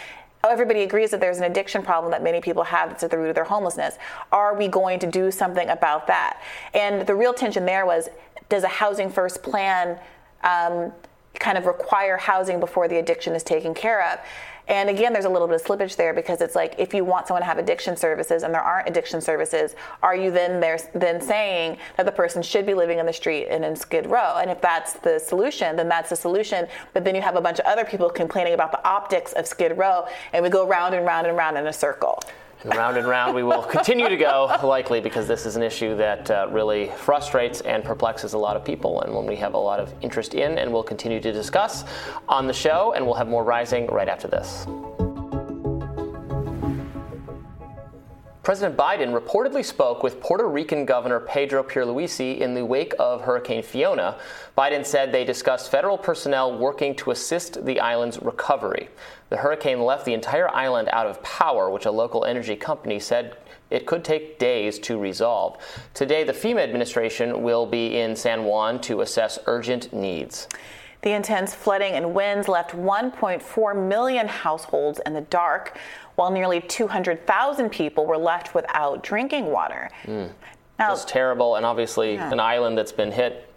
oh, 0.44 0.50
everybody 0.50 0.84
agrees 0.84 1.12
that 1.12 1.20
there's 1.20 1.38
an 1.38 1.44
addiction 1.44 1.82
problem 1.82 2.12
that 2.12 2.24
many 2.24 2.42
people 2.42 2.64
have 2.64 2.90
that's 2.90 3.04
at 3.04 3.12
the 3.12 3.18
root 3.18 3.30
of 3.30 3.36
their 3.36 3.44
homelessness. 3.44 3.98
Are 4.32 4.56
we 4.56 4.68
going 4.68 5.00
to 5.00 5.08
do 5.08 5.32
something 5.32 5.68
about 5.70 6.08
that? 6.08 6.42
And 6.74 7.06
the 7.08 7.16
real 7.16 7.34
tension 7.34 7.66
there 7.66 7.86
was 7.86 8.10
does 8.50 8.64
a 8.64 8.68
housing 8.68 9.10
first 9.10 9.44
plan 9.44 10.00
um, 10.44 10.92
kind 11.36 11.58
of 11.58 11.66
require 11.66 12.18
housing 12.18 12.60
before 12.60 12.88
the 12.88 12.98
addiction 12.98 13.34
is 13.34 13.44
taken 13.44 13.74
care 13.74 14.12
of. 14.12 14.20
And 14.68 14.90
again, 14.90 15.14
there's 15.14 15.26
a 15.26 15.30
little 15.30 15.48
bit 15.48 15.62
of 15.62 15.66
slippage 15.66 15.96
there 15.96 16.14
because 16.14 16.42
it's 16.42 16.56
like 16.56 16.76
if 16.78 16.94
you 16.94 17.06
want 17.06 17.28
someone 17.28 17.42
to 17.42 17.46
have 17.46 17.58
addiction 17.58 17.96
services 17.96 18.44
and 18.44 18.54
there 18.54 18.62
aren't 18.62 18.90
addiction 18.90 19.22
services, 19.22 19.76
are 20.04 20.16
you 20.16 20.30
then 20.30 20.60
there 20.60 20.78
then 20.94 21.22
saying 21.22 21.78
that 21.96 22.06
the 22.06 22.12
person 22.12 22.42
should 22.42 22.66
be 22.66 22.74
living 22.74 23.00
in 23.00 23.06
the 23.06 23.14
street 23.14 23.48
and 23.48 23.64
in 23.64 23.76
Skid 23.78 24.08
Row? 24.08 24.38
And 24.42 24.52
if 24.52 24.60
that's 24.60 24.94
the 24.94 25.20
solution, 25.20 25.78
then 25.78 25.88
that's 25.88 26.10
the 26.10 26.18
solution. 26.18 26.68
But 26.94 27.06
then 27.06 27.16
you 27.16 27.22
have 27.22 27.38
a 27.38 27.42
bunch 27.42 27.60
of 27.60 27.66
other 27.66 27.86
people 27.86 28.10
complaining 28.10 28.54
about 28.54 28.72
the 28.72 28.86
optics 28.86 29.32
of 29.34 29.48
Skid 29.48 29.78
Row, 29.78 30.06
and 30.34 30.44
we 30.44 30.50
go 30.50 30.68
round 30.68 30.94
and 30.96 31.06
round 31.06 31.28
and 31.28 31.38
round 31.38 31.58
in 31.58 31.68
a 31.68 31.74
circle. 31.74 32.20
And 32.64 32.76
round 32.76 32.98
and 32.98 33.08
round 33.08 33.36
we 33.36 33.44
will 33.44 33.62
continue 33.62 34.10
to 34.10 34.18
go, 34.18 34.52
likely, 34.64 35.00
because 35.00 35.28
this 35.28 35.46
is 35.46 35.56
an 35.56 35.64
issue 35.64 35.96
that 35.98 36.32
uh, 36.32 36.48
really 36.50 36.92
frustrates 36.98 37.62
and 37.62 37.84
perplexes 37.84 38.34
a 38.34 38.38
lot 38.38 38.58
of 38.58 38.66
people, 38.66 39.02
and 39.02 39.14
one 39.14 39.28
we 39.28 39.36
have 39.36 39.54
a 39.54 39.58
lot 39.58 39.80
of 39.80 39.94
interest 40.02 40.34
in 40.34 40.58
and 40.58 40.72
will 40.72 40.84
continue 40.84 41.20
to 41.20 41.32
discuss 41.32 41.84
on 42.28 42.48
the 42.48 42.54
show. 42.54 42.94
And 42.94 43.06
we'll 43.06 43.16
have 43.16 43.28
more 43.28 43.44
rising 43.44 43.88
right 43.88 44.10
after 44.10 44.28
this. 44.28 44.66
President 48.48 48.78
Biden 48.78 49.12
reportedly 49.12 49.66
spoke 49.66 50.04
with 50.04 50.22
Puerto 50.22 50.48
Rican 50.48 50.86
Governor 50.86 51.20
Pedro 51.20 51.64
Pierluisi 51.64 52.40
in 52.40 52.54
the 52.54 52.64
wake 52.64 52.94
of 52.98 53.20
Hurricane 53.20 53.62
Fiona. 53.62 54.18
Biden 54.58 54.86
said 54.86 55.12
they 55.12 55.26
discussed 55.26 55.70
federal 55.70 55.98
personnel 55.98 56.58
working 56.58 56.96
to 56.96 57.12
assist 57.12 57.66
the 57.66 57.82
island's 57.82 58.22
recovery. 58.22 58.88
The 59.28 59.36
hurricane 59.36 59.82
left 59.82 60.06
the 60.06 60.14
entire 60.14 60.50
island 60.56 60.88
out 60.94 61.08
of 61.08 61.22
power, 61.24 61.70
which 61.70 61.88
a 61.88 61.92
local 61.92 62.24
energy 62.24 62.56
company 62.56 63.02
said 63.02 63.36
it 63.70 63.86
could 63.86 64.06
take 64.06 64.40
days 64.40 64.80
to 64.80 64.98
resolve. 64.98 65.58
Today, 65.94 66.24
the 66.24 66.32
FEMA 66.32 66.62
administration 66.64 67.44
will 67.44 67.66
be 67.66 68.00
in 68.00 68.16
San 68.16 68.46
Juan 68.46 68.80
to 68.84 69.02
assess 69.02 69.38
urgent 69.46 69.92
needs. 69.92 70.48
The 71.02 71.12
intense 71.12 71.54
flooding 71.54 71.94
and 71.94 72.14
winds 72.14 72.48
left 72.48 72.72
1.4 72.72 73.88
million 73.88 74.28
households 74.28 75.00
in 75.06 75.14
the 75.14 75.22
dark 75.22 75.78
while 76.18 76.32
nearly 76.32 76.60
200,000 76.60 77.70
people 77.70 78.08
were 78.08 78.18
left 78.18 78.56
without 78.56 79.04
drinking 79.04 79.46
water. 79.46 79.88
Mm. 80.06 80.32
Now, 80.80 80.90
That's 80.90 81.06
terrible, 81.06 81.56
and 81.56 81.66
obviously 81.66 82.16
yeah. 82.16 82.32
an 82.32 82.40
island 82.40 82.76
that's 82.76 82.92
been 82.92 83.12
hit 83.12 83.48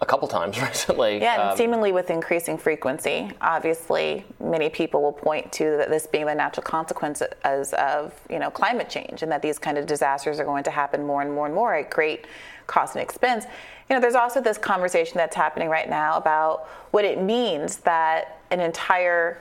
a 0.00 0.06
couple 0.06 0.28
times 0.28 0.60
recently. 0.62 1.20
Yeah, 1.20 1.34
and 1.34 1.50
um, 1.50 1.56
seemingly 1.56 1.90
with 1.90 2.08
increasing 2.08 2.56
frequency. 2.56 3.32
Obviously, 3.40 4.24
many 4.38 4.70
people 4.70 5.02
will 5.02 5.12
point 5.12 5.52
to 5.54 5.84
this 5.88 6.06
being 6.06 6.26
the 6.26 6.34
natural 6.36 6.62
consequence 6.62 7.20
as 7.42 7.72
of 7.74 8.14
you 8.30 8.38
know 8.38 8.50
climate 8.50 8.88
change, 8.88 9.24
and 9.24 9.32
that 9.32 9.42
these 9.42 9.58
kind 9.58 9.76
of 9.76 9.86
disasters 9.86 10.38
are 10.38 10.44
going 10.44 10.62
to 10.64 10.70
happen 10.70 11.04
more 11.04 11.22
and 11.22 11.32
more 11.32 11.46
and 11.46 11.54
more 11.54 11.74
at 11.74 11.90
great 11.90 12.26
cost 12.68 12.94
and 12.94 13.02
expense. 13.02 13.44
You 13.90 13.96
know, 13.96 14.00
there's 14.00 14.14
also 14.14 14.40
this 14.40 14.56
conversation 14.56 15.16
that's 15.16 15.34
happening 15.34 15.68
right 15.68 15.90
now 15.90 16.16
about 16.16 16.68
what 16.92 17.04
it 17.04 17.20
means 17.20 17.78
that 17.78 18.40
an 18.52 18.60
entire 18.60 19.40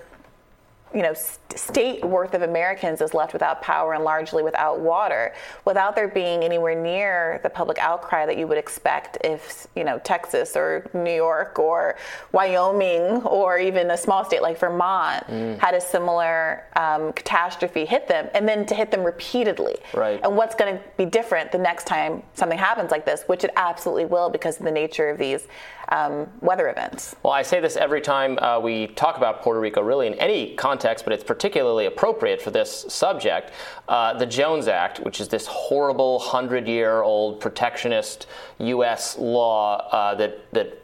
you 0.93 1.01
know, 1.01 1.13
state 1.55 2.05
worth 2.05 2.33
of 2.33 2.41
Americans 2.41 3.01
is 3.01 3.13
left 3.13 3.33
without 3.33 3.61
power 3.61 3.93
and 3.93 4.03
largely 4.03 4.43
without 4.43 4.79
water, 4.79 5.33
without 5.65 5.95
there 5.95 6.07
being 6.07 6.43
anywhere 6.43 6.79
near 6.79 7.39
the 7.43 7.49
public 7.49 7.77
outcry 7.79 8.25
that 8.25 8.37
you 8.37 8.47
would 8.47 8.57
expect 8.57 9.17
if, 9.23 9.67
you 9.75 9.83
know, 9.83 9.99
Texas 9.99 10.55
or 10.55 10.89
New 10.93 11.13
York 11.13 11.59
or 11.59 11.97
Wyoming 12.31 13.23
or 13.23 13.57
even 13.57 13.91
a 13.91 13.97
small 13.97 14.23
state 14.23 14.41
like 14.41 14.57
Vermont 14.57 15.27
mm. 15.27 15.57
had 15.59 15.73
a 15.73 15.81
similar 15.81 16.65
um, 16.75 17.11
catastrophe 17.13 17.85
hit 17.85 18.07
them, 18.07 18.29
and 18.33 18.47
then 18.47 18.65
to 18.65 18.75
hit 18.75 18.91
them 18.91 19.03
repeatedly. 19.03 19.75
Right. 19.93 20.21
And 20.23 20.37
what's 20.37 20.55
going 20.55 20.77
to 20.77 20.83
be 20.97 21.05
different 21.05 21.51
the 21.51 21.57
next 21.57 21.87
time 21.87 22.23
something 22.35 22.57
happens 22.57 22.91
like 22.91 23.05
this, 23.05 23.23
which 23.23 23.43
it 23.43 23.51
absolutely 23.55 24.05
will 24.05 24.29
because 24.29 24.59
of 24.59 24.65
the 24.65 24.71
nature 24.71 25.09
of 25.09 25.17
these 25.17 25.47
um, 25.89 26.27
weather 26.41 26.69
events. 26.69 27.15
Well, 27.23 27.33
I 27.33 27.41
say 27.41 27.59
this 27.59 27.75
every 27.75 28.01
time 28.01 28.37
uh, 28.39 28.59
we 28.59 28.87
talk 28.87 29.17
about 29.17 29.41
Puerto 29.41 29.59
Rico, 29.59 29.81
really 29.81 30.07
in 30.07 30.13
any 30.15 30.55
context 30.55 31.05
but 31.05 31.13
it's 31.13 31.23
particularly 31.23 31.85
appropriate 31.85 32.41
for 32.41 32.51
this 32.51 32.85
subject. 32.89 33.51
Uh, 33.87 34.13
the 34.13 34.25
Jones 34.25 34.67
Act, 34.67 34.99
which 34.99 35.21
is 35.21 35.27
this 35.27 35.45
horrible 35.47 36.19
hundred-year-old 36.19 37.39
protectionist 37.39 38.27
U.S. 38.59 39.17
law 39.17 39.87
uh, 39.91 40.15
that 40.15 40.51
that 40.53 40.81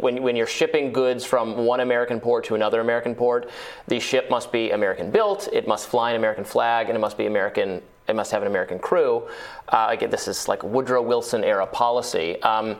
when, 0.00 0.22
when 0.22 0.36
you're 0.36 0.46
shipping 0.46 0.92
goods 0.92 1.24
from 1.24 1.64
one 1.64 1.80
American 1.80 2.20
port 2.20 2.44
to 2.46 2.54
another 2.54 2.80
American 2.80 3.14
port, 3.14 3.50
the 3.86 4.00
ship 4.00 4.30
must 4.30 4.50
be 4.50 4.70
American 4.70 5.10
built, 5.10 5.48
it 5.52 5.68
must 5.68 5.88
fly 5.88 6.10
an 6.10 6.16
American 6.16 6.44
flag, 6.44 6.88
and 6.88 6.96
it 6.96 7.00
must 7.00 7.16
be 7.16 7.26
American. 7.26 7.82
It 8.08 8.16
must 8.16 8.32
have 8.32 8.40
an 8.40 8.48
American 8.48 8.78
crew. 8.78 9.28
Uh, 9.68 9.88
again, 9.90 10.08
this 10.08 10.28
is 10.28 10.48
like 10.48 10.62
Woodrow 10.62 11.02
Wilson 11.02 11.44
era 11.44 11.66
policy. 11.66 12.40
Um, 12.40 12.78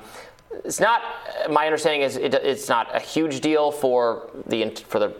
it's 0.64 0.80
not. 0.80 1.02
My 1.50 1.66
understanding 1.66 2.02
is 2.02 2.16
it, 2.16 2.34
it's 2.34 2.68
not 2.68 2.94
a 2.94 3.00
huge 3.00 3.40
deal 3.40 3.70
for 3.70 4.30
the 4.46 4.70
for 4.88 4.98
the 4.98 5.14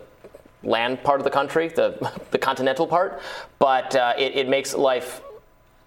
land 0.63 1.03
part 1.03 1.19
of 1.19 1.23
the 1.23 1.29
country, 1.29 1.67
the 1.69 2.11
the 2.31 2.37
continental 2.37 2.87
part, 2.87 3.21
but 3.59 3.95
uh, 3.95 4.13
it, 4.17 4.35
it 4.35 4.49
makes 4.49 4.73
life 4.73 5.21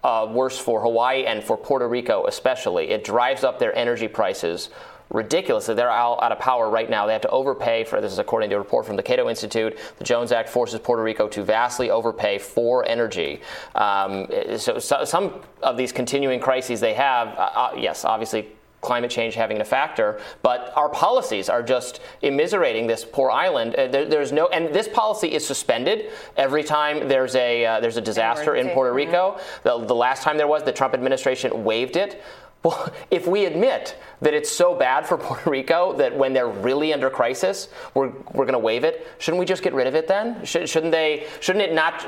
uh, 0.03 0.27
worse 0.29 0.57
for 0.59 0.81
Hawaii 0.81 1.25
and 1.25 1.43
for 1.43 1.57
Puerto 1.57 1.87
Rico 1.87 2.25
especially. 2.27 2.89
It 2.89 3.03
drives 3.03 3.43
up 3.43 3.59
their 3.59 3.75
energy 3.75 4.07
prices 4.07 4.69
ridiculously. 5.09 5.75
They're 5.75 5.89
out, 5.89 6.21
out, 6.23 6.31
of 6.31 6.39
power 6.39 6.69
right 6.69 6.89
now. 6.89 7.05
They 7.05 7.13
have 7.13 7.21
to 7.21 7.29
overpay 7.29 7.83
for 7.85 8.01
this 8.01 8.11
is 8.11 8.19
according 8.19 8.49
to 8.49 8.55
a 8.55 8.59
report 8.59 8.85
from 8.85 8.95
the 8.95 9.03
Cato 9.03 9.29
Institute. 9.29 9.77
The 9.97 10.03
Jones 10.03 10.31
Act 10.31 10.49
forces 10.49 10.79
Puerto 10.79 11.03
Rico 11.03 11.27
to 11.29 11.43
vastly 11.43 11.89
overpay 11.89 12.39
for 12.39 12.85
energy. 12.85 13.41
Um, 13.75 14.27
so, 14.57 14.79
so, 14.79 15.05
some 15.05 15.41
of 15.61 15.77
these 15.77 15.91
continuing 15.91 16.39
crises 16.39 16.79
they 16.79 16.95
have, 16.95 17.29
uh, 17.29 17.51
uh 17.53 17.71
yes, 17.77 18.03
obviously 18.03 18.49
climate 18.83 19.09
change 19.09 19.33
having 19.35 19.61
a 19.61 19.65
factor, 19.65 20.19
but 20.41 20.71
our 20.75 20.89
policies 20.89 21.49
are 21.49 21.63
just 21.63 22.01
immiserating 22.21 22.87
this 22.87 23.03
poor 23.03 23.31
island. 23.31 23.75
Uh, 23.75 23.87
there, 23.87 24.05
there's 24.05 24.31
no, 24.31 24.47
and 24.47 24.73
this 24.73 24.87
policy 24.87 25.33
is 25.33 25.45
suspended 25.45 26.11
every 26.37 26.63
time 26.63 27.07
there's 27.07 27.35
a 27.35 27.65
uh, 27.65 27.79
there's 27.79 27.97
a 27.97 28.01
disaster 28.01 28.55
in 28.55 28.69
Puerto 28.69 28.93
Rico. 28.93 29.39
The, 29.63 29.79
the 29.85 29.95
last 29.95 30.23
time 30.23 30.37
there 30.37 30.47
was, 30.47 30.63
the 30.63 30.73
Trump 30.73 30.93
administration 30.93 31.63
waived 31.63 31.95
it. 31.95 32.21
Well, 32.63 32.91
if 33.11 33.27
we 33.27 33.45
admit 33.45 33.97
that 34.21 34.33
it's 34.33 34.49
so 34.49 34.73
bad 34.73 35.05
for 35.05 35.17
Puerto 35.23 35.49
Rico 35.49 35.93
that 35.93 36.15
when 36.15 36.33
they're 36.33 36.47
really 36.47 36.93
under 36.93 37.09
crisis, 37.09 37.69
we're, 37.93 38.09
we're 38.33 38.45
going 38.45 38.53
to 38.53 38.59
waive 38.59 38.83
it, 38.83 39.07
shouldn't 39.19 39.39
we 39.39 39.45
just 39.45 39.63
get 39.63 39.73
rid 39.73 39.87
of 39.87 39.95
it 39.95 40.07
then? 40.07 40.43
Should, 40.45 40.61
not 40.75 40.91
they? 40.91 41.27
Shouldn't 41.39 41.63
it 41.63 41.73
not 41.73 42.05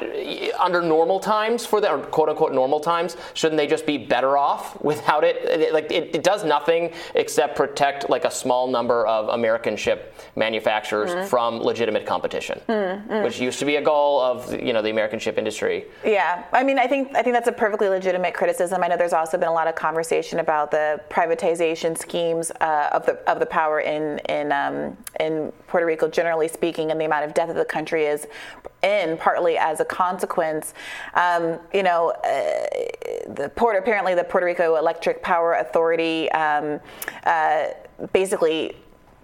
under 0.60 0.82
normal 0.82 1.20
times 1.20 1.66
for 1.66 1.82
the 1.82 1.98
quote 2.12 2.30
unquote 2.30 2.54
normal 2.54 2.80
times? 2.80 3.18
Shouldn't 3.34 3.58
they 3.58 3.68
just 3.68 3.86
be 3.86 3.98
better 3.98 4.38
off 4.38 4.82
without 4.82 5.24
it? 5.24 5.38
it 5.38 5.74
like 5.74 5.92
it, 5.92 6.16
it, 6.16 6.24
does 6.24 6.44
nothing 6.44 6.92
except 7.14 7.56
protect 7.56 8.10
like 8.10 8.26
a 8.26 8.32
small 8.32 8.68
number 8.68 9.06
of 9.06 9.30
American 9.30 9.76
ship 9.76 10.16
manufacturers 10.36 11.12
mm-hmm. 11.12 11.28
from 11.28 11.60
legitimate 11.60 12.06
competition, 12.06 12.60
mm-hmm. 12.68 13.24
which 13.24 13.40
used 13.40 13.60
to 13.60 13.66
be 13.66 13.76
a 13.76 13.82
goal 13.82 14.22
of 14.22 14.52
you 14.54 14.74
know 14.74 14.82
the 14.82 14.90
American 14.90 15.20
ship 15.20 15.38
industry. 15.38 15.86
Yeah, 16.04 16.46
I 16.52 16.64
mean, 16.64 16.80
I 16.80 16.88
think 16.88 17.16
I 17.16 17.22
think 17.22 17.36
that's 17.36 17.48
a 17.48 17.52
perfectly 17.52 17.90
legitimate 17.90 18.34
criticism. 18.34 18.84
I 18.84 18.88
know 18.88 18.98
there's 18.98 19.14
also 19.14 19.38
been 19.38 19.50
a 19.50 19.54
lot 19.54 19.68
of 19.68 19.76
conversation 19.76 20.40
about 20.46 20.70
the 20.70 21.02
privatization 21.10 21.98
schemes 21.98 22.52
uh, 22.62 22.90
of 22.94 23.04
the 23.08 23.14
of 23.28 23.40
the 23.40 23.46
power 23.48 23.80
in 23.80 24.20
in 24.30 24.52
um, 24.52 24.96
in 25.20 25.52
Puerto 25.68 25.88
Rico, 25.88 26.08
generally 26.08 26.48
speaking, 26.48 26.92
and 26.92 27.02
the 27.02 27.06
amount 27.06 27.26
of 27.26 27.34
debt 27.34 27.48
that 27.48 27.56
the 27.56 27.66
country 27.66 28.06
is 28.06 28.28
in, 28.84 29.18
partly 29.18 29.58
as 29.58 29.80
a 29.80 29.86
consequence. 29.86 30.76
Um, 31.16 31.58
you 31.74 31.82
know, 31.82 32.12
uh, 32.12 33.34
the 33.34 33.52
port 33.56 33.76
apparently 33.76 34.14
the 34.14 34.24
Puerto 34.24 34.46
Rico 34.46 34.76
Electric 34.76 35.24
Power 35.24 35.56
Authority 35.56 36.32
um, 36.32 36.80
uh, 37.26 37.70
basically 38.14 38.76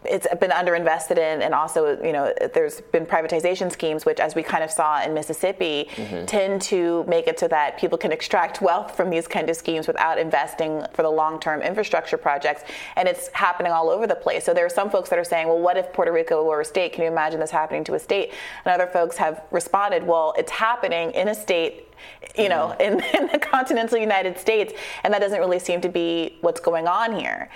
it's 0.03 0.27
been 0.39 0.49
underinvested 0.49 1.17
in, 1.17 1.41
and 1.43 1.53
also, 1.53 2.01
you 2.03 2.11
know, 2.11 2.33
there's 2.53 2.81
been 2.81 3.05
privatization 3.05 3.71
schemes, 3.71 4.05
which, 4.05 4.19
as 4.19 4.33
we 4.33 4.41
kind 4.41 4.63
of 4.63 4.71
saw 4.71 5.03
in 5.03 5.13
Mississippi, 5.13 5.89
mm-hmm. 5.95 6.25
tend 6.25 6.61
to 6.63 7.03
make 7.07 7.27
it 7.27 7.39
so 7.39 7.47
that 7.47 7.77
people 7.77 7.97
can 7.97 8.11
extract 8.11 8.61
wealth 8.61 8.97
from 8.97 9.11
these 9.11 9.27
kind 9.27 9.49
of 9.49 9.55
schemes 9.55 9.87
without 9.87 10.17
investing 10.17 10.83
for 10.93 11.03
the 11.03 11.09
long-term 11.09 11.61
infrastructure 11.61 12.17
projects, 12.17 12.63
and 12.95 13.07
it's 13.07 13.27
happening 13.33 13.71
all 13.71 13.89
over 13.89 14.07
the 14.07 14.15
place. 14.15 14.43
So 14.43 14.53
there 14.53 14.65
are 14.65 14.69
some 14.69 14.89
folks 14.89 15.09
that 15.09 15.19
are 15.19 15.23
saying, 15.23 15.47
well, 15.47 15.59
what 15.59 15.77
if 15.77 15.93
Puerto 15.93 16.11
Rico 16.11 16.43
were 16.43 16.61
a 16.61 16.65
state? 16.65 16.93
Can 16.93 17.03
you 17.03 17.09
imagine 17.09 17.39
this 17.39 17.51
happening 17.51 17.83
to 17.83 17.93
a 17.93 17.99
state? 17.99 18.33
And 18.65 18.73
other 18.73 18.91
folks 18.91 19.17
have 19.17 19.43
responded, 19.51 20.03
well, 20.03 20.33
it's 20.37 20.51
happening 20.51 21.11
in 21.11 21.27
a 21.27 21.35
state 21.35 21.87
you 22.35 22.49
know, 22.49 22.75
mm-hmm. 22.79 22.99
in, 22.99 23.15
in, 23.21 23.31
the 23.31 23.37
continental 23.37 23.97
United 23.97 24.37
States, 24.37 24.73
and 25.03 25.13
that 25.13 25.19
doesn't 25.19 25.39
really 25.39 25.59
seem 25.59 25.81
to 25.81 25.89
be 25.89 26.37
what's 26.41 26.59
going 26.59 26.87
on 26.87 27.13
here. 27.13 27.49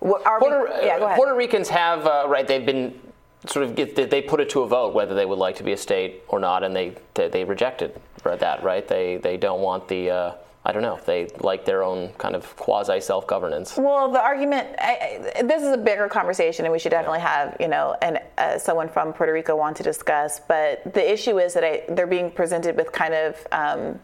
Puerto, 0.00 0.66
we, 0.80 0.86
yeah, 0.86 1.14
Puerto, 1.16 1.34
Ricans 1.34 1.68
have 1.68 2.06
uh, 2.06 2.26
right. 2.28 2.46
They've 2.46 2.64
been 2.64 2.98
sort 3.46 3.64
of 3.64 3.74
get, 3.74 3.94
they 4.10 4.22
put 4.22 4.40
it 4.40 4.50
to 4.50 4.62
a 4.62 4.68
vote 4.68 4.94
whether 4.94 5.14
they 5.14 5.24
would 5.26 5.38
like 5.38 5.56
to 5.56 5.64
be 5.64 5.72
a 5.72 5.76
state 5.76 6.22
or 6.28 6.38
not, 6.38 6.62
and 6.62 6.74
they 6.74 6.94
they, 7.14 7.28
they 7.28 7.44
rejected 7.44 8.00
that. 8.22 8.62
Right? 8.62 8.86
They 8.86 9.16
they 9.16 9.36
don't 9.36 9.60
want 9.60 9.88
the. 9.88 10.10
Uh, 10.10 10.32
I 10.64 10.72
don't 10.72 10.82
know. 10.82 11.00
They 11.06 11.28
like 11.40 11.64
their 11.64 11.82
own 11.82 12.10
kind 12.18 12.36
of 12.36 12.54
quasi 12.56 13.00
self 13.00 13.26
governance. 13.26 13.76
Well, 13.76 14.12
the 14.12 14.20
argument. 14.20 14.68
I, 14.78 15.32
I, 15.36 15.42
this 15.42 15.62
is 15.62 15.72
a 15.72 15.78
bigger 15.78 16.08
conversation, 16.08 16.66
and 16.66 16.72
we 16.72 16.78
should 16.78 16.90
definitely 16.90 17.20
have 17.20 17.56
you 17.58 17.68
know, 17.68 17.96
and 18.02 18.20
uh, 18.36 18.58
someone 18.58 18.88
from 18.88 19.12
Puerto 19.12 19.32
Rico 19.32 19.56
want 19.56 19.76
to 19.78 19.82
discuss. 19.82 20.40
But 20.46 20.92
the 20.92 21.10
issue 21.10 21.38
is 21.38 21.54
that 21.54 21.64
I, 21.64 21.84
they're 21.88 22.06
being 22.06 22.30
presented 22.30 22.76
with 22.76 22.92
kind 22.92 23.14
of. 23.14 23.46
Um, 23.50 23.98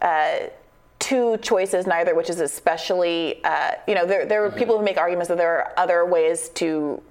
uh, 0.00 0.48
two 0.98 1.36
choices, 1.38 1.86
neither 1.86 2.14
which 2.14 2.30
is 2.30 2.40
especially, 2.40 3.42
uh, 3.44 3.72
you 3.86 3.94
know, 3.94 4.06
there, 4.06 4.26
there 4.26 4.44
are 4.44 4.48
mm-hmm. 4.48 4.58
people 4.58 4.78
who 4.78 4.84
make 4.84 4.98
arguments 4.98 5.28
that 5.28 5.38
there 5.38 5.58
are 5.58 5.72
other 5.76 6.04
ways 6.04 6.48
to 6.50 7.02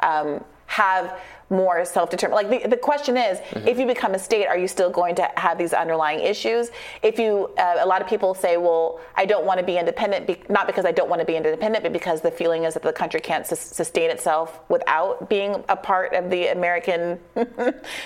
um, 0.00 0.44
have 0.66 1.18
more 1.50 1.84
self-determined 1.84 2.34
like 2.34 2.62
the, 2.62 2.68
the 2.68 2.76
question 2.76 3.16
is 3.16 3.38
mm-hmm. 3.38 3.68
if 3.68 3.78
you 3.78 3.86
become 3.86 4.14
a 4.14 4.18
state 4.18 4.46
are 4.46 4.58
you 4.58 4.66
still 4.66 4.90
going 4.90 5.14
to 5.14 5.30
have 5.36 5.56
these 5.56 5.72
underlying 5.72 6.18
issues 6.20 6.70
if 7.02 7.18
you 7.18 7.50
uh, 7.58 7.76
a 7.78 7.86
lot 7.86 8.02
of 8.02 8.08
people 8.08 8.34
say 8.34 8.56
well 8.56 8.98
i 9.14 9.24
don't 9.24 9.46
want 9.46 9.60
to 9.60 9.64
be 9.64 9.78
independent 9.78 10.26
be, 10.26 10.36
not 10.48 10.66
because 10.66 10.84
i 10.84 10.90
don't 10.90 11.08
want 11.08 11.20
to 11.20 11.26
be 11.26 11.36
independent 11.36 11.84
but 11.84 11.92
because 11.92 12.20
the 12.20 12.30
feeling 12.30 12.64
is 12.64 12.74
that 12.74 12.82
the 12.82 12.92
country 12.92 13.20
can't 13.20 13.46
sustain 13.46 14.10
itself 14.10 14.58
without 14.68 15.28
being 15.30 15.62
a 15.68 15.76
part 15.76 16.12
of 16.14 16.30
the 16.30 16.48
american 16.48 17.18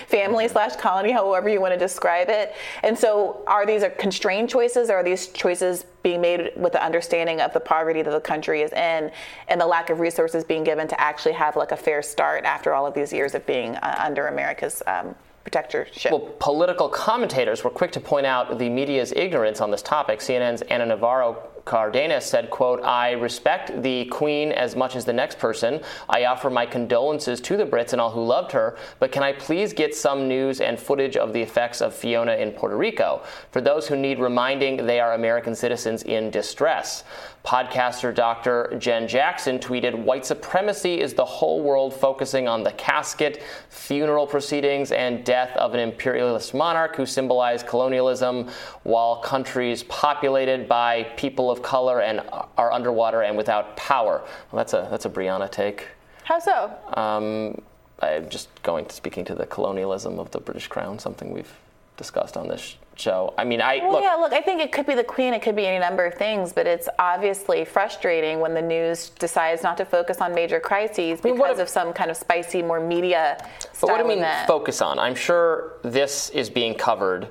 family 0.07 0.45
mm-hmm. 0.45 0.51
slash 0.51 0.75
colony 0.75 1.11
however 1.11 1.49
you 1.49 1.59
want 1.59 1.73
to 1.73 1.79
describe 1.79 2.29
it 2.29 2.53
and 2.83 2.97
so 2.97 3.43
are 3.47 3.65
these 3.65 3.81
are 3.81 3.89
constrained 3.89 4.49
choices 4.49 4.89
or 4.89 4.97
are 4.97 5.03
these 5.03 5.27
choices 5.27 5.85
being 6.03 6.21
made 6.21 6.51
with 6.55 6.73
the 6.73 6.83
understanding 6.83 7.41
of 7.41 7.53
the 7.53 7.59
poverty 7.59 8.01
that 8.01 8.11
the 8.11 8.19
country 8.19 8.61
is 8.61 8.71
in 8.71 9.11
and 9.47 9.61
the 9.61 9.65
lack 9.65 9.89
of 9.89 9.99
resources 9.99 10.43
being 10.43 10.63
given 10.63 10.87
to 10.87 10.99
actually 10.99 11.33
have 11.33 11.55
like 11.55 11.71
a 11.71 11.77
fair 11.77 12.01
start 12.01 12.43
after 12.45 12.73
all 12.73 12.85
of 12.85 12.93
these 12.93 13.13
years 13.13 13.35
of 13.35 13.45
being 13.45 13.75
uh, 13.77 13.95
under 13.99 14.27
America's 14.27 14.81
um, 14.87 15.15
protectorship. 15.43 16.11
Well, 16.11 16.33
political 16.39 16.87
commentators 16.89 17.63
were 17.63 17.69
quick 17.69 17.91
to 17.93 17.99
point 17.99 18.25
out 18.25 18.57
the 18.57 18.69
media's 18.69 19.11
ignorance 19.15 19.61
on 19.61 19.71
this 19.71 19.81
topic. 19.81 20.19
CNN's 20.19 20.61
Ana 20.63 20.85
Navarro 20.85 21.33
Cardenas 21.65 22.25
said, 22.25 22.49
quote, 22.49 22.83
I 22.83 23.11
respect 23.11 23.81
the 23.83 24.05
Queen 24.05 24.51
as 24.51 24.75
much 24.75 24.95
as 24.95 25.05
the 25.05 25.13
next 25.13 25.39
person. 25.39 25.81
I 26.09 26.25
offer 26.25 26.49
my 26.49 26.65
condolences 26.65 27.39
to 27.41 27.57
the 27.57 27.65
Brits 27.65 27.91
and 27.91 28.01
all 28.01 28.11
who 28.11 28.23
loved 28.23 28.51
her, 28.51 28.77
but 28.99 29.11
can 29.11 29.23
I 29.23 29.33
please 29.33 29.73
get 29.73 29.95
some 29.95 30.27
news 30.27 30.61
and 30.61 30.79
footage 30.79 31.17
of 31.17 31.33
the 31.33 31.41
effects 31.41 31.81
of 31.81 31.93
Fiona 31.93 32.33
in 32.33 32.51
Puerto 32.51 32.77
Rico? 32.77 33.21
For 33.51 33.61
those 33.61 33.87
who 33.87 33.95
need 33.95 34.19
reminding, 34.19 34.85
they 34.85 34.99
are 34.99 35.13
American 35.13 35.55
citizens 35.55 36.03
in 36.03 36.31
distress. 36.31 37.03
Podcaster 37.45 38.13
Dr. 38.13 38.75
Jen 38.77 39.07
Jackson 39.07 39.57
tweeted 39.57 39.95
White 39.95 40.25
supremacy 40.25 41.01
is 41.01 41.15
the 41.15 41.25
whole 41.25 41.61
world 41.61 41.91
focusing 41.93 42.47
on 42.47 42.61
the 42.61 42.71
casket, 42.73 43.41
funeral 43.69 44.27
proceedings, 44.27 44.91
and 44.91 45.25
death 45.25 45.55
of 45.57 45.73
an 45.73 45.79
imperialist 45.79 46.53
monarch 46.53 46.95
who 46.95 47.05
symbolized 47.05 47.65
colonialism, 47.65 48.47
while 48.83 49.17
countries 49.17 49.81
populated 49.83 50.67
by 50.67 51.03
people 51.17 51.49
of 51.51 51.61
color 51.61 52.01
and 52.01 52.21
are 52.57 52.71
underwater 52.71 53.21
and 53.21 53.37
without 53.37 53.75
power. 53.77 54.21
Well, 54.51 54.57
that's 54.57 54.73
a, 54.73 54.87
that's 54.89 55.05
a 55.05 55.09
Briahna 55.09 55.51
take. 55.51 55.87
How 56.23 56.39
so? 56.39 56.71
Um, 56.93 57.61
I'm 57.99 58.29
just 58.29 58.49
going 58.63 58.85
to 58.85 58.95
speaking 58.95 59.25
to 59.25 59.35
the 59.35 59.45
colonialism 59.45 60.19
of 60.19 60.31
the 60.31 60.39
British 60.39 60.67
Crown, 60.67 60.97
something 60.97 61.31
we've 61.31 61.53
discussed 61.97 62.35
on 62.35 62.47
this 62.47 62.77
show. 62.95 63.33
I 63.37 63.43
mean, 63.43 63.61
I 63.61 63.77
well, 63.77 63.93
look, 63.93 64.03
yeah. 64.03 64.15
Look, 64.15 64.33
I 64.33 64.41
think 64.41 64.61
it 64.61 64.71
could 64.71 64.85
be 64.85 64.95
the 64.95 65.03
Queen. 65.03 65.33
It 65.33 65.41
could 65.41 65.55
be 65.55 65.65
any 65.67 65.79
number 65.79 66.05
of 66.05 66.15
things, 66.15 66.53
but 66.53 66.67
it's 66.67 66.89
obviously 66.99 67.65
frustrating 67.65 68.39
when 68.39 68.53
the 68.53 68.61
news 68.61 69.09
decides 69.09 69.63
not 69.63 69.77
to 69.77 69.85
focus 69.85 70.19
on 70.19 70.33
major 70.33 70.59
crises 70.59 71.21
because 71.21 71.39
I 71.39 71.51
mean, 71.51 71.59
of 71.59 71.69
some 71.69 71.93
kind 71.93 72.09
of 72.09 72.17
spicy, 72.17 72.61
more 72.61 72.79
media. 72.79 73.37
But 73.79 73.89
what 73.89 73.97
do 73.97 74.03
you 74.03 74.19
mean 74.19 74.25
focus 74.47 74.81
on? 74.81 74.99
I'm 74.99 75.15
sure 75.15 75.73
this 75.83 76.29
is 76.29 76.49
being 76.49 76.75
covered 76.75 77.29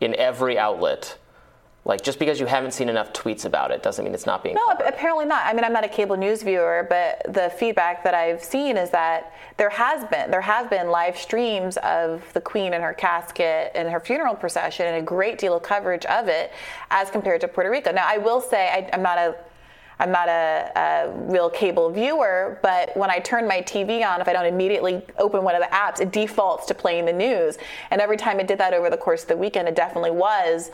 in 0.00 0.14
every 0.16 0.58
outlet 0.58 1.16
like 1.84 2.02
just 2.02 2.20
because 2.20 2.38
you 2.38 2.46
haven't 2.46 2.72
seen 2.72 2.88
enough 2.88 3.12
tweets 3.12 3.44
about 3.44 3.72
it 3.72 3.82
doesn't 3.82 4.04
mean 4.04 4.14
it's 4.14 4.26
not 4.26 4.44
being. 4.44 4.54
No, 4.54 4.66
covered. 4.68 4.86
apparently 4.86 5.24
not. 5.24 5.44
I 5.44 5.52
mean, 5.52 5.64
I'm 5.64 5.72
not 5.72 5.84
a 5.84 5.88
cable 5.88 6.16
news 6.16 6.42
viewer, 6.42 6.86
but 6.88 7.22
the 7.32 7.50
feedback 7.50 8.04
that 8.04 8.14
I've 8.14 8.42
seen 8.42 8.76
is 8.76 8.90
that 8.90 9.32
there 9.56 9.70
has 9.70 10.04
been 10.04 10.30
there 10.30 10.40
have 10.40 10.70
been 10.70 10.90
live 10.90 11.18
streams 11.18 11.76
of 11.78 12.22
the 12.34 12.40
Queen 12.40 12.74
and 12.74 12.84
her 12.84 12.94
casket 12.94 13.72
and 13.74 13.90
her 13.90 13.98
funeral 13.98 14.36
procession, 14.36 14.86
and 14.86 14.96
a 14.96 15.02
great 15.02 15.38
deal 15.38 15.56
of 15.56 15.62
coverage 15.64 16.04
of 16.06 16.28
it 16.28 16.52
as 16.90 17.10
compared 17.10 17.40
to 17.40 17.48
Puerto 17.48 17.70
Rico. 17.70 17.90
Now, 17.90 18.06
I 18.06 18.18
will 18.18 18.40
say 18.40 18.68
I, 18.68 18.88
I'm 18.92 19.02
not 19.02 19.18
a 19.18 19.34
I'm 19.98 20.10
not 20.10 20.28
a, 20.28 20.72
a, 20.74 21.12
real 21.30 21.48
cable 21.48 21.90
viewer, 21.90 22.58
but 22.62 22.96
when 22.96 23.08
I 23.08 23.20
turn 23.20 23.46
my 23.46 23.60
TV 23.60 24.04
on, 24.04 24.20
if 24.20 24.26
I 24.26 24.32
don't 24.32 24.46
immediately 24.46 25.00
open 25.16 25.44
one 25.44 25.54
of 25.54 25.60
the 25.60 25.68
apps, 25.68 26.00
it 26.00 26.10
defaults 26.10 26.66
to 26.66 26.74
playing 26.74 27.04
the 27.04 27.12
news. 27.12 27.56
And 27.90 28.00
every 28.00 28.16
time 28.16 28.40
it 28.40 28.48
did 28.48 28.58
that 28.58 28.74
over 28.74 28.90
the 28.90 28.96
course 28.96 29.22
of 29.22 29.28
the 29.28 29.36
weekend, 29.36 29.68
it 29.68 29.76
definitely 29.76 30.10
was 30.10 30.72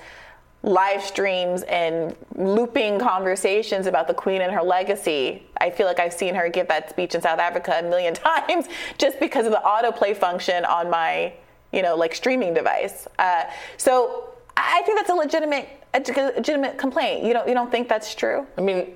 live 0.62 1.02
streams 1.02 1.62
and 1.62 2.16
looping 2.34 2.98
conversations 2.98 3.86
about 3.86 4.08
the 4.08 4.14
queen 4.14 4.42
and 4.42 4.52
her 4.52 4.62
legacy. 4.62 5.42
I 5.60 5.70
feel 5.70 5.86
like 5.86 6.00
I've 6.00 6.12
seen 6.12 6.34
her 6.34 6.48
give 6.48 6.68
that 6.68 6.90
speech 6.90 7.14
in 7.14 7.22
South 7.22 7.38
Africa 7.38 7.76
a 7.78 7.82
million 7.82 8.14
times 8.48 8.66
just 8.98 9.20
because 9.20 9.46
of 9.46 9.52
the 9.52 9.62
autoplay 9.64 10.16
function 10.16 10.64
on 10.64 10.90
my, 10.90 11.32
you 11.72 11.82
know, 11.82 11.94
like 11.96 12.14
streaming 12.14 12.54
device. 12.54 13.06
Uh, 13.18 13.44
so 13.76 14.30
I 14.56 14.82
think 14.84 14.98
that's 14.98 15.10
a 15.10 15.14
legitimate, 15.14 15.68
a 15.94 16.32
legitimate 16.36 16.76
complaint. 16.76 17.24
You 17.24 17.32
don't, 17.32 17.48
you 17.48 17.54
don't 17.54 17.70
think 17.70 17.88
that's 17.88 18.14
true? 18.14 18.46
I 18.56 18.60
mean, 18.60 18.92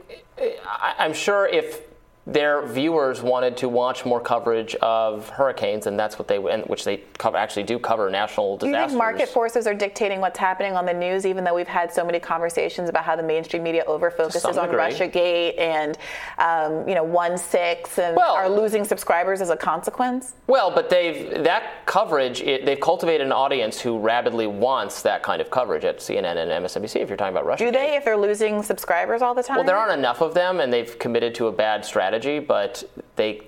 I'm 0.98 1.12
sure 1.12 1.46
if 1.46 1.82
their 2.26 2.64
viewers 2.64 3.20
wanted 3.20 3.56
to 3.56 3.68
watch 3.68 4.04
more 4.04 4.20
coverage 4.20 4.76
of 4.76 5.28
hurricanes, 5.30 5.88
and 5.88 5.98
that's 5.98 6.20
what 6.20 6.28
they 6.28 6.38
which 6.38 6.84
they 6.84 6.98
cover, 7.18 7.36
actually 7.36 7.64
do 7.64 7.80
cover 7.80 8.08
national 8.10 8.58
disasters. 8.58 8.72
Do 8.72 8.80
you 8.80 8.86
think 8.90 8.98
market 8.98 9.28
forces 9.28 9.66
are 9.66 9.74
dictating 9.74 10.20
what's 10.20 10.38
happening 10.38 10.76
on 10.76 10.86
the 10.86 10.92
news, 10.92 11.26
even 11.26 11.42
though 11.42 11.54
we've 11.54 11.66
had 11.66 11.92
so 11.92 12.04
many 12.04 12.20
conversations 12.20 12.88
about 12.88 13.04
how 13.04 13.16
the 13.16 13.24
mainstream 13.24 13.64
media 13.64 13.84
overfocuses 13.88 14.56
on 14.56 14.70
Russia 14.70 15.08
Gate 15.08 15.56
and 15.58 15.98
um, 16.38 16.88
you 16.88 16.94
know 16.94 17.02
one 17.02 17.36
six 17.36 17.98
and 17.98 18.16
well, 18.16 18.34
are 18.34 18.48
losing 18.48 18.84
subscribers 18.84 19.40
as 19.40 19.50
a 19.50 19.56
consequence? 19.56 20.34
Well, 20.46 20.70
but 20.70 20.90
they've 20.90 21.42
that 21.42 21.86
coverage 21.86 22.40
it, 22.40 22.64
they've 22.64 22.80
cultivated 22.80 23.26
an 23.26 23.32
audience 23.32 23.80
who 23.80 23.98
rapidly 23.98 24.46
wants 24.46 25.02
that 25.02 25.24
kind 25.24 25.42
of 25.42 25.50
coverage 25.50 25.84
at 25.84 25.98
CNN 25.98 26.36
and 26.36 26.64
MSNBC. 26.64 27.00
If 27.00 27.08
you're 27.08 27.16
talking 27.16 27.34
about 27.34 27.46
Russia, 27.46 27.64
do 27.64 27.72
they? 27.72 27.96
If 27.96 28.04
they're 28.04 28.16
losing 28.16 28.62
subscribers 28.62 29.22
all 29.22 29.34
the 29.34 29.42
time? 29.42 29.56
Well, 29.56 29.66
there 29.66 29.76
aren't 29.76 29.98
enough 29.98 30.20
of 30.20 30.34
them, 30.34 30.60
and 30.60 30.72
they've 30.72 30.96
committed 31.00 31.34
to 31.34 31.48
a 31.48 31.52
bad 31.52 31.84
strategy 31.84 32.11
strategy, 32.12 32.38
but 32.38 32.84
they 33.16 33.42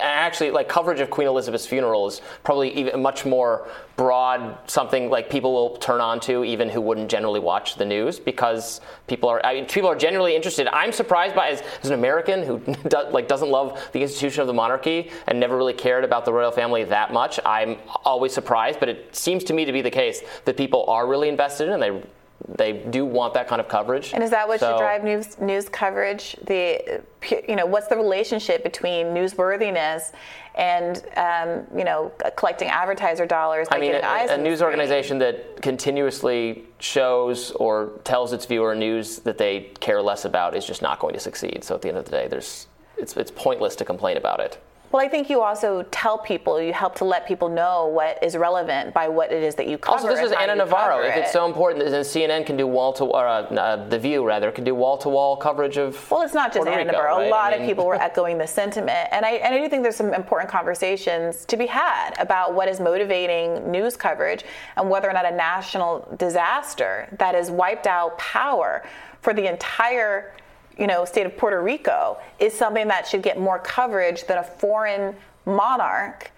actually 0.00 0.50
like 0.50 0.68
coverage 0.68 0.98
of 0.98 1.08
Queen 1.08 1.28
Elizabeth's 1.28 1.66
funeral 1.66 2.08
is 2.08 2.20
probably 2.42 2.76
even 2.76 3.00
much 3.00 3.24
more 3.24 3.68
broad, 3.96 4.58
something 4.68 5.08
like 5.08 5.30
people 5.30 5.52
will 5.52 5.76
turn 5.76 6.00
on 6.00 6.18
to 6.18 6.44
even 6.44 6.68
who 6.68 6.80
wouldn't 6.80 7.08
generally 7.08 7.38
watch 7.38 7.76
the 7.76 7.84
news 7.84 8.18
because 8.18 8.80
people 9.06 9.28
are 9.28 9.44
I 9.44 9.54
mean, 9.54 9.66
people 9.66 9.88
are 9.88 9.94
genuinely 9.96 10.34
interested. 10.34 10.66
I'm 10.68 10.90
surprised 10.90 11.36
by 11.36 11.50
as, 11.50 11.62
as 11.82 11.90
an 11.90 11.94
American 11.94 12.42
who 12.42 12.58
do, 12.88 12.96
like 13.10 13.28
doesn't 13.28 13.50
love 13.50 13.80
the 13.92 14.02
institution 14.02 14.40
of 14.40 14.48
the 14.48 14.54
monarchy 14.54 15.10
and 15.28 15.38
never 15.38 15.56
really 15.56 15.74
cared 15.74 16.04
about 16.04 16.24
the 16.24 16.32
royal 16.32 16.50
family 16.50 16.82
that 16.84 17.12
much. 17.12 17.38
I'm 17.44 17.78
always 18.04 18.32
surprised, 18.32 18.80
but 18.80 18.88
it 18.88 19.14
seems 19.14 19.44
to 19.44 19.54
me 19.54 19.64
to 19.64 19.72
be 19.72 19.82
the 19.82 19.90
case 19.90 20.22
that 20.44 20.56
people 20.56 20.84
are 20.88 21.06
really 21.06 21.28
invested 21.28 21.68
in 21.68 21.74
and 21.74 21.82
they 21.82 22.02
they 22.48 22.72
do 22.72 23.04
want 23.04 23.34
that 23.34 23.48
kind 23.48 23.60
of 23.60 23.68
coverage. 23.68 24.12
And 24.12 24.22
is 24.22 24.30
that 24.30 24.46
what 24.46 24.60
so, 24.60 24.72
should 24.72 24.78
drive 24.78 25.04
news 25.04 25.38
news 25.40 25.68
coverage? 25.68 26.36
The 26.46 27.02
you 27.48 27.56
know 27.56 27.66
what's 27.66 27.88
the 27.88 27.96
relationship 27.96 28.62
between 28.62 29.06
newsworthiness 29.06 30.12
and 30.54 31.04
um, 31.16 31.66
you 31.76 31.84
know 31.84 32.12
collecting 32.36 32.68
advertiser 32.68 33.26
dollars? 33.26 33.68
I 33.70 33.78
mean, 33.78 33.94
a, 33.94 34.26
a 34.30 34.38
news 34.38 34.62
organization 34.62 35.18
that 35.18 35.62
continuously 35.62 36.64
shows 36.78 37.52
or 37.52 38.00
tells 38.04 38.32
its 38.32 38.46
viewer 38.46 38.74
news 38.74 39.18
that 39.20 39.38
they 39.38 39.70
care 39.80 40.02
less 40.02 40.24
about 40.24 40.56
is 40.56 40.66
just 40.66 40.82
not 40.82 40.98
going 40.98 41.14
to 41.14 41.20
succeed. 41.20 41.62
So 41.64 41.74
at 41.74 41.82
the 41.82 41.88
end 41.88 41.98
of 41.98 42.04
the 42.04 42.10
day, 42.10 42.28
there's 42.28 42.66
it's 42.96 43.16
it's 43.16 43.30
pointless 43.30 43.76
to 43.76 43.84
complain 43.84 44.16
about 44.16 44.40
it. 44.40 44.62
Well, 44.92 45.02
I 45.02 45.08
think 45.08 45.30
you 45.30 45.40
also 45.40 45.84
tell 45.90 46.18
people, 46.18 46.60
you 46.60 46.74
help 46.74 46.94
to 46.96 47.06
let 47.06 47.26
people 47.26 47.48
know 47.48 47.86
what 47.86 48.22
is 48.22 48.36
relevant 48.36 48.92
by 48.92 49.08
what 49.08 49.32
it 49.32 49.42
is 49.42 49.54
that 49.54 49.66
you 49.66 49.78
cover. 49.78 49.96
Also, 49.96 50.08
this 50.08 50.20
is 50.20 50.32
Ana 50.32 50.54
Navarro. 50.54 51.02
If 51.02 51.16
it's 51.16 51.32
so 51.32 51.46
important, 51.46 51.86
then 51.86 52.02
CNN 52.02 52.44
can 52.44 52.58
do 52.58 52.66
wall 52.66 52.92
to, 52.94 53.04
or 53.04 53.26
uh, 53.26 53.42
uh, 53.44 53.88
The 53.88 53.98
View 53.98 54.22
rather, 54.22 54.52
can 54.52 54.64
do 54.64 54.74
wall 54.74 54.98
to 54.98 55.08
wall 55.08 55.38
coverage 55.38 55.78
of. 55.78 56.10
Well, 56.10 56.20
it's 56.20 56.34
not 56.34 56.52
just 56.52 56.66
Puerto 56.66 56.76
Rico, 56.76 56.92
Navarro. 56.92 57.16
Right? 57.16 57.28
A 57.28 57.30
lot 57.30 57.54
I 57.54 57.56
mean, 57.56 57.62
of 57.62 57.68
people 57.70 57.86
were 57.86 57.94
echoing 58.10 58.36
the 58.36 58.46
sentiment, 58.46 59.08
and 59.12 59.24
I 59.24 59.30
and 59.32 59.54
I 59.54 59.58
do 59.58 59.68
think 59.70 59.82
there's 59.82 59.96
some 59.96 60.12
important 60.12 60.50
conversations 60.50 61.46
to 61.46 61.56
be 61.56 61.66
had 61.66 62.10
about 62.18 62.54
what 62.54 62.68
is 62.68 62.78
motivating 62.78 63.70
news 63.70 63.96
coverage 63.96 64.44
and 64.76 64.90
whether 64.90 65.08
or 65.08 65.14
not 65.14 65.24
a 65.24 65.34
national 65.34 66.06
disaster 66.18 67.08
that 67.18 67.34
has 67.34 67.50
wiped 67.50 67.86
out 67.86 68.18
power 68.18 68.84
for 69.22 69.32
the 69.32 69.50
entire 69.50 70.34
you 70.78 70.86
know, 70.86 71.04
state 71.04 71.26
of 71.26 71.36
Puerto 71.36 71.62
Rico 71.62 72.18
is 72.38 72.52
something 72.52 72.88
that 72.88 73.06
should 73.06 73.22
get 73.22 73.38
more 73.38 73.58
coverage 73.58 74.26
than 74.26 74.38
a 74.38 74.42
foreign 74.42 75.14
monarch 75.46 76.30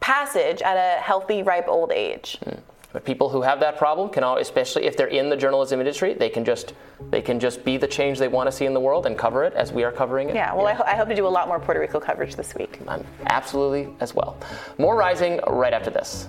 passage 0.00 0.62
at 0.62 0.76
a 0.76 1.00
healthy, 1.00 1.42
ripe 1.42 1.68
old 1.68 1.92
age. 1.92 2.38
Mm. 2.44 2.60
But 2.92 3.04
people 3.04 3.28
who 3.28 3.42
have 3.42 3.60
that 3.60 3.76
problem 3.76 4.08
can, 4.08 4.24
all, 4.24 4.38
especially 4.38 4.86
if 4.86 4.96
they're 4.96 5.08
in 5.08 5.28
the 5.28 5.36
journalism 5.36 5.80
industry, 5.80 6.14
they 6.14 6.30
can 6.30 6.46
just 6.46 6.72
they 7.10 7.20
can 7.20 7.38
just 7.38 7.62
be 7.62 7.76
the 7.76 7.86
change 7.86 8.18
they 8.18 8.28
want 8.28 8.46
to 8.46 8.52
see 8.52 8.64
in 8.64 8.72
the 8.72 8.80
world 8.80 9.04
and 9.04 9.18
cover 9.18 9.44
it 9.44 9.52
as 9.52 9.70
we 9.70 9.84
are 9.84 9.92
covering 9.92 10.30
it. 10.30 10.34
Yeah. 10.34 10.54
Well, 10.54 10.66
I, 10.66 10.72
ho- 10.72 10.84
I 10.86 10.94
hope 10.94 11.08
to 11.08 11.14
do 11.14 11.26
a 11.26 11.28
lot 11.28 11.46
more 11.46 11.60
Puerto 11.60 11.78
Rico 11.78 12.00
coverage 12.00 12.36
this 12.36 12.54
week. 12.54 12.78
I'm 12.88 13.04
absolutely 13.26 13.88
as 14.00 14.14
well. 14.14 14.38
More 14.78 14.96
rising 14.96 15.40
right 15.46 15.74
after 15.74 15.90
this. 15.90 16.28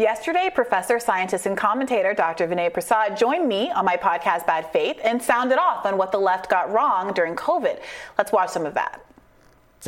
Yesterday, 0.00 0.48
professor, 0.54 0.98
scientist, 0.98 1.44
and 1.44 1.58
commentator 1.58 2.14
Dr. 2.14 2.48
Vinay 2.48 2.72
Prasad 2.72 3.18
joined 3.18 3.46
me 3.46 3.70
on 3.70 3.84
my 3.84 3.98
podcast 3.98 4.46
Bad 4.46 4.64
Faith 4.72 4.98
and 5.04 5.22
sounded 5.22 5.58
off 5.58 5.84
on 5.84 5.98
what 5.98 6.10
the 6.10 6.16
left 6.16 6.48
got 6.48 6.72
wrong 6.72 7.12
during 7.12 7.36
COVID. 7.36 7.78
Let's 8.16 8.32
watch 8.32 8.48
some 8.48 8.64
of 8.64 8.72
that. 8.72 9.04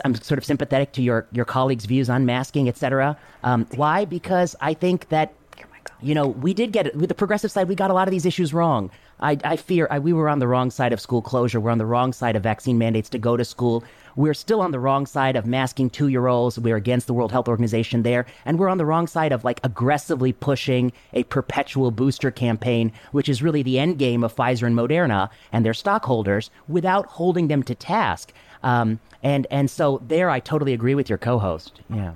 I'm 0.05 0.15
sort 0.15 0.37
of 0.37 0.45
sympathetic 0.45 0.93
to 0.93 1.03
your, 1.03 1.27
your 1.33 1.47
colleagues' 1.47 1.87
views 1.87 2.11
on 2.11 2.27
masking, 2.27 2.69
et 2.69 2.77
cetera. 2.77 3.17
Um, 3.43 3.67
why? 3.75 4.05
Because 4.05 4.55
I 4.61 4.75
think 4.75 5.09
that, 5.09 5.33
you 6.03 6.15
know, 6.15 6.29
we 6.29 6.53
did 6.53 6.73
get 6.73 6.89
it. 6.89 6.95
With 6.95 7.09
the 7.09 7.15
progressive 7.15 7.51
side, 7.51 7.67
we 7.67 7.75
got 7.75 7.91
a 7.91 7.95
lot 7.95 8.07
of 8.07 8.13
these 8.13 8.27
issues 8.27 8.53
wrong. 8.53 8.91
I, 9.19 9.39
I 9.45 9.57
fear 9.57 9.89
I, 9.91 9.99
we 9.99 10.13
were 10.13 10.29
on 10.29 10.41
the 10.41 10.47
wrong 10.47 10.71
side 10.71 10.93
of 10.93 11.01
school 11.01 11.23
closure. 11.23 11.59
We're 11.59 11.71
on 11.71 11.79
the 11.79 11.87
wrong 11.87 12.13
side 12.13 12.37
of 12.37 12.43
vaccine 12.43 12.77
mandates 12.77 13.09
to 13.11 13.19
go 13.19 13.39
to 13.39 13.47
school. 13.47 13.83
We're 14.17 14.35
still 14.35 14.61
on 14.61 14.71
the 14.71 14.79
wrong 14.79 15.07
side 15.07 15.37
of 15.37 15.47
masking 15.47 15.91
two 15.91 16.09
year 16.09 16.27
olds. 16.27 16.59
We're 16.59 16.77
against 16.77 17.07
the 17.07 17.15
World 17.15 17.33
Health 17.33 17.49
Organization 17.49 18.03
there. 18.03 18.27
And 18.45 18.59
we're 18.59 18.69
on 18.69 18.79
the 18.79 18.87
wrong 18.87 19.07
side 19.07 19.33
of 19.33 19.45
like 19.45 19.61
aggressively 19.65 20.33
pushing 20.33 20.93
a 21.13 21.25
perpetual 21.25 21.91
booster 21.91 22.31
campaign, 22.31 22.93
which 23.13 23.29
is 23.29 23.43
really 23.43 23.63
the 23.63 23.79
end 23.79 23.99
game 23.99 24.25
of 24.25 24.35
Pfizer 24.35 24.67
and 24.67 24.77
Moderna 24.77 25.31
and 25.53 25.65
their 25.65 25.75
stockholders 25.75 26.51
without 26.69 27.07
holding 27.07 27.49
them 27.49 27.63
to 27.65 27.75
task. 27.75 28.33
Um, 28.63 29.01
and, 29.23 29.47
and 29.51 29.71
so 29.71 30.03
there, 30.07 30.31
I 30.31 30.41
totally 30.41 30.73
agree 30.73 30.95
with 30.95 31.09
your 31.09 31.19
co 31.19 31.39
host. 31.39 31.81
Yeah. 31.89 32.13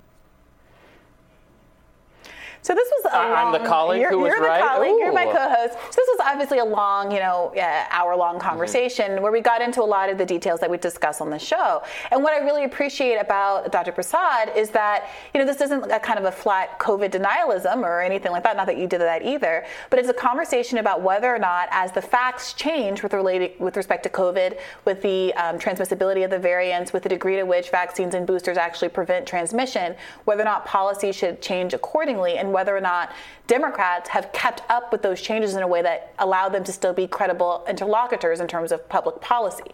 So 2.66 2.74
this 2.74 2.90
was 2.96 3.12
a 3.12 3.16
I'm 3.16 3.52
long, 3.52 3.62
the 3.62 3.68
colleague 3.68 4.00
you're, 4.00 4.10
who 4.10 4.18
was 4.18 4.30
you're 4.30 4.42
right. 4.42 4.60
the 4.60 4.66
colleague, 4.66 4.90
Ooh. 4.90 4.98
you're 4.98 5.12
my 5.12 5.24
co-host. 5.24 5.74
So 5.74 6.00
this 6.02 6.08
was 6.08 6.20
obviously 6.24 6.58
a 6.58 6.64
long, 6.64 7.12
you 7.12 7.20
know, 7.20 7.54
uh, 7.56 7.84
hour-long 7.90 8.26
Mm-hmm. 8.26 8.48
conversation 8.48 9.12
mm-hmm. 9.12 9.22
where 9.22 9.30
we 9.30 9.40
got 9.40 9.62
into 9.62 9.80
a 9.80 9.84
lot 9.84 10.08
of 10.08 10.18
the 10.18 10.26
details 10.26 10.58
that 10.58 10.68
we 10.68 10.76
discuss 10.78 11.20
on 11.20 11.30
the 11.30 11.38
show. 11.38 11.82
And 12.10 12.24
what 12.24 12.32
I 12.32 12.38
really 12.38 12.64
appreciate 12.64 13.16
about 13.16 13.70
Dr. 13.70 13.92
Prasad 13.92 14.56
is 14.56 14.70
that, 14.70 15.10
you 15.32 15.40
know, 15.40 15.46
this 15.46 15.60
isn't 15.60 15.92
a 15.92 16.00
kind 16.00 16.18
of 16.18 16.24
a 16.24 16.32
flat 16.32 16.78
COVID 16.80 17.10
denialism 17.12 17.84
or 17.84 18.00
anything 18.00 18.32
like 18.32 18.42
that. 18.42 18.56
Not 18.56 18.66
that 18.66 18.78
you 18.78 18.88
did 18.88 19.00
that 19.00 19.22
either, 19.22 19.64
but 19.90 20.00
it's 20.00 20.08
a 20.08 20.14
conversation 20.14 20.78
about 20.78 21.02
whether 21.02 21.32
or 21.32 21.38
not, 21.38 21.68
as 21.70 21.92
the 21.92 22.02
facts 22.02 22.52
change 22.52 23.02
with 23.02 23.14
related 23.14 23.52
with 23.60 23.76
respect 23.76 24.02
to 24.02 24.08
COVID, 24.08 24.58
with 24.84 25.00
the 25.02 25.32
um, 25.34 25.58
transmissibility 25.58 26.24
of 26.24 26.30
the 26.30 26.38
variants, 26.38 26.92
with 26.92 27.04
the 27.04 27.08
degree 27.08 27.36
to 27.36 27.44
which 27.44 27.70
vaccines 27.70 28.14
and 28.16 28.26
boosters 28.26 28.56
actually 28.56 28.88
prevent 28.88 29.24
transmission, 29.24 29.94
whether 30.24 30.42
or 30.42 30.46
not 30.46 30.64
policy 30.66 31.12
should 31.12 31.40
change 31.40 31.74
accordingly, 31.74 32.38
and 32.38 32.52
whether 32.56 32.74
or 32.74 32.80
not 32.80 33.12
Democrats 33.46 34.08
have 34.08 34.32
kept 34.32 34.62
up 34.70 34.90
with 34.90 35.02
those 35.02 35.20
changes 35.20 35.54
in 35.56 35.62
a 35.62 35.68
way 35.68 35.82
that 35.82 36.14
allow 36.20 36.48
them 36.48 36.64
to 36.64 36.72
still 36.72 36.94
be 36.94 37.06
credible 37.06 37.62
interlocutors 37.68 38.40
in 38.40 38.48
terms 38.48 38.72
of 38.72 38.88
public 38.88 39.20
policy. 39.20 39.70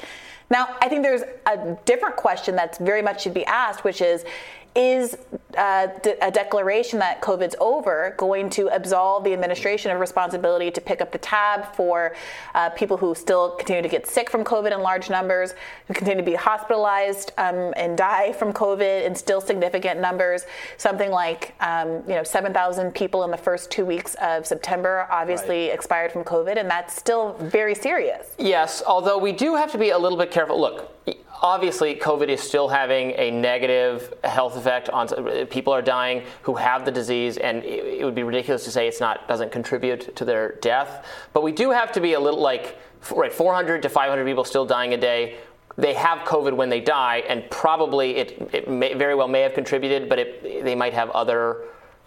Now, 0.51 0.77
I 0.83 0.89
think 0.89 1.05
there's 1.05 1.23
a 1.47 1.79
different 1.85 2.17
question 2.17 2.57
that's 2.57 2.79
very 2.79 3.01
much 3.01 3.23
should 3.23 3.35
be 3.35 3.47
asked, 3.47 3.85
which 3.85 4.01
is 4.01 4.25
is 4.75 5.17
uh, 5.59 5.89
a 6.23 6.31
declaration 6.31 6.99
that 6.99 7.21
COVID's 7.21 7.55
over 7.61 8.15
going 8.17 8.49
to 8.51 8.69
absolve 8.69 9.23
the 9.23 9.33
administration 9.33 9.91
of 9.91 10.01
responsibility 10.01 10.71
to 10.71 10.81
pick 10.81 11.03
up 11.03 11.13
the 11.13 11.19
tab 11.19 11.75
for 11.75 12.15
uh, 12.55 12.71
people 12.71 12.97
who 12.97 13.15
still 13.15 13.51
continue 13.57 13.83
to 13.83 13.89
get 13.89 14.07
sick 14.07 14.31
from 14.31 14.45
COVID 14.45 14.73
in 14.73 14.81
large 14.81 15.11
numbers, 15.11 15.53
who 15.89 15.95
continue 15.95 16.25
to 16.25 16.31
be 16.31 16.35
hospitalized 16.35 17.33
um, 17.37 17.75
and 17.77 17.99
die 17.99 18.33
from 18.33 18.53
COVID 18.53 19.05
in 19.05 19.15
still 19.15 19.43
significant 19.43 20.01
numbers? 20.01 20.47
Something 20.79 21.11
like 21.11 21.55
um, 21.61 22.03
you 22.09 22.15
know 22.15 22.23
7,000 22.23 22.93
people 22.93 23.25
in 23.25 23.31
the 23.31 23.37
first 23.37 23.71
two 23.71 23.85
weeks 23.85 24.15
of 24.23 24.47
September 24.47 25.07
obviously 25.11 25.67
right. 25.69 25.75
expired 25.75 26.13
from 26.13 26.25
COVID, 26.25 26.57
and 26.57 26.71
that's 26.71 26.97
still 26.97 27.35
very 27.35 27.75
serious. 27.75 28.29
Yes, 28.39 28.83
although 28.87 29.19
we 29.19 29.33
do 29.33 29.55
have 29.55 29.71
to 29.73 29.79
be 29.79 29.91
a 29.91 29.99
little 29.99 30.19
bit 30.19 30.31
careful. 30.31 30.59
Look 30.59 30.91
obviously 31.43 31.95
COVID 31.97 32.29
is 32.29 32.41
still 32.41 32.69
having 32.69 33.11
a 33.17 33.31
negative 33.31 34.15
health 34.23 34.57
effect 34.57 34.89
on 34.89 35.09
people 35.49 35.73
are 35.73 35.83
dying 35.83 36.23
who 36.43 36.55
have 36.55 36.85
the 36.85 36.93
disease, 36.93 37.37
and 37.37 37.65
it 37.65 38.05
would 38.05 38.15
be 38.15 38.23
ridiculous 38.23 38.65
to 38.65 38.71
say 38.71 38.87
it's 38.87 39.01
not 39.01 39.27
doesn't 39.29 39.51
contribute 39.51 40.15
to 40.17 40.25
their 40.25 40.55
death. 40.63 41.07
But 41.33 41.43
we 41.43 41.53
do 41.53 41.71
have 41.71 41.93
to 41.93 42.01
be 42.01 42.15
a 42.15 42.21
little 42.21 42.41
like 42.41 42.79
right 43.15 43.33
400 43.33 43.83
to 43.83 43.89
500 43.89 44.25
people 44.25 44.45
still 44.45 44.65
dying 44.65 44.95
a 44.95 44.97
day. 44.97 45.39
They 45.77 45.95
have 45.95 46.21
COVID 46.21 46.55
when 46.55 46.69
they 46.69 46.81
die, 46.81 47.25
and 47.29 47.49
probably 47.51 48.17
it, 48.17 48.51
it 48.53 48.69
may, 48.69 48.95
very 48.95 49.15
well 49.15 49.29
may 49.29 49.41
have 49.41 49.55
contributed, 49.55 50.09
but 50.09 50.19
it, 50.19 50.65
they 50.65 50.75
might 50.75 50.93
have 50.93 51.11
other 51.11 51.65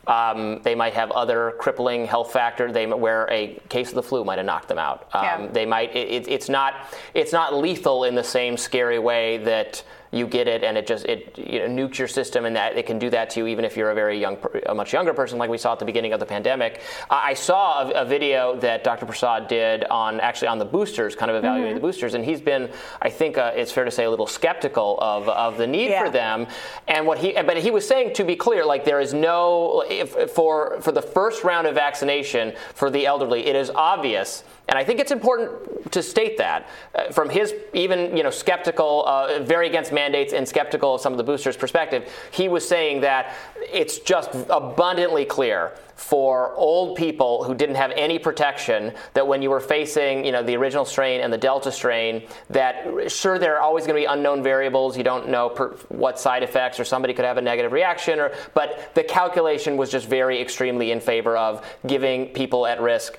Um, 0.08 0.62
they 0.62 0.76
might 0.76 0.94
have 0.94 1.12
other 1.12 1.54
crippling 1.60 2.06
health 2.06 2.32
factor. 2.32 2.72
They 2.72 2.86
where 2.86 3.28
a 3.32 3.60
case 3.70 3.90
of 3.90 3.96
the 3.96 4.04
flu 4.04 4.24
might 4.24 4.38
have 4.38 4.46
knocked 4.46 4.68
them 4.68 4.78
out. 4.78 5.10
Um, 5.14 5.24
yeah. 5.24 5.48
They 5.48 5.66
might. 5.66 5.96
It, 5.96 6.28
it's 6.28 6.50
not. 6.50 6.88
It's 7.14 7.34
not 7.34 7.56
lethal 7.56 8.04
in 8.04 8.16
the 8.16 8.24
same 8.24 8.58
scary 8.58 9.00
way 9.00 9.38
that 9.38 9.84
you 10.16 10.26
get 10.26 10.48
it 10.48 10.64
and 10.64 10.78
it 10.78 10.88
just 10.88 11.06
it 11.06 11.38
you 11.38 11.60
know, 11.60 11.68
nukes 11.68 11.98
your 11.98 12.08
system 12.08 12.46
and 12.46 12.56
that 12.56 12.78
it 12.78 12.86
can 12.86 12.98
do 12.98 13.10
that 13.10 13.30
to 13.30 13.42
you 13.42 13.48
even 13.48 13.66
if 13.66 13.76
you're 13.76 13.92
a 13.92 13.96
very 13.96 14.20
young 14.20 14.38
a 14.68 14.74
much 14.74 14.94
younger 14.94 15.14
person 15.14 15.38
like 15.38 15.50
we 15.50 15.58
saw 15.58 15.74
at 15.74 15.80
the 15.80 15.86
beginning 15.86 16.14
of 16.14 16.20
the 16.22 16.26
pandemic 16.26 16.82
i 17.10 17.34
saw 17.34 17.82
a, 17.82 18.02
a 18.02 18.06
video 18.06 18.56
that 18.56 18.84
dr 18.84 19.06
prasad 19.06 19.48
did 19.50 19.84
on 19.86 20.20
actually 20.22 20.48
on 20.48 20.58
the 20.58 20.66
boosters 20.66 21.16
kind 21.16 21.30
of 21.30 21.36
evaluating 21.36 21.76
mm-hmm. 21.76 21.82
the 21.82 21.88
boosters 21.88 22.14
and 22.14 22.24
he's 22.24 22.40
been 22.40 22.72
i 23.02 23.10
think 23.10 23.38
uh, 23.38 23.52
it's 23.56 23.72
fair 23.72 23.84
to 23.84 23.92
say 23.92 24.06
a 24.06 24.10
little 24.10 24.28
skeptical 24.28 24.98
of, 25.02 25.28
of 25.28 25.58
the 25.58 25.68
need 25.68 25.90
yeah. 25.90 26.06
for 26.06 26.10
them 26.10 26.48
and 26.88 27.06
what 27.06 27.18
he 27.18 27.34
but 27.34 27.58
he 27.58 27.70
was 27.70 27.86
saying 27.86 28.14
to 28.14 28.24
be 28.24 28.36
clear 28.36 28.66
like 28.66 28.86
there 28.86 29.02
is 29.02 29.14
no 29.14 29.84
if, 29.90 30.32
for 30.32 30.80
for 30.82 30.94
the 30.94 31.02
first 31.02 31.44
round 31.44 31.68
of 31.68 31.76
vaccination 31.76 32.54
for 32.74 32.90
the 32.90 33.06
elderly 33.06 33.46
it 33.46 33.56
is 33.56 33.70
obvious 33.72 34.44
and 34.68 34.80
I 34.80 34.84
think 34.84 35.00
it's 35.00 35.12
important 35.12 35.92
to 35.92 36.02
state 36.02 36.38
that 36.38 36.68
uh, 36.96 37.12
from 37.12 37.30
his 37.30 37.54
even 37.74 38.18
you 38.18 38.24
know 38.24 38.32
skeptical, 38.32 39.04
uh, 39.06 39.44
very 39.44 39.68
against 39.68 39.92
mandates 40.06 40.34
and 40.34 40.48
skeptical 40.48 40.96
of 40.96 41.02
some 41.02 41.14
of 41.14 41.18
the 41.18 41.24
boosters' 41.24 41.58
perspective. 41.58 42.08
He 42.32 42.48
was 42.48 42.68
saying 42.68 43.02
that 43.02 43.34
it's 43.74 44.00
just 44.00 44.30
abundantly 44.50 45.26
clear 45.26 45.72
for 45.96 46.54
old 46.56 46.98
people 46.98 47.44
who 47.46 47.56
didn't 47.56 47.76
have 47.76 47.92
any 47.96 48.20
protection 48.20 48.94
that 49.14 49.26
when 49.26 49.42
you 49.42 49.50
were 49.50 49.62
facing 49.62 50.26
you 50.26 50.32
know 50.32 50.44
the 50.44 50.56
original 50.56 50.84
strain 50.84 51.22
and 51.22 51.32
the 51.32 51.38
delta 51.38 51.72
strain 51.72 52.22
that 52.50 53.10
sure 53.10 53.40
there 53.40 53.56
are 53.56 53.62
always 53.62 53.86
going 53.88 53.96
to 53.96 54.02
be 54.02 54.14
unknown 54.14 54.44
variables 54.44 54.98
you 54.98 55.06
don't 55.06 55.30
know 55.30 55.48
per, 55.48 55.70
what 55.88 56.20
side 56.20 56.44
effects 56.44 56.82
or 56.82 56.84
somebody 56.84 57.14
could 57.14 57.24
have 57.24 57.38
a 57.38 57.42
negative 57.42 57.72
reaction 57.72 58.20
or 58.20 58.34
but 58.54 58.94
the 58.94 59.04
calculation 59.04 59.78
was 59.78 59.90
just 59.90 60.08
very 60.08 60.42
extremely 60.42 60.92
in 60.92 61.00
favor 61.00 61.38
of 61.38 61.66
giving 61.88 62.28
people 62.28 62.68
at 62.68 62.82
risk 62.82 63.18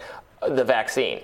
the 0.51 0.65
vaccine. 0.65 1.21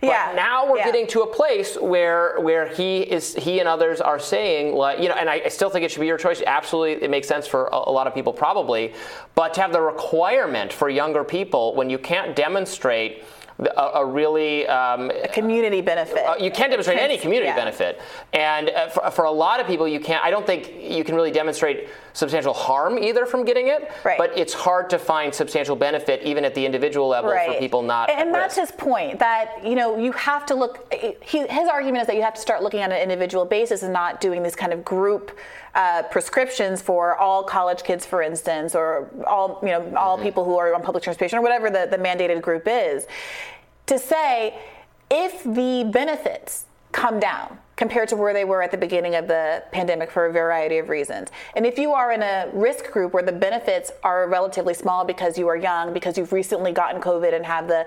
But 0.00 0.08
yeah. 0.08 0.32
now 0.36 0.70
we're 0.70 0.78
yeah. 0.78 0.84
getting 0.84 1.06
to 1.08 1.22
a 1.22 1.26
place 1.26 1.76
where 1.80 2.38
where 2.40 2.68
he 2.68 3.00
is 3.00 3.34
he 3.34 3.60
and 3.60 3.68
others 3.68 4.00
are 4.00 4.18
saying 4.18 4.74
like 4.74 5.00
you 5.00 5.08
know 5.08 5.14
and 5.14 5.28
I, 5.28 5.42
I 5.46 5.48
still 5.48 5.70
think 5.70 5.84
it 5.84 5.90
should 5.90 6.00
be 6.00 6.06
your 6.06 6.18
choice. 6.18 6.42
Absolutely, 6.46 7.04
it 7.04 7.10
makes 7.10 7.26
sense 7.26 7.46
for 7.46 7.66
a, 7.66 7.76
a, 7.76 7.92
lot 7.92 8.06
of 8.06 8.14
people 8.14 8.32
probably, 8.32 8.92
but 9.34 9.54
to 9.54 9.62
have 9.62 9.72
the 9.72 9.80
requirement 9.80 10.72
for 10.72 10.88
younger 10.88 11.24
people 11.24 11.74
when 11.74 11.88
you 11.88 11.98
can't 11.98 12.36
demonstrate 12.36 13.24
a, 13.58 13.82
a 13.94 14.04
really 14.04 14.66
um, 14.66 15.10
a 15.10 15.28
community 15.28 15.80
benefit. 15.80 16.18
Uh, 16.18 16.36
you 16.38 16.50
can't 16.50 16.70
demonstrate 16.70 16.98
any 16.98 17.16
community 17.16 17.48
yeah. 17.48 17.56
benefit, 17.56 18.00
and 18.32 18.70
uh, 18.70 18.88
for, 18.88 19.10
for, 19.10 19.24
a 19.24 19.30
lot 19.30 19.60
of 19.60 19.66
people, 19.66 19.88
you 19.88 19.98
can't. 19.98 20.22
I 20.22 20.30
don't 20.30 20.46
think 20.46 20.74
you 20.78 21.02
can 21.04 21.14
really 21.14 21.30
demonstrate 21.30 21.88
substantial 22.12 22.52
harm 22.52 22.98
either 22.98 23.24
from 23.24 23.44
getting 23.44 23.68
it. 23.68 23.90
Right. 24.04 24.18
But 24.18 24.36
it's 24.36 24.52
hard 24.52 24.90
to 24.90 24.98
find 24.98 25.34
substantial 25.34 25.76
benefit 25.76 26.22
even 26.22 26.44
at 26.44 26.54
the 26.54 26.64
individual 26.64 27.08
level 27.08 27.30
right. 27.30 27.54
for 27.54 27.58
people 27.58 27.82
not. 27.82 28.10
And 28.10 28.34
that's 28.34 28.58
risk. 28.58 28.72
his 28.72 28.80
point. 28.80 29.18
That 29.18 29.64
you 29.64 29.74
know 29.74 29.98
you 29.98 30.12
have 30.12 30.44
to 30.46 30.54
look. 30.54 30.92
He, 30.92 31.46
his 31.46 31.68
argument 31.68 32.02
is 32.02 32.06
that 32.08 32.16
you 32.16 32.22
have 32.22 32.34
to 32.34 32.40
start 32.40 32.62
looking 32.62 32.82
on 32.82 32.92
an 32.92 33.00
individual 33.00 33.44
basis 33.44 33.82
and 33.82 33.92
not 33.92 34.20
doing 34.20 34.42
this 34.42 34.54
kind 34.54 34.72
of 34.72 34.84
group. 34.84 35.36
Uh, 35.76 36.02
prescriptions 36.04 36.80
for 36.80 37.14
all 37.18 37.44
college 37.44 37.82
kids, 37.82 38.06
for 38.06 38.22
instance, 38.22 38.74
or 38.74 39.10
all 39.26 39.58
you 39.62 39.68
know, 39.68 39.94
all 39.94 40.16
mm-hmm. 40.16 40.24
people 40.24 40.42
who 40.42 40.56
are 40.56 40.74
on 40.74 40.82
public 40.82 41.04
transportation, 41.04 41.38
or 41.38 41.42
whatever 41.42 41.68
the, 41.68 41.86
the 41.90 41.98
mandated 41.98 42.40
group 42.40 42.64
is, 42.66 43.06
to 43.84 43.98
say 43.98 44.58
if 45.10 45.44
the 45.44 45.84
benefits 45.92 46.64
come 46.92 47.20
down 47.20 47.58
compared 47.76 48.08
to 48.08 48.16
where 48.16 48.32
they 48.32 48.46
were 48.46 48.62
at 48.62 48.70
the 48.70 48.78
beginning 48.78 49.14
of 49.16 49.28
the 49.28 49.62
pandemic 49.70 50.10
for 50.10 50.24
a 50.24 50.32
variety 50.32 50.78
of 50.78 50.88
reasons. 50.88 51.28
And 51.54 51.66
if 51.66 51.78
you 51.78 51.92
are 51.92 52.10
in 52.10 52.22
a 52.22 52.48
risk 52.54 52.90
group 52.90 53.12
where 53.12 53.22
the 53.22 53.32
benefits 53.32 53.92
are 54.02 54.26
relatively 54.28 54.72
small 54.72 55.04
because 55.04 55.36
you 55.36 55.46
are 55.48 55.56
young, 55.56 55.92
because 55.92 56.16
you've 56.16 56.32
recently 56.32 56.72
gotten 56.72 57.02
COVID 57.02 57.34
and 57.34 57.44
have 57.44 57.68
the 57.68 57.86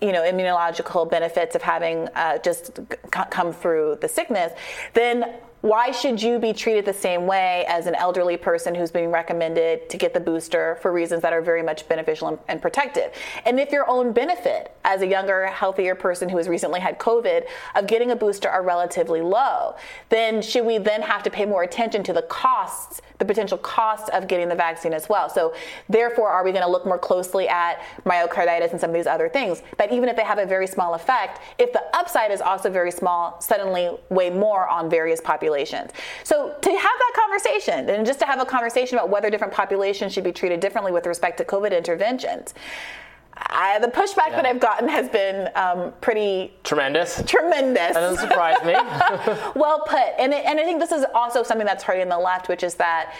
you 0.00 0.10
know 0.10 0.22
immunological 0.22 1.08
benefits 1.08 1.54
of 1.54 1.62
having 1.62 2.08
uh, 2.16 2.38
just 2.38 2.76
c- 3.14 3.30
come 3.30 3.52
through 3.52 3.98
the 4.00 4.08
sickness, 4.08 4.52
then 4.94 5.34
why 5.60 5.90
should 5.90 6.22
you 6.22 6.38
be 6.38 6.52
treated 6.52 6.84
the 6.84 6.92
same 6.92 7.26
way 7.26 7.64
as 7.68 7.86
an 7.86 7.94
elderly 7.96 8.36
person 8.36 8.76
who's 8.76 8.92
being 8.92 9.10
recommended 9.10 9.90
to 9.90 9.96
get 9.96 10.14
the 10.14 10.20
booster 10.20 10.78
for 10.80 10.92
reasons 10.92 11.20
that 11.22 11.32
are 11.32 11.42
very 11.42 11.64
much 11.64 11.88
beneficial 11.88 12.28
and, 12.28 12.38
and, 12.46 12.62
protective? 12.62 13.10
And 13.44 13.58
if 13.58 13.72
your 13.72 13.88
own 13.90 14.12
benefit 14.12 14.72
as 14.84 15.02
a 15.02 15.06
younger, 15.06 15.46
healthier 15.48 15.96
person 15.96 16.28
who 16.28 16.36
has 16.36 16.48
recently 16.48 16.78
had 16.78 16.98
COVID 17.00 17.44
of 17.74 17.88
getting 17.88 18.12
a 18.12 18.16
booster 18.16 18.48
are 18.48 18.62
relatively 18.62 19.20
low, 19.20 19.74
then 20.10 20.42
should 20.42 20.64
we 20.64 20.78
then 20.78 21.02
have 21.02 21.24
to 21.24 21.30
pay 21.30 21.44
more 21.44 21.64
attention 21.64 22.04
to 22.04 22.12
the 22.12 22.22
costs, 22.22 23.00
the 23.18 23.24
potential 23.24 23.58
costs 23.58 24.08
of 24.10 24.28
getting 24.28 24.48
the 24.48 24.54
vaccine 24.54 24.92
as 24.92 25.08
well? 25.08 25.28
So 25.28 25.54
therefore, 25.88 26.28
are 26.28 26.44
we 26.44 26.52
going 26.52 26.64
to 26.64 26.70
look 26.70 26.86
more 26.86 26.98
closely 26.98 27.48
at 27.48 27.80
myocarditis 28.04 28.70
and 28.70 28.80
some 28.80 28.90
of 28.90 28.94
these 28.94 29.08
other 29.08 29.28
things 29.28 29.62
that 29.76 29.92
even 29.92 30.08
if 30.08 30.14
they 30.14 30.22
have 30.22 30.38
a 30.38 30.46
very 30.46 30.68
small 30.68 30.94
effect, 30.94 31.40
if 31.58 31.72
the 31.72 31.82
upside 31.94 32.30
is 32.30 32.40
also 32.40 32.70
very 32.70 32.92
small, 32.92 33.40
suddenly 33.40 33.90
weigh 34.08 34.30
more 34.30 34.68
on 34.68 34.88
various 34.88 35.20
populations? 35.20 35.47
Populations. 35.48 35.90
So 36.24 36.54
to 36.60 36.70
have 36.70 36.80
that 36.80 37.12
conversation 37.14 37.88
and 37.88 38.06
just 38.06 38.18
to 38.20 38.26
have 38.26 38.40
a 38.40 38.44
conversation 38.44 38.98
about 38.98 39.10
whether 39.10 39.30
different 39.30 39.52
populations 39.52 40.12
should 40.12 40.24
be 40.24 40.32
treated 40.32 40.60
differently 40.60 40.92
with 40.92 41.06
respect 41.06 41.38
to 41.38 41.44
COVID 41.44 41.76
interventions. 41.76 42.54
I, 43.40 43.78
the 43.78 43.86
pushback 43.86 44.30
yeah. 44.30 44.42
that 44.42 44.46
I've 44.46 44.58
gotten 44.58 44.88
has 44.88 45.08
been 45.08 45.48
um, 45.54 45.92
pretty 46.00 46.52
tremendous. 46.64 47.22
Tremendous. 47.24 47.94
That 47.94 48.00
doesn't 48.00 48.28
surprise 48.28 48.56
me. 48.64 48.72
well 49.54 49.84
put, 49.86 50.00
and 50.18 50.34
and 50.34 50.58
I 50.58 50.64
think 50.64 50.80
this 50.80 50.90
is 50.90 51.04
also 51.14 51.44
something 51.44 51.64
that's 51.64 51.84
hurting 51.84 52.08
the 52.08 52.18
left, 52.18 52.48
which 52.48 52.64
is 52.64 52.74
that 52.74 53.14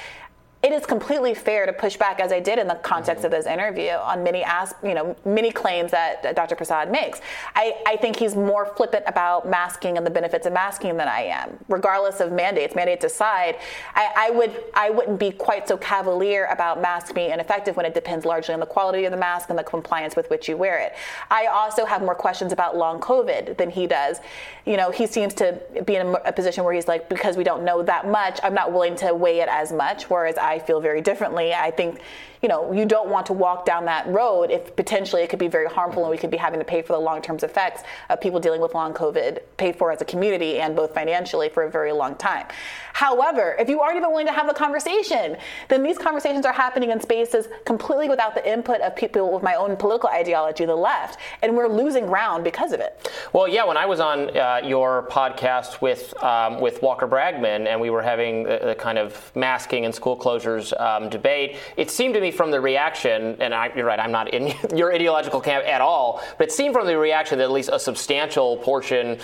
it 0.60 0.72
is 0.72 0.84
completely 0.84 1.34
fair 1.34 1.66
to 1.66 1.72
push 1.72 1.96
back, 1.96 2.18
as 2.18 2.32
I 2.32 2.40
did 2.40 2.58
in 2.58 2.66
the 2.66 2.74
context 2.74 3.24
mm-hmm. 3.24 3.26
of 3.26 3.30
this 3.30 3.46
interview, 3.46 3.90
on 3.90 4.24
many 4.24 4.44
you 4.82 4.94
know 4.94 5.16
many 5.24 5.52
claims 5.52 5.92
that 5.92 6.34
Dr. 6.34 6.56
Prasad 6.56 6.90
makes. 6.90 7.20
I, 7.54 7.76
I 7.86 7.96
think 7.96 8.16
he's 8.16 8.34
more 8.34 8.66
flippant 8.66 9.04
about 9.06 9.48
masking 9.48 9.96
and 9.96 10.04
the 10.04 10.10
benefits 10.10 10.46
of 10.46 10.52
masking 10.52 10.96
than 10.96 11.06
I 11.06 11.22
am. 11.22 11.56
Regardless 11.68 12.18
of 12.18 12.32
mandates, 12.32 12.74
mandates 12.74 13.04
aside, 13.04 13.56
I, 13.94 14.12
I 14.16 14.30
would 14.30 14.64
I 14.74 14.90
wouldn't 14.90 15.20
be 15.20 15.30
quite 15.30 15.68
so 15.68 15.76
cavalier 15.76 16.46
about 16.46 16.82
masks 16.82 17.12
being 17.12 17.30
ineffective 17.30 17.76
when 17.76 17.86
it 17.86 17.94
depends 17.94 18.24
largely 18.24 18.52
on 18.52 18.58
the 18.58 18.66
quality 18.66 19.04
of 19.04 19.12
the 19.12 19.16
mask 19.16 19.50
and 19.50 19.58
the 19.58 19.64
compliance 19.64 20.16
with 20.16 20.28
which 20.28 20.48
you 20.48 20.56
wear 20.56 20.80
it. 20.80 20.94
I 21.30 21.46
also 21.46 21.84
have 21.84 22.02
more 22.02 22.16
questions 22.16 22.52
about 22.52 22.76
long 22.76 23.00
COVID 23.00 23.58
than 23.58 23.70
he 23.70 23.86
does. 23.86 24.18
You 24.66 24.76
know, 24.76 24.90
he 24.90 25.06
seems 25.06 25.34
to 25.34 25.60
be 25.84 25.94
in 25.94 26.06
a, 26.08 26.12
a 26.26 26.32
position 26.32 26.64
where 26.64 26.74
he's 26.74 26.88
like, 26.88 27.08
because 27.08 27.36
we 27.36 27.44
don't 27.44 27.64
know 27.64 27.82
that 27.84 28.08
much, 28.08 28.40
I'm 28.42 28.54
not 28.54 28.72
willing 28.72 28.96
to 28.96 29.14
weigh 29.14 29.40
it 29.40 29.48
as 29.48 29.70
much. 29.70 30.10
Whereas 30.10 30.36
feel 30.58 30.80
very 30.80 31.02
differently. 31.02 31.52
I 31.52 31.70
think 31.70 32.00
you 32.42 32.48
know, 32.48 32.72
you 32.72 32.86
don't 32.86 33.08
want 33.08 33.26
to 33.26 33.32
walk 33.32 33.64
down 33.64 33.84
that 33.86 34.06
road 34.08 34.50
if 34.50 34.74
potentially 34.76 35.22
it 35.22 35.30
could 35.30 35.38
be 35.38 35.48
very 35.48 35.66
harmful 35.66 36.02
and 36.04 36.10
we 36.10 36.18
could 36.18 36.30
be 36.30 36.36
having 36.36 36.60
to 36.60 36.64
pay 36.64 36.82
for 36.82 36.92
the 36.92 36.98
long-term 36.98 37.38
effects 37.42 37.82
of 38.08 38.20
people 38.20 38.40
dealing 38.40 38.60
with 38.60 38.74
long 38.74 38.92
COVID 38.94 39.40
paid 39.56 39.76
for 39.76 39.92
as 39.92 40.00
a 40.00 40.04
community 40.04 40.60
and 40.60 40.74
both 40.74 40.94
financially 40.94 41.48
for 41.48 41.64
a 41.64 41.70
very 41.70 41.92
long 41.92 42.16
time. 42.16 42.46
However, 42.92 43.54
if 43.58 43.68
you 43.68 43.80
aren't 43.80 43.96
even 43.96 44.10
willing 44.10 44.26
to 44.26 44.32
have 44.32 44.48
the 44.48 44.54
conversation, 44.54 45.36
then 45.68 45.82
these 45.82 45.98
conversations 45.98 46.44
are 46.44 46.52
happening 46.52 46.90
in 46.90 47.00
spaces 47.00 47.46
completely 47.64 48.08
without 48.08 48.34
the 48.34 48.50
input 48.50 48.80
of 48.80 48.96
people 48.96 49.32
with 49.32 49.42
my 49.42 49.54
own 49.54 49.76
political 49.76 50.08
ideology, 50.08 50.64
the 50.64 50.74
left, 50.74 51.20
and 51.42 51.56
we're 51.56 51.68
losing 51.68 52.06
ground 52.06 52.42
because 52.42 52.72
of 52.72 52.80
it. 52.80 53.08
Well, 53.32 53.46
yeah, 53.46 53.64
when 53.64 53.76
I 53.76 53.86
was 53.86 54.00
on 54.00 54.36
uh, 54.36 54.60
your 54.64 55.06
podcast 55.10 55.80
with 55.80 56.12
um, 56.22 56.60
with 56.60 56.82
Walker 56.82 57.06
Bragman 57.06 57.66
and 57.66 57.80
we 57.80 57.90
were 57.90 58.02
having 58.02 58.42
the, 58.42 58.60
the 58.64 58.74
kind 58.74 58.98
of 58.98 59.30
masking 59.36 59.84
and 59.84 59.94
school 59.94 60.16
closures 60.16 60.78
um, 60.80 61.08
debate, 61.08 61.56
it 61.76 61.90
seemed 61.90 62.14
to 62.14 62.20
me 62.20 62.27
from 62.30 62.50
the 62.50 62.60
reaction, 62.60 63.36
and 63.40 63.54
I, 63.54 63.70
you're 63.74 63.86
right, 63.86 63.98
I'm 63.98 64.12
not 64.12 64.32
in 64.32 64.54
your 64.76 64.92
ideological 64.92 65.40
camp 65.40 65.64
at 65.66 65.80
all, 65.80 66.22
but 66.38 66.48
it 66.48 66.52
seemed 66.52 66.74
from 66.74 66.86
the 66.86 66.96
reaction 66.96 67.38
that 67.38 67.44
at 67.44 67.50
least 67.50 67.70
a 67.72 67.78
substantial 67.78 68.56
portion 68.58 69.18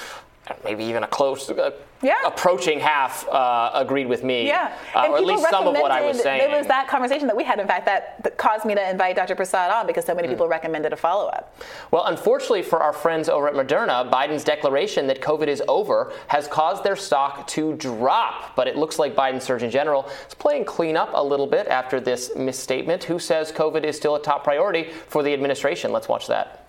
maybe 0.62 0.84
even 0.84 1.02
a 1.02 1.06
close 1.06 1.48
uh, 1.50 1.70
yeah. 2.02 2.14
approaching 2.24 2.78
half 2.78 3.26
uh, 3.28 3.70
agreed 3.74 4.06
with 4.06 4.22
me. 4.22 4.46
Yeah, 4.46 4.76
uh, 4.94 5.08
or 5.08 5.16
at 5.16 5.24
least 5.24 5.48
some 5.48 5.66
of 5.66 5.74
what 5.74 5.90
I 5.90 6.02
was 6.02 6.20
saying. 6.20 6.38
There 6.38 6.56
was 6.56 6.66
that 6.66 6.86
conversation 6.88 7.26
that 7.26 7.36
we 7.36 7.44
had, 7.44 7.58
in 7.58 7.66
fact, 7.66 7.86
that, 7.86 8.22
that 8.22 8.36
caused 8.36 8.64
me 8.64 8.74
to 8.74 8.90
invite 8.90 9.16
Dr. 9.16 9.34
Prasad 9.34 9.70
on 9.70 9.86
because 9.86 10.04
so 10.04 10.14
many 10.14 10.28
mm. 10.28 10.32
people 10.32 10.48
recommended 10.48 10.92
a 10.92 10.96
follow 10.96 11.28
up. 11.28 11.56
Well, 11.90 12.04
unfortunately 12.06 12.62
for 12.62 12.82
our 12.82 12.92
friends 12.92 13.28
over 13.28 13.48
at 13.48 13.54
Moderna, 13.54 14.10
Biden's 14.10 14.44
declaration 14.44 15.06
that 15.06 15.20
COVID 15.20 15.48
is 15.48 15.62
over 15.66 16.12
has 16.28 16.46
caused 16.46 16.84
their 16.84 16.96
stock 16.96 17.46
to 17.48 17.74
drop. 17.76 18.54
But 18.54 18.68
it 18.68 18.76
looks 18.76 18.98
like 18.98 19.14
Biden's 19.14 19.44
Surgeon 19.44 19.70
General 19.70 20.08
is 20.28 20.34
playing 20.34 20.64
cleanup 20.66 21.10
a 21.14 21.24
little 21.24 21.46
bit 21.46 21.66
after 21.68 22.00
this 22.00 22.34
misstatement. 22.36 23.04
Who 23.04 23.18
says 23.18 23.50
COVID 23.50 23.84
is 23.84 23.96
still 23.96 24.16
a 24.16 24.22
top 24.22 24.44
priority 24.44 24.90
for 25.08 25.22
the 25.22 25.32
administration? 25.32 25.92
Let's 25.92 26.08
watch 26.08 26.26
that. 26.28 26.63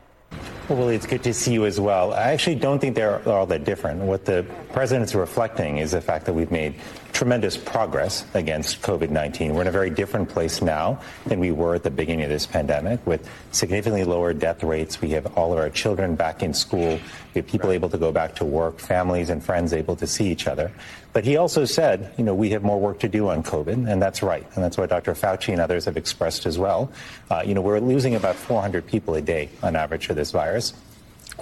Well, 0.67 0.89
it's 0.89 1.05
good 1.05 1.21
to 1.23 1.33
see 1.33 1.53
you 1.53 1.65
as 1.65 1.79
well. 1.79 2.11
I 2.11 2.31
actually 2.31 2.55
don't 2.55 2.79
think 2.79 2.95
they're 2.95 3.27
all 3.29 3.45
that 3.45 3.65
different. 3.65 4.01
What 4.01 4.25
the 4.25 4.43
president's 4.73 5.13
reflecting 5.13 5.77
is 5.77 5.91
the 5.91 6.01
fact 6.01 6.25
that 6.25 6.33
we've 6.33 6.49
made 6.49 6.73
tremendous 7.15 7.55
progress 7.55 8.25
against 8.33 8.81
COVID 8.81 9.09
19. 9.09 9.53
We're 9.53 9.61
in 9.61 9.67
a 9.67 9.71
very 9.71 9.89
different 9.89 10.27
place 10.27 10.61
now 10.61 10.99
than 11.25 11.39
we 11.39 11.49
were 11.49 11.73
at 11.73 11.83
the 11.83 11.89
beginning 11.89 12.25
of 12.25 12.29
this 12.29 12.45
pandemic 12.45 13.07
with 13.07 13.25
significantly 13.53 14.03
lower 14.03 14.33
death 14.33 14.61
rates. 14.63 14.99
We 14.99 15.11
have 15.11 15.25
all 15.37 15.53
of 15.53 15.57
our 15.57 15.69
children 15.69 16.15
back 16.15 16.43
in 16.43 16.53
school. 16.53 16.99
We 17.33 17.39
have 17.39 17.47
people 17.47 17.71
able 17.71 17.87
to 17.89 17.97
go 17.97 18.11
back 18.11 18.35
to 18.35 18.45
work, 18.45 18.79
families 18.79 19.29
and 19.29 19.41
friends 19.41 19.71
able 19.71 19.95
to 19.95 20.05
see 20.05 20.27
each 20.27 20.45
other. 20.45 20.73
But 21.13 21.23
he 21.23 21.37
also 21.37 21.63
said, 21.63 22.13
you 22.17 22.25
know, 22.25 22.35
we 22.35 22.49
have 22.49 22.63
more 22.63 22.81
work 22.81 22.99
to 22.99 23.07
do 23.07 23.29
on 23.29 23.43
COVID, 23.43 23.89
and 23.89 24.01
that's 24.01 24.21
right. 24.21 24.45
And 24.55 24.61
that's 24.61 24.77
what 24.77 24.89
Dr. 24.89 25.13
Fauci 25.13 25.53
and 25.53 25.61
others 25.61 25.85
have 25.85 25.95
expressed 25.95 26.45
as 26.45 26.59
well. 26.59 26.91
Uh, 27.31 27.43
you 27.45 27.53
know, 27.53 27.61
we're 27.61 27.79
losing 27.79 28.15
about 28.15 28.35
400 28.35 28.85
people 28.85 29.15
a 29.15 29.21
day 29.21 29.49
on 29.63 29.77
average 29.77 30.05
for 30.05 30.13
this 30.13 30.31
virus. 30.31 30.73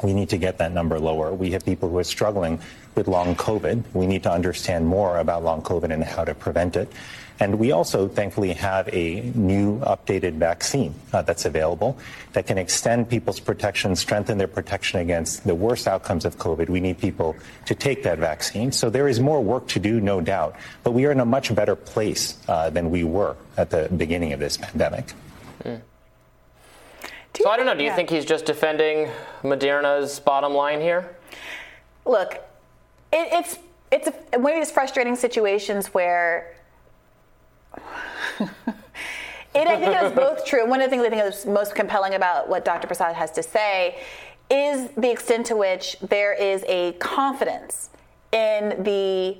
We 0.01 0.13
need 0.13 0.29
to 0.29 0.37
get 0.37 0.57
that 0.57 0.71
number 0.71 0.99
lower. 0.99 1.33
We 1.33 1.51
have 1.51 1.63
people 1.63 1.89
who 1.89 1.97
are 1.97 2.03
struggling 2.03 2.59
with 2.95 3.07
long 3.07 3.35
COVID. 3.35 3.83
We 3.93 4.07
need 4.07 4.23
to 4.23 4.31
understand 4.31 4.87
more 4.87 5.19
about 5.19 5.43
long 5.43 5.61
COVID 5.61 5.91
and 5.91 6.03
how 6.03 6.25
to 6.25 6.33
prevent 6.33 6.75
it. 6.75 6.91
And 7.39 7.57
we 7.59 7.71
also, 7.71 8.07
thankfully, 8.07 8.53
have 8.53 8.87
a 8.93 9.21
new 9.35 9.79
updated 9.79 10.33
vaccine 10.33 10.93
uh, 11.11 11.23
that's 11.23 11.45
available 11.45 11.97
that 12.33 12.45
can 12.45 12.57
extend 12.57 13.09
people's 13.09 13.39
protection, 13.39 13.95
strengthen 13.95 14.37
their 14.37 14.47
protection 14.47 14.99
against 14.99 15.43
the 15.43 15.55
worst 15.55 15.87
outcomes 15.87 16.25
of 16.25 16.37
COVID. 16.37 16.69
We 16.69 16.79
need 16.79 16.99
people 16.99 17.35
to 17.65 17.75
take 17.75 18.03
that 18.03 18.19
vaccine. 18.19 18.71
So 18.71 18.89
there 18.89 19.07
is 19.07 19.19
more 19.19 19.41
work 19.41 19.67
to 19.69 19.79
do, 19.79 19.99
no 19.99 20.21
doubt. 20.21 20.55
But 20.83 20.91
we 20.91 21.05
are 21.05 21.11
in 21.11 21.19
a 21.19 21.25
much 21.25 21.53
better 21.53 21.75
place 21.75 22.37
uh, 22.47 22.69
than 22.69 22.91
we 22.91 23.03
were 23.03 23.35
at 23.57 23.71
the 23.71 23.89
beginning 23.97 24.33
of 24.33 24.39
this 24.39 24.57
pandemic. 24.57 25.13
Mm. 25.63 25.81
So 27.41 27.49
I 27.49 27.57
don't 27.57 27.65
know. 27.65 27.73
Do 27.73 27.83
you 27.83 27.89
yeah. 27.89 27.95
think 27.95 28.09
he's 28.09 28.25
just 28.25 28.45
defending 28.45 29.09
Moderna's 29.41 30.19
bottom 30.19 30.53
line 30.53 30.79
here? 30.81 31.15
Look, 32.05 32.33
it, 33.11 33.29
it's 33.31 33.57
it's 33.91 34.07
a, 34.07 34.39
one 34.39 34.53
of 34.53 34.59
these 34.59 34.71
frustrating 34.71 35.15
situations 35.15 35.87
where 35.87 36.55
it, 38.39 38.47
I 39.55 39.79
think 39.79 40.03
is 40.03 40.11
both 40.11 40.45
true. 40.45 40.67
One 40.67 40.81
of 40.81 40.85
the 40.85 40.89
things 40.89 41.05
I 41.05 41.09
think 41.09 41.23
is 41.23 41.45
most 41.45 41.75
compelling 41.75 42.13
about 42.13 42.49
what 42.49 42.65
Dr. 42.65 42.87
Prasad 42.87 43.15
has 43.15 43.31
to 43.31 43.43
say 43.43 43.99
is 44.49 44.89
the 44.97 45.09
extent 45.09 45.47
to 45.47 45.55
which 45.55 45.97
there 46.01 46.33
is 46.33 46.63
a 46.67 46.93
confidence 46.93 47.89
in 48.31 48.83
the 48.83 49.37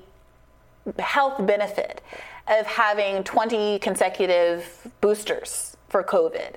health 1.01 1.45
benefit 1.45 2.01
of 2.47 2.65
having 2.65 3.23
20 3.23 3.79
consecutive 3.79 4.87
boosters 5.01 5.77
for 5.89 6.03
COVID. 6.03 6.55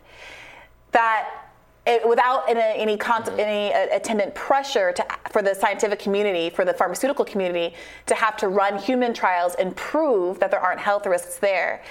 That 0.93 1.47
it, 1.87 2.07
without 2.07 2.49
any 2.49 2.61
any, 2.61 2.97
mm-hmm. 2.97 3.39
any 3.39 3.73
uh, 3.73 3.97
attendant 3.97 4.35
pressure 4.35 4.93
to, 4.93 5.07
for 5.31 5.41
the 5.41 5.55
scientific 5.55 6.01
community, 6.01 6.51
for 6.51 6.65
the 6.65 6.75
pharmaceutical 6.75 7.25
community, 7.25 7.75
to 8.07 8.15
have 8.15 8.37
to 8.39 8.49
run 8.49 8.77
human 8.77 9.15
trials 9.15 9.55
and 9.55 9.75
prove 9.77 10.41
that 10.41 10.51
there 10.51 10.61
aren't 10.61 10.81
health 10.81 11.07
risks 11.07 11.39
there. 11.39 11.83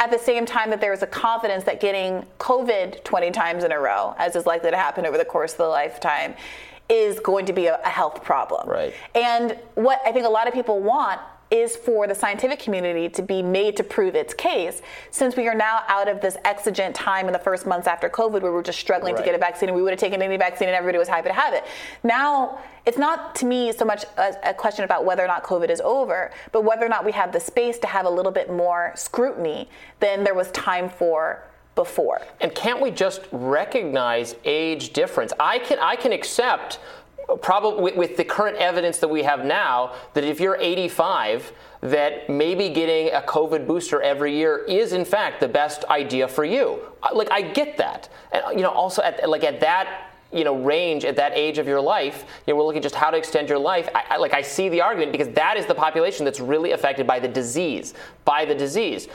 At 0.00 0.10
the 0.10 0.18
same 0.18 0.44
time, 0.44 0.70
that 0.70 0.80
there 0.80 0.92
is 0.92 1.02
a 1.02 1.06
confidence 1.06 1.62
that 1.64 1.80
getting 1.80 2.26
COVID 2.40 3.04
20 3.04 3.30
times 3.30 3.62
in 3.62 3.70
a 3.70 3.78
row, 3.78 4.14
as 4.18 4.34
is 4.34 4.44
likely 4.44 4.72
to 4.72 4.76
happen 4.76 5.06
over 5.06 5.16
the 5.16 5.24
course 5.24 5.52
of 5.52 5.58
the 5.58 5.68
lifetime, 5.68 6.34
is 6.88 7.20
going 7.20 7.46
to 7.46 7.52
be 7.52 7.66
a, 7.66 7.80
a 7.84 7.88
health 7.88 8.24
problem. 8.24 8.68
Right. 8.68 8.92
And 9.14 9.56
what 9.74 10.00
I 10.04 10.10
think 10.10 10.26
a 10.26 10.30
lot 10.30 10.48
of 10.48 10.52
people 10.52 10.80
want 10.80 11.20
is 11.54 11.76
for 11.76 12.08
the 12.08 12.14
scientific 12.14 12.58
community 12.58 13.08
to 13.08 13.22
be 13.22 13.40
made 13.40 13.76
to 13.76 13.84
prove 13.84 14.16
its 14.16 14.34
case 14.34 14.82
since 15.12 15.36
we 15.36 15.46
are 15.46 15.54
now 15.54 15.82
out 15.86 16.08
of 16.08 16.20
this 16.20 16.36
exigent 16.44 16.96
time 16.96 17.26
in 17.28 17.32
the 17.32 17.38
first 17.38 17.64
months 17.64 17.86
after 17.86 18.08
COVID 18.08 18.42
where 18.42 18.50
we 18.50 18.50
were 18.50 18.62
just 18.62 18.80
struggling 18.80 19.14
right. 19.14 19.20
to 19.20 19.24
get 19.24 19.36
a 19.36 19.38
vaccine 19.38 19.68
and 19.68 19.76
we 19.76 19.82
would 19.82 19.92
have 19.92 20.00
taken 20.00 20.20
any 20.20 20.36
vaccine 20.36 20.66
and 20.66 20.76
everybody 20.76 20.98
was 20.98 21.06
happy 21.06 21.28
to 21.28 21.34
have 21.34 21.54
it. 21.54 21.64
Now, 22.02 22.58
it's 22.86 22.98
not 22.98 23.36
to 23.36 23.46
me 23.46 23.72
so 23.72 23.84
much 23.84 24.04
a, 24.16 24.50
a 24.50 24.54
question 24.54 24.84
about 24.84 25.04
whether 25.04 25.22
or 25.22 25.28
not 25.28 25.44
COVID 25.44 25.70
is 25.70 25.80
over, 25.82 26.32
but 26.50 26.64
whether 26.64 26.84
or 26.84 26.88
not 26.88 27.04
we 27.04 27.12
have 27.12 27.32
the 27.32 27.40
space 27.40 27.78
to 27.78 27.86
have 27.86 28.04
a 28.04 28.10
little 28.10 28.32
bit 28.32 28.50
more 28.50 28.92
scrutiny 28.96 29.68
than 30.00 30.24
there 30.24 30.34
was 30.34 30.50
time 30.50 30.88
for 30.88 31.44
before. 31.76 32.20
And 32.40 32.52
can't 32.54 32.80
we 32.80 32.90
just 32.90 33.22
recognize 33.30 34.34
age 34.44 34.92
difference? 34.92 35.32
I 35.38 35.58
can 35.60 35.78
I 35.78 35.96
can 35.96 36.12
accept 36.12 36.78
probably 37.40 37.92
with, 37.92 38.16
the 38.16 38.24
current 38.24 38.56
evidence 38.58 38.98
that 38.98 39.08
we 39.08 39.22
have 39.22 39.44
now 39.44 39.94
that 40.14 40.24
if 40.24 40.40
you're 40.40 40.56
85 40.56 41.52
that 41.80 42.28
maybe 42.30 42.68
getting 42.68 43.12
a 43.14 43.20
covid 43.20 43.66
booster 43.66 44.00
every 44.00 44.34
year 44.34 44.64
is 44.68 44.92
in 44.92 45.04
fact 45.04 45.40
the 45.40 45.48
best 45.48 45.84
idea 45.86 46.28
for 46.28 46.44
you. 46.44 46.80
Like 47.12 47.30
i 47.30 47.42
get 47.42 47.76
that. 47.78 48.08
And 48.32 48.56
you 48.58 48.62
know 48.62 48.70
also 48.70 49.02
at 49.02 49.28
like 49.28 49.44
at 49.44 49.60
that 49.60 50.10
you 50.32 50.44
know 50.44 50.56
range 50.56 51.04
at 51.04 51.16
that 51.16 51.32
age 51.34 51.58
of 51.58 51.66
your 51.66 51.80
life 51.80 52.24
you 52.46 52.52
know 52.52 52.58
we're 52.58 52.64
looking 52.64 52.82
just 52.82 52.94
how 52.94 53.10
to 53.10 53.16
extend 53.16 53.48
your 53.48 53.58
life. 53.58 53.88
I, 53.94 54.04
I, 54.10 54.16
like 54.16 54.34
i 54.34 54.42
see 54.42 54.68
the 54.68 54.80
argument 54.80 55.12
because 55.12 55.28
that 55.28 55.56
is 55.56 55.66
the 55.66 55.74
population 55.74 56.24
that's 56.24 56.40
really 56.40 56.72
affected 56.72 57.06
by 57.06 57.18
the 57.18 57.28
disease 57.28 57.94
by 58.24 58.44
the 58.44 58.54
disease 58.54 59.08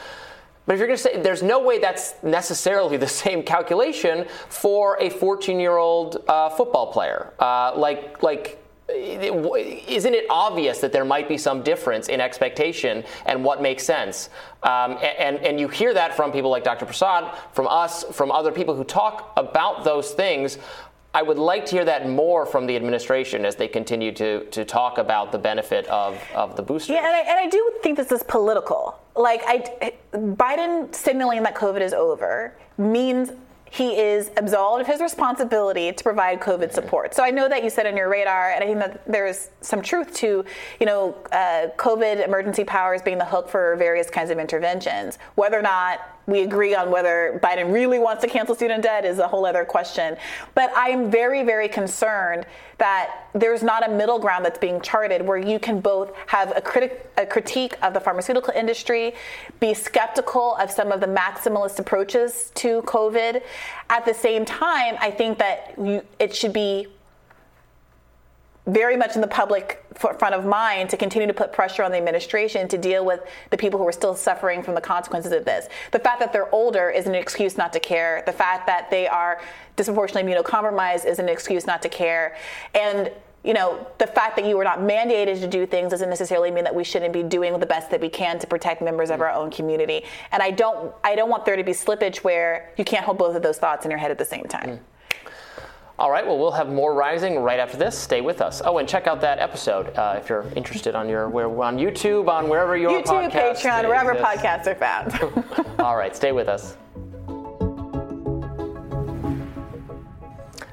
but 0.69 0.75
if 0.75 0.81
you're 0.81 0.87
going 0.87 0.97
to 0.97 1.01
say 1.01 1.19
there's 1.19 1.41
no 1.41 1.59
way 1.59 1.79
that's 1.79 2.13
necessarily 2.21 2.95
the 2.95 3.07
same 3.23 3.41
calculation 3.41 4.27
for 4.49 5.01
a 5.01 5.09
14 5.09 5.59
year 5.59 5.77
old 5.77 6.23
uh, 6.27 6.47
football 6.49 6.91
player, 6.93 7.33
uh, 7.39 7.73
like 7.75 8.21
like 8.21 8.63
isn't 8.87 10.13
it 10.13 10.25
obvious 10.29 10.77
that 10.79 10.91
there 10.91 11.05
might 11.05 11.27
be 11.27 11.39
some 11.39 11.63
difference 11.63 12.07
in 12.07 12.21
expectation 12.21 13.03
and 13.25 13.43
what 13.43 13.63
makes 13.63 13.83
sense? 13.83 14.29
Um, 14.61 14.99
and, 15.01 15.37
and 15.37 15.59
you 15.59 15.67
hear 15.67 15.91
that 15.95 16.15
from 16.15 16.31
people 16.31 16.51
like 16.51 16.63
Dr. 16.63 16.85
Prasad, 16.85 17.35
from 17.51 17.67
us, 17.67 18.03
from 18.11 18.31
other 18.31 18.51
people 18.51 18.75
who 18.75 18.83
talk 18.83 19.33
about 19.37 19.83
those 19.83 20.11
things. 20.11 20.59
I 21.11 21.23
would 21.23 21.39
like 21.39 21.65
to 21.67 21.71
hear 21.71 21.85
that 21.85 22.07
more 22.07 22.45
from 22.45 22.67
the 22.67 22.75
administration 22.75 23.43
as 23.43 23.55
they 23.55 23.67
continue 23.67 24.11
to, 24.11 24.45
to 24.45 24.63
talk 24.63 24.99
about 24.99 25.31
the 25.31 25.39
benefit 25.39 25.87
of, 25.87 26.21
of 26.35 26.55
the 26.55 26.61
booster. 26.61 26.93
Yeah, 26.93 26.99
and 26.99 27.15
I, 27.15 27.19
and 27.21 27.39
I 27.39 27.49
do 27.49 27.71
think 27.81 27.97
this 27.97 28.11
is 28.11 28.21
political. 28.21 28.99
Like, 29.19 29.41
I, 29.45 29.93
Biden 30.13 30.95
signaling 30.95 31.43
that 31.43 31.53
COVID 31.53 31.81
is 31.81 31.91
over 31.91 32.55
means 32.77 33.33
he 33.69 33.99
is 33.99 34.31
absolved 34.37 34.81
of 34.81 34.87
his 34.87 35.01
responsibility 35.01 35.91
to 35.91 36.03
provide 36.03 36.39
COVID 36.39 36.71
support. 36.71 37.13
So 37.13 37.23
I 37.23 37.29
know 37.29 37.49
that 37.49 37.63
you 37.63 37.69
said 37.69 37.85
on 37.85 37.97
your 37.97 38.09
radar, 38.09 38.51
and 38.51 38.63
I 38.63 38.67
think 38.67 38.79
that 38.79 39.05
there's 39.05 39.49
some 39.61 39.81
truth 39.81 40.13
to, 40.15 40.45
you 40.79 40.85
know, 40.85 41.15
uh, 41.33 41.67
COVID 41.77 42.25
emergency 42.25 42.63
powers 42.63 43.01
being 43.01 43.17
the 43.17 43.25
hook 43.25 43.49
for 43.49 43.75
various 43.75 44.09
kinds 44.09 44.31
of 44.31 44.39
interventions. 44.39 45.19
Whether 45.35 45.59
or 45.59 45.63
not 45.63 45.99
we 46.29 46.41
agree 46.41 46.75
on 46.75 46.91
whether 46.91 47.39
Biden 47.43 47.73
really 47.73 47.99
wants 47.99 48.23
to 48.23 48.29
cancel 48.29 48.55
student 48.55 48.83
debt 48.83 49.05
is 49.05 49.19
a 49.19 49.27
whole 49.27 49.45
other 49.45 49.65
question. 49.65 50.17
But 50.55 50.75
I 50.75 50.89
am 50.89 51.09
very, 51.09 51.43
very 51.43 51.67
concerned 51.67 52.45
that 52.77 53.27
there's 53.33 53.61
not 53.61 53.87
a 53.87 53.91
middle 53.91 54.19
ground 54.19 54.45
that's 54.45 54.57
being 54.57 54.79
charted 54.81 55.21
where 55.21 55.37
you 55.37 55.59
can 55.59 55.81
both 55.81 56.13
have 56.27 56.51
a, 56.51 56.91
a 57.21 57.25
critique 57.25 57.75
of 57.81 57.93
the 57.93 57.99
pharmaceutical 57.99 58.53
industry, 58.53 59.13
be 59.59 59.73
skeptical 59.73 60.55
of 60.55 60.71
some 60.71 60.91
of 60.91 61.01
the 61.01 61.07
maximalist 61.07 61.79
approaches 61.79 62.51
to 62.55 62.81
COVID. 62.83 63.41
At 63.89 64.05
the 64.05 64.13
same 64.13 64.45
time, 64.45 64.95
I 64.99 65.11
think 65.11 65.37
that 65.39 65.73
you, 65.77 66.01
it 66.19 66.35
should 66.35 66.53
be 66.53 66.87
very 68.67 68.95
much 68.95 69.15
in 69.15 69.21
the 69.21 69.27
public 69.27 69.83
front 69.95 70.35
of 70.35 70.45
mind 70.45 70.89
to 70.89 70.97
continue 70.97 71.27
to 71.27 71.33
put 71.33 71.51
pressure 71.51 71.83
on 71.83 71.91
the 71.91 71.97
administration 71.97 72.67
to 72.67 72.77
deal 72.77 73.03
with 73.03 73.21
the 73.49 73.57
people 73.57 73.79
who 73.79 73.87
are 73.87 73.91
still 73.91 74.15
suffering 74.15 74.61
from 74.61 74.75
the 74.75 74.81
consequences 74.81 75.31
of 75.31 75.45
this. 75.45 75.67
The 75.91 75.99
fact 75.99 76.19
that 76.19 76.31
they're 76.31 76.53
older 76.53 76.89
is 76.89 77.07
an 77.07 77.15
excuse 77.15 77.57
not 77.57 77.73
to 77.73 77.79
care. 77.79 78.23
The 78.25 78.33
fact 78.33 78.67
that 78.67 78.91
they 78.91 79.07
are 79.07 79.41
disproportionately 79.75 80.31
immunocompromised 80.31 81.05
is 81.05 81.19
an 81.19 81.29
excuse 81.29 81.65
not 81.65 81.81
to 81.81 81.89
care. 81.89 82.35
And 82.75 83.11
you 83.43 83.53
know, 83.53 83.87
the 83.99 84.07
fact 84.07 84.35
that 84.35 84.45
you 84.45 84.59
are 84.59 84.65
not 84.65 84.79
mandated 84.79 85.39
to 85.39 85.47
do 85.47 85.65
things 85.65 85.91
doesn't 85.91 86.09
necessarily 86.09 86.51
mean 86.51 86.65
that 86.65 86.75
we 86.75 86.83
shouldn't 86.83 87.13
be 87.13 87.23
doing 87.23 87.57
the 87.57 87.65
best 87.65 87.89
that 87.89 88.01
we 88.01 88.09
can 88.09 88.37
to 88.39 88.47
protect 88.47 88.81
members 88.81 89.09
of 89.09 89.21
our 89.21 89.31
own 89.31 89.49
community. 89.49 90.03
And 90.33 90.43
I 90.43 90.51
don't, 90.51 90.93
I 91.05 91.15
don't 91.15 91.29
want 91.29 91.45
there 91.45 91.55
to 91.55 91.63
be 91.63 91.71
slippage 91.71 92.17
where 92.17 92.73
you 92.77 92.83
can't 92.83 93.05
hold 93.05 93.17
both 93.17 93.35
of 93.37 93.41
those 93.41 93.57
thoughts 93.57 93.85
in 93.85 93.91
your 93.91 93.97
head 93.97 94.11
at 94.11 94.17
the 94.17 94.25
same 94.25 94.43
time. 94.43 94.69
Mm. 94.69 94.79
All 95.99 96.09
right, 96.09 96.25
well, 96.25 96.39
we'll 96.39 96.51
have 96.51 96.69
more 96.69 96.93
rising 96.93 97.39
right 97.39 97.59
after 97.59 97.75
this. 97.75 97.97
Stay 97.97 98.21
with 98.21 98.39
us. 98.39 98.61
Oh, 98.63 98.77
and 98.77 98.87
check 98.87 99.05
out 99.05 99.19
that 99.19 99.39
episode 99.39 99.93
uh, 99.97 100.15
if 100.17 100.29
you're 100.29 100.45
interested 100.55 100.95
on 100.95 101.09
your 101.09 101.27
where 101.27 101.49
on 101.61 101.77
YouTube, 101.77 102.29
on 102.29 102.47
wherever 102.47 102.77
your 102.77 103.01
YouTube, 103.01 103.29
Patreon, 103.29 103.85
wherever 103.85 104.15
podcasts 104.15 104.65
are 104.67 104.75
found. 104.75 105.75
All 105.79 105.97
right, 105.97 106.15
stay 106.15 106.31
with 106.31 106.47
us. 106.47 106.77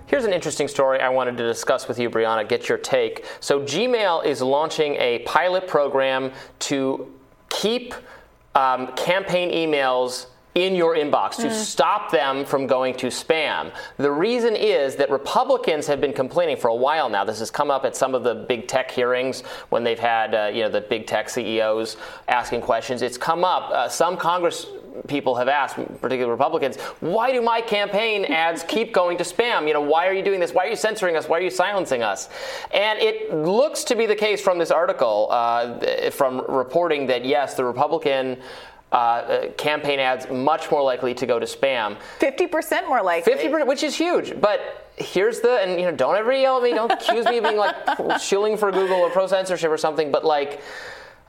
Here's 0.07 0.25
an 0.25 0.33
interesting 0.33 0.69
story 0.69 1.01
I 1.01 1.09
wanted 1.09 1.37
to 1.39 1.43
discuss 1.43 1.89
with 1.89 1.99
you, 1.99 2.09
Briahna. 2.09 2.49
Get 2.49 2.69
your 2.69 2.79
take. 2.79 3.25
So, 3.41 3.63
Gmail 3.63 4.25
is 4.25 4.41
launching 4.41 4.95
a 4.95 5.19
pilot 5.27 5.67
program 5.67 6.31
to 6.61 7.13
keep 7.49 7.95
um, 8.55 8.95
campaign 8.95 9.51
emails 9.51 10.27
in 10.57 10.75
your 10.75 10.97
inbox 10.97 11.37
to 11.37 11.49
Mm. 11.49 11.53
stop 11.53 12.11
them 12.11 12.45
from 12.45 12.67
going 12.67 12.95
to 12.95 13.09
spam. 13.09 13.71
The 13.99 14.11
reason 14.11 14.57
is 14.57 14.97
that 14.97 15.11
Republicans 15.11 15.87
have 15.87 16.01
been 16.01 16.15
complaining 16.15 16.57
for 16.57 16.69
a 16.69 16.75
while 16.75 17.11
now. 17.11 17.25
This 17.25 17.39
has 17.41 17.51
come 17.51 17.71
up 17.71 17.85
at 17.85 17.95
some 17.95 18.15
of 18.15 18.25
the 18.25 18.35
big 18.35 18.67
tech 18.67 18.91
hearings 18.91 19.43
when 19.69 19.85
they've 19.85 19.99
had 19.99 20.35
uh, 20.35 20.51
you 20.53 20.63
know 20.63 20.71
the 20.71 20.81
big 20.81 21.07
tech 21.07 21.29
CEOs 21.29 21.99
asking 22.27 22.63
questions. 22.63 23.03
It's 23.03 23.19
come 23.19 23.45
up. 23.45 23.71
Uh, 23.71 23.89
some 23.89 24.17
Congress 24.17 24.67
people 25.09 25.35
have 25.35 25.47
asked, 25.47 25.77
particularly 26.01 26.31
Republicans, 26.31 26.77
why 27.01 27.31
do 27.31 27.43
my 27.43 27.61
campaign 27.61 28.25
ads 28.31 28.63
keep 28.63 28.95
going 28.95 29.19
to 29.19 29.25
spam? 29.25 29.69
You 29.69 29.75
know, 29.75 29.83
why 29.83 30.07
are 30.07 30.15
you 30.15 30.23
doing 30.23 30.41
this? 30.41 30.55
Why 30.55 30.65
are 30.65 30.71
you 30.71 30.77
censoring 30.77 31.17
us? 31.17 31.29
Why 31.29 31.37
are 31.37 31.43
you 31.43 31.51
silencing 31.51 32.03
us? 32.03 32.31
And 32.73 32.99
it 32.99 33.31
looks 33.35 33.85
to 33.85 33.95
be 33.95 34.07
the 34.07 34.17
case 34.17 34.41
from 34.41 34.59
this 34.59 34.71
article, 34.71 35.29
uh, 35.31 36.11
from 36.11 36.43
reporting 36.49 37.07
that 37.09 37.27
yes, 37.27 37.55
the 37.55 37.65
Republican. 37.67 38.39
Uh, 38.93 39.49
campaign 39.59 39.99
ads 39.99 40.31
much 40.31 40.71
more 40.71 40.83
likely 40.83 41.13
to 41.13 41.27
go 41.27 41.39
to 41.41 41.45
spam. 41.45 41.97
50% 42.21 42.87
more 42.87 43.03
likely. 43.03 43.33
50%, 43.35 43.67
which 43.67 43.83
is 43.83 43.97
huge. 43.97 44.41
But 44.41 44.91
here's 44.97 45.41
the, 45.41 45.59
and 45.61 45.73
you 45.73 45.87
know, 45.87 45.93
don't 45.93 46.15
ever 46.15 46.33
yell 46.33 46.59
at 46.59 46.63
me. 46.63 46.71
Don't 46.71 46.93
accuse 46.93 47.27
me 47.27 47.39
of 47.39 47.45
being 47.45 47.57
like 47.57 47.75
shilling 48.21 48.57
for 48.57 48.71
Google 48.71 48.99
or 48.99 49.11
pro 49.11 49.27
censorship 49.27 49.71
or 49.71 49.77
something. 49.77 50.13
But 50.13 50.25
like, 50.25 50.61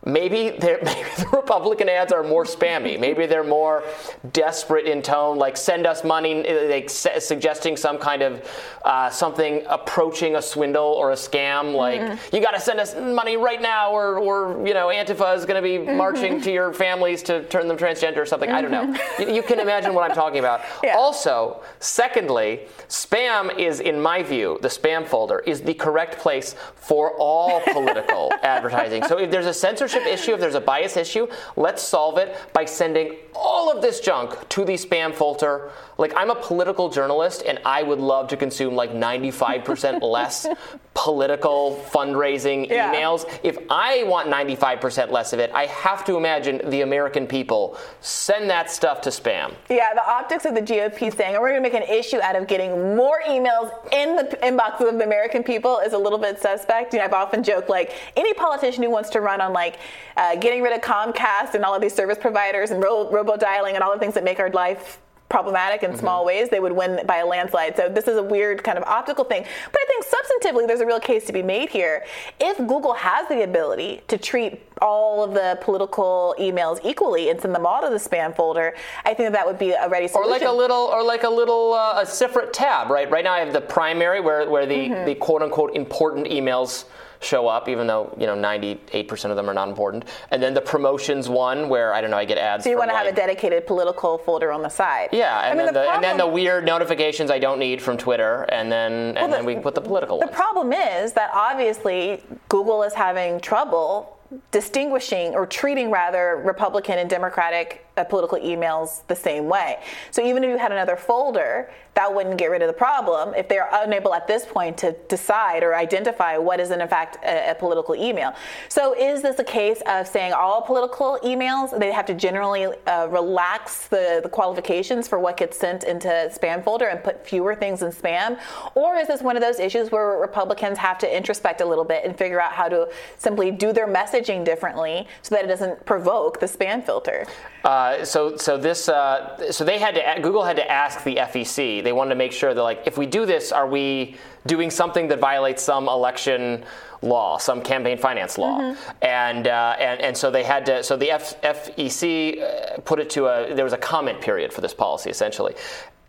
maybe, 0.08 0.50
they're- 0.52 0.80
maybe 0.84 1.10
the 1.18 1.28
Republican 1.34 1.90
ads 1.90 2.12
are 2.12 2.24
more 2.24 2.44
spammy. 2.46 3.00
Maybe 3.00 3.26
they're 3.26 3.44
more 3.44 3.84
desperate 4.32 4.86
in 4.86 5.02
tone, 5.02 5.38
like 5.38 5.58
send 5.58 5.86
us 5.86 6.04
money, 6.04 6.44
like 6.70 6.90
suggesting 6.90 7.78
some 7.78 7.98
kind 7.98 8.22
of 8.22 8.50
uh, 8.86 9.10
something 9.10 9.64
approaching 9.68 10.36
a 10.38 10.42
swindle 10.42 10.86
or 10.86 11.12
a 11.12 11.16
scam. 11.16 11.74
Like 11.76 12.02
Mhm. 12.02 12.34
you 12.34 12.42
got 12.42 12.52
to 12.52 12.60
send 12.60 12.80
us 12.80 12.96
money 12.96 13.38
right 13.38 13.62
now, 13.62 13.92
or, 13.92 14.18
or 14.20 14.66
you 14.66 14.74
know, 14.74 14.88
Antifa 14.88 15.36
is 15.36 15.46
going 15.46 15.62
to 15.62 15.62
be 15.62 15.78
marching 15.80 16.42
to 16.42 16.52
your 16.52 16.74
families 16.74 17.22
to 17.24 17.44
turn 17.46 17.68
them 17.68 17.78
transgender 17.78 18.18
or 18.18 18.26
something. 18.26 18.50
I 18.52 18.62
don't 18.62 18.72
know. 18.72 18.96
You, 19.20 19.36
you 19.36 19.44
can 19.44 19.60
imagine 19.60 19.94
what 19.94 20.10
I'm 20.10 20.16
talking 20.16 20.40
about. 20.40 20.62
Also, 20.98 21.62
secondly, 21.80 22.62
spam 22.90 23.58
is, 23.58 23.80
in 23.82 24.02
my 24.02 24.24
view, 24.24 24.58
the 24.62 24.68
spam 24.68 25.06
folder 25.06 25.40
is 25.40 25.62
the 25.62 25.74
correct 25.74 26.18
place 26.18 26.56
for 26.76 27.12
all 27.18 27.62
political 27.72 28.32
advertising. 28.44 29.04
So 29.04 29.18
if 29.20 29.30
there's 29.32 29.46
a 29.46 29.54
censorship 29.54 29.97
issue, 30.06 30.34
if 30.34 30.40
there's 30.40 30.56
a 30.56 30.62
bias 30.62 30.98
issue, 30.98 31.28
let's 31.56 31.82
solve 31.82 32.18
it 32.18 32.36
by 32.54 32.66
sending 32.66 33.16
all 33.34 33.72
of 33.76 33.82
this 33.82 34.00
junk 34.00 34.48
to 34.50 34.66
the 34.66 34.74
spam 34.74 35.14
filter. 35.14 35.72
Like 35.98 36.14
I'm 36.16 36.30
a 36.30 36.36
political 36.36 36.90
journalist 36.90 37.44
and 37.48 37.60
I 37.66 37.84
would 37.84 38.00
love 38.00 38.28
to 38.30 38.38
consume 38.38 38.76
like 38.76 38.92
95% 38.92 40.02
less 40.18 40.46
political 40.94 41.80
fundraising 41.92 42.68
Yeah. 42.70 42.94
emails. 42.94 43.28
If 43.44 43.58
I 43.70 44.04
want 44.04 44.30
95% 44.30 45.12
less 45.12 45.32
of 45.34 45.40
it, 45.40 45.52
I 45.54 45.68
have 45.68 46.04
to 46.06 46.18
imagine 46.18 46.62
the 46.70 46.82
American 46.82 47.28
people 47.28 47.78
send 48.02 48.50
that 48.50 48.72
stuff 48.72 49.02
to 49.02 49.10
spam. 49.10 49.54
Yeah, 49.70 49.94
the 49.94 50.06
optics 50.08 50.46
of 50.46 50.56
the 50.56 50.62
GOP 50.62 51.16
saying 51.16 51.34
we're 51.40 51.50
going 51.52 51.62
to 51.64 51.70
make 51.70 51.76
an 51.76 51.84
issue 51.88 52.20
out 52.22 52.36
of 52.36 52.48
getting 52.48 52.96
more 52.96 53.22
emails 53.28 53.72
in 53.94 54.16
the 54.16 54.24
inboxes 54.42 54.90
of 54.90 54.98
the 54.98 55.04
American 55.04 55.44
people 55.44 55.80
is 55.80 55.94
a 55.94 55.98
little 55.98 56.18
bit 56.20 56.40
suspect. 56.40 56.94
You 56.94 57.00
know, 57.00 57.06
I've 57.06 57.14
often 57.14 57.44
joked 57.44 57.70
like 57.70 57.94
any 58.16 58.34
politician 58.34 58.82
who 58.84 58.90
wants 58.90 59.10
to 59.12 59.22
run 59.22 59.40
on 59.40 59.54
like 59.54 59.77
uh, 60.16 60.36
getting 60.36 60.62
rid 60.62 60.74
of 60.74 60.82
Comcast 60.82 61.54
and 61.54 61.64
all 61.64 61.74
of 61.76 61.82
these 61.82 61.94
service 61.94 62.18
providers 62.18 62.72
and 62.72 62.82
ro- 62.84 63.10
robo 63.12 63.38
dialing 63.38 63.76
and 63.76 63.84
all 63.84 63.94
the 63.94 64.00
things 64.00 64.14
that 64.14 64.24
make 64.24 64.40
our 64.40 64.50
life 64.52 65.00
problematic 65.30 65.84
in 65.84 65.94
small 65.98 66.24
ways, 66.24 66.48
they 66.48 66.62
would 66.62 66.72
win 66.72 67.06
by 67.06 67.18
a 67.18 67.26
landslide. 67.26 67.76
So 67.76 67.90
this 67.90 68.08
is 68.08 68.16
a 68.16 68.24
weird 68.24 68.64
kind 68.64 68.78
of 68.78 68.86
optical 68.86 69.26
thing. 69.26 69.44
But 69.44 69.80
I 69.82 69.86
think 69.86 70.06
substantively 70.06 70.66
there's 70.66 70.80
a 70.80 70.86
real 70.86 71.02
case 71.02 71.26
to 71.26 71.34
be 71.34 71.44
made 71.44 71.68
here. 71.68 72.06
If 72.40 72.56
Google 72.60 72.94
has 72.94 73.28
the 73.28 73.44
ability 73.44 74.04
to 74.08 74.18
treat 74.18 74.62
all 74.82 75.26
of 75.26 75.34
the 75.34 75.60
political 75.62 76.34
emails 76.40 76.80
equally 76.86 77.30
and 77.30 77.42
send 77.42 77.54
them 77.54 77.66
all 77.66 77.82
to 77.82 77.90
the 77.90 77.98
spam 77.98 78.34
folder, 78.34 78.74
I 79.04 79.14
think 79.14 79.28
that, 79.28 79.34
that 79.34 79.46
would 79.46 79.60
be 79.60 79.72
a 79.72 79.90
ready 79.90 80.08
solution. 80.08 80.30
Or 80.30 80.34
like 80.34 80.44
a 80.48 80.52
little, 80.52 80.78
or 80.94 81.04
like 81.04 81.24
a 81.24 81.30
little, 81.30 81.74
uh, 81.74 82.00
a 82.02 82.06
separate 82.06 82.54
tab, 82.54 82.90
right? 82.90 83.12
Right 83.12 83.26
now 83.26 83.34
I 83.34 83.40
have 83.40 83.52
the 83.52 83.60
primary 83.60 84.22
where, 84.22 84.50
where 84.50 84.66
the, 84.66 84.88
Mhm. 84.88 85.06
the 85.08 85.16
quote 85.16 85.42
unquote 85.42 85.76
important 85.76 86.28
emails 86.28 86.86
show 87.20 87.48
up, 87.48 87.68
even 87.70 87.88
though, 87.88 88.16
you 88.20 88.28
know, 88.28 88.36
98% 88.36 89.30
of 89.30 89.36
them 89.36 89.50
are 89.50 89.54
not 89.54 89.70
important. 89.70 90.06
And 90.32 90.42
then 90.42 90.54
the 90.54 90.62
promotions 90.62 91.30
one 91.30 91.70
where, 91.70 91.94
I 91.94 92.02
don't 92.02 92.12
know, 92.12 92.18
I 92.18 92.26
get 92.26 92.38
ads 92.38 92.64
so 92.64 92.70
you 92.70 92.78
want 92.78 92.90
to 92.92 92.96
have 92.96 93.08
a 93.08 93.12
dedicated 93.12 93.66
political 93.66 94.18
folder 94.18 94.52
on 94.52 94.62
the 94.62 94.70
side. 94.70 95.10
Yeah, 95.12 95.40
and, 95.42 95.60
I 95.60 95.64
mean, 95.64 95.74
then 95.74 95.74
the, 95.74 95.92
and 95.92 96.04
then 96.04 96.18
the 96.18 96.28
weird 96.28 96.66
notifications 96.66 97.32
I 97.32 97.40
don't 97.40 97.60
need 97.60 97.82
from 97.82 97.98
Twitter, 97.98 98.44
and 98.50 98.72
then 98.72 99.18
and 99.18 99.32
then 99.32 99.46
we 99.46 99.56
put 99.56 99.76
the 99.76 99.82
political 99.82 100.20
The 100.20 100.26
ones. 100.26 100.36
problem 100.36 100.74
is 100.74 101.14
that 101.14 101.32
obviously 101.34 102.24
Google 102.50 102.84
is 102.84 102.94
having 102.94 103.40
trouble 103.40 104.18
distinguishing 104.52 105.34
or 105.34 105.46
treating 105.46 105.90
rather 105.90 106.42
Republican 106.44 107.00
and 107.00 107.10
Democratic 107.10 107.87
uh, 107.98 108.04
political 108.04 108.38
emails 108.40 109.06
the 109.08 109.16
same 109.16 109.48
way. 109.48 109.80
So 110.12 110.24
even 110.24 110.44
if 110.44 110.50
you 110.50 110.58
had 110.58 110.72
another 110.72 110.96
folder, 110.96 111.70
that 111.98 112.14
wouldn't 112.14 112.38
get 112.38 112.52
rid 112.52 112.62
of 112.62 112.68
the 112.68 112.74
problem 112.74 113.34
if 113.34 113.50
they're 113.50 113.70
unable 113.72 114.14
at 114.14 114.28
this 114.28 114.46
point 114.46 114.78
to 114.78 114.92
decide 115.10 115.64
or 115.64 115.76
identify 115.76 116.38
what 116.38 116.60
is 116.60 116.70
in 116.70 116.88
fact 116.88 117.18
a, 117.26 117.52
a 117.52 117.56
political 117.56 117.96
email. 117.96 118.36
So 118.70 118.94
is 118.94 119.24
this 119.24 119.40
a 119.40 119.44
case 119.44 119.82
of 119.88 120.08
saying 120.08 120.32
all 120.32 120.62
political 120.62 121.18
emails 121.24 121.78
they 121.78 121.92
have 121.92 122.06
to 122.06 122.14
generally 122.14 122.68
uh, 122.86 123.08
relax 123.10 123.88
the, 123.88 124.20
the 124.22 124.30
qualifications 124.30 125.08
for 125.08 125.18
what 125.18 125.38
gets 125.38 125.58
sent 125.58 125.86
into 125.86 126.08
spam 126.08 126.64
folder 126.64 126.86
and 126.86 127.04
put 127.04 127.26
fewer 127.26 127.56
things 127.56 127.82
in 127.82 127.92
spam, 127.92 128.40
or 128.76 128.96
is 128.96 129.08
this 129.08 129.24
one 129.24 129.36
of 129.36 129.42
those 129.42 129.60
issues 129.60 129.92
where 129.92 130.20
Republicans 130.20 130.78
have 130.78 131.00
to 131.00 131.18
introspect 131.18 131.62
a 131.62 131.66
little 131.66 131.84
bit 131.84 132.06
and 132.06 132.16
figure 132.16 132.40
out 132.40 132.52
how 132.52 132.70
to 132.70 132.88
simply 133.18 133.50
do 133.50 133.74
their 133.74 133.88
messaging 133.88 134.46
differently 134.46 135.08
so 135.24 135.34
that 135.34 135.44
it 135.44 135.48
doesn't 135.48 135.84
provoke 135.86 136.40
the 136.40 136.46
spam 136.46 136.86
filter? 136.86 137.26
Uh, 137.68 138.06
so 138.06 138.38
so 138.38 138.58
this 138.58 138.88
uh, 138.88 139.52
so 139.52 139.66
they 139.66 139.78
had 139.78 139.94
to 139.94 140.22
Google 140.22 140.46
had 140.46 140.56
to 140.56 140.72
ask 140.72 141.04
the 141.04 141.18
FEC. 141.18 141.84
They 141.84 141.92
wanted 141.92 142.12
to 142.12 142.16
make 142.16 142.32
sure 142.32 142.54
that 142.54 142.64
like 142.64 142.84
if 142.86 142.98
we 142.98 143.06
do 143.06 143.26
this, 143.26 143.52
are 143.52 143.68
we 143.68 144.16
doing 144.46 144.70
something 144.72 145.10
that 145.10 145.20
violates 145.20 145.64
some 145.64 145.90
election 145.90 146.64
law, 147.02 147.38
some 147.38 147.62
campaign 147.62 147.98
finance 147.98 148.38
law? 148.38 148.74
And 149.02 149.48
uh, 149.50 149.76
and 149.80 150.00
and 150.00 150.16
so 150.16 150.32
they 150.32 150.44
had 150.44 150.66
to. 150.68 150.82
So 150.82 150.96
the 150.96 151.12
F- 151.12 151.42
FEC 151.42 152.42
uh, 152.42 152.80
put 152.86 153.02
it 153.02 153.10
to 153.12 153.26
a 153.26 153.54
there 153.54 153.66
was 153.66 153.74
a 153.74 153.78
comment 153.78 154.22
period 154.22 154.54
for 154.54 154.62
this 154.62 154.74
policy 154.74 155.10
essentially. 155.10 155.54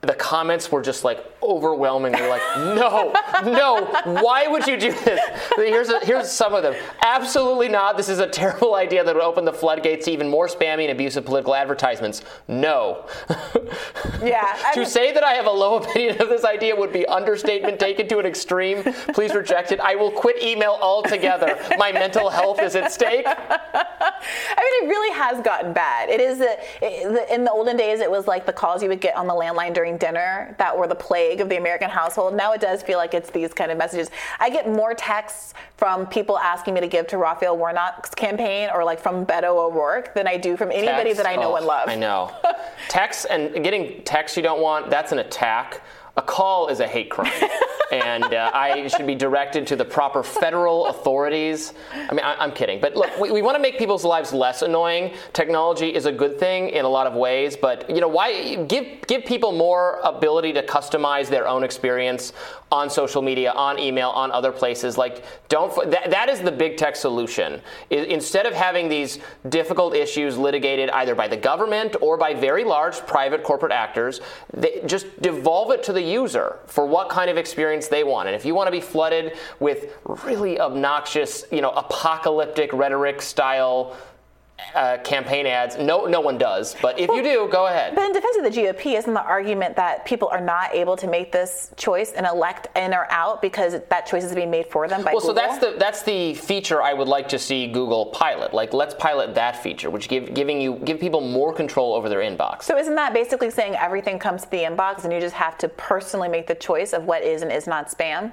The 0.00 0.14
comments 0.14 0.70
were 0.70 0.80
just 0.80 1.02
like 1.02 1.24
overwhelmingly 1.42 2.20
like, 2.28 2.42
no, 2.58 3.12
no, 3.44 3.84
why 4.22 4.46
would 4.46 4.64
you 4.66 4.76
do 4.76 4.92
this? 4.92 5.20
Here's, 5.56 5.88
a, 5.88 5.98
here's 6.00 6.30
some 6.30 6.54
of 6.54 6.62
them. 6.62 6.76
Absolutely 7.02 7.68
not. 7.68 7.96
This 7.96 8.08
is 8.08 8.20
a 8.20 8.28
terrible 8.28 8.76
idea 8.76 9.02
that 9.02 9.12
would 9.12 9.24
open 9.24 9.44
the 9.44 9.52
floodgates 9.52 10.04
to 10.04 10.12
even 10.12 10.28
more 10.28 10.46
spammy 10.46 10.82
and 10.82 10.92
abusive 10.92 11.24
political 11.24 11.52
advertisements. 11.52 12.22
No. 12.46 13.06
Yeah. 14.22 14.56
to 14.74 14.86
say 14.86 15.12
that 15.12 15.24
I 15.24 15.32
have 15.32 15.46
a 15.46 15.50
low 15.50 15.78
opinion 15.78 16.22
of 16.22 16.28
this 16.28 16.44
idea 16.44 16.76
would 16.76 16.92
be 16.92 17.04
understatement 17.06 17.80
taken 17.80 18.06
to 18.08 18.18
an 18.18 18.26
extreme. 18.26 18.84
Please 19.14 19.34
reject 19.34 19.72
it. 19.72 19.80
I 19.80 19.96
will 19.96 20.12
quit 20.12 20.40
email 20.40 20.78
altogether. 20.80 21.58
My 21.76 21.90
mental 21.90 22.30
health 22.30 22.62
is 22.62 22.76
at 22.76 22.92
stake. 22.92 23.26
I 23.26 24.80
mean, 24.82 24.84
it 24.84 24.88
really 24.88 25.14
has 25.14 25.40
gotten 25.42 25.72
bad. 25.72 26.08
It 26.08 26.20
is 26.20 26.40
a, 26.40 27.34
in 27.34 27.44
the 27.44 27.50
olden 27.50 27.76
days, 27.76 28.00
it 28.00 28.10
was 28.10 28.26
like 28.26 28.46
the 28.46 28.52
calls 28.52 28.82
you 28.82 28.88
would 28.88 29.00
get 29.00 29.16
on 29.16 29.26
the 29.26 29.34
landline 29.34 29.74
during 29.74 29.88
dinner 29.97 30.55
that 30.59 30.77
were 30.77 30.86
the 30.86 30.94
plague 30.94 31.40
of 31.40 31.48
the 31.48 31.56
American 31.56 31.89
household. 31.89 32.35
Now 32.35 32.52
it 32.52 32.60
does 32.60 32.82
feel 32.82 32.98
like 32.98 33.15
it's 33.15 33.31
these 33.31 33.55
kind 33.55 33.70
of 33.70 33.78
messages. 33.78 34.10
I 34.39 34.51
get 34.51 34.69
more 34.69 34.94
texts 34.94 35.55
from 35.77 36.06
people 36.06 36.39
asking 36.39 36.74
me 36.74 36.81
to 36.81 36.89
give 36.89 37.06
to 37.09 37.19
Raphael 37.19 37.56
Warnock's 37.56 38.15
campaign 38.15 38.69
or 38.73 38.85
like 38.85 39.01
from 39.01 39.24
Beto 39.24 39.56
O'Rourke 39.56 40.12
than 40.15 40.27
I 40.27 40.36
do 40.36 40.56
from 40.56 40.70
anybody 40.70 41.10
Text, 41.10 41.23
that 41.23 41.27
I 41.27 41.36
know 41.36 41.52
oh, 41.52 41.56
and 41.56 41.66
love. 41.66 41.89
I 41.89 41.94
know. 41.94 42.32
texts 42.89 43.24
and 43.24 43.65
getting 43.65 44.02
texts 44.02 44.36
you 44.36 44.43
don't 44.43 44.60
want, 44.60 44.90
that's 44.90 45.12
an 45.12 45.20
attack. 45.20 45.81
A 46.18 46.22
call 46.22 46.66
is 46.66 46.80
a 46.80 46.86
hate 46.86 47.10
crime. 47.10 47.32
and 47.92 48.24
uh, 48.34 48.50
I 48.52 48.86
should 48.88 49.06
be 49.06 49.14
directed 49.14 49.66
to 49.68 49.76
the 49.76 49.84
proper 49.84 50.22
federal 50.22 50.86
authorities. 50.88 51.72
I 51.94 52.12
mean, 52.12 52.24
I, 52.24 52.34
I'm 52.34 52.52
kidding. 52.52 52.80
But 52.80 52.96
look, 52.96 53.18
we, 53.18 53.30
we 53.30 53.42
want 53.42 53.56
to 53.56 53.62
make 53.62 53.78
people's 53.78 54.04
lives 54.04 54.32
less 54.32 54.62
annoying. 54.62 55.14
Technology 55.32 55.94
is 55.94 56.06
a 56.06 56.12
good 56.12 56.38
thing 56.38 56.70
in 56.70 56.84
a 56.84 56.88
lot 56.88 57.06
of 57.06 57.14
ways, 57.14 57.56
but 57.56 57.88
you 57.88 58.00
know, 58.00 58.08
why 58.08 58.56
give 58.64 59.06
give 59.06 59.24
people 59.24 59.52
more 59.52 60.00
ability 60.04 60.52
to 60.54 60.62
customize 60.62 61.28
their 61.28 61.48
own 61.48 61.64
experience 61.64 62.32
on 62.70 62.90
social 62.90 63.22
media, 63.22 63.52
on 63.52 63.78
email, 63.78 64.10
on 64.10 64.30
other 64.32 64.52
places? 64.52 64.98
Like, 64.98 65.24
don't 65.48 65.74
that, 65.90 66.10
that 66.10 66.28
is 66.28 66.40
the 66.40 66.52
big 66.52 66.76
tech 66.76 66.96
solution. 66.96 67.60
I- 67.90 67.94
instead 67.94 68.44
of 68.44 68.52
having 68.54 68.88
these 68.88 69.18
difficult 69.48 69.94
issues 69.94 70.36
litigated 70.36 70.90
either 70.90 71.14
by 71.14 71.28
the 71.28 71.36
government 71.36 71.96
or 72.02 72.18
by 72.18 72.34
very 72.34 72.64
large 72.64 72.98
private 73.06 73.42
corporate 73.42 73.72
actors, 73.72 74.20
they 74.52 74.82
just 74.84 75.06
devolve 75.22 75.70
it 75.70 75.82
to 75.84 75.92
the 75.92 76.02
user 76.10 76.59
for 76.66 76.86
what 76.86 77.09
kind 77.09 77.30
of 77.30 77.36
experience 77.36 77.89
they 77.89 78.05
want. 78.05 78.28
And 78.28 78.36
if 78.36 78.44
you 78.44 78.55
want 78.55 78.66
to 78.66 78.72
be 78.72 78.80
flooded 78.80 79.36
with 79.60 79.97
really 80.24 80.60
obnoxious, 80.60 81.44
you 81.51 81.60
know, 81.60 81.70
apocalyptic 81.70 82.72
rhetoric 82.72 83.22
style 83.22 83.97
uh, 84.74 84.98
campaign 84.98 85.47
ads. 85.47 85.76
No, 85.76 86.06
no 86.06 86.20
one 86.20 86.39
does. 86.39 86.76
But 86.80 86.98
if 86.98 87.09
you 87.10 87.22
do, 87.22 87.48
go 87.51 87.66
ahead. 87.66 87.94
But 87.94 88.05
in 88.05 88.12
defense 88.12 88.36
of 88.36 88.44
the 88.44 88.51
GOP, 88.51 88.98
isn't 88.98 89.12
the 89.12 89.22
argument 89.22 89.76
that 89.76 90.05
people 90.05 90.28
are 90.28 90.40
not 90.40 90.74
able 90.74 90.97
to 90.97 91.06
make 91.06 91.32
this 91.32 91.72
choice 91.76 92.12
and 92.12 92.26
elect 92.26 92.68
in 92.76 92.94
or 92.94 93.06
out 93.10 93.40
because 93.43 93.76
that 93.89 94.06
choice 94.06 94.24
is 94.24 94.35
being 94.35 94.51
made 94.51 94.66
for 94.66 94.89
them 94.89 95.05
by 95.05 95.12
well, 95.12 95.20
Google? 95.20 95.36
so 95.36 95.40
that's 95.40 95.59
the 95.59 95.76
that's 95.78 96.02
the 96.02 96.35
feature 96.35 96.82
I 96.82 96.93
would 96.93 97.09
like 97.09 97.28
to 97.28 97.39
see 97.39 97.66
Google 97.66 98.06
pilot. 98.06 98.52
Like, 98.52 98.72
let's 98.72 98.94
pilot 98.94 99.35
that 99.35 99.62
feature, 99.62 99.90
which 99.90 100.09
give 100.09 100.35
giving 100.35 100.60
you 100.60 100.76
give 100.85 101.01
people 101.01 101.20
more 101.20 101.52
control 101.52 101.94
over 101.94 102.09
their 102.09 102.20
inbox. 102.20 102.62
So 102.64 102.76
isn't 102.76 102.94
that 102.94 103.14
basically 103.14 103.51
saying 103.51 103.76
everything 103.76 104.18
comes 104.18 104.43
to 104.43 104.51
the 104.51 104.59
inbox 104.59 105.05
and 105.05 105.12
you 105.12 105.20
just 105.20 105.35
have 105.35 105.59
to 105.59 105.68
personally 105.68 106.28
make 106.28 106.47
the 106.47 106.55
choice 106.55 106.93
of 106.93 107.05
what 107.05 107.22
is 107.22 107.43
and 107.43 107.52
is 107.52 107.66
not 107.66 107.89
spam? 107.89 108.32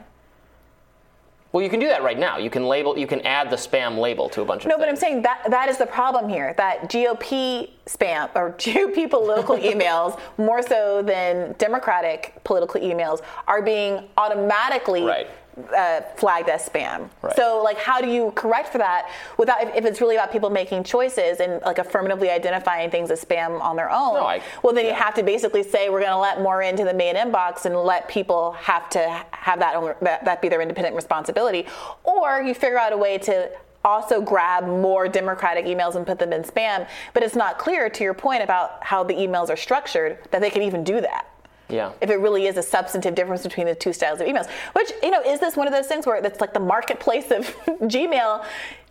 Well, 1.55 1.63
you 1.63 1.69
can 1.69 1.79
do 1.79 1.87
that 1.87 2.03
right 2.03 2.19
now. 2.19 2.37
You 2.37 2.49
can 2.49 2.65
label, 2.67 2.99
you 2.99 3.07
can 3.07 3.21
add 3.21 3.49
the 3.49 3.55
spam 3.55 3.97
label 3.97 4.27
to 4.27 4.41
a 4.41 4.45
bunch 4.45 4.65
of. 4.65 4.69
No, 4.69 4.77
but 4.77 4.89
I'm 4.89 4.97
saying 4.97 5.21
that 5.21 5.45
that 5.49 5.69
is 5.69 5.77
the 5.77 5.85
problem 5.85 6.27
here. 6.27 6.53
That 6.57 6.91
GOP 6.91 7.69
spam 7.85 8.29
or 8.35 8.51
GOP 8.57 9.09
political 9.09 9.55
emails, 9.71 10.19
more 10.37 10.61
so 10.61 11.01
than 11.01 11.55
Democratic 11.57 12.43
political 12.43 12.81
emails, 12.81 13.21
are 13.47 13.61
being 13.61 14.03
automatically 14.17 15.03
Right. 15.03 15.27
Uh, 15.75 16.01
flagged 16.17 16.49
as 16.49 16.67
spam. 16.67 17.09
Right. 17.21 17.35
So, 17.35 17.61
like, 17.63 17.77
how 17.77 18.01
do 18.01 18.07
you 18.07 18.31
correct 18.35 18.69
for 18.69 18.77
that 18.79 19.09
without 19.37 19.61
if, 19.63 19.75
if 19.75 19.85
it's 19.85 20.01
really 20.01 20.15
about 20.15 20.31
people 20.31 20.49
making 20.49 20.83
choices 20.83 21.39
and 21.39 21.61
like 21.63 21.77
affirmatively 21.77 22.29
identifying 22.29 22.89
things 22.91 23.11
as 23.11 23.23
spam 23.23 23.61
on 23.61 23.75
their 23.75 23.89
own? 23.89 24.15
No, 24.15 24.25
I- 24.25 24.41
well, 24.63 24.73
then 24.73 24.85
you 24.85 24.93
have 24.93 25.13
to 25.15 25.23
basically 25.23 25.63
say 25.63 25.89
we're 25.89 26.01
going 26.01 26.11
to 26.11 26.17
let 26.17 26.41
more 26.41 26.61
into 26.61 26.83
the 26.83 26.93
main 26.93 27.15
inbox 27.15 27.65
and 27.65 27.75
let 27.75 28.07
people 28.07 28.53
have 28.53 28.89
to 28.91 29.25
have 29.31 29.59
that 29.59 29.75
own, 29.75 29.95
that, 30.01 30.25
that 30.25 30.41
be 30.41 30.49
their 30.49 30.61
independent 30.61 30.95
responsibility, 30.95 31.65
or 32.03 32.41
you 32.41 32.53
figure 32.53 32.79
out 32.79 32.93
a 32.93 32.97
way 32.97 33.17
to 33.19 33.49
also 33.83 34.19
grab 34.19 34.65
more 34.65 35.07
democratic 35.07 35.65
emails 35.65 35.95
and 35.95 36.07
put 36.07 36.17
them 36.17 36.33
in 36.33 36.41
spam 36.41 36.87
but 37.13 37.21
it's 37.21 37.35
not 37.35 37.59
clear 37.59 37.87
to 37.87 38.03
your 38.03 38.15
point 38.15 38.41
about 38.41 38.83
how 38.83 39.03
the 39.03 39.13
emails 39.13 39.47
are 39.47 39.55
structured 39.55 40.17
that 40.31 40.41
they 40.41 40.49
can 40.49 40.63
even 40.63 40.83
do 40.83 40.99
that 40.99 41.27
Yeah. 41.69 41.91
if 42.01 42.09
it 42.09 42.17
really 42.17 42.45
is 42.45 42.57
a 42.57 42.61
substantive 42.61 43.15
difference 43.15 43.43
between 43.43 43.65
the 43.65 43.75
two 43.75 43.91
styles 43.93 44.21
of 44.21 44.27
emails. 44.27 44.47
Which, 44.73 44.91
you 45.01 45.11
know, 45.11 45.21
is 45.21 45.39
this 45.39 45.55
one 45.55 45.67
of 45.67 45.73
those 45.73 45.87
things 45.87 46.05
where 46.05 46.15
it's 46.17 46.41
like 46.41 46.53
the 46.53 46.59
marketplace 46.59 47.31
of 47.31 47.45
Gmail? 47.65 48.45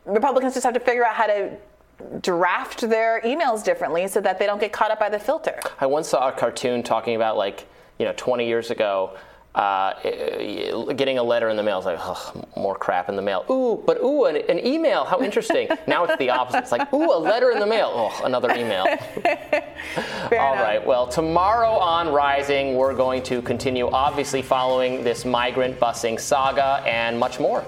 Republicans 0.06 0.55
just 0.55 0.64
have 0.64 0.74
to 0.74 0.80
figure 0.80 1.05
out 1.05 1.14
how 1.14 1.26
to 1.26 1.56
draft 2.20 2.80
their 2.82 3.20
emails 3.22 3.64
differently 3.64 4.09
so 4.09 4.20
that 4.20 4.38
they 4.38 4.46
don't 4.46 4.60
get 4.60 4.72
caught 4.72 4.90
up 4.90 4.98
by 4.98 5.09
the 5.09 5.18
filter. 5.18 5.59
I 5.80 5.86
once 5.86 6.09
saw 6.09 6.28
a 6.28 6.32
cartoon 6.32 6.82
talking 6.82 7.16
about 7.16 7.36
like 7.36 7.66
you 7.98 8.05
know 8.05 8.14
20 8.16 8.46
years 8.46 8.70
ago. 8.70 9.16
Uh, 9.55 9.93
getting 10.94 11.18
a 11.18 11.22
letter 11.22 11.48
in 11.48 11.56
the 11.56 11.62
mail 11.62 11.78
is 11.78 11.85
like 11.85 11.98
ugh, 12.01 12.47
more 12.56 12.74
crap 12.74 13.09
in 13.09 13.14
the 13.14 13.22
mail. 13.22 13.44
Ooh, 13.48 13.81
but 13.86 13.98
ooh, 14.02 14.24
an, 14.24 14.36
an 14.48 14.66
email. 14.66 15.05
How 15.05 15.20
interesting. 15.20 15.68
now 15.86 16.05
it's 16.05 16.16
the 16.16 16.31
opposite. 16.31 16.59
It's 16.59 16.72
like 16.72 16.93
ooh, 16.93 17.12
a 17.12 17.18
letter 17.18 17.52
in 17.52 17.60
the 17.60 17.66
mail. 17.66 17.93
Oh, 17.94 18.24
another 18.24 18.51
email. 18.51 18.85
All 20.32 20.56
right. 20.56 20.85
Well, 20.85 21.06
tomorrow 21.06 21.70
on 21.70 22.09
Rising, 22.09 22.74
we're 22.74 22.94
going 22.94 23.22
to 23.24 23.40
continue, 23.43 23.89
obviously, 23.90 24.43
following 24.43 25.05
this 25.05 25.24
migrant 25.24 25.78
busing 25.78 26.18
saga 26.18 26.82
and 26.85 27.16
much 27.16 27.39
more. 27.39 27.64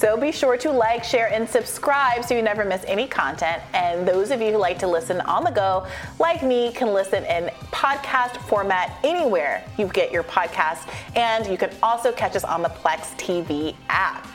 So 0.00 0.16
be 0.16 0.32
sure 0.32 0.56
to 0.56 0.72
like, 0.72 1.04
share, 1.04 1.30
and 1.30 1.46
subscribe 1.46 2.24
so 2.24 2.34
you 2.34 2.40
never 2.40 2.64
miss 2.64 2.82
any 2.86 3.06
content. 3.06 3.62
And 3.74 4.08
those 4.08 4.30
of 4.30 4.40
you 4.40 4.50
who 4.50 4.56
like 4.56 4.78
to 4.78 4.86
listen 4.86 5.20
on 5.20 5.44
the 5.44 5.50
go, 5.50 5.86
like 6.18 6.42
me, 6.42 6.72
can 6.72 6.94
listen 6.94 7.22
in 7.26 7.50
podcast 7.70 8.38
format 8.48 8.96
anywhere 9.04 9.62
you 9.76 9.88
get 9.88 10.10
your 10.10 10.22
podcast. 10.22 10.88
And 11.16 11.46
you 11.46 11.58
can 11.58 11.70
also 11.82 12.12
catch 12.12 12.34
us 12.34 12.44
on 12.44 12.62
the 12.62 12.70
Plex 12.70 13.14
TV 13.18 13.76
app. 13.90 14.26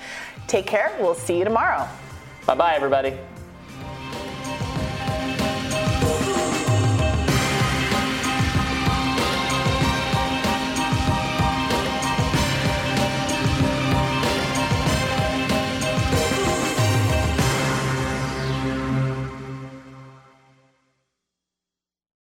Take 0.45 0.67
care. 0.67 0.95
We'll 0.99 1.15
see 1.15 1.39
you 1.39 1.43
tomorrow. 1.43 1.89
Bye 2.45 2.53
bye, 2.53 2.75
everybody. 2.75 3.17